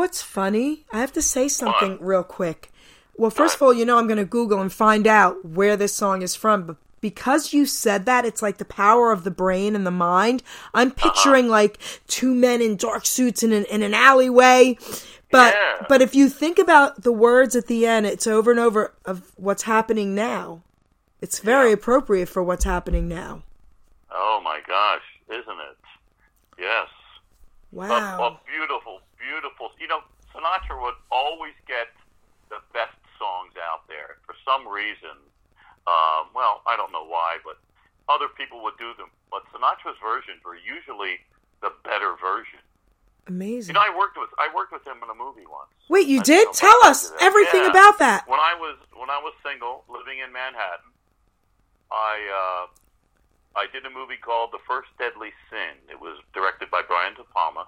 what's 0.10 0.24
funny? 0.24 0.86
I 0.92 1.02
have 1.02 1.14
to 1.14 1.22
say 1.22 1.48
something 1.48 2.00
real 2.02 2.24
quick. 2.24 2.72
Well, 3.16 3.30
first 3.30 3.58
of 3.58 3.62
all, 3.62 3.72
you 3.72 3.86
know 3.86 4.00
I'm 4.00 4.08
going 4.08 4.18
to 4.18 4.26
Google 4.26 4.60
and 4.60 4.74
find 4.74 5.06
out 5.06 5.46
where 5.46 5.78
this 5.78 5.94
song 5.94 6.24
is 6.24 6.34
from, 6.34 6.64
but 6.64 6.78
because 7.00 7.54
you 7.54 7.68
said 7.68 8.08
that, 8.08 8.26
it's 8.26 8.42
like 8.42 8.58
the 8.58 8.66
power 8.66 9.12
of 9.12 9.24
the 9.24 9.30
brain 9.30 9.76
and 9.76 9.86
the 9.86 9.92
mind. 9.92 10.42
I'm 10.74 10.88
uh-huh. 10.88 11.12
picturing 11.12 11.48
like 11.48 11.78
two 12.08 12.34
men 12.34 12.60
in 12.60 12.76
dark 12.76 13.06
suits 13.06 13.44
in 13.44 13.54
an, 13.54 13.66
in 13.66 13.84
an 13.84 13.94
alleyway. 13.94 14.80
But 15.30 15.54
Yeah. 15.54 15.86
but 15.88 16.02
if 16.02 16.16
you 16.16 16.28
think 16.28 16.58
about 16.58 17.04
the 17.04 17.12
words 17.12 17.56
at 17.56 17.68
the 17.68 17.86
end, 17.86 18.08
it's 18.08 18.26
over 18.26 18.50
and 18.50 18.60
over 18.60 18.96
of 19.06 19.32
what's 19.36 19.62
happening 19.62 20.16
now. 20.16 20.64
It's 21.22 21.38
very 21.38 21.72
appropriate 21.72 22.30
for 22.30 22.42
what's 22.42 22.64
happening 22.64 23.08
now. 23.08 23.44
Oh 24.10 24.42
my 24.44 24.60
gosh, 24.66 25.04
isn't 25.30 25.60
it? 25.70 25.78
Yes. 26.58 26.88
Wow. 27.72 28.24
a 28.24 28.50
beautiful, 28.50 28.99
beautiful. 29.30 29.70
You 29.78 29.88
know, 29.88 30.02
Sinatra 30.34 30.82
would 30.82 30.98
always 31.14 31.54
get 31.70 31.94
the 32.50 32.58
best 32.74 32.98
songs 33.22 33.54
out 33.62 33.86
there. 33.86 34.18
For 34.26 34.34
some 34.42 34.66
reason, 34.66 35.14
um, 35.86 36.34
well, 36.34 36.66
I 36.66 36.74
don't 36.74 36.92
know 36.92 37.06
why, 37.06 37.38
but 37.46 37.62
other 38.10 38.26
people 38.34 38.64
would 38.66 38.78
do 38.82 38.98
them. 38.98 39.14
But 39.30 39.46
Sinatra's 39.54 39.98
versions 40.02 40.42
were 40.42 40.58
usually 40.58 41.22
the 41.62 41.70
better 41.86 42.18
version. 42.18 42.60
Amazing. 43.28 43.76
You 43.76 43.78
know, 43.78 43.86
I 43.86 43.94
worked 43.94 44.18
with 44.18 44.30
I 44.42 44.50
worked 44.50 44.74
with 44.74 44.82
him 44.88 44.98
in 45.06 45.10
a 45.10 45.14
movie 45.14 45.46
once. 45.46 45.70
Wait, 45.88 46.08
you 46.08 46.20
I 46.20 46.24
did? 46.24 46.54
Tell 46.54 46.80
us 46.86 47.14
everything 47.22 47.62
Yeah. 47.62 47.70
about 47.70 48.00
that. 48.02 48.26
When 48.28 48.40
I 48.40 48.58
was 48.58 48.78
when 48.98 49.10
I 49.14 49.22
was 49.22 49.34
single, 49.46 49.86
living 49.88 50.18
in 50.26 50.34
Manhattan, 50.34 50.90
I 51.94 52.18
uh, 52.26 52.66
I 53.62 53.68
did 53.70 53.86
a 53.86 53.90
movie 53.94 54.18
called 54.18 54.50
The 54.52 54.58
First 54.66 54.90
Deadly 54.98 55.30
Sin. 55.52 55.78
It 55.92 56.00
was 56.02 56.18
directed 56.34 56.72
by 56.72 56.82
Brian 56.82 57.14
De 57.14 57.24
Palma, 57.30 57.68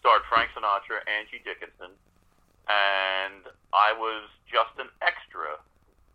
starred 0.00 0.24
Frank 0.28 0.50
Sinatra, 0.56 1.04
Angie 1.06 1.44
Dickinson, 1.44 1.92
and 2.66 3.44
I 3.72 3.92
was 3.94 4.28
just 4.50 4.72
an 4.80 4.88
extra. 5.00 5.60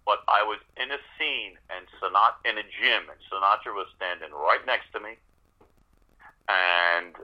But 0.05 0.21
I 0.27 0.43
was 0.43 0.59
in 0.77 0.91
a 0.91 1.01
scene 1.17 1.57
and 1.73 1.87
Sinatra 1.97 2.37
in 2.45 2.57
a 2.57 2.65
gym, 2.65 3.09
and 3.09 3.17
Sinatra 3.25 3.73
was 3.73 3.87
standing 3.95 4.29
right 4.29 4.61
next 4.65 4.91
to 4.93 4.99
me, 4.99 5.17
and 6.49 7.15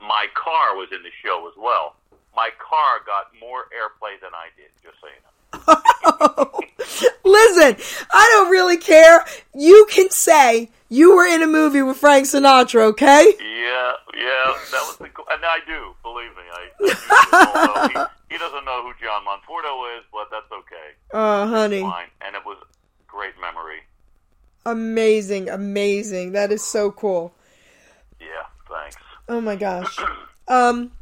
my 0.00 0.26
car 0.34 0.76
was 0.76 0.88
in 0.92 1.02
the 1.02 1.12
show 1.24 1.48
as 1.48 1.56
well. 1.56 1.96
My 2.36 2.50
car 2.58 3.00
got 3.06 3.32
more 3.40 3.64
airplay 3.72 4.20
than 4.20 4.32
I 4.34 4.48
did, 4.56 4.70
just 4.84 5.00
so 5.00 5.08
you 5.08 5.20
know. 5.24 5.28
Listen, 7.24 7.76
I 8.12 8.28
don't 8.32 8.50
really 8.50 8.76
care. 8.76 9.24
You 9.54 9.86
can 9.90 10.10
say 10.10 10.70
you 10.88 11.16
were 11.16 11.26
in 11.26 11.42
a 11.42 11.46
movie 11.46 11.82
with 11.82 11.96
Frank 11.96 12.26
Sinatra, 12.26 12.82
okay? 12.82 13.34
Yeah, 13.38 13.92
yeah, 14.14 14.54
that 14.72 14.84
was 14.86 14.96
the. 14.98 15.04
And 15.04 15.44
I 15.44 15.58
do 15.66 15.94
believe 16.02 16.30
me. 16.30 16.42
I, 16.52 16.68
I 17.32 17.88
do, 17.92 18.00
he, 18.00 18.34
he 18.34 18.38
doesn't 18.38 18.64
know 18.64 18.82
who 18.82 18.92
John 19.04 19.22
Monforto 19.24 19.98
is, 19.98 20.04
but 20.12 20.28
that's 20.30 20.50
okay. 20.50 20.96
Oh, 21.12 21.46
honey. 21.46 21.80
Fine, 21.82 22.06
and 22.22 22.34
it 22.34 22.44
was 22.44 22.56
great 23.06 23.34
memory. 23.40 23.80
Amazing, 24.64 25.48
amazing. 25.48 26.32
That 26.32 26.52
is 26.52 26.62
so 26.62 26.90
cool. 26.90 27.34
Yeah, 28.20 28.26
thanks. 28.68 28.96
Oh 29.28 29.40
my 29.40 29.56
gosh. 29.56 29.98
Um, 30.48 30.92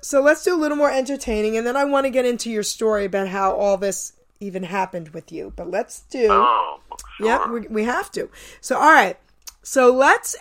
so 0.00 0.20
let's 0.20 0.44
do 0.44 0.54
a 0.54 0.58
little 0.58 0.76
more 0.76 0.90
entertaining, 0.90 1.56
and 1.56 1.66
then 1.66 1.76
I 1.76 1.84
want 1.84 2.06
to 2.06 2.10
get 2.10 2.24
into 2.24 2.50
your 2.50 2.62
story 2.62 3.04
about 3.04 3.28
how 3.28 3.52
all 3.54 3.76
this 3.76 4.12
even 4.40 4.62
happened 4.64 5.08
with 5.10 5.32
you. 5.32 5.52
But 5.56 5.70
let's 5.70 6.00
do. 6.02 6.28
Oh, 6.30 6.80
sure. 7.16 7.26
Yep, 7.26 7.48
we, 7.50 7.60
we 7.68 7.84
have 7.84 8.10
to. 8.12 8.28
So, 8.60 8.76
all 8.76 8.92
right. 8.92 9.16
So 9.64 9.90
let's 9.90 10.36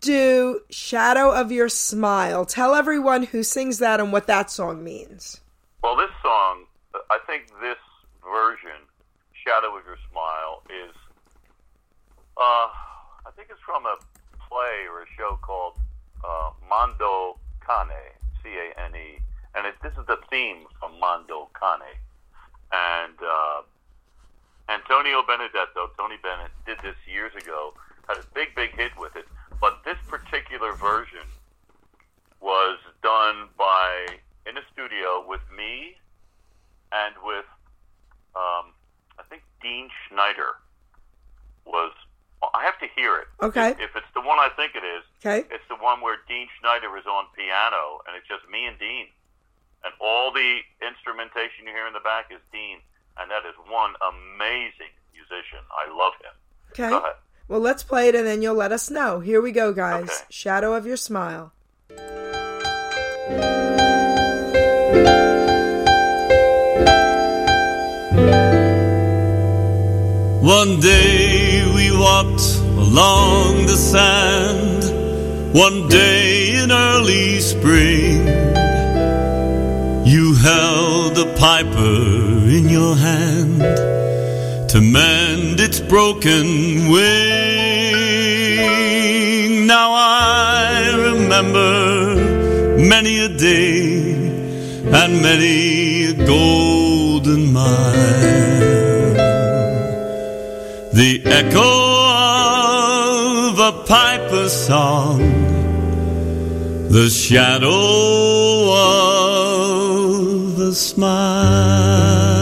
do 0.00 0.62
Shadow 0.68 1.30
of 1.30 1.52
Your 1.52 1.68
Smile. 1.68 2.44
Tell 2.44 2.74
everyone 2.74 3.22
who 3.22 3.44
sings 3.44 3.78
that 3.78 4.00
and 4.00 4.12
what 4.12 4.26
that 4.26 4.50
song 4.50 4.82
means. 4.82 5.40
Well, 5.80 5.94
this 5.94 6.10
song, 6.20 6.64
I 7.08 7.18
think 7.24 7.46
this 7.60 7.78
version, 8.20 8.82
"Shadow 9.32 9.76
of 9.76 9.86
Your 9.86 9.96
Smile," 10.10 10.62
is, 10.68 10.92
uh, 12.36 12.68
I 13.26 13.30
think 13.36 13.48
it's 13.50 13.60
from 13.60 13.86
a 13.86 13.96
play 14.48 14.88
or 14.90 15.02
a 15.02 15.06
show 15.16 15.38
called 15.40 15.74
uh, 16.24 16.50
Mondo 16.68 17.38
Cane, 17.64 18.10
C 18.42 18.50
A 18.58 18.80
N 18.80 18.96
E, 18.96 19.20
and 19.54 19.68
it, 19.68 19.76
this 19.84 19.92
is 19.92 20.04
the 20.06 20.18
theme 20.30 20.66
from 20.80 20.98
Mondo 20.98 21.48
Cane, 21.54 21.94
and 22.72 23.14
uh, 23.22 23.62
Antonio 24.68 25.22
Benedetto, 25.22 25.92
Tony 25.96 26.16
Bennett, 26.20 26.50
did 26.66 26.78
this 26.82 26.96
years 27.06 27.32
ago, 27.36 27.72
had 28.08 28.18
a 28.18 28.24
big, 28.34 28.54
big 28.54 28.74
hit 28.76 28.92
with 28.98 29.14
it, 29.16 29.26
but 29.60 29.80
this 29.84 29.96
particular 30.08 30.72
version 30.74 31.26
was 32.40 32.78
done 33.02 33.48
by 33.58 34.06
in 34.46 34.56
a 34.56 34.62
studio 34.72 35.24
with 35.26 35.40
me 35.54 35.96
and 36.92 37.14
with 37.24 37.44
um, 38.36 38.72
I 39.18 39.22
think 39.28 39.42
Dean 39.62 39.88
Schneider 40.08 40.56
was. 41.64 41.92
I 42.54 42.62
have 42.62 42.78
to 42.78 42.86
hear 42.94 43.18
it. 43.18 43.26
Okay. 43.42 43.74
If 43.82 43.96
it's 43.98 44.06
the 44.14 44.20
one 44.22 44.38
I 44.38 44.48
think 44.54 44.76
it 44.78 44.86
is, 44.86 45.02
Okay. 45.26 45.42
it's 45.50 45.66
the 45.68 45.74
one 45.74 46.00
where 46.00 46.18
Dean 46.30 46.46
Schneider 46.60 46.96
is 46.96 47.02
on 47.04 47.26
piano, 47.34 47.98
and 48.06 48.14
it's 48.14 48.28
just 48.30 48.46
me 48.48 48.64
and 48.64 48.78
Dean, 48.78 49.10
and 49.82 49.90
all 50.00 50.30
the 50.30 50.62
instrumentation 50.78 51.66
you 51.66 51.74
hear 51.74 51.88
in 51.90 51.92
the 51.98 52.06
back 52.06 52.30
is 52.30 52.38
Dean, 52.54 52.78
and 53.18 53.26
that 53.34 53.42
is 53.42 53.58
one 53.66 53.98
amazing 54.06 54.94
musician. 55.10 55.58
I 55.74 55.90
love 55.90 56.14
him. 56.22 56.34
Okay. 56.78 56.90
Go 56.94 56.98
ahead. 57.02 57.18
Well, 57.48 57.60
let's 57.60 57.82
play 57.82 58.08
it 58.08 58.14
and 58.14 58.26
then 58.26 58.42
you'll 58.42 58.54
let 58.54 58.72
us 58.72 58.90
know. 58.90 59.20
Here 59.20 59.40
we 59.40 59.52
go, 59.52 59.72
guys. 59.72 60.10
Okay. 60.10 60.24
Shadow 60.28 60.74
of 60.74 60.86
Your 60.86 60.98
Smile. 60.98 61.52
One 70.42 70.80
day 70.80 71.64
we 71.74 71.90
walked 71.96 72.56
along 72.76 73.66
the 73.66 73.76
sand. 73.76 75.54
One 75.54 75.88
day 75.88 76.62
in 76.62 76.70
early 76.70 77.40
spring, 77.40 78.26
you 80.06 80.34
held 80.34 81.18
a 81.18 81.34
piper 81.36 82.46
in 82.48 82.68
your 82.68 82.94
hand 82.94 83.60
to 84.70 84.80
mend 84.80 85.60
its 85.60 85.67
broken 85.88 86.88
wing. 86.90 87.66
Now 89.66 89.92
I 89.92 90.92
remember 91.08 92.16
many 92.78 93.20
a 93.24 93.28
day 93.28 94.12
and 94.98 95.22
many 95.22 96.06
a 96.06 96.14
golden 96.26 97.52
mile 97.52 98.38
the 100.98 101.22
echo 101.26 101.70
of 103.50 103.58
a 103.60 103.72
piper's 103.84 104.52
song, 104.52 105.18
the 106.88 107.08
shadow 107.08 108.72
of 108.72 110.58
a 110.58 110.72
smile, 110.74 112.37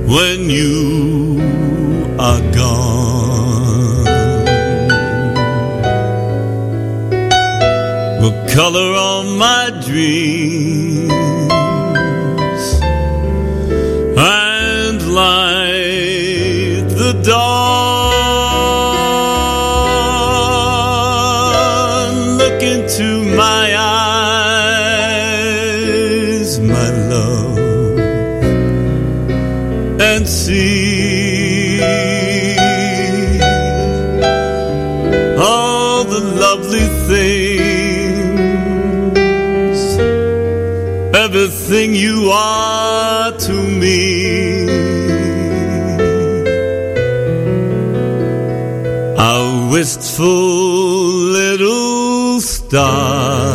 when 0.06 0.50
you 0.50 1.40
are 2.18 2.42
gone. 2.52 4.04
will 8.20 8.48
color 8.54 8.92
all 8.94 9.24
my 9.24 9.70
dreams 9.86 11.19
wistful 49.80 51.32
little 51.32 52.38
star 52.38 53.49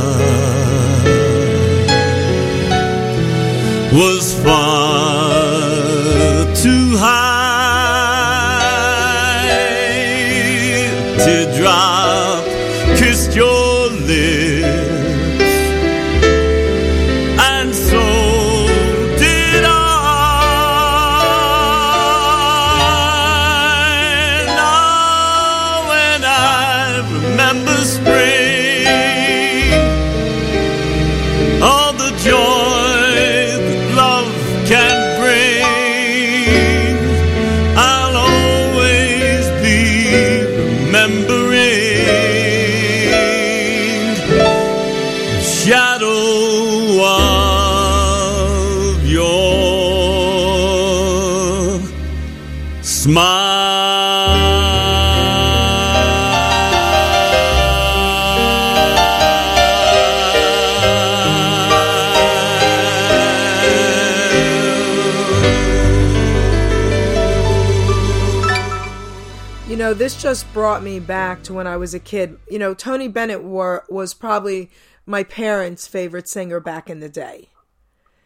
this 69.95 70.21
just 70.21 70.51
brought 70.53 70.83
me 70.83 70.99
back 70.99 71.43
to 71.43 71.53
when 71.53 71.67
I 71.67 71.77
was 71.77 71.93
a 71.93 71.99
kid. 71.99 72.37
You 72.49 72.59
know, 72.59 72.73
Tony 72.73 73.07
Bennett 73.07 73.43
were, 73.43 73.83
was 73.89 74.13
probably 74.13 74.69
my 75.05 75.23
parents' 75.23 75.87
favorite 75.87 76.27
singer 76.27 76.59
back 76.59 76.89
in 76.89 76.99
the 76.99 77.09
day. 77.09 77.49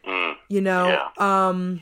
Mm, 0.07 0.35
You 0.49 0.61
know, 0.61 0.87
yeah. 1.19 1.47
um, 1.49 1.81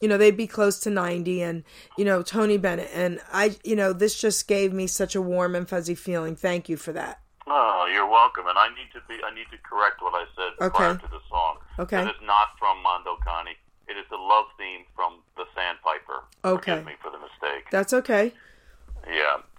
you 0.00 0.08
know, 0.08 0.16
they'd 0.16 0.36
be 0.36 0.46
close 0.46 0.80
to 0.80 0.90
90 0.90 1.42
and, 1.42 1.64
you 1.98 2.04
know, 2.04 2.22
Tony 2.22 2.56
Bennett. 2.56 2.90
And 2.94 3.20
I, 3.32 3.56
you 3.64 3.76
know, 3.76 3.92
this 3.92 4.18
just 4.20 4.48
gave 4.48 4.72
me 4.72 4.86
such 4.86 5.14
a 5.14 5.20
warm 5.22 5.54
and 5.54 5.68
fuzzy 5.68 5.94
feeling. 5.94 6.36
Thank 6.36 6.68
you 6.68 6.76
for 6.76 6.92
that. 6.92 7.20
Oh, 7.46 7.88
you're 7.92 8.08
welcome. 8.08 8.46
And 8.46 8.56
I 8.56 8.68
need 8.68 8.90
to 8.94 9.00
be. 9.08 9.18
I 9.24 9.34
need 9.34 9.46
to 9.50 9.58
correct 9.68 10.00
what 10.00 10.14
I 10.14 10.24
said 10.36 10.66
Okay. 10.66 10.76
prior 10.76 10.94
to 10.94 11.06
the 11.08 11.18
song. 11.28 11.56
Okay. 11.80 12.00
It 12.00 12.06
is 12.08 12.22
not 12.24 12.48
from 12.58 12.80
Mondo 12.82 13.16
Cane. 13.26 13.54
It 13.88 13.96
is 13.98 14.06
the 14.08 14.16
love 14.16 14.44
theme 14.56 14.84
from 14.94 15.14
the 15.36 15.44
Sandpiper. 15.54 16.22
Okay. 16.44 16.70
Forgive 16.76 16.86
me 16.86 16.92
for 17.02 17.10
the 17.10 17.18
mistake. 17.18 17.64
That's 17.72 17.92
okay. 17.92 18.32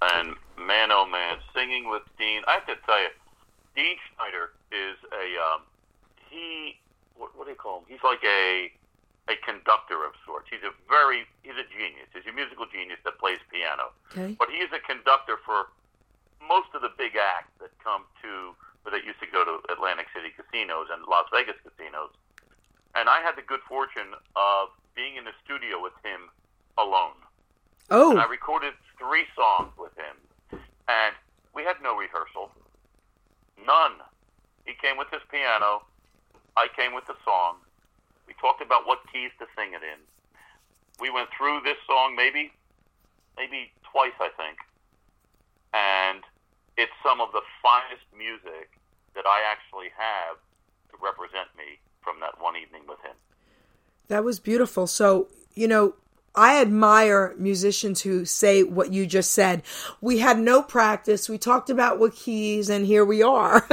And 0.01 0.35
man, 0.57 0.89
oh 0.91 1.05
man, 1.05 1.37
singing 1.53 1.89
with 1.89 2.03
Dean. 2.17 2.41
I 2.47 2.57
have 2.57 2.65
to 2.65 2.75
tell 2.85 2.99
you, 2.99 3.13
Dean 3.75 3.97
Schneider 4.09 4.51
is 4.71 4.97
a 5.13 5.25
um, 5.37 5.61
he. 6.29 6.77
What, 7.15 7.37
what 7.37 7.45
do 7.45 7.51
you 7.51 7.59
call 7.59 7.79
him? 7.79 7.85
He's 7.87 8.03
like 8.03 8.23
a 8.25 8.71
a 9.29 9.37
conductor 9.45 10.01
of 10.01 10.17
sorts. 10.25 10.49
He's 10.49 10.65
a 10.65 10.73
very 10.89 11.29
he's 11.45 11.55
a 11.55 11.67
genius. 11.69 12.09
He's 12.13 12.25
a 12.25 12.33
musical 12.33 12.65
genius 12.65 12.97
that 13.05 13.21
plays 13.21 13.37
piano. 13.53 13.93
Okay. 14.09 14.33
But 14.39 14.49
he 14.49 14.57
is 14.65 14.73
a 14.73 14.81
conductor 14.81 15.37
for 15.45 15.69
most 16.41 16.73
of 16.73 16.81
the 16.81 16.89
big 16.97 17.13
acts 17.13 17.53
that 17.61 17.69
come 17.85 18.09
to 18.25 18.57
that 18.89 19.05
used 19.05 19.21
to 19.21 19.29
go 19.29 19.45
to 19.45 19.61
Atlantic 19.69 20.09
City 20.09 20.33
casinos 20.33 20.89
and 20.89 21.05
Las 21.05 21.29
Vegas 21.29 21.55
casinos. 21.61 22.09
And 22.97 23.07
I 23.07 23.21
had 23.21 23.37
the 23.37 23.45
good 23.45 23.61
fortune 23.69 24.17
of 24.35 24.73
being 24.97 25.15
in 25.15 25.23
the 25.23 25.35
studio 25.45 25.77
with 25.77 25.93
him 26.01 26.33
alone. 26.81 27.15
Oh, 27.89 28.11
And 28.11 28.19
I 28.19 28.25
recorded 28.27 28.73
three 28.97 29.25
songs 29.35 29.71
with 29.77 29.91
him. 29.97 30.59
And 30.87 31.15
we 31.55 31.63
had 31.63 31.75
no 31.83 31.95
rehearsal. 31.97 32.51
None. 33.65 33.93
He 34.65 34.73
came 34.81 34.97
with 34.97 35.07
his 35.11 35.21
piano. 35.31 35.83
I 36.57 36.67
came 36.75 36.93
with 36.93 37.05
the 37.07 37.15
song. 37.25 37.57
We 38.27 38.33
talked 38.39 38.61
about 38.61 38.87
what 38.87 38.99
keys 39.11 39.31
to 39.39 39.45
sing 39.57 39.73
it 39.73 39.83
in. 39.83 39.99
We 40.99 41.09
went 41.09 41.29
through 41.37 41.61
this 41.63 41.77
song 41.87 42.15
maybe, 42.15 42.51
maybe 43.37 43.71
twice, 43.91 44.15
I 44.19 44.29
think. 44.37 44.57
And 45.73 46.23
it's 46.77 46.91
some 47.03 47.21
of 47.21 47.31
the 47.31 47.41
finest 47.63 48.05
music 48.15 48.71
that 49.15 49.25
I 49.25 49.41
actually 49.49 49.89
have 49.97 50.37
to 50.91 50.97
represent 51.03 51.47
me 51.57 51.79
from 52.01 52.19
that 52.19 52.39
one 52.41 52.55
evening 52.55 52.83
with 52.87 52.99
him. 53.01 53.15
that 54.07 54.23
was 54.23 54.39
beautiful. 54.39 54.87
So, 54.87 55.27
you 55.53 55.67
know, 55.67 55.95
I 56.33 56.61
admire 56.61 57.35
musicians 57.37 58.01
who 58.01 58.25
say 58.25 58.63
what 58.63 58.93
you 58.93 59.05
just 59.05 59.31
said. 59.31 59.63
We 59.99 60.19
had 60.19 60.39
no 60.39 60.63
practice. 60.63 61.27
We 61.27 61.37
talked 61.37 61.69
about 61.69 61.99
what 61.99 62.15
keys, 62.15 62.69
and 62.69 62.85
here 62.85 63.03
we 63.03 63.21
are. 63.21 63.65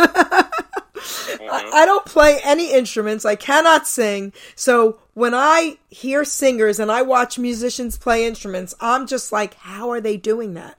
I, 1.41 1.63
mm-hmm. 1.63 1.75
I 1.75 1.87
don't 1.87 2.05
play 2.05 2.41
any 2.43 2.73
instruments. 2.73 3.25
I 3.25 3.37
cannot 3.37 3.87
sing. 3.87 4.33
So 4.55 4.99
when 5.15 5.35
I 5.35 5.79
hear 5.89 6.25
singers 6.25 6.79
and 6.79 6.91
I 6.91 7.03
watch 7.03 7.39
musicians 7.39 7.97
play 7.97 8.27
instruments, 8.27 8.75
I'm 8.81 9.07
just 9.07 9.33
like, 9.33 9.55
how 9.55 9.91
are 9.91 10.01
they 10.01 10.17
doing 10.17 10.55
that? 10.55 10.79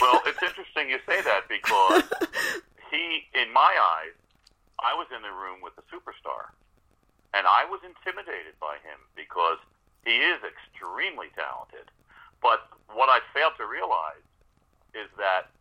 Well, 0.00 0.20
it's 0.26 0.42
interesting 0.42 0.90
you 0.90 0.98
say 1.08 1.22
that 1.22 1.48
because 1.48 2.04
he, 2.90 3.24
in 3.34 3.52
my 3.52 3.74
eyes, 3.98 4.14
I 4.78 4.94
was 4.94 5.08
in 5.14 5.22
the 5.22 5.32
room 5.32 5.60
with 5.62 5.74
the 5.76 5.82
superstar, 5.90 6.52
and 7.34 7.46
I 7.46 7.64
was 7.68 7.80
intimidated 7.82 8.54
by 8.60 8.74
him 8.84 8.98
because 9.16 9.58
he 10.08 10.24
is 10.24 10.40
extremely 10.40 11.28
talented. 11.36 11.92
But 12.40 12.64
what 12.96 13.12
I 13.12 13.20
failed 13.36 13.60
to 13.60 13.68
realize 13.68 14.24
is 14.96 15.12
that 15.20 15.52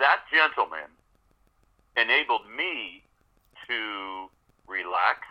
that 0.00 0.24
gentleman 0.32 0.88
enabled 2.00 2.48
me 2.48 3.04
to 3.68 4.32
relax 4.64 5.28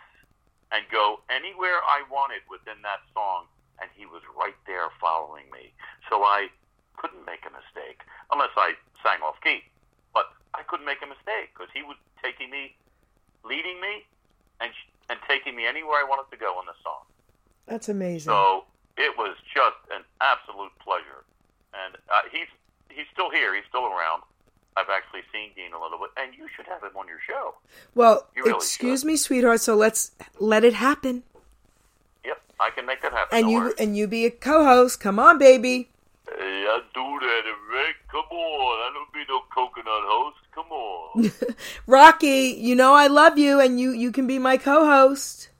and 0.70 0.86
go 0.92 1.18
anywhere 1.26 1.82
I 1.82 2.06
wanted 2.06 2.46
within 2.46 2.78
that 2.86 3.02
song, 3.10 3.50
and 3.82 3.90
he 3.96 4.06
was 4.06 4.22
right 4.38 4.56
there 4.70 4.86
following 5.00 5.50
me. 5.50 5.74
So 6.06 6.22
I 6.22 6.46
couldn't 6.94 7.26
make 7.26 7.42
a 7.42 7.50
mistake 7.50 8.06
unless 8.30 8.54
I 8.54 8.78
sang 9.02 9.26
off 9.26 9.40
key. 9.42 9.66
But 10.14 10.30
I 10.54 10.62
couldn't 10.62 10.86
make 10.86 11.02
a 11.02 11.08
mistake 11.08 11.50
because 11.50 11.72
he 11.74 11.82
was 11.82 11.96
taking 12.22 12.50
me, 12.50 12.76
leading 13.42 13.80
me, 13.80 14.06
and 14.60 14.70
and 15.08 15.18
taking 15.28 15.56
me 15.56 15.66
anywhere 15.66 15.98
I 15.98 16.06
wanted 16.08 16.30
to 16.30 16.38
go 16.38 16.60
in 16.60 16.66
the 16.66 16.76
song. 16.82 17.02
That's 17.66 17.88
amazing. 17.88 18.30
So 18.30 18.64
it 18.96 19.16
was 19.16 19.36
just 19.54 19.76
an 19.94 20.02
absolute 20.20 20.72
pleasure, 20.80 21.24
and 21.74 21.96
uh, 22.08 22.22
he's 22.32 22.48
he's 22.88 23.06
still 23.12 23.30
here. 23.30 23.54
He's 23.54 23.64
still 23.68 23.84
around. 23.86 24.22
I've 24.76 24.90
actually 24.90 25.22
seen 25.32 25.50
Dean 25.56 25.72
a 25.72 25.82
little 25.82 25.98
bit, 25.98 26.10
and 26.16 26.34
you 26.34 26.46
should 26.54 26.66
have 26.66 26.82
him 26.82 26.96
on 26.96 27.08
your 27.08 27.18
show. 27.26 27.54
well, 27.94 28.26
really 28.36 28.52
excuse 28.52 29.00
should. 29.00 29.06
me, 29.06 29.16
sweetheart. 29.16 29.60
So 29.60 29.74
let's 29.74 30.12
let 30.38 30.64
it 30.64 30.74
happen. 30.74 31.24
Yep, 32.24 32.40
I 32.60 32.70
can 32.70 32.86
make 32.86 33.02
that 33.02 33.12
happen. 33.12 33.38
And 33.38 33.50
you 33.50 33.74
and 33.78 33.96
you 33.96 34.06
be 34.06 34.24
a 34.24 34.30
co-host. 34.30 35.00
Come 35.00 35.18
on, 35.18 35.38
baby. 35.38 35.88
Hey, 36.28 36.64
I 36.68 36.80
do 36.94 37.18
that, 37.20 37.42
Rick. 37.72 37.96
Come 38.10 38.28
on, 38.30 38.90
I 38.90 38.90
don't 38.94 39.12
be 39.12 39.24
no 39.28 39.40
coconut 39.52 39.86
host. 39.86 40.38
Come 40.58 40.72
on. 40.72 41.30
Rocky, 41.86 42.56
you 42.58 42.74
know 42.74 42.92
I 42.92 43.06
love 43.06 43.38
you, 43.38 43.60
and 43.60 43.78
you 43.78 43.92
you 43.92 44.10
can 44.10 44.26
be 44.26 44.40
my 44.40 44.56
co-host. 44.56 45.50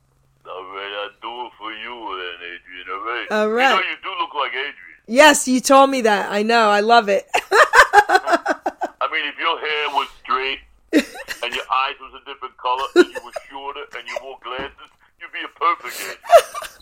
all 0.44 0.62
right, 0.74 0.90
I 0.90 1.08
do 1.22 1.46
it 1.46 1.52
for 1.56 1.72
you, 1.72 1.94
then, 2.18 2.48
Adrian. 2.50 2.86
All 2.90 3.04
right. 3.06 3.26
All 3.30 3.46
You 3.46 3.76
know 3.76 3.90
you 3.90 3.96
do 4.02 4.10
look 4.18 4.34
like 4.34 4.50
Adrian. 4.50 4.74
Yes, 5.06 5.46
you 5.46 5.60
told 5.60 5.90
me 5.90 6.00
that. 6.00 6.32
I 6.32 6.42
know. 6.42 6.68
I 6.68 6.80
love 6.80 7.08
it. 7.08 7.28
I 7.32 9.08
mean, 9.12 9.24
if 9.26 9.38
your 9.38 9.58
hair 9.60 9.88
was 9.94 10.08
straight 10.22 10.58
and 10.92 11.54
your 11.54 11.64
eyes 11.72 11.94
was 12.00 12.20
a 12.20 12.24
different 12.28 12.56
color 12.56 12.84
and 12.96 13.06
you 13.06 13.20
were 13.24 13.32
shorter 13.48 13.84
and 13.96 14.08
you 14.08 14.16
wore 14.20 14.38
glasses, 14.42 14.90
you'd 15.20 15.32
be 15.32 15.38
a 15.44 15.48
perfect 15.60 16.18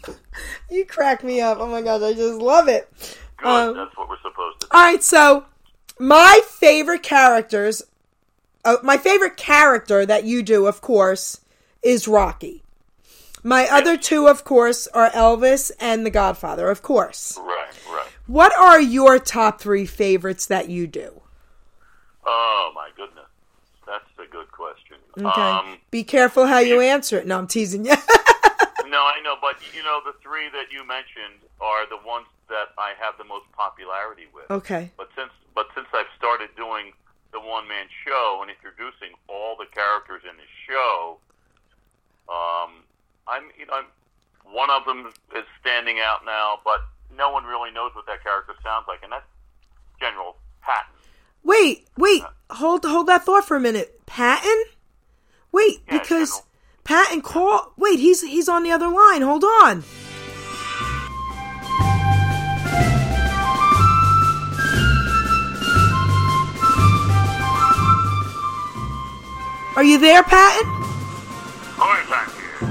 Adrian. 0.06 0.20
you 0.70 0.86
crack 0.86 1.22
me 1.22 1.42
up. 1.42 1.58
Oh 1.60 1.66
my 1.66 1.82
gosh, 1.82 2.00
I 2.00 2.14
just 2.14 2.40
love 2.40 2.68
it. 2.68 2.88
Good. 3.36 3.46
Um, 3.46 3.76
That's 3.76 3.94
what 3.94 4.08
we're 4.08 4.16
supposed 4.22 4.60
to 4.60 4.66
do. 4.68 4.70
All 4.74 4.82
right, 4.82 5.04
so 5.04 5.44
my 5.98 6.40
favorite 6.46 7.02
characters, 7.02 7.82
uh, 8.66 8.76
my 8.82 8.96
favorite 8.98 9.36
character 9.36 10.04
that 10.04 10.24
you 10.24 10.42
do, 10.42 10.66
of 10.66 10.80
course, 10.80 11.40
is 11.82 12.06
Rocky. 12.08 12.62
My 13.42 13.68
other 13.70 13.96
two, 13.96 14.26
of 14.26 14.44
course, 14.44 14.88
are 14.88 15.08
Elvis 15.10 15.70
and 15.78 16.04
The 16.04 16.10
Godfather, 16.10 16.68
of 16.68 16.82
course. 16.82 17.38
Right, 17.38 17.68
right. 17.88 18.08
What 18.26 18.52
are 18.56 18.80
your 18.80 19.20
top 19.20 19.60
three 19.60 19.86
favorites 19.86 20.46
that 20.46 20.68
you 20.68 20.88
do? 20.88 21.22
Oh, 22.24 22.72
my 22.74 22.88
goodness. 22.96 23.26
That's 23.86 24.04
a 24.18 24.30
good 24.30 24.50
question. 24.50 24.96
Okay. 25.16 25.40
Um, 25.40 25.78
Be 25.92 26.02
careful 26.02 26.46
how 26.46 26.58
you 26.58 26.80
answer 26.80 27.18
it. 27.18 27.26
No, 27.28 27.38
I'm 27.38 27.46
teasing 27.46 27.84
you. 27.84 27.92
no, 28.86 28.98
I 28.98 29.20
know, 29.22 29.36
but, 29.40 29.56
you 29.76 29.84
know, 29.84 30.00
the 30.04 30.14
three 30.20 30.48
that 30.50 30.72
you 30.72 30.84
mentioned 30.84 31.38
are 31.60 31.88
the 31.88 32.04
ones 32.04 32.26
that 32.48 32.74
I 32.78 32.94
have 32.98 33.16
the 33.16 33.24
most 33.24 33.46
popularity 33.52 34.26
with. 34.34 34.50
okay. 34.50 34.90
But 34.96 35.08
since 35.16 35.30
but 35.54 35.68
since 35.74 35.86
I've 35.94 36.06
started 36.18 36.50
doing 36.56 36.92
the 37.36 37.46
one 37.46 37.68
man 37.68 37.84
show 38.06 38.40
and 38.40 38.50
introducing 38.50 39.12
all 39.28 39.56
the 39.60 39.66
characters 39.66 40.22
in 40.24 40.34
the 40.40 40.48
show, 40.64 41.18
um, 42.32 42.80
I'm 43.28 43.52
you 43.60 43.66
know 43.66 43.84
I'm, 43.84 43.84
one 44.48 44.70
of 44.70 44.86
them 44.86 45.12
is 45.36 45.44
standing 45.60 46.00
out 46.00 46.24
now, 46.24 46.60
but 46.64 46.80
no 47.14 47.30
one 47.30 47.44
really 47.44 47.70
knows 47.70 47.94
what 47.94 48.06
that 48.06 48.22
character 48.22 48.54
sounds 48.64 48.86
like, 48.88 49.00
and 49.02 49.12
that's 49.12 49.28
General 50.00 50.36
Patton. 50.62 50.96
Wait, 51.44 51.86
wait. 51.98 52.22
Hold 52.50 52.84
hold 52.84 53.06
that 53.08 53.24
thought 53.26 53.44
for 53.44 53.56
a 53.56 53.60
minute. 53.60 54.00
Patton? 54.06 54.64
Wait, 55.52 55.80
Yeah, 55.86 55.98
because 55.98 56.30
General. 56.30 56.46
Patton 56.84 57.20
call. 57.20 57.72
Wait, 57.76 57.98
he's 57.98 58.22
he's 58.22 58.48
on 58.48 58.62
the 58.62 58.70
other 58.70 58.88
line. 58.88 59.20
Hold 59.20 59.44
on. 59.44 59.84
Are 69.76 69.84
you 69.84 69.98
there, 69.98 70.22
Patton? 70.22 70.66
Who 71.76 71.88
is 72.00 72.08
that 72.08 72.32
here? 72.32 72.68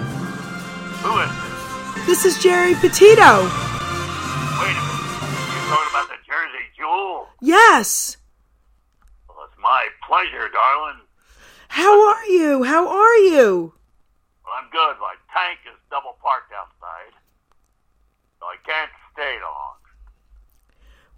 Who 1.06 1.20
is 1.22 1.30
this? 1.30 2.06
This 2.08 2.26
is 2.26 2.42
Geri 2.42 2.74
Petito. 2.76 3.46
Wait 3.46 4.74
a 4.74 4.82
minute. 4.82 5.06
You're 5.54 5.70
talking 5.70 5.92
about 5.94 6.08
the 6.10 6.18
Jersey 6.26 6.66
Jewel? 6.76 7.28
Yes. 7.42 8.18
Well, 9.30 9.38
it's 9.46 9.58
my 9.62 9.88
pleasure, 10.08 10.50
darling. 10.50 11.02
How 11.68 12.10
are 12.10 12.26
you? 12.26 12.64
How 12.64 12.88
are 12.90 13.16
you? 13.18 13.74
Well, 14.44 14.54
I'm 14.58 14.70
good. 14.72 14.96
My 15.00 15.14
tank 15.32 15.60
is 15.68 15.78
double 15.92 16.18
parked 16.24 16.52
outside, 16.54 17.14
so 18.40 18.46
I 18.48 18.56
can't 18.66 18.92
stay 19.14 19.38
long. 19.44 19.76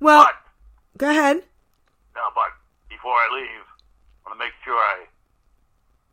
Well, 0.01 0.25
But 0.25 0.35
go 0.97 1.09
ahead. 1.09 1.37
No, 2.13 2.23
but 2.35 2.51
before 2.89 3.13
I 3.13 3.27
leave, 3.33 3.63
I 4.25 4.29
want 4.29 4.39
to 4.39 4.45
make 4.45 4.53
sure 4.65 4.75
I 4.75 5.05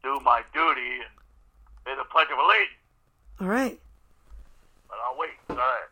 do 0.04 0.20
my 0.22 0.42
duty 0.52 1.00
and 1.02 1.10
say 1.84 1.96
the 1.96 2.04
Pledge 2.12 2.28
of 2.32 2.38
Allegiance. 2.38 2.78
All 3.40 3.48
right. 3.48 3.80
But 4.88 4.98
I'll 5.04 5.18
wait. 5.18 5.30
All 5.50 5.56
right. 5.56 5.88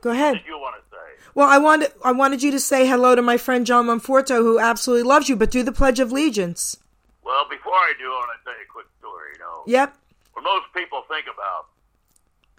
Go 0.00 0.10
What 0.10 0.16
ahead. 0.16 0.34
did 0.36 0.46
you 0.46 0.58
want 0.58 0.76
to 0.76 0.82
say? 0.90 1.08
Well, 1.34 1.48
I 1.48 1.58
wanted 1.58 1.90
I 2.04 2.12
wanted 2.12 2.42
you 2.42 2.50
to 2.52 2.60
say 2.60 2.86
hello 2.86 3.14
to 3.16 3.22
my 3.22 3.36
friend 3.38 3.64
John 3.66 3.86
Monforto, 3.86 4.36
who 4.44 4.58
absolutely 4.60 5.08
loves 5.08 5.28
you. 5.28 5.34
But 5.36 5.50
do 5.50 5.62
the 5.64 5.72
Pledge 5.72 5.98
of 5.98 6.12
Allegiance. 6.12 6.76
Well, 7.24 7.48
before 7.48 7.72
I 7.72 7.94
do, 7.98 8.04
I 8.04 8.20
want 8.20 8.30
to 8.36 8.44
tell 8.44 8.52
you 8.60 8.68
a 8.68 8.72
quick 8.72 8.86
story. 9.00 9.32
You 9.34 9.40
know, 9.40 9.64
Yep. 9.66 9.96
when 10.36 10.44
most 10.44 10.66
people 10.76 11.02
think 11.08 11.24
about 11.26 11.72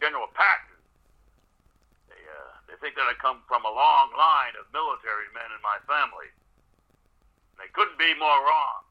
General 0.02 0.26
Patton, 0.34 0.74
they 2.10 2.18
uh, 2.26 2.50
they 2.68 2.76
think 2.82 2.98
that 2.98 3.06
I 3.06 3.14
come 3.22 3.46
from 3.48 3.62
a 3.64 3.70
long 3.72 4.10
line 4.18 4.58
of 4.58 4.66
military 4.74 5.30
men 5.38 5.46
in 5.54 5.62
my 5.62 5.78
family. 5.86 6.34
They 7.62 7.70
couldn't 7.78 7.98
be 8.02 8.12
more 8.18 8.42
wrong. 8.42 8.82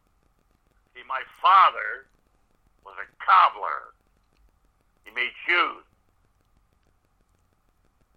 See, 1.05 1.09
my 1.09 1.21
father 1.41 2.09
was 2.85 2.97
a 2.97 3.09
cobbler. 3.21 3.93
He 5.05 5.13
made 5.13 5.33
shoes. 5.45 5.85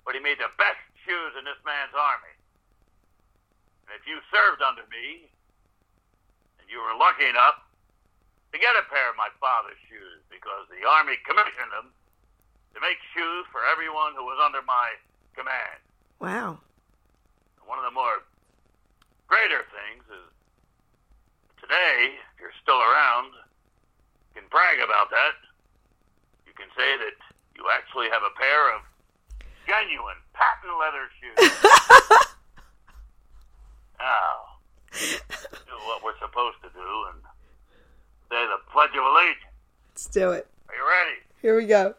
but 0.08 0.16
he 0.16 0.24
made 0.24 0.40
the 0.40 0.48
best 0.56 0.80
shoes 1.04 1.36
in 1.36 1.44
this 1.44 1.60
man's 1.68 1.92
army. 1.92 2.32
And 3.84 3.92
if 4.00 4.08
you 4.08 4.24
served 4.32 4.64
under 4.64 4.88
me, 4.88 5.28
and 6.64 6.66
you 6.72 6.80
were 6.80 6.96
lucky 6.96 7.28
enough 7.28 7.60
to 8.52 8.58
get 8.58 8.72
a 8.80 8.88
pair 8.88 9.12
of 9.12 9.20
my 9.20 9.28
father's 9.36 9.76
shoes 9.92 10.24
because 10.32 10.64
the 10.72 10.88
army 10.88 11.20
commissioned 11.28 11.76
them 11.76 11.92
to 12.72 12.80
make 12.80 12.96
shoes 13.12 13.52
for 13.52 13.68
everyone 13.68 14.16
who 14.16 14.24
was 14.24 14.40
under 14.40 14.64
my 14.64 14.96
command. 15.36 15.84
Wow. 16.24 16.64
One 17.68 17.76
of 17.76 17.84
the 17.84 17.92
more 17.92 18.24
greater 19.28 19.68
things 19.76 20.08
is 20.08 20.32
today, 21.68 22.16
if 22.16 22.40
you're 22.40 22.56
still 22.64 22.80
around, 22.80 23.36
you 23.36 24.40
can 24.40 24.48
brag 24.48 24.80
about 24.80 25.12
that. 25.12 25.36
You 26.48 26.56
can 26.56 26.72
say 26.72 26.96
that 26.96 27.20
you 27.60 27.68
actually 27.76 28.08
have 28.08 28.24
a 28.24 28.32
pair 28.40 28.72
of 28.72 28.88
genuine 29.68 30.16
patent 30.32 30.72
leather 30.80 31.12
shoes. 31.20 31.36
now, 34.00 34.56
do 34.96 35.76
what 35.92 36.00
we're 36.08 36.16
supposed 36.24 36.56
to 36.64 36.72
do 36.72 36.88
and 37.12 37.20
say 38.32 38.40
the 38.48 38.64
Pledge 38.72 38.96
of 38.96 39.04
Allegiance. 39.04 39.52
Let's 39.92 40.08
do 40.08 40.32
it. 40.32 40.48
Are 40.72 40.76
you 40.76 40.88
ready? 40.88 41.20
Here 41.44 41.56
we 41.58 41.68
go. 41.68 41.96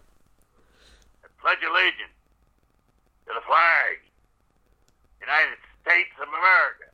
I 1.21 1.29
pledge 1.37 1.61
of 1.61 1.71
allegiance 1.71 2.17
to 3.29 3.37
the 3.37 3.45
flag, 3.45 4.01
United 5.21 5.61
States 5.85 6.17
of 6.17 6.29
America, 6.29 6.89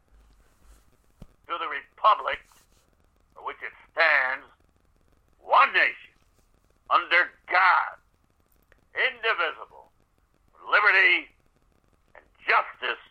to 1.46 1.54
the 1.54 1.70
republic 1.70 2.42
which 3.44 3.60
it 3.62 3.72
stands, 3.92 4.48
one 5.40 5.72
nation, 5.72 6.16
under 6.90 7.30
God, 7.46 7.94
indivisible, 8.96 9.92
liberty 10.66 11.28
and 12.16 12.24
justice 12.44 13.02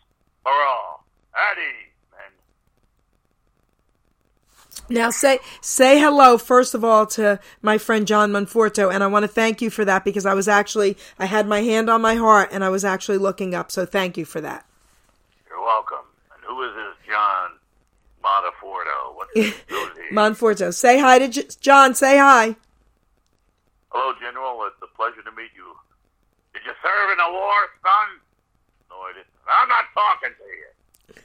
for 0.44 0.52
all. 0.52 1.06
At. 1.34 1.58
Now 4.90 5.10
say 5.12 5.40
say 5.62 6.00
hello 6.00 6.38
first 6.38 6.74
of 6.74 6.84
all 6.84 7.08
to 7.08 7.40
my 7.62 7.78
friend 7.78 8.06
John 8.06 8.32
Monforto, 8.32 8.94
and 8.94 9.04
I 9.04 9.08
want 9.08 9.24
to 9.24 9.28
thank 9.28 9.62
you 9.62 9.70
for 9.70 9.86
that 9.86 10.04
because 10.04 10.26
I 10.26 10.34
was 10.34 10.48
actually 10.48 10.98
I 11.18 11.26
had 11.26 11.48
my 11.48 11.62
hand 11.62 11.90
on 11.90 12.02
my 12.02 12.16
heart 12.16 12.50
and 12.52 12.64
I 12.64 12.70
was 12.70 12.84
actually 12.84 13.18
looking 13.18 13.56
up. 13.56 13.72
So 13.72 13.86
thank 13.86 14.18
you 14.18 14.26
for 14.26 14.42
that. 14.42 14.66
You're 15.48 15.64
welcome. 15.64 16.06
And 16.36 16.44
who 16.46 16.62
is 16.64 16.76
this 16.76 17.08
John 17.10 17.52
Monteforto? 18.24 19.16
What's 19.16 19.32
his, 19.36 19.48
is? 19.54 20.12
Monforto, 20.12 20.74
say 20.74 21.00
hi 21.00 21.20
to 21.20 21.28
J- 21.28 21.48
John. 21.60 21.94
Say 21.94 22.18
hi. 22.18 22.56
Hello, 23.92 24.14
General. 24.20 24.66
It's 24.68 24.82
a 24.82 24.88
pleasure 24.96 25.22
to 25.22 25.32
meet 25.36 25.52
you. 25.56 25.76
Did 26.54 26.64
you 26.66 26.74
serve 26.82 27.12
in 27.12 27.18
the 27.18 27.30
war, 27.32 27.54
son? 27.84 28.10
No, 28.90 28.96
I 29.02 29.14
didn't. 29.14 29.28
I'm 29.48 29.68
not 29.70 29.86
talking 29.94 30.30
to 30.38 30.46
you. 30.50 31.22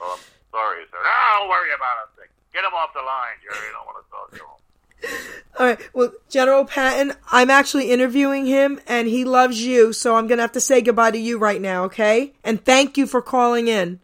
Well, 0.00 0.12
I'm 0.12 0.18
sorry, 0.50 0.84
sir. 0.90 0.96
No, 0.96 1.38
don't 1.40 1.48
worry 1.48 1.70
about 1.74 2.08
it. 2.18 2.30
Get 2.52 2.64
him 2.64 2.72
off 2.74 2.90
the 2.94 3.00
line, 3.00 3.36
Geri. 3.42 3.68
I 3.68 3.72
don't 3.72 3.86
want 3.86 4.04
to 4.04 4.10
talk 4.10 4.30
to 4.30 4.36
him. 4.36 5.20
All 5.58 5.66
right. 5.66 5.80
Well, 5.94 6.12
General 6.28 6.64
Patton, 6.64 7.12
I'm 7.30 7.50
actually 7.50 7.90
interviewing 7.90 8.46
him, 8.46 8.80
and 8.86 9.06
he 9.08 9.24
loves 9.24 9.62
you. 9.64 9.92
So 9.92 10.16
I'm 10.16 10.26
gonna 10.26 10.42
have 10.42 10.52
to 10.52 10.60
say 10.60 10.80
goodbye 10.80 11.12
to 11.12 11.18
you 11.18 11.38
right 11.38 11.60
now, 11.60 11.84
okay? 11.84 12.32
And 12.44 12.64
thank 12.64 12.96
you 12.98 13.06
for 13.06 13.22
calling 13.22 13.68
in. 13.68 14.00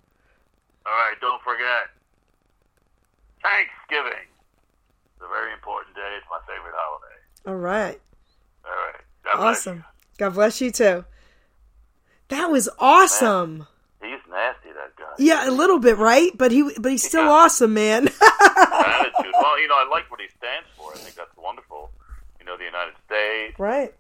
All 0.86 0.92
right, 0.92 1.16
don't 1.20 1.42
forget. 1.42 1.88
Thanksgiving. 3.47 4.27
It's 5.14 5.24
a 5.24 5.28
very 5.28 5.52
important 5.52 5.94
day. 5.94 6.16
It's 6.18 6.27
my 6.31 6.40
favorite 6.47 6.74
holiday. 6.77 7.16
All 7.47 7.55
right. 7.56 8.01
All 8.64 8.70
right. 8.73 9.01
God 9.24 9.36
bless 9.40 9.59
Awesome. 9.59 9.85
God 10.18 10.35
bless 10.35 10.60
you 10.60 10.70
too. 10.70 11.05
That 12.28 12.51
was 12.51 12.68
awesome. 12.78 13.66
you. 14.02 14.09
He's 14.09 14.20
nasty, 14.31 14.68
that 14.73 14.97
guy. 14.97 15.05
Yeah, 15.18 15.48
a 15.48 15.52
little 15.52 15.78
bit, 15.78 15.97
right? 15.97 16.31
But 16.36 16.51
he, 16.52 16.68
but 16.78 16.90
he's 16.93 17.06
still 17.06 17.24
Yeah. 17.24 17.31
awesome, 17.31 17.74
man. 17.74 18.09
Attitude. 18.23 19.32
Well, 19.32 19.60
you 19.60 19.68
know, 19.68 19.77
I 19.77 19.89
like 19.90 20.10
what 20.10 20.20
he 20.20 20.27
stands 20.39 20.68
for. 20.77 20.93
I 20.93 20.97
think 20.97 21.14
that's 21.14 21.35
wonderful. 21.36 21.90
You 22.40 22.47
know, 22.47 22.56
the 22.56 22.64
United 22.64 22.94
States, 23.06 23.59
right, 23.59 23.94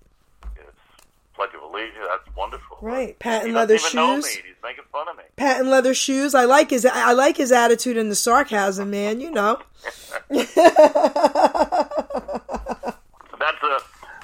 Pledge 1.36 1.50
of 1.54 1.62
Allegiance. 1.62 2.06
That's 2.08 2.36
wonderful. 2.36 2.78
right. 2.80 3.18
Patent 3.18 3.52
leather 3.54 3.78
shoes. 3.78 4.24
me. 4.24 4.30
He's 4.30 4.56
making 4.62 4.84
fun 4.90 5.06
of 5.08 5.16
me. 5.16 5.24
Patent 5.36 5.68
leather 5.68 5.92
shoes. 5.94 6.34
I 6.34 6.44
like 6.44 6.70
his. 6.70 6.86
I 6.86 7.12
like 7.12 7.36
his 7.36 7.52
attitude 7.52 7.96
and 7.98 8.10
the 8.10 8.14
sarcasm, 8.16 8.90
man. 8.90 9.20
You 9.20 9.30
know. 9.30 9.60
That's 10.30 10.46
a. 13.62 13.78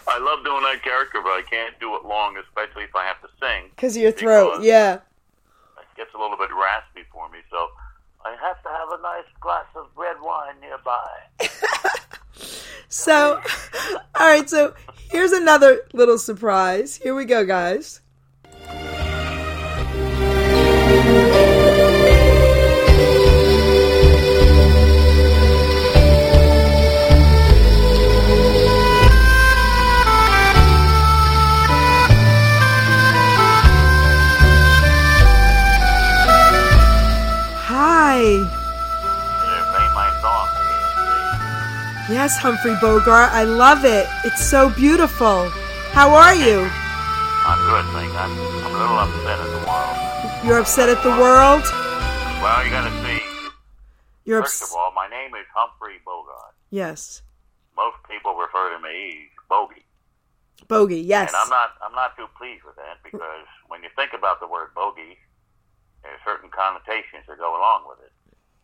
I 0.09 0.19
love 0.19 0.45
doing 0.45 0.63
that 0.63 0.81
character, 0.83 1.21
but 1.23 1.31
I 1.31 1.43
can't 1.49 1.79
do 1.79 1.95
it 1.97 2.05
long, 2.05 2.37
especially 2.37 2.85
if 2.85 2.97
I 2.97 3.05
have 3.05 3.21
to 3.23 3.29
sing. 3.41 3.71
Because 3.77 3.97
of 3.97 4.03
your 4.03 4.13
throat. 4.13 4.63
Yeah. 4.63 4.95
It 4.95 5.97
gets 5.97 6.13
a 6.15 6.19
little 6.19 6.37
bit 6.37 6.51
raspy 6.51 7.03
for 7.13 7.29
me, 7.29 7.39
so 7.51 7.69
I 8.25 8.37
have 8.41 8.63
to 8.63 8.69
have 8.69 8.99
a 8.99 9.03
nice 9.03 9.31
glass 9.41 9.67
of 9.75 9.87
red 9.97 10.17
wine 10.21 10.55
nearby. 10.61 11.09
So, 12.93 13.41
all 14.15 14.27
right. 14.27 14.49
So 14.49 14.75
here's 15.11 15.33
another 15.33 15.81
little 15.95 16.19
surprise. 16.19 16.97
Here 16.97 17.15
we 17.15 17.25
go, 17.25 17.47
guys. 17.47 18.02
Yes, 42.23 42.39
Humphrey 42.39 42.77
Bogart. 42.81 43.35
I 43.35 43.43
love 43.43 43.85
it. 43.85 44.07
It's 44.23 44.47
so 44.47 44.71
beautiful. 44.71 45.51
How 45.91 46.15
are 46.15 46.39
you? 46.39 46.71
I'm 47.43 47.59
good, 47.67 47.83
thing. 47.99 48.15
I'm, 48.15 48.31
I'm 48.63 48.71
a 48.71 48.79
little 48.79 48.95
upset 49.03 49.43
at 49.43 49.51
the 49.51 49.63
world. 49.67 50.47
You're 50.47 50.61
upset 50.63 50.87
at 50.87 51.03
the 51.03 51.11
world? 51.19 51.67
Well, 52.39 52.63
you 52.63 52.71
got 52.71 52.87
to 52.87 52.95
see. 53.03 53.19
You're 54.23 54.47
First 54.47 54.63
ups- 54.63 54.71
of 54.71 54.79
all, 54.79 54.93
my 54.95 55.11
name 55.11 55.35
is 55.35 55.51
Humphrey 55.51 55.99
Bogart. 56.07 56.55
Yes. 56.71 57.23
Most 57.75 57.99
people 58.09 58.39
refer 58.39 58.71
to 58.71 58.79
me 58.79 59.27
as 59.27 59.43
Bogey, 59.51 59.83
Bogey, 60.69 61.01
yes. 61.03 61.27
and 61.27 61.37
I'm 61.43 61.51
not. 61.51 61.75
I'm 61.83 61.91
not 61.91 62.15
too 62.17 62.31
pleased 62.39 62.63
with 62.63 62.77
that 62.77 63.03
because 63.03 63.51
when 63.67 63.83
you 63.83 63.91
think 63.99 64.13
about 64.15 64.39
the 64.39 64.47
word 64.47 64.71
bogey, 64.77 65.19
there's 66.05 66.23
certain 66.25 66.51
connotations 66.55 67.27
that 67.27 67.39
go 67.39 67.59
along 67.59 67.83
with 67.91 67.99
it. 68.07 68.13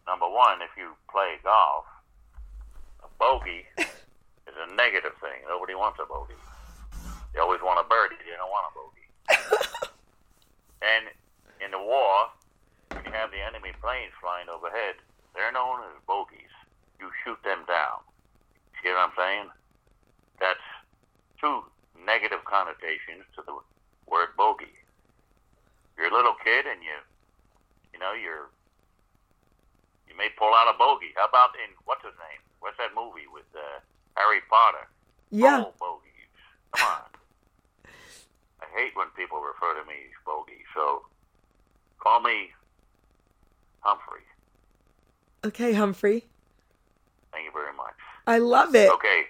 Number 0.06 0.30
one, 0.30 0.62
if 0.62 0.70
you 0.78 0.94
play 1.10 1.42
golf, 1.42 1.86
bogey 3.18 3.66
is 3.78 4.56
a 4.56 4.74
negative 4.74 5.12
thing. 5.20 5.42
Nobody 5.46 5.74
wants 5.74 5.98
a 6.02 6.06
bogey. 6.06 6.38
They 7.34 7.40
always 7.40 7.60
want 7.60 7.82
a 7.82 7.86
birdie. 7.86 8.18
They 8.24 8.38
don't 8.38 8.50
want 8.50 8.66
a 8.70 8.74
bogey. 8.74 9.06
and 10.82 11.04
in 11.60 11.70
the 11.70 11.82
war, 11.82 12.30
when 12.94 13.04
you 13.04 13.12
have 13.12 13.30
the 13.30 13.42
enemy 13.42 13.74
planes 13.82 14.14
flying 14.22 14.48
overhead, 14.48 14.96
they're 15.34 15.52
known 15.52 15.84
as 15.84 15.94
bogeys. 16.06 16.54
You 16.98 17.10
shoot 17.22 17.38
them 17.44 17.62
down. 17.68 18.02
See 18.82 18.90
what 18.90 19.10
I'm 19.10 19.16
saying? 19.18 19.50
That's 20.40 20.66
two 21.38 21.62
negative 22.06 22.42
connotations 22.46 23.26
to 23.36 23.42
the 23.46 23.54
word 24.06 24.34
bogey. 24.36 24.72
You're 25.96 26.10
a 26.10 26.14
little 26.14 26.34
kid 26.42 26.66
and 26.66 26.82
you, 26.82 26.94
you 27.92 27.98
know, 27.98 28.14
you're, 28.14 28.50
you 30.06 30.14
may 30.16 30.30
pull 30.38 30.54
out 30.54 30.70
a 30.72 30.78
bogey. 30.78 31.10
How 31.18 31.26
about 31.26 31.58
in, 31.58 31.74
what's 31.84 32.02
his 32.06 32.14
name? 32.18 32.42
What's 32.60 32.76
that 32.78 32.90
movie 32.94 33.26
with 33.32 33.46
uh, 33.54 33.80
Harry 34.16 34.40
Potter? 34.48 34.88
yeah. 35.30 35.64
Oh, 35.66 35.72
bogeys. 35.78 36.28
Come 36.72 36.88
on. 36.88 37.02
I 38.60 38.66
hate 38.80 38.92
when 38.96 39.08
people 39.16 39.38
refer 39.40 39.80
to 39.80 39.86
me 39.86 39.94
as 39.94 40.18
bogey, 40.26 40.64
so 40.74 41.02
call 42.00 42.20
me 42.20 42.50
Humphrey. 43.80 44.22
Okay, 45.44 45.72
Humphrey. 45.72 46.24
Thank 47.32 47.44
you 47.46 47.52
very 47.52 47.74
much. 47.76 47.94
I 48.26 48.38
love 48.38 48.74
it. 48.74 48.90
Okay, 48.90 49.22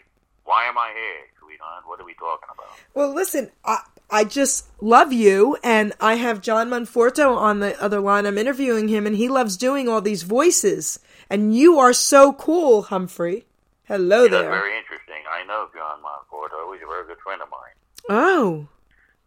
why 0.45 0.65
am 0.65 0.79
I 0.79 0.93
here, 0.95 1.27
sweetheart? 1.41 1.85
What 1.87 2.01
are 2.01 2.05
we 2.05 2.15
talking 2.15 2.49
about? 2.53 2.71
Well, 2.95 3.13
listen, 3.15 3.51
I, 3.65 3.81
I 4.11 4.25
just 4.25 4.67
love 4.81 5.13
you, 5.13 5.57
and 5.63 5.93
I 6.01 6.15
have 6.15 6.41
John 6.41 6.71
Monforto 6.71 7.37
on 7.37 7.61
the 7.61 7.81
other 7.83 8.01
line. 8.01 8.27
I'm 8.27 8.39
interviewing 8.39 8.89
him, 8.89 9.07
and 9.07 9.15
he 9.15 9.29
loves 9.29 9.57
doing 9.57 9.89
all 9.89 10.01
these 10.01 10.23
voices. 10.23 10.99
And 11.31 11.55
you 11.55 11.79
are 11.79 11.93
so 11.93 12.33
cool, 12.33 12.83
Humphrey. 12.83 13.45
Hello 13.85 14.23
That's 14.29 14.33
there. 14.43 14.51
very 14.51 14.77
interesting. 14.79 15.23
I 15.31 15.45
know 15.47 15.69
John 15.75 16.01
Monforto. 16.03 16.73
He's 16.75 16.83
a 16.83 16.87
very 16.87 17.07
good 17.07 17.19
friend 17.23 17.43
of 17.43 17.49
mine. 17.51 17.75
Oh, 18.09 18.67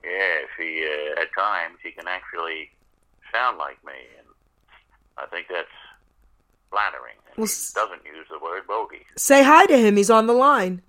Yes, 0.03 0.47
he 0.57 0.83
uh, 0.83 1.21
at 1.21 1.27
times 1.37 1.77
he 1.83 1.91
can 1.91 2.07
actually 2.07 2.71
sound 3.31 3.59
like 3.59 3.77
me, 3.85 3.93
and 4.17 4.25
I 5.15 5.27
think 5.27 5.45
that's 5.47 5.69
flattering. 6.71 7.13
Well, 7.37 7.45
he 7.45 7.53
doesn't 7.75 8.03
use 8.05 8.25
the 8.31 8.39
word 8.39 8.65
bogey. 8.67 9.05
say 9.15 9.43
hi 9.43 9.67
to 9.67 9.77
him. 9.77 9.97
He's 9.97 10.09
on 10.09 10.25
the 10.25 10.33
line. 10.33 10.81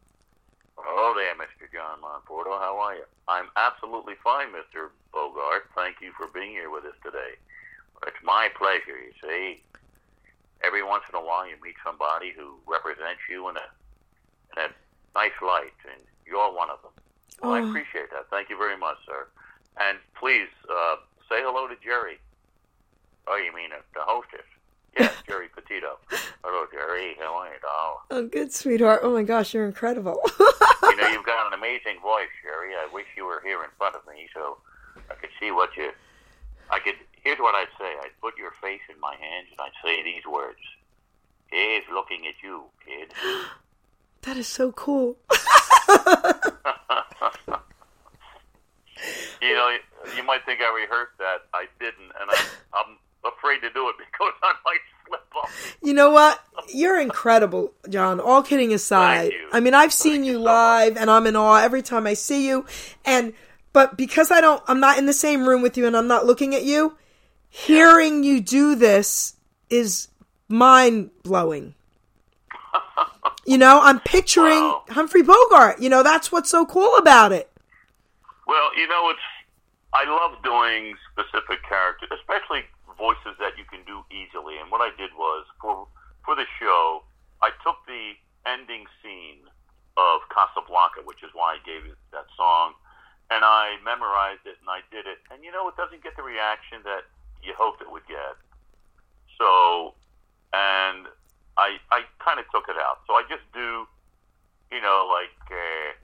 Hello 0.79 1.13
there, 1.15 1.35
Mr. 1.35 1.71
John 1.73 1.99
Monforto. 2.01 2.59
How 2.59 2.79
are 2.79 2.95
you? 2.95 3.05
I'm 3.29 3.49
absolutely 3.57 4.15
fine, 4.25 4.47
Mr. 4.49 4.89
Bogart. 5.13 5.69
Thank 5.77 5.97
you 6.01 6.13
for 6.17 6.27
being 6.29 6.53
here 6.53 6.71
with 6.71 6.85
us 6.87 6.97
today. 7.05 7.35
It's 8.07 8.17
my 8.25 8.49
pleasure. 8.57 8.99
You 8.99 9.13
see, 9.23 9.63
every 10.65 10.83
once 10.83 11.05
in 11.13 11.15
a 11.19 11.21
while 11.25 11.47
you 11.47 11.55
meet 11.63 11.75
somebody 11.85 12.33
who 12.37 12.55
represents 12.67 13.21
you 13.31 13.49
in 13.49 13.57
a 13.57 13.67
in 14.57 14.65
a 14.65 14.69
nice 15.19 15.37
light, 15.41 15.73
and 15.91 16.03
you're 16.27 16.53
one 16.55 16.71
of 16.71 16.81
them. 16.83 16.93
Well, 17.43 17.53
I 17.53 17.61
Oh. 17.61 17.69
appreciate 17.69 18.11
that. 18.11 18.29
Thank 18.31 18.51
you 18.51 18.57
very 18.59 18.77
much, 18.77 18.97
sir. 19.07 19.27
And 19.81 19.99
please 20.15 20.49
uh, 20.71 20.97
say 21.29 21.41
hello 21.43 21.67
to 21.69 21.75
Geri. 21.83 22.19
Oh, 23.27 23.37
you 23.37 23.55
mean 23.55 23.73
uh, 23.73 23.77
the 23.95 24.01
hostess? 24.03 24.45
Yes, 24.99 25.13
Geri 25.27 25.49
Petito. 25.49 25.99
Hello, 26.45 26.67
Geri. 26.71 27.17
How 27.19 27.35
are 27.37 27.47
you, 27.49 27.61
doll? 27.63 28.03
Oh, 28.11 28.27
good, 28.27 28.53
sweetheart. 28.53 29.01
Oh 29.03 29.13
my 29.13 29.23
gosh, 29.23 29.55
you're 29.55 29.67
incredible. 29.67 30.21
You 30.83 30.97
know, 31.01 31.09
you've 31.09 31.25
got 31.25 31.47
an 31.47 31.55
amazing 31.59 32.01
voice, 32.03 32.29
Geri. 32.43 32.75
I 32.75 32.87
wish 32.93 33.07
you 33.17 33.25
were 33.25 33.41
here 33.43 33.63
in 33.63 33.71
front 33.79 33.95
of 33.95 34.03
me 34.07 34.29
so 34.35 34.59
I 35.11 35.15
could 35.15 35.31
see 35.41 35.51
what 35.51 35.71
you. 35.77 35.91
I 36.71 36.81
could. 36.81 36.97
Here's 37.23 37.39
what 37.39 37.55
I'd 37.55 37.69
say. 37.79 37.93
I'd 38.03 38.21
put 38.21 38.37
your 38.37 38.53
face 38.61 38.81
in 38.93 38.99
my 39.01 39.15
hands 39.15 39.49
and 39.51 39.61
I'd 39.61 39.73
say 39.85 40.03
these 40.03 40.27
words. 40.27 40.59
He's 41.51 41.83
looking 41.93 42.27
at 42.27 42.35
you, 42.43 42.65
kid. 42.85 43.13
that 44.23 44.37
is 44.37 44.47
so 44.47 44.73
cool. 44.73 45.17
You 49.43 49.55
know, 49.55 49.77
you 50.17 50.23
might 50.23 50.45
think 50.47 50.61
I 50.61 50.73
rehearsed 50.73 51.19
that. 51.19 51.47
I 51.53 51.67
didn't, 51.81 52.13
and 52.21 52.31
I, 52.31 52.45
I'm 52.75 52.97
afraid 53.25 53.59
to 53.63 53.71
do 53.71 53.89
it 53.89 53.97
because 53.99 54.33
I 54.43 54.55
might 54.65 54.79
slip 55.09 55.21
up. 55.37 55.51
You 55.83 55.95
know 55.95 56.11
what? 56.11 56.41
You're 56.73 57.01
incredible, 57.01 57.73
John. 57.89 58.21
All 58.21 58.43
kidding 58.45 58.73
aside. 58.73 59.31
Thank 59.31 59.33
you. 59.33 59.49
I 59.53 59.59
mean, 59.59 59.75
I've 59.75 59.93
seen 59.93 60.23
you 60.23 60.39
live 60.39 60.97
and 60.97 61.11
I'm 61.11 61.27
in 61.27 61.35
awe 61.35 61.61
every 61.61 61.83
time 61.83 62.07
I 62.07 62.15
see 62.15 62.47
you. 62.47 62.67
And 63.05 63.33
but 63.73 63.97
because 63.97 64.31
I 64.31 64.41
don't 64.41 64.63
I'm 64.69 64.79
not 64.79 64.97
in 64.97 65.07
the 65.07 65.13
same 65.13 65.49
room 65.49 65.61
with 65.61 65.77
you 65.77 65.89
and 65.89 65.97
I'm 65.97 66.07
not 66.07 66.25
looking 66.25 66.55
at 66.55 66.63
you, 66.63 66.97
hearing 67.53 68.25
you 68.25 68.41
do 68.41 68.75
this 68.75 69.37
is 69.69 70.09
mind 70.49 71.11
blowing. 71.23 71.75
You 73.45 73.59
know, 73.59 73.81
I'm 73.83 74.01
picturing 74.01 74.57
Wow. 74.57 74.85
Humphrey 74.89 75.21
Bogart. 75.23 75.81
You 75.81 75.91
know, 75.91 76.03
that's 76.03 76.33
what's 76.33 76.49
so 76.49 76.65
cool 76.65 76.97
about 76.97 77.33
it. 77.33 77.51
Well, 78.47 78.71
you 78.77 78.89
know, 78.89 79.11
it's 79.11 79.21
I 79.93 80.09
love 80.09 80.41
doing 80.43 80.97
specific 81.13 81.61
characters, 81.69 82.09
especially 82.15 82.65
voices 82.97 83.37
that 83.39 83.59
you 83.59 83.65
can 83.69 83.85
do 83.85 84.01
easily. 84.09 84.57
And 84.57 84.71
what 84.71 84.81
I 84.81 84.91
did 84.97 85.11
was 85.19 85.45
for 85.61 85.87
for 86.25 86.35
the 86.35 86.47
show, 86.59 87.03
I 87.43 87.51
took 87.63 87.85
the 87.87 88.15
ending 88.47 88.87
scene 89.03 89.45
of 89.99 90.23
Casablanca, 90.33 91.03
which 91.05 91.23
is 91.23 91.31
why 91.35 91.59
I 91.59 91.67
gave 91.67 91.85
it 91.85 91.99
that 92.13 92.27
song, 92.37 92.73
and 93.31 93.45
I 93.45 93.77
memorized 93.85 94.47
it 94.47 94.57
and 94.63 94.71
I 94.71 94.81
did 94.91 95.05
it. 95.05 95.19
And 95.31 95.45
you 95.45 95.53
know, 95.53 95.69
it 95.69 95.77
doesn't 95.77 96.03
get 96.03 96.17
the 96.17 96.23
reaction 96.23 96.81
that 96.87 97.05
you 97.43 97.55
hoped 97.59 97.83
it 97.83 97.91
would 97.91 98.07
get. 98.07 98.37
So, 99.39 99.95
and 100.53 101.07
I 101.57 101.79
I 101.91 102.03
kind 102.19 102.39
of 102.39 102.47
took 102.51 102.69
it 102.69 102.77
out. 102.77 103.01
So 103.07 103.15
I 103.15 103.23
just 103.29 103.45
do, 103.53 103.87
you 104.71 104.81
know, 104.81 105.09
like. 105.11 105.51
Uh, 105.51 105.99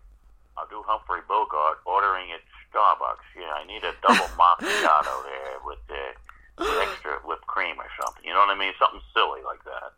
I'll 0.58 0.66
do 0.66 0.82
Humphrey 0.82 1.22
Bogart 1.30 1.78
ordering 1.86 2.34
at 2.34 2.42
Starbucks. 2.66 3.22
Yeah, 3.38 3.54
I 3.54 3.62
need 3.62 3.86
a 3.86 3.94
double 4.02 4.26
macchiato 4.40 5.14
there 5.22 5.62
with 5.62 5.78
uh, 5.86 6.82
extra 6.82 7.22
whipped 7.22 7.46
cream 7.46 7.78
or 7.78 7.86
something. 8.02 8.26
You 8.26 8.34
know 8.34 8.42
what 8.42 8.50
I 8.50 8.58
mean? 8.58 8.74
Something 8.74 9.00
silly 9.14 9.46
like 9.46 9.62
that. 9.62 9.94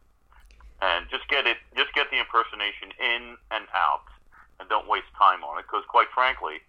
And 0.84 1.08
just 1.08 1.24
get 1.32 1.48
it, 1.48 1.56
just 1.76 1.92
get 1.96 2.12
the 2.12 2.20
impersonation 2.20 2.92
in 3.00 3.40
and 3.52 3.64
out, 3.72 4.04
and 4.60 4.68
don't 4.68 4.88
waste 4.88 5.08
time 5.16 5.44
on 5.44 5.56
it. 5.56 5.64
Because 5.64 5.84
quite 5.88 6.12
frankly, 6.12 6.60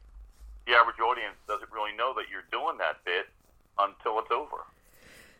the 0.67 0.75
average 0.79 0.99
audience 1.03 1.35
doesn't 1.47 1.71
really 1.71 1.91
know 1.95 2.15
that 2.15 2.31
you're 2.31 2.47
doing 2.47 2.79
that 2.79 3.03
bit 3.03 3.27
until 3.79 4.19
it's 4.19 4.31
over. 4.31 4.65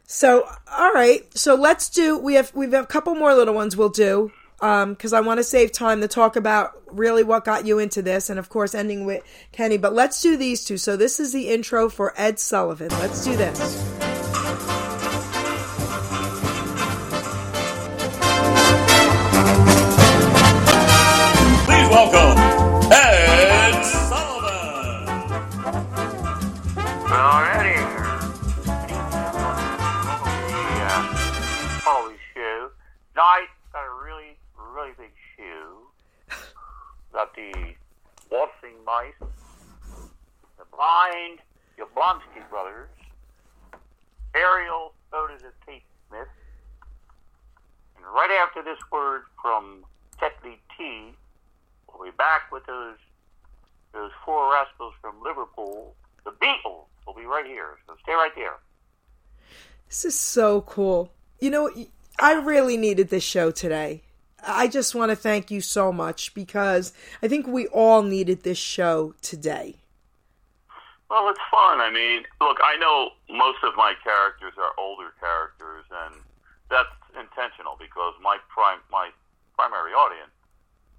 So, 0.06 0.46
all 0.72 0.92
right. 0.92 1.26
So 1.38 1.56
let's 1.56 1.90
do. 1.90 2.18
We 2.18 2.34
have 2.36 2.54
we 2.54 2.66
have 2.72 2.84
a 2.84 2.88
couple 2.88 3.16
more 3.16 3.34
little 3.34 3.54
ones. 3.54 3.78
We'll 3.78 3.90
do 3.90 4.32
um, 4.62 4.94
because 4.94 5.14
I 5.14 5.22
want 5.22 5.40
to 5.40 5.44
save 5.44 5.72
time 5.72 6.02
to 6.02 6.08
talk 6.08 6.36
about 6.36 6.74
really 6.92 7.24
what 7.24 7.46
got 7.46 7.66
you 7.66 7.80
into 7.80 8.02
this, 8.02 8.30
and 8.30 8.38
of 8.40 8.50
course 8.50 8.76
ending 8.76 9.06
with 9.06 9.24
Kenny. 9.52 9.78
But 9.78 9.94
let's 9.94 10.22
do 10.22 10.38
these 10.38 10.64
two. 10.64 10.78
So 10.78 10.96
this 10.96 11.20
is 11.20 11.34
the 11.34 11.50
intro 11.50 11.90
for 11.90 12.14
Ed 12.16 12.40
Sullivan. 12.40 12.90
Let's 12.90 13.24
do 13.24 13.36
this. 13.36 13.58
Please 21.66 21.90
welcome 21.90 22.31
Tonight, 33.14 33.48
got 33.74 33.84
a 33.86 34.06
really, 34.06 34.38
really 34.74 34.92
big 34.98 35.12
shoe. 35.36 36.38
Got 37.12 37.36
the 37.36 37.52
waltzing 38.32 38.84
mice, 38.86 39.14
the 39.20 40.64
blind, 40.74 41.40
your 41.78 41.88
Blonsky 41.88 42.48
brothers, 42.50 42.88
Ariel 44.34 44.94
Otis 45.12 45.44
of 45.44 45.52
Kate 45.66 45.84
Smith, 46.08 46.30
and 47.98 48.06
right 48.06 48.32
after 48.42 48.64
this 48.64 48.80
word 48.92 49.24
from 49.42 49.84
Tetley 50.18 50.58
T, 50.78 51.14
we'll 51.94 52.10
be 52.10 52.16
back 52.16 52.50
with 52.50 52.66
those 52.66 52.96
those 53.94 54.12
four 54.26 54.54
rascals 54.54 54.94
from 55.02 55.22
Liverpool, 55.22 55.94
the 56.24 56.32
Beatles, 56.32 56.86
will 57.06 57.14
be 57.14 57.26
right 57.26 57.46
here. 57.46 57.78
So 57.88 57.96
stay 58.04 58.14
right 58.14 58.32
there. 58.36 58.56
This 59.90 60.06
is 60.06 60.18
so 60.18 60.62
cool. 60.62 61.12
You 61.42 61.50
know, 61.50 61.70
I 62.22 62.34
really 62.34 62.78
needed 62.78 63.10
this 63.10 63.24
show 63.24 63.50
today. 63.52 64.04
I 64.46 64.68
just 64.68 64.96
want 64.96 65.10
to 65.12 65.16
thank 65.16 65.52
you 65.52 65.60
so 65.62 65.92
much 65.92 66.34
because 66.34 66.94
I 67.22 67.28
think 67.28 67.48
we 67.48 67.68
all 67.68 68.04
needed 68.04 68.44
this 68.44 68.58
show 68.58 69.14
today. 69.22 69.76
Well, 71.10 71.28
it's 71.30 71.40
fun. 71.52 71.82
I 71.82 71.92
mean, 71.92 72.24
look, 72.40 72.58
I 72.64 72.78
know 72.78 73.10
most 73.30 73.60
of 73.64 73.76
my 73.76 73.94
characters 74.04 74.54
are 74.58 74.72
older 74.80 75.12
characters, 75.20 75.84
and 75.92 76.16
that's 76.70 76.90
intentional 77.20 77.76
because 77.78 78.14
my 78.22 78.38
prime 78.48 78.80
my 78.92 79.10
primary 79.58 79.92
audience 79.92 80.32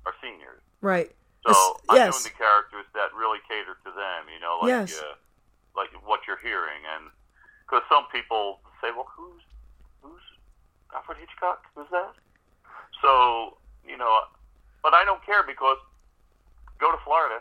are 0.05 0.15
seniors. 0.20 0.61
Right. 0.82 1.11
So 1.47 1.53
Yes- 1.53 1.78
I'm 1.89 2.11
doing 2.12 2.23
the 2.24 2.39
characters 2.39 2.86
that 2.94 3.15
really 3.15 3.39
cater 3.49 3.74
to 3.85 3.90
them. 3.90 4.27
You 4.32 4.39
know, 4.40 4.59
like 4.62 4.69
Yes. 4.69 5.01
uh, 5.01 5.15
like 5.74 5.90
what 6.05 6.20
you're 6.28 6.36
hearing, 6.43 6.82
and 6.94 7.11
because 7.65 7.82
some 7.89 8.05
people 8.12 8.61
say, 8.82 8.90
"Well, 8.93 9.09
who's 9.16 9.43
Alfred 10.94 11.19
Hitchcock? 11.19 11.64
Who's 11.74 11.86
that?" 11.90 12.12
So 13.01 13.56
you 13.86 13.97
know, 13.97 14.20
but 14.82 14.94
I 14.94 15.05
don't 15.05 15.24
care 15.24 15.43
because 15.47 15.77
go 16.78 16.90
to 16.93 16.98
Florida, 17.05 17.40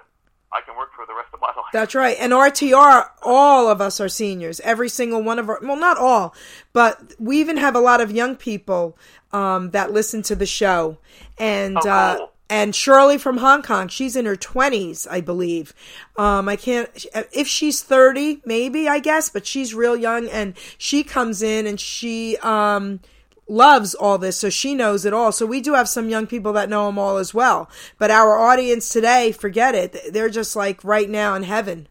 I 0.52 0.62
can 0.62 0.76
work 0.76 0.90
for 0.96 1.06
the 1.06 1.14
rest 1.14 1.30
of 1.34 1.40
my 1.42 1.48
life. 1.56 1.72
That's 1.74 1.96
right. 1.96 2.18
And 2.20 2.34
RTR, 2.34 3.10
all 3.24 3.70
of 3.70 3.82
us 3.82 4.00
are 4.00 4.10
seniors. 4.10 4.60
Every 4.62 4.90
single 4.90 5.22
one 5.24 5.40
of 5.40 5.50
our, 5.50 5.60
well, 5.62 5.78
not 5.78 5.98
all, 5.98 6.36
but 6.74 7.14
we 7.20 7.40
even 7.40 7.58
have 7.58 7.76
a 7.76 7.80
lot 7.80 8.02
of 8.02 8.12
young 8.12 8.36
people 8.36 8.98
um, 9.32 9.72
that 9.72 9.92
listen 9.92 10.22
to 10.24 10.36
the 10.36 10.46
show. 10.46 10.98
And, 11.38 11.78
Oh, 11.84 11.90
uh, 11.90 12.28
and 12.50 12.76
Shirley 12.76 13.18
from 13.18 13.38
Hong 13.38 13.62
Kong, 13.62 13.88
she's 13.88 14.16
in 14.18 14.26
her 14.26 14.36
20s, 14.36 15.08
I 15.10 15.22
believe. 15.22 15.74
Um, 16.18 16.50
I 16.50 16.58
can't, 16.58 16.90
if 17.32 17.48
she's 17.48 17.82
30, 17.82 18.42
maybe, 18.46 18.90
I 18.90 19.00
guess, 19.00 19.30
but 19.30 19.48
she's 19.48 19.74
real 19.74 19.96
young 19.96 20.28
and 20.28 20.54
she 20.78 21.04
comes 21.04 21.42
in 21.42 21.66
and 21.66 21.80
she, 21.80 22.36
um, 22.38 23.00
loves 23.48 23.94
all 23.94 24.18
this, 24.18 24.38
so 24.38 24.50
she 24.50 24.74
knows 24.76 25.06
it 25.06 25.14
all. 25.14 25.32
So 25.32 25.46
we 25.46 25.62
do 25.62 25.74
have 25.74 25.90
some 25.90 26.10
young 26.10 26.28
people 26.28 26.54
that 26.54 26.70
know 26.70 26.86
them 26.88 26.98
all 27.00 27.18
as 27.18 27.34
well. 27.34 27.70
But 27.98 28.12
our 28.12 28.38
audience 28.38 28.90
today, 28.90 29.32
forget 29.32 29.76
it. 29.76 30.14
They're 30.14 30.30
just 30.30 30.56
like 30.56 30.84
right 30.84 31.10
now 31.10 31.36
in 31.36 31.44
heaven. 31.44 31.88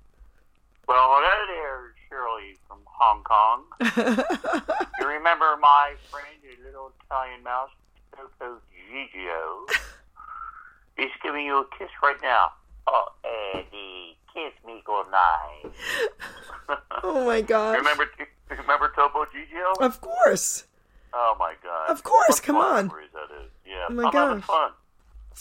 Well, 0.88 0.98
hello 0.98 1.46
there, 1.54 1.94
Shirley 2.08 2.56
from 2.66 2.78
Hong 2.84 3.22
Kong. 3.22 3.64
you 5.00 5.06
remember 5.06 5.56
my 5.60 5.94
friend, 6.10 6.26
the 6.42 6.64
little 6.64 6.92
Italian 7.06 7.42
mouse, 7.44 7.70
Topo 8.16 8.58
Gigio? 8.92 9.76
He's 10.96 11.10
giving 11.22 11.46
you 11.46 11.60
a 11.60 11.64
kiss 11.78 11.90
right 12.02 12.16
now. 12.22 12.48
Oh, 12.86 13.06
Eddie, 13.54 14.16
kiss 14.34 14.52
me 14.66 14.82
goodnight. 14.84 15.74
Oh 17.02 17.24
my 17.24 17.40
gosh. 17.40 17.76
remember, 17.76 18.08
remember 18.48 18.92
Topo 18.94 19.24
Gigio? 19.24 19.80
Of 19.80 20.00
course. 20.00 20.64
Oh 21.12 21.36
my 21.38 21.54
God! 21.62 21.90
Of 21.90 22.02
course, 22.02 22.28
What 22.28 22.42
come 22.42 22.56
on. 22.56 22.90
Yeah, 23.66 23.86
Oh 23.88 23.92
my 23.92 24.04
I'm 24.04 24.12
gosh. 24.12 24.44
fun. 24.44 24.70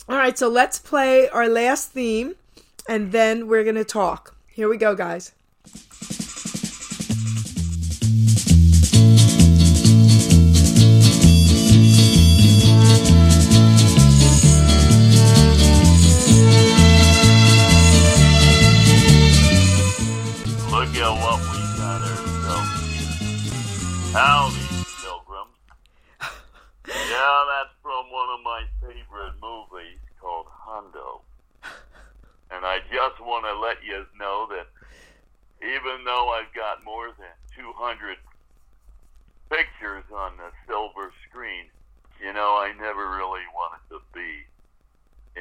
All 0.08 0.18
right, 0.18 0.38
so 0.38 0.48
let's 0.48 0.80
play 0.80 1.28
our 1.30 1.48
last 1.50 1.91
theme 1.91 2.36
and 2.88 3.12
then 3.12 3.48
we're 3.48 3.64
going 3.64 3.76
to 3.76 3.84
talk. 3.84 4.36
Here 4.48 4.70
we 4.70 4.78
go, 4.78 4.96
guys. 4.96 5.34
Want 33.30 33.45
to 33.45 33.60
let 33.60 33.78
you 33.86 34.06
know 34.20 34.48
that 34.49 34.68
even 35.61 36.03
though 36.03 36.30
I've 36.30 36.53
got 36.53 36.84
more 36.84 37.07
than 37.18 37.36
200 37.56 38.18
pictures 39.49 40.03
on 40.14 40.34
the 40.38 40.52
silver 40.68 41.11
screen, 41.30 41.66
you 42.20 42.34
know, 42.34 42.57
I 42.57 42.74
never 42.80 43.10
really 43.16 43.45
wanted 43.53 43.84
to 43.90 43.99
be 44.14 44.45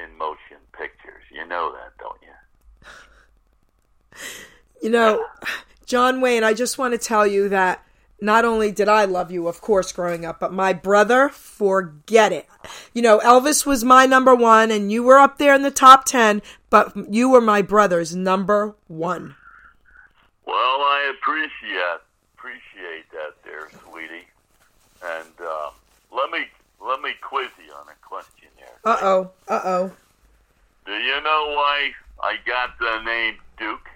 in 0.01 0.17
motion 0.17 0.57
pictures. 0.71 1.23
You 1.31 1.47
know 1.47 1.73
that, 1.73 1.97
don't 1.97 2.21
you? 2.21 2.35
You 4.81 4.89
know, 4.89 5.25
John 5.85 6.21
Wayne, 6.21 6.45
I 6.45 6.53
just 6.53 6.77
want 6.77 6.93
to 6.93 6.97
tell 6.97 7.27
you 7.27 7.49
that 7.49 7.85
not 8.21 8.45
only 8.45 8.71
did 8.71 8.87
I 8.87 9.05
love 9.05 9.31
you, 9.31 9.47
of 9.47 9.61
course, 9.61 9.91
growing 9.91 10.25
up, 10.25 10.39
but 10.39 10.53
my 10.53 10.73
brother, 10.73 11.29
forget 11.29 12.31
it. 12.31 12.47
You 12.93 13.01
know, 13.01 13.19
Elvis 13.19 13.65
was 13.65 13.83
my 13.83 14.05
number 14.05 14.35
one, 14.35 14.71
and 14.71 14.91
you 14.91 15.03
were 15.03 15.19
up 15.19 15.37
there 15.37 15.53
in 15.53 15.63
the 15.63 15.71
top 15.71 16.05
10, 16.05 16.41
but 16.69 16.93
you 17.13 17.29
were 17.29 17.41
my 17.41 17.61
brother's 17.61 18.15
number 18.15 18.75
one. 18.87 19.35
Well, 20.45 20.55
I 20.55 21.13
appreciate 21.17 21.99
appreciate 22.37 23.11
that, 23.11 23.35
there, 23.43 23.69
sweetie. 23.83 24.27
And 25.03 25.33
uh, 25.45 25.69
let 26.15 26.31
me 26.31 26.45
let 26.85 27.01
me 27.01 27.11
quiz 27.21 27.49
you 27.65 27.73
on 27.73 27.87
a 27.87 28.07
question 28.07 28.49
there. 28.57 28.79
Uh 28.85 28.97
oh. 29.01 29.31
Uh 29.47 29.61
oh. 29.63 29.91
Do 30.85 30.93
you 30.93 31.21
know 31.21 31.53
why 31.55 31.91
I 32.21 32.37
got 32.45 32.79
the 32.79 33.01
name 33.03 33.35
Duke? 33.57 33.89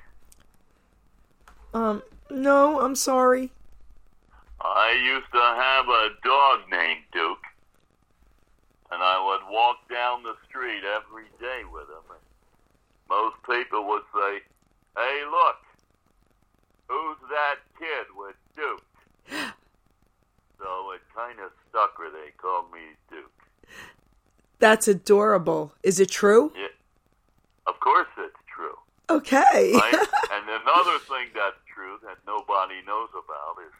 Um, 1.74 2.04
no, 2.30 2.82
I'm 2.82 2.96
sorry. 2.96 3.52
I 4.62 4.92
used 5.04 5.32
to 5.32 5.40
have 5.40 5.88
a 5.90 6.10
dog 6.24 6.60
named 6.70 7.02
Duke, 7.12 7.44
and 8.92 9.02
I 9.02 9.18
would 9.26 9.52
walk 9.52 9.78
down 9.90 10.24
the 10.24 10.36
street 10.48 10.84
every 10.96 11.26
day 11.40 11.64
with 11.72 11.90
him. 11.90 12.06
And 12.10 12.23
most 13.14 13.38
people 13.46 13.86
would 13.90 14.04
say, 14.14 14.42
"Hey, 14.98 15.24
look, 15.30 15.60
who's 16.88 17.18
that 17.30 17.58
kid 17.78 18.06
with 18.16 18.36
Duke?" 18.56 18.84
so 20.60 20.92
it 20.92 21.02
kind 21.16 21.40
of 21.40 21.52
stuck 21.70 22.00
where 22.00 22.10
they 22.10 22.32
called 22.38 22.72
me 22.72 22.86
Duke. 23.12 23.40
That's 24.60 24.88
adorable. 24.88 25.74
Is 25.84 26.00
it 26.00 26.10
true? 26.10 26.52
Yeah, 26.56 26.74
of 27.68 27.80
course 27.80 28.08
it's 28.18 28.44
true. 28.56 28.78
Okay. 29.10 29.74
Right? 29.74 29.94
and 30.34 30.46
another 30.50 30.98
thing 31.12 31.28
that's 31.36 31.62
true 31.74 32.00
that 32.04 32.18
nobody 32.26 32.82
knows 32.88 33.10
about 33.12 33.62
is, 33.62 33.74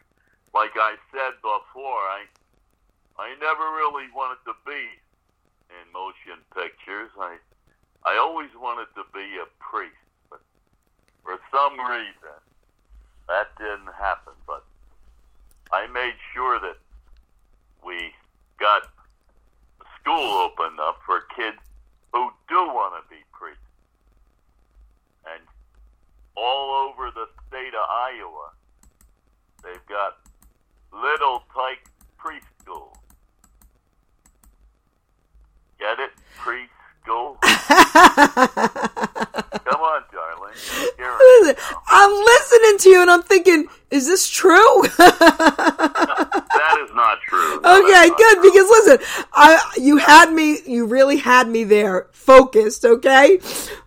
like 0.52 0.76
I 0.76 0.94
said 1.10 1.34
before, 1.42 2.02
I 2.18 2.22
I 3.18 3.34
never 3.40 3.66
really 3.80 4.06
wanted 4.14 4.42
to 4.46 4.54
be 4.66 4.82
in 5.70 5.84
motion 5.92 6.38
pictures. 6.54 7.10
I 7.18 7.38
I 8.06 8.18
always 8.18 8.50
wanted 8.60 8.88
to 8.96 9.04
be 9.14 9.38
a 9.40 9.46
priest, 9.58 9.94
but 10.30 10.40
for 11.22 11.38
some 11.50 11.78
reason 11.80 12.38
that 13.28 13.48
didn't 13.58 13.92
happen. 13.98 14.34
But 14.46 14.64
I 15.72 15.86
made 15.88 16.14
sure 16.32 16.60
that 16.60 16.76
we 17.84 18.12
got 18.58 18.82
school 20.00 20.14
opened 20.14 20.78
up 20.80 21.00
for 21.06 21.22
kids 21.34 21.58
who 22.12 22.30
do 22.48 22.56
want 22.56 23.02
to 23.02 23.08
be 23.08 23.22
priests. 23.32 23.60
And 25.26 25.42
all 26.36 26.88
over 26.88 27.10
the 27.10 27.26
state 27.48 27.74
of 27.74 27.88
Iowa, 27.88 28.50
they've 29.62 29.86
got 29.86 30.18
little 30.92 31.42
tyke 31.54 31.88
preschool. 32.18 32.94
Get 35.78 35.98
it? 35.98 36.10
Preschool? 36.38 37.38
Come 38.54 39.80
on, 39.80 40.02
darling. 40.12 40.54
I'm 41.88 42.10
listening 42.12 42.78
to 42.78 42.88
you 42.90 43.00
and 43.02 43.10
I'm 43.10 43.22
thinking, 43.22 43.66
is 43.90 44.06
this 44.06 44.28
true? 44.28 44.82
That 46.54 46.78
is 46.88 46.94
not 46.94 47.18
true. 47.28 47.60
No, 47.62 47.82
Okay, 47.82 48.08
not 48.08 48.16
good. 48.18 48.34
true. 48.36 48.42
Because 48.42 48.68
listen, 48.70 48.98
I 49.32 49.58
you 49.76 49.96
had 49.98 50.32
me. 50.32 50.58
You 50.66 50.86
really 50.86 51.16
had 51.18 51.48
me 51.48 51.64
there, 51.64 52.06
focused. 52.12 52.84
Okay. 52.84 53.38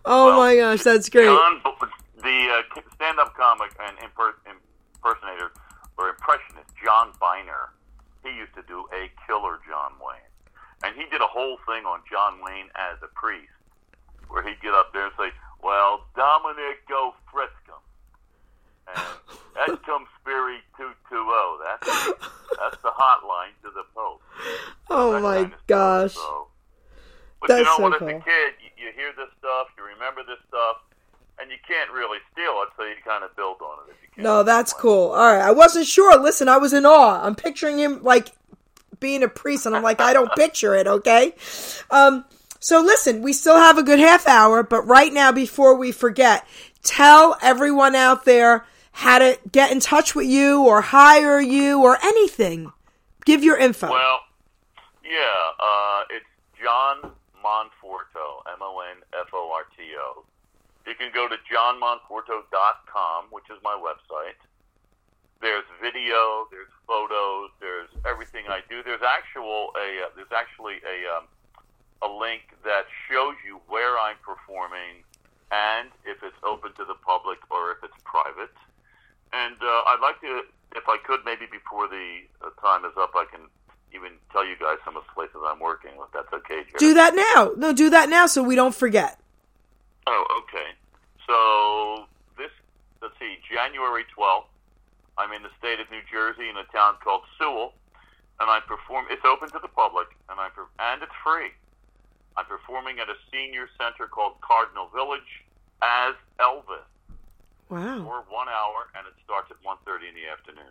Oh 0.04 0.26
Well, 0.26 0.38
my 0.38 0.56
gosh, 0.56 0.82
that's 0.82 1.08
great. 1.08 1.24
John, 1.24 1.60
the 2.22 2.62
uh, 2.76 2.80
stand-up 2.94 3.34
comic 3.36 3.70
and 3.82 3.96
impersonator 4.04 5.50
or 5.96 6.10
impressionist 6.10 6.70
John 6.84 7.10
Byner, 7.20 7.70
he 8.24 8.30
used 8.36 8.54
to 8.54 8.62
do 8.68 8.86
a 8.94 9.10
killer 9.26 9.58
John 9.68 9.92
Wayne, 10.00 10.30
and 10.84 10.94
he 10.94 11.08
did 11.10 11.20
a 11.20 11.26
whole 11.26 11.58
thing 11.66 11.84
on 11.84 12.00
John 12.10 12.38
Wayne 12.44 12.68
as 12.76 12.98
a 13.02 13.08
priest, 13.18 13.50
where 14.28 14.42
he'd 14.42 14.60
get 14.60 14.74
up 14.74 14.92
there 14.92 15.04
and 15.04 15.12
say, 15.18 15.30
"Well, 15.62 16.04
Dominic, 16.16 16.86
go 16.88 17.14
frisk 17.32 17.52
him," 17.66 17.82
and 19.66 19.72
et 19.74 19.82
cum 19.84 20.06
spiri 20.24 20.58
two 20.76 20.90
two 21.08 21.24
zero. 21.24 21.58
That's 21.64 22.06
that's 22.60 22.82
the 22.82 22.90
hotline 22.90 23.52
to 23.62 23.70
the 23.74 23.84
Pope. 23.94 24.22
Oh 24.90 25.12
that 25.12 25.22
my 25.22 25.34
kind 25.36 25.46
of 25.46 25.58
stuff, 25.60 25.66
gosh. 25.66 26.14
so- 26.14 26.46
But 27.40 27.50
you 27.50 27.64
know, 27.64 27.76
so 27.76 27.82
when 27.82 27.92
cool. 27.98 28.08
as 28.08 28.14
a 28.16 28.20
kid, 28.20 28.52
you, 28.62 28.86
you 28.86 28.92
hear 28.94 29.12
this 29.16 29.28
stuff, 29.38 29.68
you 29.76 29.84
remember 29.84 30.22
this 30.26 30.38
stuff, 30.48 30.78
and 31.40 31.50
you 31.50 31.56
can't 31.66 31.90
really 31.92 32.18
steal 32.32 32.62
it, 32.62 32.68
so 32.76 32.84
you 32.84 32.94
kind 33.04 33.22
of 33.24 33.34
build 33.36 33.58
on 33.62 33.78
it 33.86 33.92
if 33.92 33.96
you 34.02 34.08
can. 34.14 34.24
No, 34.24 34.42
that's 34.42 34.72
cool. 34.72 35.10
All 35.10 35.32
right, 35.34 35.42
I 35.42 35.52
wasn't 35.52 35.86
sure. 35.86 36.18
Listen, 36.20 36.48
I 36.48 36.56
was 36.58 36.72
in 36.72 36.84
awe. 36.86 37.22
I'm 37.24 37.34
picturing 37.36 37.78
him 37.78 38.02
like 38.02 38.30
being 38.98 39.22
a 39.22 39.28
priest, 39.28 39.66
and 39.66 39.76
I'm 39.76 39.82
like, 39.84 40.00
I 40.00 40.12
don't 40.12 40.32
picture 40.34 40.74
it. 40.74 40.86
Okay. 40.88 41.34
Um. 41.90 42.24
So 42.60 42.80
listen, 42.80 43.22
we 43.22 43.32
still 43.32 43.56
have 43.56 43.78
a 43.78 43.82
good 43.82 44.00
half 44.00 44.26
hour, 44.26 44.62
but 44.62 44.82
right 44.82 45.12
now, 45.12 45.30
before 45.30 45.74
we 45.74 45.92
forget, 45.92 46.46
tell 46.82 47.36
everyone 47.40 47.94
out 47.94 48.24
there 48.24 48.66
how 48.92 49.20
to 49.20 49.38
get 49.50 49.70
in 49.70 49.78
touch 49.78 50.14
with 50.14 50.26
you 50.26 50.64
or 50.64 50.80
hire 50.80 51.40
you 51.40 51.82
or 51.82 51.98
anything. 52.02 52.72
Give 53.24 53.44
your 53.44 53.56
info. 53.56 53.90
Well, 53.90 54.20
yeah, 55.04 55.52
uh, 55.60 56.02
it's 56.10 56.26
John 56.60 57.12
Monforto, 57.44 58.42
M 58.50 58.58
O 58.60 58.82
N 58.90 59.02
F 59.14 59.28
O 59.32 59.52
R 59.54 59.64
T 59.76 59.84
O. 59.96 60.24
You 60.86 60.94
can 60.94 61.12
go 61.12 61.28
to 61.28 61.36
johnmonforto.com, 61.46 63.26
which 63.30 63.44
is 63.50 63.58
my 63.62 63.76
website. 63.76 64.40
There's 65.40 65.64
video, 65.80 66.48
there's 66.50 66.72
photos, 66.86 67.50
there's 67.60 67.90
everything 68.04 68.44
I 68.48 68.60
do. 68.68 68.82
There's 68.82 69.02
actual 69.06 69.70
a 69.76 70.06
uh, 70.06 70.10
there's 70.16 70.32
actually 70.34 70.80
a 70.82 71.06
um, 71.14 71.28
a 72.02 72.08
link 72.08 72.54
that 72.64 72.86
shows 73.10 73.34
you 73.44 73.60
where 73.68 73.98
I'm 73.98 74.16
performing 74.22 75.02
and 75.50 75.88
if 76.04 76.22
it's 76.22 76.36
open 76.44 76.72
to 76.76 76.84
the 76.84 76.94
public 76.94 77.38
or 77.50 77.72
if 77.72 77.78
it's 77.82 77.96
private. 78.04 78.52
And 79.32 79.56
uh, 79.60 79.90
I'd 79.92 80.00
like 80.00 80.20
to, 80.20 80.42
if 80.76 80.84
I 80.88 80.98
could, 81.04 81.20
maybe 81.24 81.46
before 81.50 81.88
the 81.88 82.24
uh, 82.44 82.50
time 82.60 82.84
is 82.84 82.92
up, 82.96 83.12
I 83.14 83.24
can 83.30 83.48
even 83.94 84.12
tell 84.32 84.44
you 84.46 84.56
guys 84.60 84.76
some 84.84 84.96
of 84.96 85.04
the 85.08 85.12
places 85.14 85.36
I'm 85.44 85.60
working 85.60 85.96
with. 85.96 86.08
That's 86.12 86.32
okay, 86.32 86.64
Geri. 86.68 86.78
do 86.78 86.94
that 86.94 87.14
now. 87.14 87.52
No, 87.56 87.72
do 87.72 87.90
that 87.90 88.08
now 88.08 88.26
so 88.26 88.42
we 88.42 88.54
don't 88.54 88.74
forget. 88.74 89.18
Oh, 90.06 90.44
okay. 90.44 90.72
So 91.26 92.06
this, 92.36 92.52
let's 93.02 93.14
see, 93.18 93.38
January 93.48 94.04
12th, 94.16 94.48
I'm 95.16 95.32
in 95.32 95.42
the 95.42 95.50
state 95.58 95.80
of 95.80 95.90
New 95.90 96.04
Jersey 96.10 96.48
in 96.48 96.56
a 96.56 96.64
town 96.72 96.94
called 97.02 97.22
Sewell, 97.36 97.74
and 98.40 98.48
I 98.48 98.60
perform. 98.60 99.06
It's 99.10 99.24
open 99.24 99.50
to 99.50 99.58
the 99.60 99.68
public, 99.68 100.06
and 100.30 100.38
I 100.38 100.48
and 100.78 101.02
it's 101.02 101.12
free. 101.24 101.50
I'm 102.38 102.46
performing 102.46 103.02
at 103.02 103.10
a 103.10 103.18
senior 103.34 103.66
center 103.74 104.06
called 104.06 104.38
Cardinal 104.40 104.86
Village 104.94 105.42
as 105.82 106.14
Elvis 106.38 106.86
Wow. 107.66 107.98
for 108.06 108.22
one 108.30 108.46
hour, 108.48 108.86
and 108.94 109.02
it 109.10 109.12
starts 109.26 109.50
at 109.50 109.58
1.30 109.66 110.08
in 110.08 110.14
the 110.14 110.30
afternoon. 110.30 110.70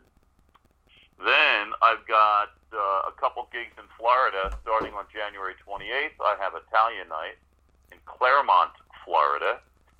Then 1.19 1.75
I've 1.83 2.07
got 2.07 2.55
uh, 2.71 3.11
a 3.11 3.13
couple 3.19 3.43
gigs 3.51 3.75
in 3.75 3.83
Florida 3.99 4.55
starting 4.63 4.93
on 4.95 5.05
January 5.11 5.59
28th. 5.59 6.15
I 6.23 6.39
have 6.39 6.53
Italian 6.55 7.09
Night 7.11 7.35
in 7.91 7.97
Clermont, 8.07 8.71
Florida. 9.03 9.59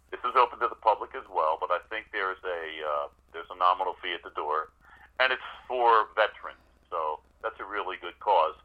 This 0.10 0.24
is 0.24 0.40
open 0.40 0.60
to 0.64 0.70
the 0.72 0.80
public 0.80 1.12
as 1.20 1.28
well, 1.28 1.58
but 1.60 1.68
I 1.70 1.84
think 1.92 2.08
there's 2.16 2.40
a 2.48 2.62
uh, 2.80 3.08
there's 3.34 3.50
a 3.52 3.58
nominal 3.60 3.98
fee 4.02 4.14
at 4.16 4.24
the 4.24 4.32
door, 4.40 4.70
and 5.20 5.34
it's 5.36 5.44
for 5.68 6.08
veterans, 6.16 6.64
so 6.90 7.20
that's 7.44 7.60
a 7.60 7.66
really 7.68 7.98
good 8.00 8.18
cause. 8.24 8.56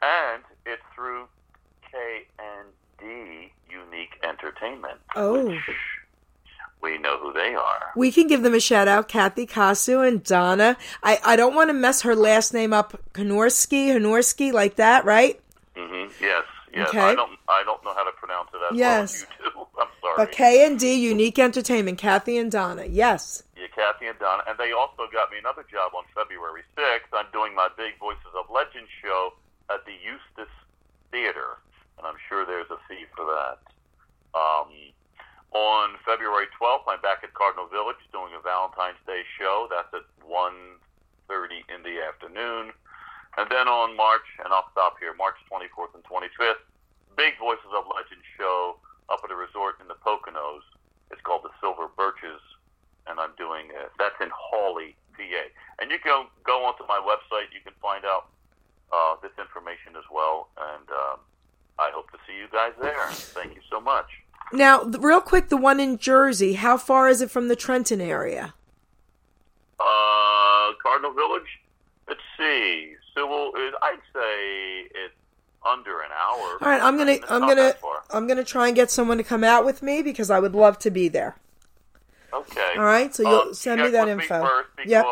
And 0.00 0.42
it's 0.64 0.82
through 0.94 1.28
KND 1.92 3.50
Unique 3.70 4.20
Entertainment. 4.22 4.98
Oh. 5.16 5.56
we 6.82 6.98
know 6.98 7.18
who 7.18 7.32
they 7.32 7.54
are. 7.54 7.90
We 7.96 8.10
can 8.12 8.26
give 8.26 8.42
them 8.42 8.54
a 8.54 8.60
shout 8.60 8.88
out, 8.88 9.08
Kathy 9.08 9.46
Kasu 9.46 10.06
and 10.06 10.22
Donna. 10.22 10.76
I, 11.02 11.18
I 11.24 11.36
don't 11.36 11.54
want 11.54 11.70
to 11.70 11.74
mess 11.74 12.02
her 12.02 12.14
last 12.16 12.52
name 12.54 12.72
up, 12.72 13.00
Honorski, 13.14 13.88
Honorski, 13.88 14.52
like 14.52 14.76
that, 14.76 15.04
right? 15.04 15.40
hmm 15.76 16.06
Yes, 16.20 16.44
yes. 16.74 16.88
Okay. 16.88 16.98
I 17.00 17.14
don't 17.14 17.38
I 17.48 17.62
don't 17.64 17.82
know 17.84 17.94
how 17.94 18.04
to 18.04 18.12
pronounce 18.12 18.48
it 18.54 18.60
as 18.72 18.76
Yes. 18.78 18.86
well 18.88 19.02
as 19.04 19.20
you 19.22 19.50
do. 19.52 19.66
I'm 19.80 19.88
sorry. 20.00 20.14
But 20.16 20.32
K 20.32 20.66
and 20.66 20.78
D 20.78 20.94
Unique 20.94 21.38
Entertainment, 21.38 21.98
Kathy 21.98 22.36
and 22.38 22.50
Donna. 22.50 22.84
Yes. 22.86 23.42
Yeah, 23.56 23.66
Kathy 23.74 24.06
and 24.06 24.18
Donna. 24.18 24.42
And 24.48 24.58
they 24.58 24.72
also 24.72 25.04
got 25.12 25.30
me 25.30 25.38
another 25.38 25.64
job 25.70 25.92
on 25.94 26.04
February 26.14 26.62
6th. 26.76 27.12
I'm 27.12 27.26
doing 27.32 27.54
my 27.54 27.68
Big 27.76 27.98
Voices 27.98 28.32
of 28.38 28.46
Legend 28.50 28.86
show 29.02 29.32
at 29.70 29.84
the 29.86 29.92
Eustis 29.92 30.50
Theater. 31.12 31.58
And 32.00 32.08
I'm 32.08 32.16
sure 32.32 32.48
there's 32.48 32.72
a 32.72 32.80
fee 32.88 33.04
for 33.12 33.28
that. 33.28 33.60
Um, 34.32 34.72
On 35.52 35.98
February 36.06 36.48
12th, 36.56 36.88
I'm 36.88 37.02
back 37.04 37.20
at 37.20 37.34
Cardinal 37.36 37.68
Village 37.68 38.00
doing 38.08 38.32
a 38.32 38.40
Valentine's 38.40 39.02
Day 39.04 39.20
show. 39.36 39.68
That's 39.68 39.92
at 39.92 40.08
1.30 40.24 41.60
in 41.68 41.84
the 41.84 42.00
afternoon. 42.00 42.72
And 43.36 43.50
then 43.50 43.68
on 43.68 43.98
March, 43.98 44.24
and 44.40 44.48
I'll 44.48 44.70
stop 44.72 44.96
here, 44.96 45.12
March 45.12 45.36
24th 45.52 45.92
and 45.92 46.06
25th, 46.08 46.64
big 47.18 47.36
Voices 47.36 47.68
of 47.76 47.84
Legend 47.90 48.22
show 48.38 48.78
up 49.10 49.20
at 49.26 49.34
a 49.34 49.36
resort 49.36 49.76
in 49.82 49.90
the 49.90 49.98
Poconos. 49.98 50.64
It's 51.10 51.20
called 51.20 51.42
the 51.42 51.52
Silver 51.60 51.90
Birches, 51.98 52.40
and 53.10 53.18
I'm 53.18 53.34
doing 53.36 53.74
it. 53.74 53.90
That's 53.98 54.16
in 54.22 54.30
Hawley, 54.32 54.94
PA. 55.18 55.44
And 55.82 55.90
you 55.90 55.98
can 55.98 56.30
go 56.46 56.64
onto 56.64 56.86
my 56.86 57.02
website. 57.02 57.50
You 57.50 57.60
can 57.60 57.74
find 57.82 58.06
out 58.06 58.30
uh, 58.94 59.18
this 59.18 59.34
information 59.36 59.98
as 59.98 60.06
well. 60.14 60.54
And 60.54 60.86
um, 60.94 61.18
I 61.82 61.90
hope 61.90 62.12
to 62.14 62.19
see 62.30 62.38
you 62.38 62.46
guys 62.52 62.72
there. 62.80 63.08
Thank 63.10 63.54
you 63.54 63.62
so 63.70 63.80
much. 63.80 64.06
Now, 64.52 64.82
real 64.82 65.20
quick, 65.20 65.48
the 65.48 65.56
one 65.56 65.78
in 65.80 65.96
Jersey, 65.98 66.54
how 66.54 66.76
far 66.76 67.08
is 67.08 67.20
it 67.20 67.30
from 67.30 67.48
the 67.48 67.56
Trenton 67.56 68.00
area? 68.00 68.54
Uh, 69.78 70.72
Cardinal 70.82 71.12
Village. 71.12 71.60
Let's 72.08 72.20
see. 72.36 72.94
Sewell 73.14 73.52
is. 73.56 73.74
I'd 73.82 73.98
say 74.12 74.88
it's 74.94 75.14
under 75.64 76.00
an 76.00 76.10
hour. 76.12 76.58
All 76.60 76.68
right, 76.68 76.82
I'm 76.82 76.96
gonna 76.98 77.18
I'm 77.28 77.42
gonna. 77.42 77.74
I'm 78.10 78.26
gonna 78.26 78.44
try 78.44 78.66
and 78.66 78.76
get 78.76 78.90
someone 78.90 79.18
to 79.18 79.24
come 79.24 79.44
out 79.44 79.64
with 79.64 79.82
me 79.82 80.02
because 80.02 80.30
I 80.30 80.40
would 80.40 80.54
love 80.54 80.78
to 80.80 80.90
be 80.90 81.08
there. 81.08 81.36
Okay. 82.32 82.74
All 82.76 82.84
right, 82.84 83.14
so 83.14 83.22
you'll 83.22 83.40
Um, 83.48 83.54
send 83.54 83.80
me 83.82 83.90
that 83.90 84.08
info. 84.08 84.42
Me 84.42 84.50
because 84.76 84.90
Yep. 84.90 85.06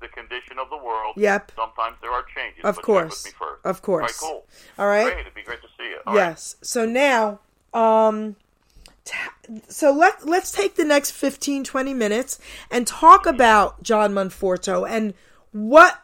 The 0.00 0.08
condition 0.08 0.58
of 0.58 0.70
the 0.70 0.76
world, 0.76 1.14
Yep. 1.16 1.52
sometimes 1.56 1.96
there 2.00 2.10
are 2.10 2.24
changes. 2.34 2.64
Of 2.64 2.80
course. 2.82 3.22
Check 3.24 3.32
with 3.32 3.40
me 3.40 3.46
first. 3.46 3.66
Of 3.66 3.82
course. 3.82 4.22
All 4.22 4.28
right, 4.30 4.32
cool. 4.32 4.46
All 4.78 4.86
right. 4.88 5.04
Great. 5.12 5.20
It'd 5.20 5.34
be 5.34 5.42
great 5.42 5.60
to 5.62 5.68
see 5.78 5.88
you. 5.90 5.98
All 6.06 6.14
right. 6.14 6.20
yes. 6.30 6.56
So 6.62 6.84
now, 6.86 7.40
um, 7.74 8.36
t- 9.04 9.16
so 9.68 9.92
let 9.92 10.26
let's 10.26 10.50
take 10.50 10.76
the 10.76 10.84
next 10.84 11.10
15, 11.12 11.64
20 11.64 11.94
minutes 11.94 12.38
and 12.70 12.86
talk 12.86 13.26
about 13.26 13.82
John 13.82 14.12
Monforto 14.12 14.88
and 14.88 15.14
what 15.52 16.00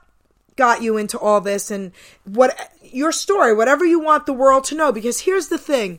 got 0.56 0.82
you 0.82 0.96
into 0.96 1.18
all 1.18 1.40
this 1.40 1.70
and 1.70 1.92
what 2.24 2.72
your 2.82 3.12
story, 3.12 3.52
whatever 3.54 3.84
you 3.84 4.00
want 4.00 4.26
the 4.26 4.32
world 4.32 4.64
to 4.64 4.74
know. 4.74 4.90
Because 4.92 5.20
here's 5.20 5.48
the 5.48 5.58
thing, 5.58 5.98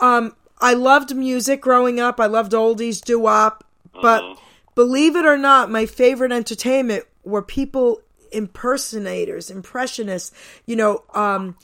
um, 0.00 0.34
I 0.60 0.72
loved 0.74 1.14
music 1.14 1.60
growing 1.60 2.00
up. 2.00 2.18
I 2.20 2.26
loved 2.26 2.52
oldies, 2.52 3.02
doo 3.04 3.18
wop, 3.20 3.64
but 4.00 4.22
believe 4.76 5.16
it 5.16 5.26
or 5.26 5.36
not, 5.36 5.70
my 5.70 5.86
favorite 5.86 6.30
entertainment 6.30 7.04
were 7.24 7.42
people 7.42 8.00
impersonators, 8.30 9.50
impressionists. 9.50 10.32
You 10.66 10.76
know, 10.76 11.04
um, 11.12 11.56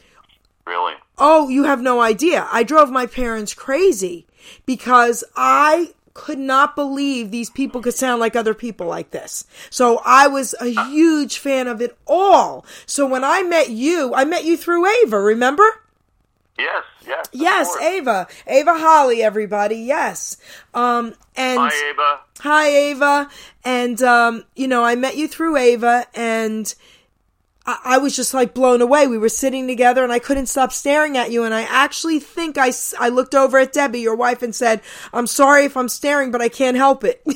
Really. 0.66 0.94
Oh, 1.18 1.48
you 1.48 1.64
have 1.64 1.80
no 1.80 2.00
idea. 2.00 2.48
I 2.50 2.62
drove 2.62 2.90
my 2.90 3.06
parents 3.06 3.54
crazy 3.54 4.26
because 4.64 5.24
I 5.36 5.92
could 6.14 6.38
not 6.38 6.76
believe 6.76 7.30
these 7.30 7.50
people 7.50 7.80
could 7.80 7.94
sound 7.94 8.20
like 8.20 8.36
other 8.36 8.54
people 8.54 8.86
like 8.86 9.10
this. 9.10 9.46
So 9.70 10.00
I 10.04 10.28
was 10.28 10.54
a 10.60 10.68
huge 10.88 11.38
fan 11.38 11.68
of 11.68 11.80
it 11.80 11.96
all. 12.06 12.66
So 12.86 13.06
when 13.06 13.24
I 13.24 13.42
met 13.42 13.70
you, 13.70 14.14
I 14.14 14.24
met 14.24 14.44
you 14.44 14.56
through 14.56 14.86
Ava, 14.86 15.18
remember? 15.20 15.81
Yes. 16.58 16.84
Yes. 17.06 17.26
Yes. 17.32 17.76
Ava. 17.80 18.26
Ava 18.46 18.74
Holly, 18.74 19.22
everybody. 19.22 19.76
Yes. 19.76 20.36
Um, 20.74 21.14
and 21.34 21.58
Hi, 21.58 21.90
Ava. 21.90 22.20
Hi, 22.40 22.68
Ava. 22.68 23.28
And, 23.64 24.02
um, 24.02 24.44
you 24.54 24.68
know, 24.68 24.84
I 24.84 24.94
met 24.94 25.16
you 25.16 25.26
through 25.28 25.56
Ava 25.56 26.06
and 26.14 26.72
I, 27.66 27.78
I 27.84 27.98
was 27.98 28.14
just 28.14 28.34
like 28.34 28.52
blown 28.54 28.82
away. 28.82 29.06
We 29.06 29.18
were 29.18 29.28
sitting 29.30 29.66
together 29.66 30.04
and 30.04 30.12
I 30.12 30.18
couldn't 30.18 30.46
stop 30.46 30.72
staring 30.72 31.16
at 31.16 31.30
you. 31.30 31.44
And 31.44 31.54
I 31.54 31.62
actually 31.62 32.20
think 32.20 32.58
I, 32.58 32.68
s- 32.68 32.94
I 33.00 33.08
looked 33.08 33.34
over 33.34 33.58
at 33.58 33.72
Debbie, 33.72 34.00
your 34.00 34.16
wife, 34.16 34.42
and 34.42 34.54
said, 34.54 34.82
I'm 35.12 35.26
sorry 35.26 35.64
if 35.64 35.76
I'm 35.76 35.88
staring, 35.88 36.30
but 36.30 36.42
I 36.42 36.48
can't 36.50 36.76
help 36.76 37.02
it. 37.04 37.22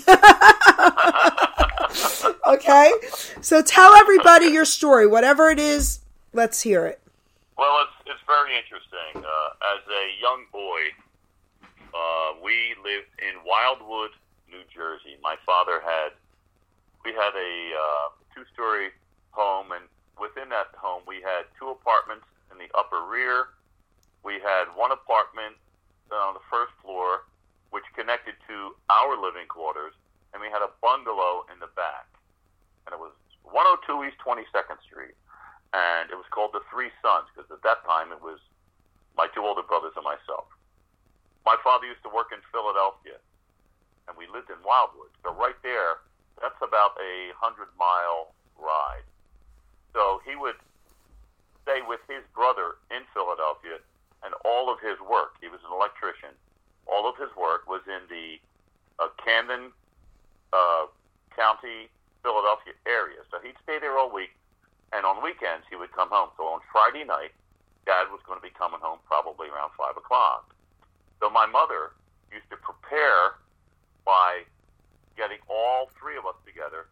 okay. 2.47 2.93
So 3.41 3.63
tell 3.63 3.95
everybody 3.95 4.47
your 4.47 4.65
story, 4.65 5.07
whatever 5.07 5.51
it 5.51 5.59
is. 5.59 6.01
Let's 6.33 6.61
hear 6.61 6.87
it. 6.87 7.01
Well, 7.57 7.89
it's 7.89 7.97
it's 8.05 8.24
very 8.28 8.53
interesting. 8.53 9.16
Uh, 9.24 9.77
as 9.77 9.81
a 9.89 10.05
young 10.20 10.45
boy, 10.53 10.93
uh, 11.97 12.37
we 12.45 12.77
lived 12.85 13.09
in 13.16 13.41
Wildwood, 13.49 14.12
New 14.45 14.61
Jersey. 14.69 15.16
My 15.24 15.41
father 15.49 15.81
had 15.81 16.12
we 17.01 17.16
had 17.16 17.33
a 17.33 17.53
uh, 17.73 18.07
two-story 18.37 18.93
home, 19.33 19.73
and 19.73 19.89
within 20.20 20.53
that 20.53 20.77
home, 20.77 21.01
we 21.09 21.24
had 21.24 21.49
two 21.57 21.73
apartments 21.73 22.28
in 22.53 22.61
the 22.61 22.69
upper 22.77 23.01
rear. 23.09 23.57
We 24.20 24.37
had 24.37 24.69
one 24.77 24.93
apartment 24.93 25.57
on 26.12 26.37
the 26.37 26.45
first 26.53 26.77
floor, 26.85 27.24
which 27.73 27.89
connected 27.97 28.37
to 28.53 28.77
our 28.93 29.16
living 29.16 29.49
quarters, 29.49 29.97
and 30.37 30.45
we 30.45 30.53
had 30.53 30.61
a 30.61 30.69
bungalow 30.85 31.49
in 31.49 31.57
the 31.57 31.73
back. 31.73 32.05
And 32.85 32.93
it 32.93 33.01
was 33.01 33.16
102 33.49 34.05
East 34.05 34.20
22nd 34.20 34.77
Street 34.85 35.16
and 35.73 36.11
it 36.11 36.17
was 36.19 36.29
called 36.31 36.53
the 36.55 36.63
Three 36.71 36.91
Sons 37.03 37.27
because 37.33 37.51
at 37.51 37.63
that 37.63 37.83
time 37.87 38.13
it 38.13 38.23
was 38.23 38.39
my 39.17 39.27
two 39.35 39.43
older 39.43 39.63
brothers 39.65 39.97
and 39.97 40.05
myself. 40.05 40.47
My 41.45 41.57
father 41.63 41.87
used 41.87 42.03
to 42.03 42.11
work 42.11 42.35
in 42.35 42.43
Philadelphia, 42.51 43.19
and 44.07 44.19
we 44.19 44.27
lived 44.27 44.51
in 44.51 44.59
Wildwood. 44.67 45.15
So 45.23 45.33
right 45.33 45.57
there, 45.63 46.03
that's 46.43 46.59
about 46.61 46.99
a 46.99 47.33
hundred 47.39 47.71
mile 47.79 48.35
ride. 48.59 49.07
So 49.95 50.21
he 50.27 50.37
would 50.37 50.59
stay 51.63 51.81
with 51.83 52.03
his 52.07 52.23
brother 52.35 52.79
in 52.91 53.03
Philadelphia, 53.15 53.83
and 54.23 54.35
all 54.45 54.71
of 54.71 54.79
his 54.79 54.99
work. 55.03 55.39
He 55.43 55.49
was 55.49 55.61
an 55.67 55.73
electrician. 55.75 56.35
All 56.87 57.09
of 57.09 57.19
his 57.19 57.31
work 57.35 57.67
was 57.67 57.83
in 57.87 58.07
the 58.07 58.39
uh, 59.03 59.11
Camden 59.19 59.75
uh, 60.53 60.87
County, 61.35 61.91
Philadelphia 62.23 62.75
area. 62.87 63.23
So 63.31 63.39
he'd 63.43 63.59
stay 63.63 63.79
there 63.79 63.99
all 63.99 64.11
week 64.11 64.31
and 64.93 65.05
on 65.05 65.23
weekends 65.23 65.65
he 65.71 65.77
would 65.77 65.93
come 65.93 66.09
home. 66.11 66.31
So 66.37 66.45
on 66.45 66.61
Friday 66.73 67.05
night, 67.05 67.33
Dad 67.87 68.11
was 68.11 68.21
going 68.27 68.39
to 68.39 68.43
be 68.43 68.51
coming 68.51 68.81
home 68.81 68.99
probably 69.07 69.49
around 69.49 69.71
five 69.79 69.97
o'clock. 69.97 70.55
So 71.21 71.31
my 71.31 71.47
mother 71.47 71.93
used 72.33 72.51
to 72.51 72.57
prepare 72.57 73.39
by 74.05 74.43
getting 75.17 75.39
all 75.49 75.91
three 75.99 76.17
of 76.17 76.27
us 76.27 76.35
together 76.45 76.87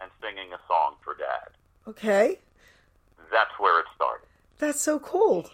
and 0.00 0.10
singing 0.20 0.52
a 0.52 0.60
song 0.68 0.96
for 1.02 1.14
Dad. 1.14 1.50
Okay. 1.86 2.38
That's 3.30 3.52
where 3.58 3.80
it 3.80 3.86
started. 3.94 4.26
That's 4.58 4.80
so 4.80 4.98
cool. 4.98 5.48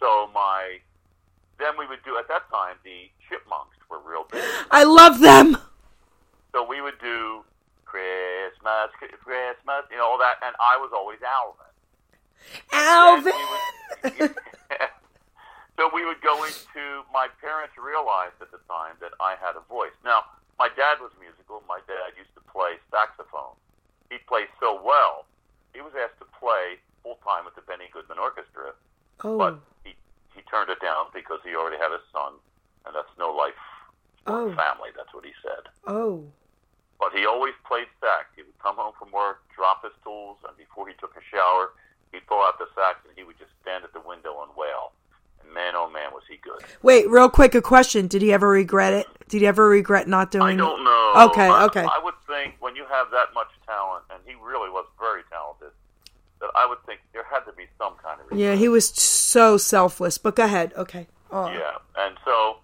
So 0.00 0.30
my 0.32 0.78
then 1.58 1.74
we 1.78 1.86
would 1.88 2.02
do 2.04 2.16
at 2.18 2.28
that 2.28 2.48
time 2.50 2.76
the 2.84 3.10
chipmunks 3.28 3.76
were 3.90 3.98
real 4.06 4.26
big. 4.30 4.44
I 4.70 4.84
love 4.84 5.20
them. 5.20 5.58
So 6.52 6.66
we 6.66 6.80
would 6.80 6.98
do 7.00 7.44
Christmas, 7.88 8.92
Christmas, 9.00 9.82
you 9.90 9.96
know 9.96 10.04
all 10.06 10.18
that, 10.20 10.36
and 10.44 10.54
I 10.60 10.76
was 10.76 10.92
always 10.92 11.18
Alvin. 11.24 11.72
Alvin. 12.72 13.32
We 13.32 14.10
would- 14.28 14.36
so 15.76 15.90
we 15.94 16.04
would 16.04 16.20
go 16.20 16.44
into. 16.44 17.02
My 17.12 17.28
parents 17.40 17.74
realized 17.80 18.36
at 18.40 18.50
the 18.52 18.60
time 18.68 18.94
that 19.00 19.12
I 19.20 19.34
had 19.40 19.56
a 19.56 19.64
voice. 19.72 19.94
Now, 20.04 20.24
my 20.58 20.68
dad 20.68 21.00
was 21.00 21.10
musical. 21.18 21.62
My 21.68 21.80
dad 21.88 22.14
used 22.18 22.34
to 22.36 22.42
play 22.52 22.76
saxophone. 22.92 23.56
He 24.10 24.18
played 24.28 24.48
so 24.60 24.80
well. 24.82 25.24
He 25.74 25.80
was 25.80 25.92
asked 25.98 26.18
to 26.20 26.28
play 26.38 26.78
full 27.02 27.18
time 27.24 27.44
with 27.44 27.54
the 27.54 27.62
Benny 27.62 27.86
Goodman 27.92 28.18
Orchestra, 28.18 28.74
oh. 29.24 29.38
but 29.38 29.58
he 29.84 29.94
he 30.34 30.42
turned 30.50 30.70
it 30.70 30.80
down 30.80 31.06
because 31.14 31.38
he 31.44 31.54
already 31.54 31.78
had 31.78 31.90
a 31.92 32.00
son, 32.12 32.34
and 32.86 32.94
that's 32.94 33.10
no 33.18 33.30
life 33.32 33.54
for 34.26 34.50
Oh. 34.50 34.54
family. 34.54 34.90
That's 34.96 35.12
what 35.14 35.24
he 35.24 35.32
said. 35.42 35.70
Oh. 35.86 36.24
But 36.98 37.12
he 37.14 37.26
always 37.26 37.54
played 37.66 37.86
sax. 38.00 38.26
He 38.34 38.42
would 38.42 38.58
come 38.58 38.76
home 38.76 38.92
from 38.98 39.12
work, 39.12 39.42
drop 39.54 39.84
his 39.84 39.94
tools, 40.02 40.38
and 40.46 40.56
before 40.56 40.88
he 40.88 40.94
took 40.98 41.14
a 41.16 41.22
shower, 41.30 41.70
he'd 42.12 42.26
pull 42.26 42.42
out 42.42 42.58
the 42.58 42.66
sax 42.74 42.98
and 43.06 43.16
he 43.16 43.22
would 43.22 43.38
just 43.38 43.52
stand 43.62 43.84
at 43.84 43.92
the 43.92 44.00
window 44.00 44.42
and 44.42 44.50
wail. 44.56 44.92
And 45.42 45.52
man, 45.54 45.74
oh 45.76 45.88
man, 45.88 46.10
was 46.12 46.24
he 46.28 46.36
good. 46.38 46.58
Wait, 46.82 47.08
real 47.08 47.30
quick, 47.30 47.54
a 47.54 47.62
question. 47.62 48.08
Did 48.08 48.22
he 48.22 48.32
ever 48.32 48.48
regret 48.48 48.92
it? 48.92 49.06
Did 49.28 49.42
he 49.42 49.46
ever 49.46 49.68
regret 49.68 50.08
not 50.08 50.30
doing 50.30 50.42
I 50.42 50.56
don't 50.56 50.82
know. 50.82 51.12
Okay, 51.30 51.46
I, 51.46 51.64
okay. 51.66 51.82
I 51.84 52.00
would 52.02 52.14
think 52.26 52.56
when 52.60 52.74
you 52.74 52.84
have 52.90 53.10
that 53.12 53.28
much 53.34 53.48
talent, 53.66 54.04
and 54.10 54.20
he 54.26 54.34
really 54.34 54.70
was 54.70 54.86
very 54.98 55.22
talented, 55.30 55.70
that 56.40 56.50
I 56.54 56.66
would 56.66 56.82
think 56.86 57.00
there 57.12 57.24
had 57.24 57.40
to 57.40 57.52
be 57.52 57.66
some 57.78 57.94
kind 58.02 58.20
of 58.20 58.26
reason. 58.26 58.38
Yeah, 58.38 58.54
he 58.54 58.68
was 58.68 58.88
so 58.88 59.56
selfless. 59.56 60.18
But 60.18 60.36
go 60.36 60.44
ahead. 60.44 60.72
Okay. 60.76 61.06
Oh. 61.30 61.50
Yeah, 61.50 61.76
and 61.98 62.16
so, 62.24 62.58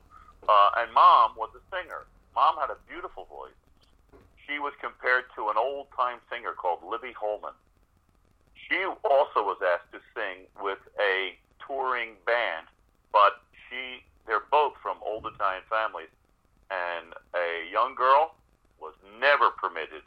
uh, 0.48 0.70
and 0.78 0.92
mom 0.92 1.32
was 1.36 1.50
a 1.54 1.76
singer. 1.76 2.06
Mom 2.34 2.56
had 2.58 2.70
a 2.70 2.76
beautiful 2.88 3.26
voice. 3.26 3.52
She 4.46 4.58
was 4.58 4.72
compared 4.80 5.24
to 5.36 5.48
an 5.48 5.56
old 5.56 5.88
time 5.96 6.18
singer 6.30 6.52
called 6.52 6.80
Libby 6.84 7.12
Holman. 7.12 7.54
She 8.68 8.84
also 9.04 9.44
was 9.44 9.58
asked 9.60 9.92
to 9.92 10.00
sing 10.14 10.48
with 10.60 10.80
a 11.00 11.36
touring 11.66 12.16
band, 12.24 12.66
but 13.12 13.44
she, 13.68 14.04
they're 14.26 14.48
both 14.50 14.74
from 14.82 14.96
old 15.04 15.26
Italian 15.26 15.62
families, 15.68 16.12
and 16.70 17.12
a 17.36 17.70
young 17.70 17.94
girl 17.94 18.34
was 18.80 18.94
never 19.20 19.50
permitted 19.50 20.02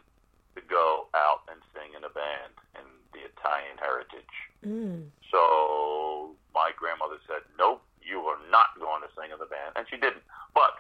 to 0.56 0.62
go 0.66 1.08
out 1.14 1.42
and 1.50 1.62
sing 1.74 1.94
in 1.94 2.04
a 2.04 2.10
band 2.10 2.54
in 2.76 2.86
the 3.14 3.26
Italian 3.26 3.78
heritage. 3.78 4.36
Mm. 4.66 5.10
So 5.30 6.34
my 6.54 6.72
grandmother 6.76 7.22
said, 7.28 7.46
"Nope, 7.58 7.82
you 8.02 8.22
are 8.26 8.42
not 8.50 8.74
going 8.80 9.02
to 9.02 9.10
sing 9.14 9.30
in 9.32 9.38
the 9.38 9.46
band," 9.46 9.78
and 9.78 9.86
she 9.90 9.98
didn't. 9.98 10.26
But 10.54 10.78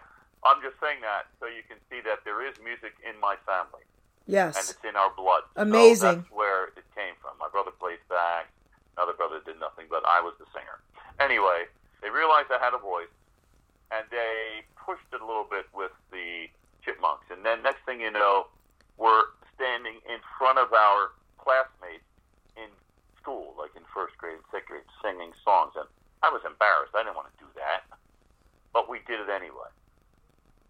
I'm 0.48 0.62
just 0.64 0.80
saying 0.80 1.02
that 1.04 1.28
so 1.40 1.46
you 1.48 1.62
can 1.68 1.78
see 1.92 2.00
that 2.08 2.24
there 2.24 2.40
is 2.46 2.56
music 2.64 2.96
in 3.04 3.20
my 3.20 3.36
family, 3.46 3.84
Yes. 4.26 4.56
and 4.58 4.66
it's 4.72 4.84
in 4.88 4.96
our 4.96 5.12
blood. 5.14 5.44
So 5.56 5.62
Amazing. 5.64 6.24
that's 6.24 6.32
where 6.32 6.72
it 6.76 6.86
came 6.96 7.16
from. 7.22 7.36
My 7.40 7.50
brother 7.52 7.72
played 7.72 8.00
sax. 8.08 8.48
Another 8.98 9.14
brother 9.14 9.40
did 9.46 9.60
nothing, 9.60 9.86
but 9.90 10.02
I 10.08 10.22
was 10.22 10.34
the 10.40 10.46
singer. 10.56 10.80
Anyway, 11.20 11.68
they 12.02 12.10
realized 12.10 12.50
I 12.50 12.58
had 12.64 12.74
a 12.74 12.82
voice, 12.82 13.12
and 13.92 14.06
they 14.10 14.64
pushed 14.76 15.06
it 15.14 15.22
a 15.22 15.26
little 15.26 15.46
bit 15.46 15.66
with 15.74 15.92
the 16.12 16.50
chipmunks. 16.84 17.26
And 17.30 17.46
then 17.46 17.62
next 17.62 17.86
thing 17.86 18.02
you 18.02 18.10
know, 18.12 18.48
we're 18.98 19.30
standing 19.54 20.02
in 20.10 20.18
front 20.38 20.58
of 20.58 20.74
our 20.74 21.12
classmates 21.38 22.06
in 22.58 22.70
school, 23.22 23.54
like 23.58 23.76
in 23.76 23.84
first 23.94 24.18
grade, 24.18 24.36
and 24.42 24.46
second 24.52 24.68
grade, 24.82 24.90
singing 25.04 25.32
songs. 25.46 25.74
And 25.76 25.86
I 26.24 26.30
was 26.34 26.42
embarrassed. 26.46 26.94
I 26.96 27.04
didn't 27.06 27.16
want 27.16 27.30
to 27.32 27.38
do 27.38 27.50
that, 27.56 27.86
but 28.74 28.90
we 28.90 29.00
did 29.06 29.20
it 29.22 29.30
anyway. 29.30 29.70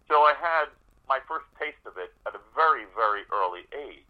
So 0.08 0.14
I 0.22 0.34
had 0.40 0.66
my 1.08 1.18
first 1.28 1.44
taste 1.60 1.80
of 1.86 1.96
it 1.96 2.12
at 2.26 2.34
a 2.34 2.40
very, 2.54 2.84
very 2.96 3.22
early 3.32 3.62
age. 3.76 4.04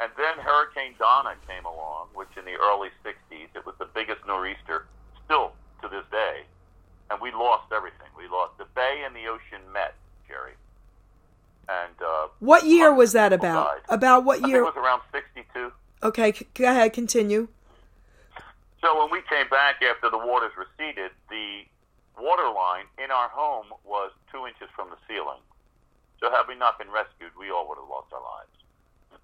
And 0.00 0.10
then 0.16 0.38
Hurricane 0.44 0.94
Donna 0.98 1.34
came 1.46 1.64
along, 1.64 2.08
which 2.14 2.28
in 2.36 2.44
the 2.44 2.54
early 2.58 2.88
60s, 3.04 3.48
it 3.54 3.64
was 3.64 3.74
the 3.78 3.86
biggest 3.94 4.26
nor'easter 4.26 4.86
still 5.24 5.52
to 5.82 5.88
this 5.88 6.04
day. 6.10 6.42
And 7.10 7.20
we 7.20 7.30
lost 7.30 7.70
everything. 7.72 8.08
We 8.16 8.26
lost 8.28 8.58
the 8.58 8.64
bay 8.74 9.02
and 9.06 9.14
the 9.14 9.26
ocean 9.28 9.60
met, 9.72 9.94
Geri. 10.26 10.52
And 11.68 11.94
uh, 12.04 12.28
What 12.40 12.64
year 12.64 12.92
was 12.92 13.12
that 13.12 13.32
about? 13.32 13.66
died. 13.66 13.80
About 13.88 14.24
what 14.24 14.46
year? 14.46 14.58
it 14.60 14.64
was 14.64 14.74
around 14.76 15.02
62. 15.12 15.72
Okay, 16.02 16.32
c- 16.32 16.46
go 16.54 16.64
ahead, 16.70 16.92
continue. 16.92 17.48
So 18.82 18.98
when 19.00 19.10
we 19.10 19.22
came 19.30 19.48
back 19.48 19.76
after 19.82 20.10
the 20.10 20.18
waters 20.18 20.52
receded, 20.58 21.10
the 21.30 21.62
water 22.18 22.48
line 22.50 22.86
in 23.02 23.10
our 23.10 23.28
home 23.28 23.66
was 23.84 24.10
two 24.30 24.46
inches 24.46 24.68
from 24.74 24.90
the 24.90 24.98
ceiling. 25.08 25.42
So 26.20 26.30
had 26.30 26.44
we 26.48 26.54
not 26.54 26.78
been 26.78 26.90
rescued, 26.90 27.32
we 27.38 27.50
all 27.50 27.68
would 27.68 27.78
have 27.78 27.88
lost 27.88 28.12
our 28.12 28.22
lives. 28.22 28.54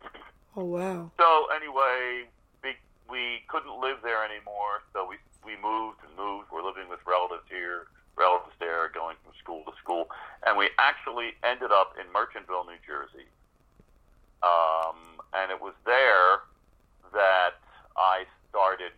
Oh 0.56 0.64
wow. 0.64 1.08
So 1.16 1.46
anyway, 1.54 2.26
we, 2.64 2.74
we 3.06 3.46
couldn't 3.46 3.70
live 3.80 4.02
there 4.02 4.26
anymore, 4.26 4.82
so 4.92 5.06
we 5.06 5.14
we 5.46 5.54
moved 5.62 6.02
and 6.02 6.10
moved. 6.18 6.50
We're 6.50 6.66
living 6.66 6.88
with 6.90 6.98
relatives 7.06 7.46
here, 7.48 7.86
relatives 8.16 8.58
there, 8.58 8.90
going 8.90 9.16
from 9.22 9.32
school 9.38 9.62
to 9.70 9.72
school, 9.78 10.10
and 10.46 10.58
we 10.58 10.70
actually 10.78 11.38
ended 11.44 11.70
up 11.70 11.94
in 11.94 12.06
Merchantville, 12.12 12.66
New 12.66 12.82
Jersey. 12.82 13.30
Um, 14.42 15.22
and 15.34 15.50
it 15.50 15.60
was 15.60 15.74
there 15.84 16.42
that 17.12 17.60
I 17.96 18.24
started. 18.48 18.92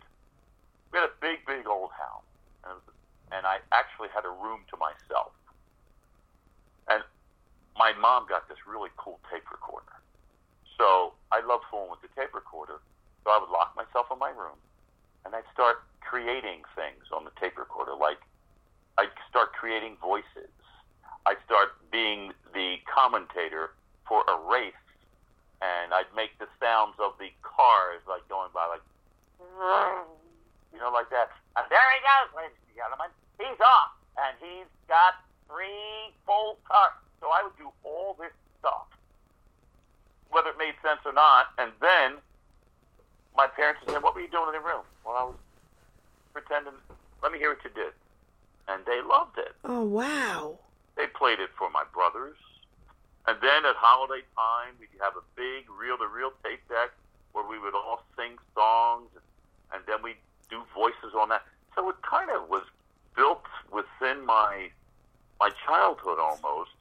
We 0.91 0.99
had 0.99 1.09
a 1.09 1.17
big, 1.21 1.45
big 1.45 1.67
old 1.67 1.91
house, 1.91 2.27
and, 3.33 3.45
I 3.45 3.57
actually 3.71 4.09
had 4.13 4.25
a 4.25 4.29
room 4.29 4.61
to 4.69 4.77
myself. 4.77 5.33
And 6.87 7.03
my 7.77 7.93
mom 7.99 8.27
got 8.29 8.47
this 8.47 8.57
really 8.69 8.89
cool 8.97 9.19
tape 9.31 9.49
recorder. 9.51 9.97
So 10.77 11.13
I 11.31 11.41
loved 11.45 11.65
fooling 11.71 11.89
with 11.89 12.01
the 12.01 12.11
tape 12.13 12.33
recorder. 12.33 12.79
So 13.23 13.31
I 13.31 13.39
would 13.39 13.49
lock 13.49 13.73
myself 13.75 14.07
in 14.11 14.19
my 14.19 14.29
room 14.29 14.59
and 15.25 15.33
I'd 15.33 15.47
start 15.53 15.83
creating 16.01 16.67
things 16.75 17.07
on 17.11 17.23
the 17.23 17.31
tape 17.39 17.57
recorder. 17.57 17.95
Like 17.95 18.19
I'd 18.97 19.13
start 19.29 19.53
creating 19.53 19.97
voices. 20.01 20.51
I'd 21.25 21.39
start 21.45 21.79
being 21.91 22.33
the 22.53 22.77
commentator 22.83 23.71
for 24.07 24.23
a 24.27 24.35
race 24.51 24.75
and 25.63 25.93
I'd 25.93 26.11
make 26.15 26.37
the 26.39 26.51
sounds 26.59 26.99
of 26.99 27.15
the 27.17 27.31
cars 27.41 28.03
like 28.07 28.27
going 28.27 28.51
by 28.53 28.67
like 28.67 28.83
you 30.73 30.79
know, 30.79 30.91
like 30.91 31.09
that. 31.09 31.31
And 31.55 31.65
there 31.69 31.87
he 31.95 31.99
goes, 32.03 32.29
ladies 32.35 32.59
and 32.67 32.75
gentlemen. 32.75 33.09
He's 33.39 33.59
off 33.59 33.91
and 34.17 34.37
he's 34.39 34.69
got 34.87 35.15
three 35.47 36.13
full 36.25 36.57
cars. 36.65 36.93
So 37.19 37.27
I 37.29 37.43
would 37.43 37.57
do 37.57 37.71
all 37.83 38.15
this 38.19 38.33
stuff 38.59 38.87
whether 40.33 40.49
it 40.49 40.57
made 40.57 40.73
sense 40.81 40.99
or 41.05 41.13
not. 41.13 41.53
And 41.57 41.71
then 41.79 42.17
my 43.37 43.47
parents 43.47 43.81
would 43.85 43.93
say, 43.93 43.99
"What 44.01 44.15
were 44.15 44.21
you 44.21 44.27
doing 44.27 44.47
in 44.47 44.53
the 44.53 44.59
room?" 44.59 44.83
Well, 45.05 45.15
I 45.15 45.23
was 45.23 45.35
pretending. 46.33 46.73
Let 47.21 47.31
me 47.31 47.39
hear 47.39 47.53
what 47.53 47.63
you 47.63 47.69
did, 47.69 47.93
and 48.67 48.83
they 48.85 49.01
loved 49.01 49.37
it. 49.37 49.55
Oh 49.63 49.83
wow. 49.83 50.59
They 50.95 51.07
played 51.07 51.39
it 51.39 51.49
for 51.57 51.69
my 51.69 51.83
brothers, 51.93 52.37
and 53.27 53.39
then 53.41 53.65
at 53.65 53.75
holiday 53.75 54.23
time, 54.35 54.75
we'd 54.79 54.89
have 54.99 55.15
a 55.15 55.23
big 55.35 55.69
reel-to-reel 55.69 56.33
tape 56.43 56.67
deck 56.67 56.91
where 57.31 57.45
we 57.45 57.57
would 57.57 57.73
all 57.73 58.03
sing 58.15 58.37
songs, 58.53 59.09
and 59.73 59.83
then 59.87 60.03
we'd 60.03 60.17
do 60.49 60.63
voices 60.73 61.15
on 61.15 61.29
that. 61.29 61.43
So 61.73 61.89
it 61.89 61.99
kind 62.03 62.29
of 62.29 62.47
was 62.49 62.63
built 63.15 63.43
within 63.71 64.25
my 64.25 64.69
my 65.39 65.49
childhood 65.65 66.19
almost, 66.19 66.77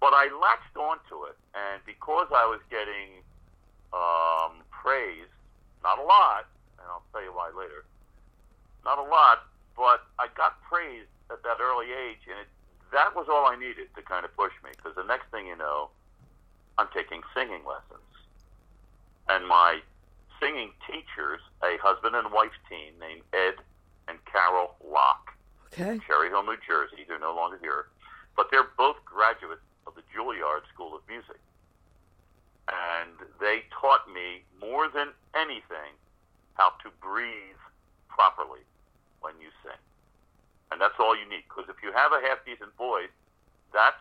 but 0.00 0.12
I 0.14 0.28
latched 0.40 0.76
onto 0.76 1.24
it, 1.26 1.36
and 1.54 1.82
because 1.84 2.28
I 2.34 2.46
was 2.46 2.60
getting 2.70 3.20
um, 3.92 4.62
praise, 4.70 5.28
not 5.82 5.98
a 5.98 6.02
lot, 6.02 6.46
and 6.78 6.86
I'll 6.88 7.02
tell 7.12 7.22
you 7.22 7.32
why 7.32 7.50
later, 7.56 7.84
not 8.84 8.98
a 8.98 9.02
lot, 9.02 9.44
but 9.76 10.06
I 10.18 10.28
got 10.34 10.62
praised 10.62 11.10
at 11.30 11.42
that 11.42 11.60
early 11.60 11.92
age, 11.92 12.24
and 12.30 12.38
it, 12.38 12.48
that 12.92 13.14
was 13.14 13.26
all 13.28 13.46
I 13.46 13.56
needed 13.56 13.88
to 13.96 14.02
kind 14.02 14.24
of 14.24 14.34
push 14.36 14.52
me, 14.64 14.70
because 14.76 14.94
the 14.96 15.04
next 15.04 15.30
thing 15.30 15.46
you 15.46 15.56
know, 15.56 15.90
I'm 16.78 16.88
taking 16.94 17.20
singing 17.34 17.64
lessons, 17.66 18.08
and 19.28 19.46
my 19.46 19.80
singing 20.40 20.72
teachers, 20.86 21.40
a 21.62 21.76
husband 21.82 22.14
and 22.16 22.32
wife 22.32 22.56
team 22.70 22.94
named 23.00 23.22
Ed 23.32 23.56
and 24.08 24.18
Carol 24.24 24.76
Locke, 24.88 25.35
Okay. 25.76 26.00
Cherry 26.08 26.32
Hill, 26.32 26.42
New 26.42 26.56
Jersey. 26.64 27.04
They're 27.04 27.20
no 27.20 27.36
longer 27.36 27.60
here, 27.60 27.92
but 28.32 28.48
they're 28.50 28.72
both 28.80 28.96
graduates 29.04 29.60
of 29.86 29.92
the 29.92 30.00
Juilliard 30.08 30.64
School 30.72 30.96
of 30.96 31.04
Music, 31.04 31.36
and 32.64 33.12
they 33.36 33.68
taught 33.68 34.08
me 34.08 34.40
more 34.56 34.88
than 34.88 35.12
anything 35.36 35.92
how 36.56 36.72
to 36.80 36.88
breathe 37.04 37.60
properly 38.08 38.64
when 39.20 39.36
you 39.36 39.52
sing, 39.60 39.76
and 40.72 40.80
that's 40.80 40.96
all 40.96 41.12
you 41.12 41.28
need. 41.28 41.44
Because 41.44 41.68
if 41.68 41.76
you 41.84 41.92
have 41.92 42.16
a 42.16 42.24
half 42.24 42.40
decent 42.48 42.72
voice, 42.80 43.12
that's 43.68 44.00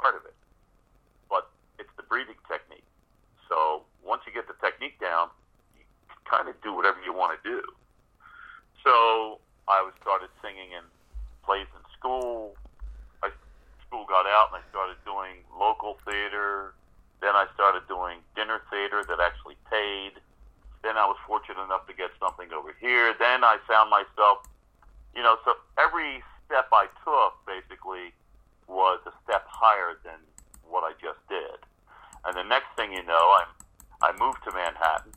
part 0.00 0.16
of 0.16 0.24
it, 0.24 0.32
but 1.28 1.52
it's 1.76 1.92
the 2.00 2.02
breathing 2.08 2.40
technique. 2.48 2.88
So 3.44 3.84
once 4.00 4.24
you 4.24 4.32
get 4.32 4.48
the 4.48 4.56
technique 4.56 4.96
down, 5.04 5.28
you 5.76 5.84
can 6.08 6.16
kind 6.24 6.48
of 6.48 6.56
do 6.64 6.72
whatever 6.72 6.96
you 7.04 7.12
want 7.12 7.36
to 7.36 7.40
do. 7.44 7.60
So 8.80 9.36
I 9.68 9.84
was 9.84 9.92
started 10.00 10.32
singing 10.40 10.72
in 10.72 10.88
plays 11.50 11.66
in 11.74 11.82
school. 11.98 12.54
I 13.26 13.34
school 13.82 14.06
got 14.06 14.22
out 14.22 14.54
and 14.54 14.62
I 14.62 14.64
started 14.70 14.94
doing 15.02 15.42
local 15.50 15.98
theater. 16.06 16.74
Then 17.18 17.34
I 17.34 17.50
started 17.58 17.82
doing 17.90 18.22
dinner 18.38 18.62
theater 18.70 19.02
that 19.02 19.18
actually 19.18 19.58
paid. 19.66 20.22
Then 20.86 20.94
I 20.94 21.10
was 21.10 21.18
fortunate 21.26 21.58
enough 21.58 21.90
to 21.90 21.92
get 21.92 22.14
something 22.22 22.54
over 22.54 22.70
here. 22.78 23.18
Then 23.18 23.42
I 23.42 23.58
found 23.66 23.90
myself, 23.90 24.46
you 25.10 25.26
know, 25.26 25.42
so 25.44 25.58
every 25.74 26.22
step 26.46 26.70
I 26.70 26.86
took 27.02 27.34
basically 27.50 28.14
was 28.68 29.02
a 29.10 29.12
step 29.26 29.42
higher 29.50 29.98
than 30.06 30.22
what 30.70 30.86
I 30.86 30.94
just 31.02 31.18
did. 31.28 31.58
And 32.24 32.38
the 32.38 32.46
next 32.46 32.70
thing 32.76 32.92
you 32.92 33.02
know, 33.02 33.34
I'm 33.42 33.50
I 34.06 34.14
moved 34.22 34.38
to 34.46 34.52
Manhattan. 34.54 35.10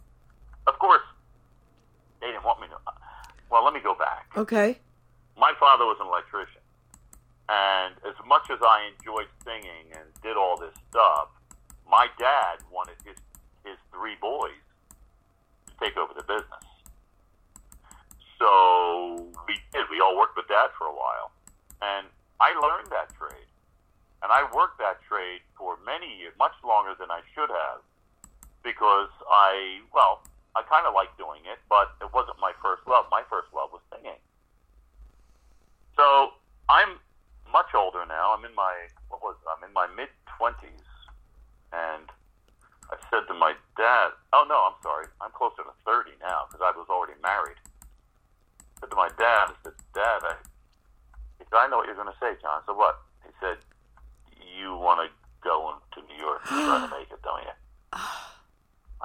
Of 0.66 0.80
course, 0.80 1.06
they 2.20 2.34
didn't 2.34 2.44
want 2.44 2.60
me 2.60 2.68
to. 2.74 2.78
Well, 3.52 3.64
let 3.64 3.74
me 3.76 3.82
go 3.82 3.94
back 3.94 4.26
Okay. 4.36 4.80
My 5.38 5.54
father 5.60 5.86
was 5.86 5.98
an 6.00 6.08
electrician. 6.08 6.62
And 7.50 7.96
as 8.08 8.16
much 8.26 8.50
as 8.50 8.60
I 8.62 8.90
enjoyed 8.96 9.28
singing 9.44 9.92
and 9.92 10.08
did 10.22 10.38
all 10.38 10.58
this 10.58 10.74
stuff, 10.90 11.28
my 11.90 12.08
dad 12.18 12.64
wanted 12.72 12.96
his, 13.04 13.18
his 13.66 13.78
three 13.92 14.16
boys 14.22 14.64
to 15.68 15.74
take 15.84 15.98
over 15.98 16.14
the 16.16 16.24
business. 16.24 16.66
So 18.40 19.28
we 19.48 19.60
did. 19.72 19.86
We 19.92 20.00
all 20.00 20.18
worked 20.18 20.36
with 20.36 20.48
dad 20.48 20.72
for 20.78 20.88
a 20.88 20.96
while. 20.96 21.32
And 21.82 22.08
I 22.40 22.56
learned 22.56 22.92
that 22.92 23.12
trade. 23.16 23.48
And 24.24 24.32
I 24.32 24.48
worked 24.56 24.80
that 24.80 25.04
trade 25.04 25.44
for 25.58 25.78
many 25.86 26.08
years, 26.20 26.32
much 26.40 26.56
longer 26.64 26.96
than 26.96 27.12
I 27.12 27.20
should 27.36 27.52
have, 27.52 27.84
because 28.64 29.12
I, 29.28 29.84
well, 29.94 30.24
I 30.56 30.64
kind 30.64 30.88
of 30.88 30.96
liked 30.96 31.18
doing 31.20 31.44
it, 31.44 31.60
but 31.68 31.92
it 32.00 32.08
wasn't 32.14 32.40
my 32.40 32.56
first 32.64 32.88
love. 32.88 33.12
My 33.12 33.24
first 33.30 33.52
love 33.52 33.76
was 33.76 33.84
singing. 33.92 34.16
So 35.96 36.34
I'm 36.70 36.98
much 37.52 37.74
older 37.76 38.06
now. 38.06 38.34
I'm 38.34 38.44
in 38.46 38.56
my 38.56 38.74
what 39.10 39.22
was 39.22 39.36
it? 39.42 39.48
I'm 39.48 39.64
in 39.68 39.74
my 39.74 39.88
mid 39.96 40.10
twenties, 40.38 40.88
and 41.72 42.10
I 42.90 42.98
said 43.10 43.30
to 43.30 43.34
my 43.34 43.54
dad, 43.78 44.12
"Oh 44.34 44.46
no, 44.50 44.58
I'm 44.74 44.80
sorry. 44.82 45.06
I'm 45.22 45.32
closer 45.32 45.62
to 45.62 45.74
thirty 45.86 46.18
now 46.22 46.50
because 46.50 46.66
I 46.66 46.74
was 46.78 46.90
already 46.90 47.14
married." 47.22 47.58
I 48.58 48.82
said 48.82 48.90
to 48.90 48.96
my 48.98 49.10
dad, 49.18 49.54
"I 49.54 49.56
said, 49.64 49.78
Dad, 49.94 50.20
I, 50.26 50.36
he 51.38 51.46
said, 51.46 51.58
I 51.58 51.68
know 51.70 51.78
what 51.78 51.86
you're 51.86 51.96
going 51.96 52.12
to 52.12 52.20
say, 52.20 52.34
John. 52.42 52.62
So 52.66 52.74
what?" 52.74 52.98
He 53.24 53.32
said, 53.40 53.58
"You 54.42 54.76
want 54.76 55.06
to 55.06 55.08
go 55.46 55.78
to 55.94 56.00
New 56.10 56.18
York 56.18 56.42
and 56.50 56.58
try 56.58 56.90
to 56.90 56.92
make 56.92 57.12
it, 57.12 57.22
don't 57.22 57.44
you?" 57.46 57.56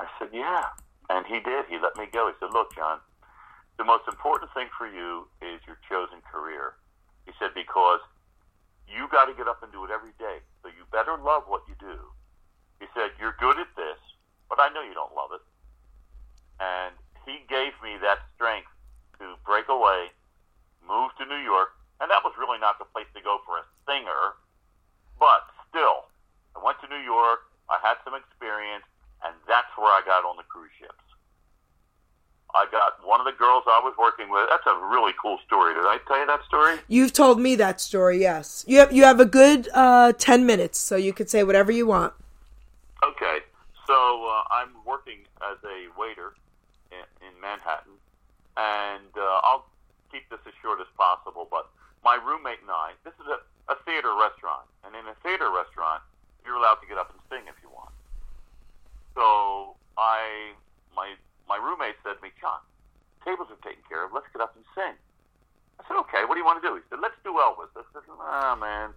I 0.01 0.09
said, 0.19 0.33
"Yeah," 0.33 0.73
and 1.11 1.27
he 1.27 1.41
did. 1.41 1.67
He 1.69 1.77
let 1.79 1.97
me 2.01 2.09
go. 2.11 2.29
He 2.29 2.35
said, 2.41 2.53
"Look, 2.53 2.75
John." 2.75 3.01
The 3.79 3.87
most 3.87 4.05
important 4.11 4.51
thing 4.53 4.67
for 4.77 4.91
you 4.91 5.31
is 5.41 5.63
your 5.67 5.79
chosen 5.89 6.19
career. 6.27 6.75
He 7.25 7.33
said, 7.39 7.55
because 7.55 8.01
you 8.91 9.07
got 9.09 9.27
to 9.31 9.35
get 9.35 9.47
up 9.47 9.63
and 9.63 9.71
do 9.71 9.85
it 9.85 9.91
every 9.95 10.13
day. 10.19 10.43
So 10.63 10.69
you 10.69 10.83
better 10.91 11.17
love 11.17 11.45
what 11.47 11.63
you 11.69 11.79
do. 11.79 11.97
He 12.81 12.87
said, 12.95 13.13
You're 13.21 13.37
good 13.39 13.59
at 13.59 13.71
this, 13.77 14.01
but 14.49 14.59
I 14.59 14.73
know 14.73 14.83
you 14.83 14.95
don't 14.95 15.15
love 15.15 15.31
it. 15.37 15.45
And 16.59 16.95
he 17.27 17.45
gave 17.47 17.77
me 17.85 18.01
that 18.03 18.19
strength 18.35 18.73
to 19.21 19.37
break 19.45 19.69
away, 19.69 20.11
move 20.83 21.13
to 21.19 21.27
New 21.27 21.43
York, 21.43 21.71
and 22.01 22.11
that 22.11 22.25
was 22.25 22.35
really 22.39 22.59
not 22.59 22.79
the 22.79 22.89
place 22.91 23.07
to 23.15 23.23
go 23.23 23.39
for 23.45 23.59
a 23.59 23.65
singer, 23.87 24.39
but 25.19 25.47
still, 25.69 26.07
I 26.57 26.63
went 26.63 26.81
to 26.83 26.89
New 26.89 27.03
York, 27.03 27.47
I 27.69 27.79
had 27.83 27.99
some 28.07 28.15
experience, 28.15 28.87
and 29.27 29.35
that's 29.47 29.71
where 29.77 29.91
I 29.91 30.03
got 30.07 30.25
on 30.25 30.39
the 30.39 30.47
cruise 30.47 30.73
ships. 30.79 31.08
I 32.55 32.67
got 32.73 33.07
one 33.07 33.21
of 33.21 33.27
the 33.27 33.33
girls 33.33 33.65
I 33.67 33.81
was 33.85 33.95
working 33.99 34.31
with. 34.31 34.49
That's 34.49 34.67
a 34.67 34.75
really 34.89 35.13
cool 35.21 35.39
story. 35.47 35.75
Did 35.75 35.85
I 35.85 35.99
tell 36.07 36.19
you 36.19 36.27
that 36.27 36.45
story? 36.45 36.79
You've 36.89 37.13
told 37.13 37.41
me 37.41 37.57
that 37.57 37.81
story. 37.81 38.21
Yes, 38.21 38.65
you 38.67 38.79
have. 38.79 38.93
You 38.93 39.05
have 39.05 39.21
a 39.21 39.27
good 39.27 39.69
uh, 39.75 40.13
ten 40.13 40.47
minutes, 40.47 40.79
so 40.79 40.97
you 40.97 41.13
could 41.13 41.29
say 41.29 41.45
whatever 41.45 41.71
you 41.71 41.87
want. 41.87 42.15
Okay, 43.05 43.39
so 43.87 43.95
uh, 43.95 44.43
I'm 44.51 44.71
working 44.85 45.19
as 45.43 45.59
a 45.63 45.87
waiter 46.01 46.35
in, 46.91 47.05
in 47.23 47.41
Manhattan, 47.41 47.93
and 48.57 49.13
uh, 49.17 49.41
I'll 49.45 49.67
keep 50.11 50.29
this 50.31 50.41
as 50.47 50.55
short 50.63 50.81
as 50.81 50.89
possible. 50.97 51.47
But 51.51 51.69
my 52.03 52.17
roommate 52.17 52.61
and 52.63 52.71
I, 52.71 52.93
this 53.05 53.15
is 53.21 53.29
a, 53.29 53.39
a 53.71 53.77
theater 53.85 54.17
restaurant, 54.19 54.67
and 54.85 54.97
in 54.97 55.07
a 55.07 55.15
theater 55.23 55.53
restaurant, 55.53 56.03
you're 56.45 56.57
allowed 56.57 56.81
to 56.81 56.89
get 56.89 56.97
up 56.97 57.13
and 57.13 57.21
sing 57.29 57.47
if 57.47 57.55
you 57.63 57.69
want. 57.69 57.93
So 59.15 59.77
I, 59.99 60.57
my 60.97 61.15
my 61.49 61.57
roommate 61.57 61.97
said 62.05 62.19
to 62.19 62.23
me, 62.23 62.31
John, 62.41 62.61
tables 63.25 63.49
are 63.49 63.63
taken 63.65 63.83
care 63.89 64.05
of. 64.05 64.13
Let's 64.13 64.29
get 64.35 64.43
up 64.43 64.55
and 64.55 64.65
sing. 64.75 64.95
I 65.81 65.87
said, 65.89 65.97
okay. 66.05 66.27
What 66.27 66.35
do 66.35 66.41
you 66.41 66.48
want 66.59 66.63
to 66.63 66.69
do? 66.69 66.75
He 66.77 66.83
said, 66.91 66.99
let's 67.03 67.15
do 67.23 67.31
Elvis. 67.39 67.71
I 67.77 67.83
said, 67.93 68.03
ah, 68.21 68.57
man, 68.59 68.91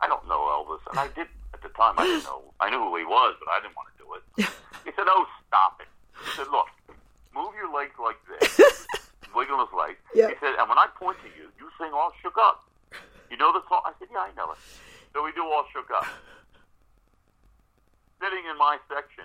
I 0.00 0.06
don't 0.06 0.26
know 0.28 0.40
Elvis, 0.54 0.82
and 0.90 0.98
I 0.98 1.08
did 1.14 1.26
at 1.54 1.62
the 1.62 1.68
time. 1.74 1.94
I 1.98 2.06
didn't 2.06 2.24
know. 2.24 2.42
I 2.60 2.70
knew 2.70 2.78
who 2.78 2.96
he 2.96 3.04
was, 3.04 3.34
but 3.38 3.48
I 3.50 3.60
didn't 3.60 3.76
want 3.76 3.88
to 3.90 3.96
do 3.98 4.06
it. 4.14 4.22
He 4.84 4.90
said, 4.94 5.06
oh, 5.06 5.26
stop 5.46 5.80
it. 5.80 5.88
He 6.24 6.30
said, 6.36 6.46
look, 6.50 6.66
move 7.34 7.54
your 7.58 7.72
legs 7.72 7.94
like 7.98 8.18
this, 8.26 8.86
wiggle 9.34 9.58
his 9.58 9.72
legs. 9.74 9.98
Yeah. 10.14 10.28
He 10.28 10.34
said, 10.40 10.54
and 10.58 10.68
when 10.68 10.78
I 10.78 10.86
point 10.98 11.18
to 11.22 11.30
you, 11.38 11.50
you 11.58 11.70
sing 11.78 11.90
all 11.94 12.12
shook 12.22 12.36
up. 12.38 12.66
You 13.30 13.36
know 13.36 13.52
the 13.52 13.62
song? 13.68 13.82
I 13.86 13.92
said, 13.98 14.08
yeah, 14.12 14.26
I 14.26 14.30
know 14.36 14.52
it. 14.52 14.58
So 15.14 15.24
we 15.24 15.32
do 15.32 15.42
all 15.42 15.64
shook 15.72 15.90
up. 15.90 16.06
Sitting 18.20 18.44
in 18.50 18.56
my 18.58 18.78
section 18.88 19.24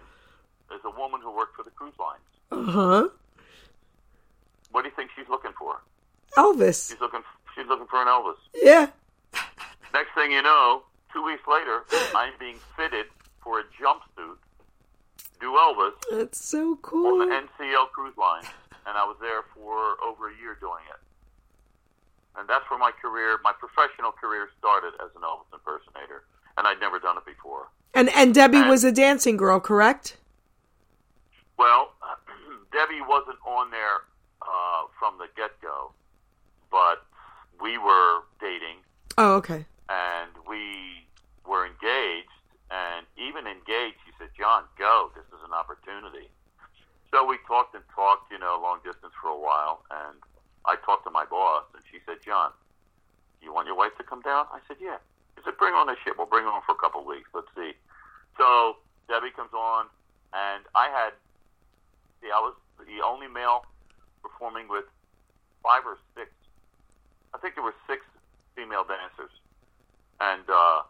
is 0.74 0.82
a 0.86 0.90
woman 0.98 1.22
who 1.22 1.36
worked 1.36 1.56
for 1.56 1.64
the 1.64 1.70
cruise 1.72 1.94
lines. 2.00 2.26
Uh 2.52 2.72
huh. 2.72 3.08
What 4.72 4.84
do 4.84 4.90
you 4.90 4.96
think 4.96 5.12
she's 5.16 5.30
looking 5.30 5.52
for? 5.58 5.82
Elvis. 6.38 6.90
She's 6.90 7.00
looking. 7.00 7.22
She's 7.58 7.66
looking 7.68 7.88
for 7.88 8.02
an 8.02 8.08
Elvis. 8.08 8.38
Yeah. 8.54 8.88
Next 9.94 10.14
thing 10.14 10.32
you 10.32 10.44
know, 10.44 10.84
two 11.12 11.26
weeks 11.26 11.42
later, 11.48 11.84
I'm 12.16 12.34
being 12.40 12.58
fitted 12.78 13.08
for 13.44 13.60
a 13.60 13.64
jumpsuit, 13.82 14.38
do 15.42 15.52
Elvis 15.52 15.94
That's 16.12 16.46
so 16.46 16.78
cool. 16.84 17.22
on 17.22 17.30
the 17.30 17.34
NCL 17.34 17.90
cruise 17.92 18.16
line, 18.18 18.44
and 18.86 18.96
I 18.98 19.04
was 19.06 19.18
there 19.20 19.42
for 19.56 19.98
over 20.06 20.30
a 20.30 20.36
year 20.40 20.56
doing 20.60 20.84
it. 20.90 21.00
And 22.38 22.48
that's 22.48 22.70
where 22.70 22.78
my 22.78 22.92
career, 22.92 23.40
my 23.44 23.54
professional 23.54 24.12
career, 24.12 24.50
started 24.60 24.94
as 25.04 25.10
an 25.16 25.24
Elvis 25.24 25.50
impersonator, 25.52 26.26
and 26.58 26.68
I'd 26.68 26.80
never 26.80 27.00
done 27.00 27.18
it 27.18 27.26
before. 27.26 27.70
And 27.96 28.10
and 28.10 28.36
Debbie 28.36 28.62
was 28.62 28.84
a 28.84 28.92
dancing 28.92 29.38
girl, 29.38 29.60
correct? 29.60 30.18
Well, 31.58 31.94
Debbie 32.72 33.02
wasn't 33.02 33.40
on 33.48 33.72
there 33.72 34.06
uh, 34.44 34.86
from 35.00 35.18
the 35.18 35.26
get 35.36 35.60
go, 35.62 35.92
but 36.70 37.07
we 37.62 37.78
were 37.78 38.22
dating 38.40 38.78
Oh, 39.18 39.36
okay. 39.36 39.66
and 39.90 40.32
we 40.48 41.06
were 41.46 41.66
engaged. 41.66 42.30
And 42.70 43.06
even 43.16 43.48
engaged, 43.48 43.96
she 44.06 44.12
said, 44.20 44.30
"John, 44.38 44.66
go. 44.78 45.10
This 45.16 45.24
is 45.28 45.42
an 45.46 45.54
opportunity." 45.54 46.30
So 47.12 47.24
we 47.26 47.38
talked 47.48 47.74
and 47.76 47.84
talked, 47.96 48.30
you 48.30 48.38
know, 48.38 48.60
long 48.62 48.80
distance 48.84 49.14
for 49.22 49.30
a 49.30 49.38
while. 49.40 49.86
And 49.90 50.20
I 50.66 50.76
talked 50.76 51.06
to 51.06 51.10
my 51.10 51.24
boss, 51.24 51.64
and 51.74 51.82
she 51.90 52.00
said, 52.06 52.22
"John, 52.22 52.52
you 53.42 53.54
want 53.54 53.68
your 53.68 53.76
wife 53.78 53.96
to 53.98 54.04
come 54.04 54.20
down?" 54.22 54.48
I 54.52 54.60
said, 54.68 54.78
"Yeah." 54.82 54.98
She 55.38 55.44
said, 55.46 55.56
"Bring 55.58 55.74
on 55.76 55.88
the 55.88 55.96
ship. 56.04 56.18
We'll 56.18 56.28
bring 56.28 56.44
her 56.44 56.52
on 56.52 56.62
for 56.64 56.74
a 56.74 56.76
couple 56.76 57.00
of 57.02 57.08
weeks. 57.08 57.30
Let's 57.34 57.48
see." 57.56 57.72
So 58.38 58.78
Debbie 59.08 59.32
comes 59.32 59.54
on, 59.54 59.88
and 60.34 60.66
I 60.76 60.90
had, 60.90 61.14
see, 62.22 62.28
I 62.30 62.40
was 62.42 62.54
the 62.86 63.02
only 63.02 63.28
male 63.28 63.66
performing 64.22 64.68
with 64.68 64.86
five 65.64 65.86
or 65.86 65.98
six. 66.16 66.30
I 67.34 67.38
think 67.38 67.56
there 67.56 67.64
were 67.64 67.76
six 67.88 68.02
female 68.56 68.84
dancers, 68.84 69.32
and 70.20 70.44
uh, 70.50 70.82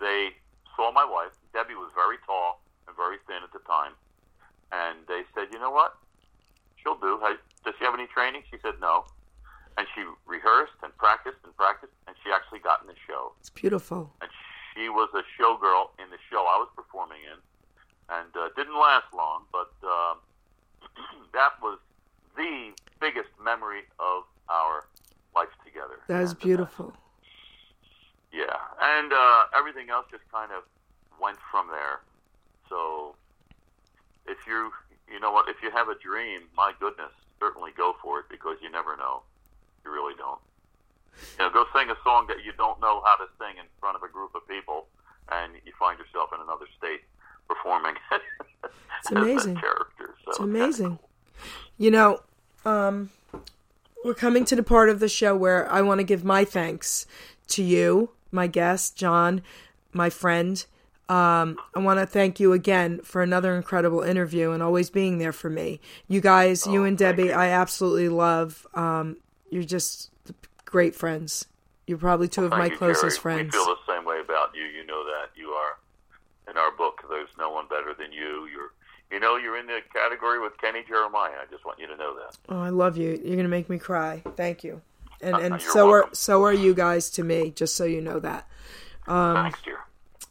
they 0.00 0.30
saw 0.76 0.92
my 0.92 1.04
wife. 1.04 1.32
Debbie 1.52 1.74
was 1.74 1.90
very 1.94 2.16
tall 2.26 2.60
and 2.86 2.96
very 2.96 3.16
thin 3.26 3.42
at 3.42 3.52
the 3.52 3.58
time, 3.66 3.92
and 4.72 4.98
they 5.08 5.22
said, 5.34 5.48
"You 5.52 5.58
know 5.58 5.70
what? 5.70 5.96
She'll 6.82 6.96
do. 6.98 7.18
Has- 7.22 7.38
Does 7.64 7.74
she 7.78 7.84
have 7.84 7.94
any 7.94 8.06
training?" 8.06 8.42
She 8.50 8.58
said, 8.62 8.74
"No." 8.80 9.06
And 9.76 9.86
she 9.94 10.02
rehearsed 10.26 10.74
and 10.82 10.96
practiced 10.98 11.38
and 11.44 11.56
practiced, 11.56 11.92
and 12.06 12.16
she 12.24 12.30
actually 12.32 12.58
got 12.58 12.82
in 12.82 12.88
the 12.88 12.98
show. 13.06 13.32
It's 13.40 13.50
beautiful. 13.50 14.12
And 14.20 14.30
she 14.74 14.88
was 14.88 15.08
a 15.14 15.22
showgirl 15.40 15.90
in 16.02 16.10
the 16.10 16.18
show 16.30 16.42
I 16.50 16.58
was 16.58 16.68
performing 16.74 17.18
in, 17.22 17.38
and 18.10 18.30
uh, 18.36 18.48
didn't 18.56 18.74
last 18.74 19.06
long, 19.14 19.44
but 19.52 19.70
uh, 19.86 20.14
that 21.32 21.52
was 21.62 21.78
the 22.36 22.72
biggest 23.00 23.28
memory 23.42 23.82
of 24.00 24.24
our 24.48 24.86
life 25.38 25.54
together. 25.64 25.98
That 26.08 26.22
is 26.22 26.34
beautiful. 26.34 26.92
yeah, 28.32 28.58
and 28.96 29.12
uh, 29.12 29.42
everything 29.58 29.90
else 29.90 30.06
just 30.10 30.26
kind 30.32 30.50
of 30.52 30.62
went 31.20 31.38
from 31.50 31.66
there. 31.68 32.00
So, 32.68 33.14
if 34.26 34.38
you, 34.46 34.70
you 35.12 35.18
know 35.20 35.32
what, 35.32 35.48
if 35.48 35.56
you 35.62 35.70
have 35.70 35.88
a 35.88 35.98
dream, 35.98 36.40
my 36.56 36.72
goodness, 36.82 37.12
certainly 37.40 37.70
go 37.76 37.94
for 38.02 38.20
it 38.20 38.26
because 38.28 38.56
you 38.62 38.70
never 38.70 38.96
know. 38.96 39.22
You 39.84 39.90
really 39.92 40.14
don't. 40.18 40.40
You 41.38 41.44
know, 41.46 41.50
go 41.50 41.64
sing 41.74 41.88
a 41.90 41.96
song 42.04 42.26
that 42.28 42.44
you 42.44 42.52
don't 42.62 42.80
know 42.80 43.02
how 43.06 43.16
to 43.16 43.26
sing 43.38 43.54
in 43.58 43.66
front 43.80 43.96
of 43.96 44.02
a 44.02 44.08
group 44.16 44.34
of 44.34 44.46
people, 44.46 44.86
and 45.30 45.52
you 45.64 45.72
find 45.78 45.98
yourself 45.98 46.30
in 46.34 46.40
another 46.40 46.66
state 46.78 47.02
performing. 47.48 47.94
It's 49.00 49.12
amazing. 49.12 49.52
As 49.56 49.58
a 49.58 49.60
character. 49.60 50.14
So 50.24 50.30
It's 50.30 50.38
amazing. 50.40 50.98
You 51.78 51.92
know, 51.92 52.20
um, 52.64 53.10
we're 54.08 54.14
coming 54.14 54.46
to 54.46 54.56
the 54.56 54.62
part 54.62 54.88
of 54.88 55.00
the 55.00 55.08
show 55.08 55.36
where 55.36 55.70
I 55.70 55.82
want 55.82 56.00
to 56.00 56.04
give 56.04 56.24
my 56.24 56.42
thanks 56.42 57.06
to 57.48 57.62
you, 57.62 58.10
my 58.32 58.46
guest, 58.46 58.96
John, 58.96 59.42
my 59.92 60.08
friend. 60.08 60.64
Um, 61.10 61.58
I 61.74 61.80
want 61.80 62.00
to 62.00 62.06
thank 62.06 62.40
you 62.40 62.54
again 62.54 63.00
for 63.02 63.22
another 63.22 63.54
incredible 63.54 64.00
interview 64.00 64.50
and 64.52 64.62
always 64.62 64.88
being 64.88 65.18
there 65.18 65.32
for 65.32 65.50
me. 65.50 65.80
You 66.08 66.22
guys, 66.22 66.66
you 66.66 66.84
and 66.84 66.96
Debbie, 66.96 67.34
I 67.34 67.48
absolutely 67.50 68.08
love. 68.08 68.66
Um, 68.72 69.18
you're 69.50 69.62
just 69.62 70.10
great 70.64 70.94
friends. 70.94 71.46
You're 71.86 71.98
probably 71.98 72.28
two 72.28 72.46
of 72.46 72.50
my 72.52 72.66
you, 72.66 72.76
closest 72.78 73.22
Geri. 73.22 73.34
friends. 73.34 73.52
We 73.52 73.58
feel 73.58 73.76
the 73.76 73.92
same 73.92 74.06
way 74.06 74.20
about 74.20 74.54
you. 74.54 74.64
You 74.64 74.86
know 74.86 75.04
that 75.04 75.38
you 75.38 75.48
are 75.48 75.76
in 76.50 76.56
our 76.56 76.70
book. 76.70 77.02
There's 77.10 77.28
no 77.38 77.50
one 77.50 77.66
better 77.68 77.94
than 77.98 78.10
you. 78.10 78.48
You're, 78.50 78.72
you 79.10 79.20
know, 79.20 79.36
you're 79.36 79.58
in 79.58 79.66
the 79.66 79.80
category 79.92 80.40
with 80.40 80.56
Kenny 80.58 80.82
Jeremiah. 80.86 81.32
I 81.42 81.50
just 81.50 81.64
want 81.64 81.78
you 81.78 81.86
to 81.86 81.96
know 81.96 82.14
that. 82.16 82.36
Oh, 82.48 82.60
I 82.60 82.68
love 82.70 82.96
you. 82.96 83.20
You're 83.24 83.36
gonna 83.36 83.48
make 83.48 83.68
me 83.70 83.78
cry. 83.78 84.22
Thank 84.36 84.64
you. 84.64 84.82
And 85.20 85.36
and 85.36 85.60
You're 85.60 85.72
so 85.72 85.90
are 85.90 86.08
so 86.12 86.44
are 86.44 86.52
you 86.52 86.74
guys 86.74 87.10
to 87.10 87.24
me. 87.24 87.50
Just 87.50 87.74
so 87.76 87.84
you 87.84 88.00
know 88.00 88.18
that. 88.20 88.46
Um, 89.06 89.34
Thanks, 89.34 89.62
dear. 89.62 89.78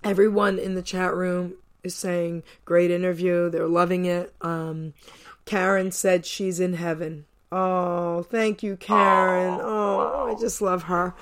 everyone 0.04 0.60
in 0.60 0.76
the 0.76 0.82
chat 0.84 1.14
room 1.16 1.56
is 1.84 1.96
saying 1.96 2.44
great 2.66 2.92
interview 2.92 3.50
they're 3.50 3.68
loving 3.68 4.06
it 4.06 4.34
um 4.42 4.94
karen 5.46 5.92
said 5.92 6.26
she's 6.26 6.60
in 6.60 6.74
heaven 6.74 7.26
oh 7.52 8.22
thank 8.24 8.62
you 8.62 8.76
karen 8.76 9.58
oh 9.62 10.30
i 10.30 10.40
just 10.40 10.62
love 10.62 10.84
her 10.84 11.16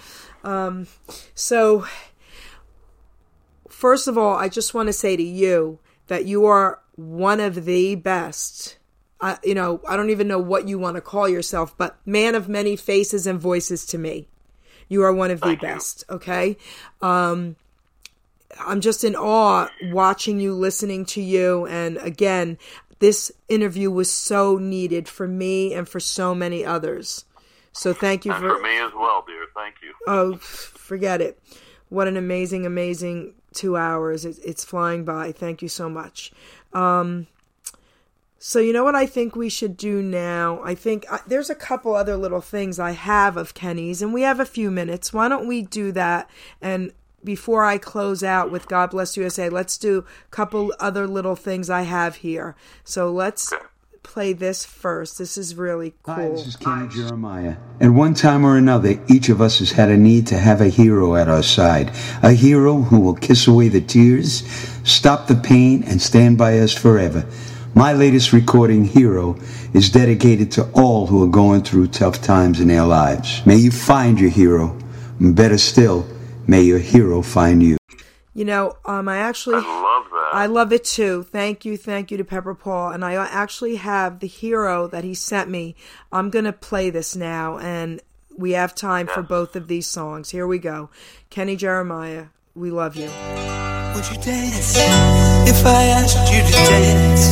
um 0.43 0.87
so 1.35 1.85
first 3.69 4.07
of 4.07 4.17
all 4.17 4.35
i 4.35 4.49
just 4.49 4.73
want 4.73 4.87
to 4.87 4.93
say 4.93 5.15
to 5.15 5.23
you 5.23 5.77
that 6.07 6.25
you 6.25 6.45
are 6.45 6.79
one 6.95 7.39
of 7.39 7.65
the 7.65 7.95
best 7.95 8.77
I, 9.21 9.37
you 9.43 9.55
know 9.55 9.81
i 9.87 9.95
don't 9.95 10.09
even 10.09 10.27
know 10.27 10.39
what 10.39 10.67
you 10.67 10.79
want 10.79 10.95
to 10.95 11.01
call 11.01 11.27
yourself 11.27 11.77
but 11.77 11.97
man 12.05 12.35
of 12.35 12.49
many 12.49 12.75
faces 12.75 13.27
and 13.27 13.39
voices 13.39 13.85
to 13.87 13.97
me 13.97 14.27
you 14.87 15.03
are 15.03 15.13
one 15.13 15.31
of 15.31 15.39
the 15.39 15.47
Thank 15.47 15.61
you. 15.61 15.67
best 15.67 16.03
okay 16.09 16.57
um 17.01 17.55
I'm 18.59 18.81
just 18.81 19.03
in 19.03 19.15
awe 19.15 19.67
watching 19.91 20.39
you, 20.39 20.53
listening 20.53 21.05
to 21.07 21.21
you. 21.21 21.65
And 21.67 21.97
again, 21.97 22.57
this 22.99 23.31
interview 23.49 23.91
was 23.91 24.09
so 24.11 24.57
needed 24.57 25.07
for 25.07 25.27
me 25.27 25.73
and 25.73 25.87
for 25.87 25.99
so 25.99 26.33
many 26.33 26.63
others. 26.63 27.25
So 27.73 27.93
thank 27.93 28.23
you 28.23 28.31
for, 28.31 28.39
for 28.39 28.61
me 28.61 28.79
as 28.79 28.93
well, 28.93 29.23
dear. 29.27 29.45
Thank 29.53 29.75
you. 29.83 29.93
oh, 30.07 30.37
forget 30.37 31.21
it. 31.21 31.39
What 31.89 32.07
an 32.07 32.17
amazing, 32.17 32.65
amazing 32.65 33.33
two 33.55 33.77
hours. 33.77 34.25
It, 34.25 34.37
it's 34.43 34.63
flying 34.63 35.05
by. 35.05 35.31
Thank 35.31 35.61
you 35.61 35.69
so 35.69 35.89
much. 35.89 36.31
Um, 36.73 37.27
so 38.37 38.59
you 38.59 38.73
know 38.73 38.83
what 38.83 38.95
I 38.95 39.07
think 39.07 39.35
we 39.35 39.49
should 39.49 39.75
do 39.75 40.01
now? 40.01 40.61
I 40.63 40.75
think 40.75 41.05
uh, 41.09 41.17
there's 41.25 41.49
a 41.49 41.55
couple 41.55 41.95
other 41.95 42.15
little 42.15 42.41
things 42.41 42.79
I 42.79 42.91
have 42.91 43.37
of 43.37 43.53
Kenny's, 43.55 44.01
and 44.01 44.13
we 44.13 44.21
have 44.21 44.39
a 44.39 44.45
few 44.45 44.69
minutes. 44.69 45.11
Why 45.11 45.27
don't 45.27 45.47
we 45.47 45.63
do 45.63 45.91
that? 45.93 46.29
And 46.61 46.91
before 47.23 47.65
I 47.65 47.79
close 47.79 48.23
out 48.23 48.51
with 48.51 48.67
God 48.67 48.91
Bless 48.91 49.17
USA, 49.17 49.49
let's 49.49 49.77
do 49.77 49.99
a 49.99 50.29
couple 50.29 50.73
other 50.79 51.07
little 51.07 51.35
things 51.35 51.69
I 51.69 51.81
have 51.81 52.17
here. 52.17 52.55
So 52.83 53.11
let's 53.11 53.51
play 54.05 54.33
this 54.33 54.65
first. 54.65 55.17
This 55.17 55.37
is 55.37 55.55
really 55.55 55.93
cool. 56.03 56.15
Hi, 56.15 56.27
cool. 56.27 56.35
this 56.35 56.47
is 56.47 56.55
Kenny 56.55 56.87
Jeremiah. 56.87 57.57
At 57.81 57.91
one 57.91 58.13
time 58.13 58.45
or 58.45 58.57
another, 58.57 58.99
each 59.07 59.29
of 59.29 59.41
us 59.41 59.59
has 59.59 59.71
had 59.71 59.89
a 59.89 59.97
need 59.97 60.27
to 60.27 60.37
have 60.37 60.61
a 60.61 60.69
hero 60.69 61.15
at 61.15 61.27
our 61.27 61.43
side. 61.43 61.91
A 62.23 62.31
hero 62.31 62.75
who 62.77 62.99
will 62.99 63.15
kiss 63.15 63.47
away 63.47 63.67
the 63.67 63.81
tears, 63.81 64.47
stop 64.83 65.27
the 65.27 65.35
pain, 65.35 65.83
and 65.83 66.01
stand 66.01 66.37
by 66.37 66.59
us 66.59 66.73
forever. 66.73 67.25
My 67.73 67.91
latest 67.91 68.31
recording, 68.31 68.85
Hero, 68.85 69.37
is 69.73 69.89
dedicated 69.89 70.49
to 70.53 70.69
all 70.71 71.07
who 71.07 71.21
are 71.23 71.27
going 71.27 71.61
through 71.61 71.87
tough 71.87 72.21
times 72.21 72.61
in 72.61 72.69
their 72.69 72.85
lives. 72.85 73.45
May 73.45 73.57
you 73.57 73.69
find 73.71 74.17
your 74.17 74.29
hero. 74.29 74.77
And 75.19 75.35
better 75.35 75.57
still, 75.57 76.07
may 76.47 76.61
your 76.61 76.79
hero 76.79 77.21
find 77.21 77.61
you. 77.61 77.77
You 78.33 78.45
know, 78.45 78.77
um, 78.85 79.07
I 79.09 79.17
actually 79.17 79.55
I 79.55 79.59
love 79.59 80.09
that. 80.11 80.24
I 80.35 80.47
love 80.47 80.73
it 80.73 80.83
too. 80.83 81.23
Thank 81.23 81.63
you, 81.63 81.77
thank 81.77 82.11
you 82.11 82.17
to 82.17 82.25
Pepper 82.25 82.53
Paul. 82.53 82.91
And 82.91 83.05
I 83.05 83.13
actually 83.13 83.77
have 83.77 84.19
the 84.19 84.27
hero 84.27 84.85
that 84.87 85.05
he 85.05 85.13
sent 85.13 85.49
me. 85.49 85.77
I'm 86.11 86.29
gonna 86.29 86.51
play 86.51 86.89
this 86.89 87.15
now, 87.15 87.57
and 87.57 88.01
we 88.37 88.51
have 88.51 88.75
time 88.75 89.07
for 89.07 89.21
both 89.21 89.55
of 89.55 89.69
these 89.69 89.87
songs. 89.87 90.31
Here 90.31 90.45
we 90.45 90.59
go. 90.59 90.89
Kenny 91.29 91.55
Jeremiah, 91.55 92.25
we 92.53 92.69
love 92.69 92.97
you. 92.97 93.07
Would 93.95 94.09
you 94.11 94.17
dance 94.21 94.75
if 95.47 95.65
I 95.65 95.83
asked 95.95 96.29
you 96.33 96.41
to 96.43 96.51
dance? 96.67 97.29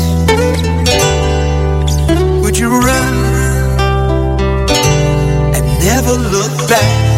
Would 2.41 2.57
you 2.57 2.69
run 2.69 3.13
and 5.55 5.65
never 5.83 6.13
look 6.13 6.69
back? 6.69 7.12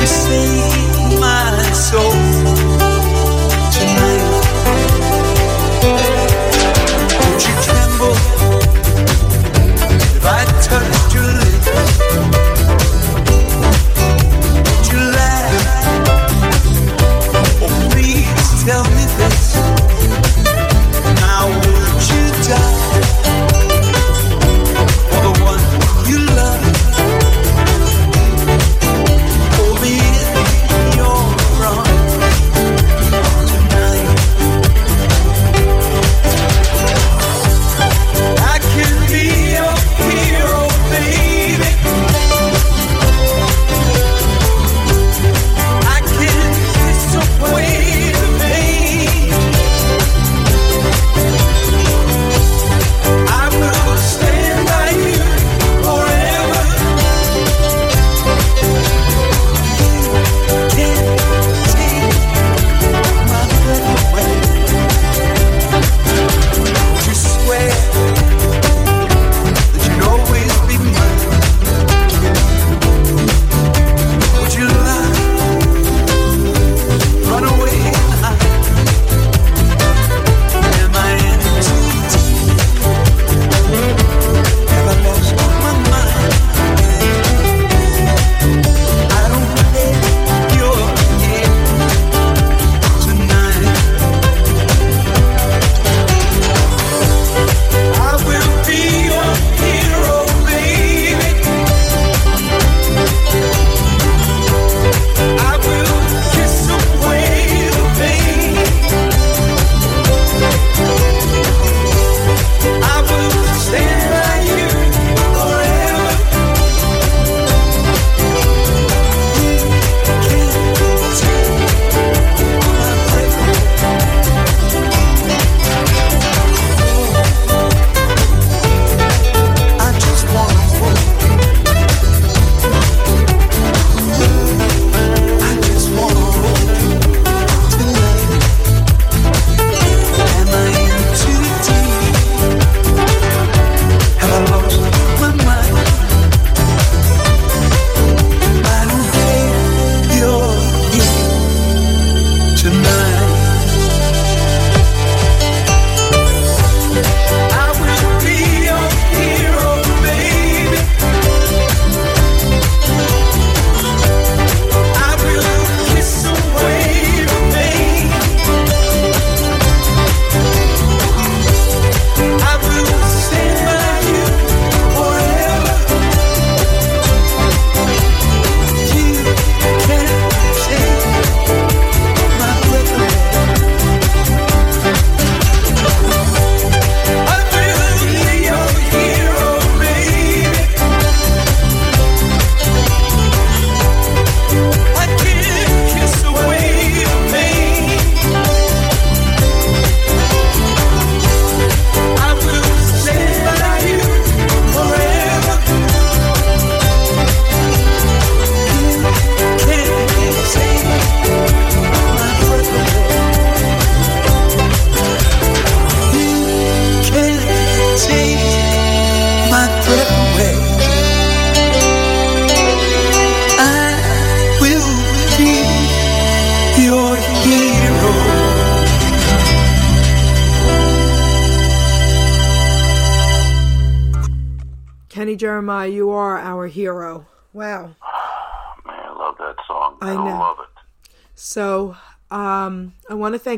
You 0.00 0.06
save 0.06 1.20
my 1.20 1.72
soul 1.72 2.19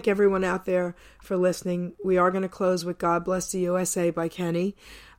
thank 0.03 0.09
everyone 0.09 0.43
out 0.43 0.65
there 0.65 0.97
for 1.21 1.37
listening. 1.37 1.93
We 2.03 2.19
are 2.19 2.33
going 2.33 2.43
to 2.43 2.49
close 2.49 2.85
with 2.85 2.99
God 2.99 3.25
Bless 3.25 3.53
the 3.53 3.61
USA 3.61 4.11
by 4.11 4.27
Kenny. 4.27 4.75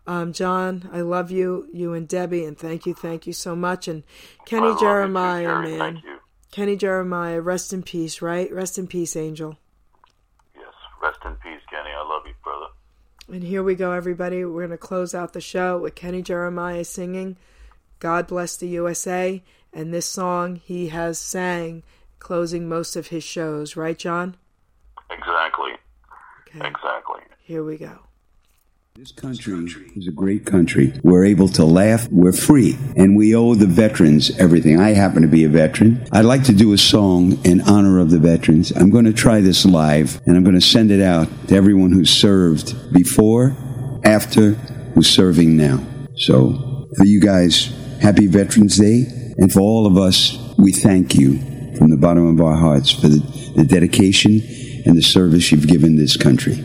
Um, 0.06 0.34
John, 0.34 0.90
I 0.92 1.00
love 1.00 1.32
you, 1.32 1.70
you 1.72 1.94
and 1.94 2.06
Debbie, 2.06 2.44
and 2.44 2.58
thank 2.58 2.86
you, 2.86 2.94
thank 2.94 3.26
you 3.26 3.32
so 3.32 3.56
much. 3.56 3.88
And 3.88 4.04
Kenny 4.46 4.68
love 4.68 4.74
you 4.74 4.80
too, 4.80 4.86
Jeremiah, 4.86 5.62
man. 5.62 5.80
Thank 5.80 6.04
you. 6.04 6.18
Kenny 6.52 6.76
Jeremiah, 6.76 7.40
rest 7.40 7.72
in 7.72 7.82
peace, 7.82 8.22
right? 8.22 8.52
Rest 8.52 8.78
in 8.78 8.88
peace, 8.88 9.16
Angel. 9.16 9.56
Yes. 10.54 10.66
Rest 11.02 11.20
in 11.24 11.36
peace, 11.36 11.62
Kenny. 11.70 11.92
I 11.98 12.06
love 12.06 12.24
you, 12.26 12.34
brother. 12.44 12.66
And 13.30 13.42
here 13.42 13.64
we 13.64 13.76
go, 13.76 13.94
everybody. 13.94 14.44
We're 14.44 14.68
going 14.68 14.72
to 14.72 14.78
close 14.78 15.16
out 15.16 15.32
the 15.32 15.40
show 15.40 15.78
with 15.80 15.96
Kenny 15.96 16.22
Jeremiah 16.22 16.84
singing 16.84 17.38
God 18.00 18.28
Bless 18.28 18.58
the 18.58 18.68
USA. 18.68 19.42
And 19.72 19.94
this 19.94 20.08
song 20.08 20.58
he 20.58 20.90
has 20.90 21.20
sang 21.20 21.84
closing 22.24 22.68
most 22.68 22.96
of 22.96 23.08
his 23.08 23.24
shows, 23.24 23.76
right, 23.76 24.00
John? 24.00 24.38
Exactly. 25.18 25.72
Okay, 26.48 26.68
Exactly. 26.68 27.22
here 27.44 27.64
we 27.64 27.78
go. 27.78 28.00
This 28.96 29.12
country 29.12 29.92
is 29.96 30.08
a 30.08 30.12
great 30.12 30.46
country. 30.46 30.94
We're 31.04 31.26
able 31.26 31.48
to 31.50 31.66
laugh. 31.66 32.08
We're 32.12 32.32
free. 32.32 32.78
And 32.96 33.18
we 33.18 33.34
owe 33.36 33.56
the 33.56 33.66
veterans 33.66 34.30
everything. 34.38 34.80
I 34.80 34.92
happen 34.92 35.24
to 35.24 35.28
be 35.28 35.44
a 35.46 35.50
veteran. 35.50 36.06
I'd 36.12 36.26
like 36.26 36.44
to 36.44 36.54
do 36.54 36.74
a 36.74 36.78
song 36.78 37.40
in 37.44 37.62
honor 37.62 37.98
of 37.98 38.12
the 38.12 38.20
veterans. 38.20 38.70
I'm 38.70 38.92
going 38.92 39.06
to 39.06 39.14
try 39.14 39.42
this 39.42 39.66
live 39.66 40.22
and 40.28 40.38
I'm 40.38 40.44
going 40.44 40.54
to 40.60 40.62
send 40.62 40.92
it 40.92 41.02
out 41.02 41.28
to 41.48 41.56
everyone 41.56 41.92
who 41.92 42.06
served 42.06 42.94
before, 42.94 43.56
after, 44.04 44.52
who's 44.94 45.10
serving 45.10 45.58
now. 45.58 45.84
So 46.16 46.88
for 46.96 47.06
you 47.06 47.20
guys, 47.20 47.74
happy 48.00 48.28
Veterans 48.28 48.78
Day. 48.78 49.06
And 49.40 49.52
for 49.52 49.62
all 49.62 49.88
of 49.88 49.98
us, 49.98 50.38
we 50.60 50.72
thank 50.72 51.16
you 51.16 51.40
from 51.80 51.90
the 51.90 51.98
bottom 51.98 52.28
of 52.28 52.40
our 52.40 52.56
hearts 52.56 52.92
for 52.92 53.08
the, 53.08 53.18
the 53.56 53.64
dedication 53.66 54.40
and 54.86 54.98
the 54.98 55.02
service 55.02 55.52
you've 55.52 55.68
given 55.68 55.96
this 55.96 56.18
country. 56.18 56.64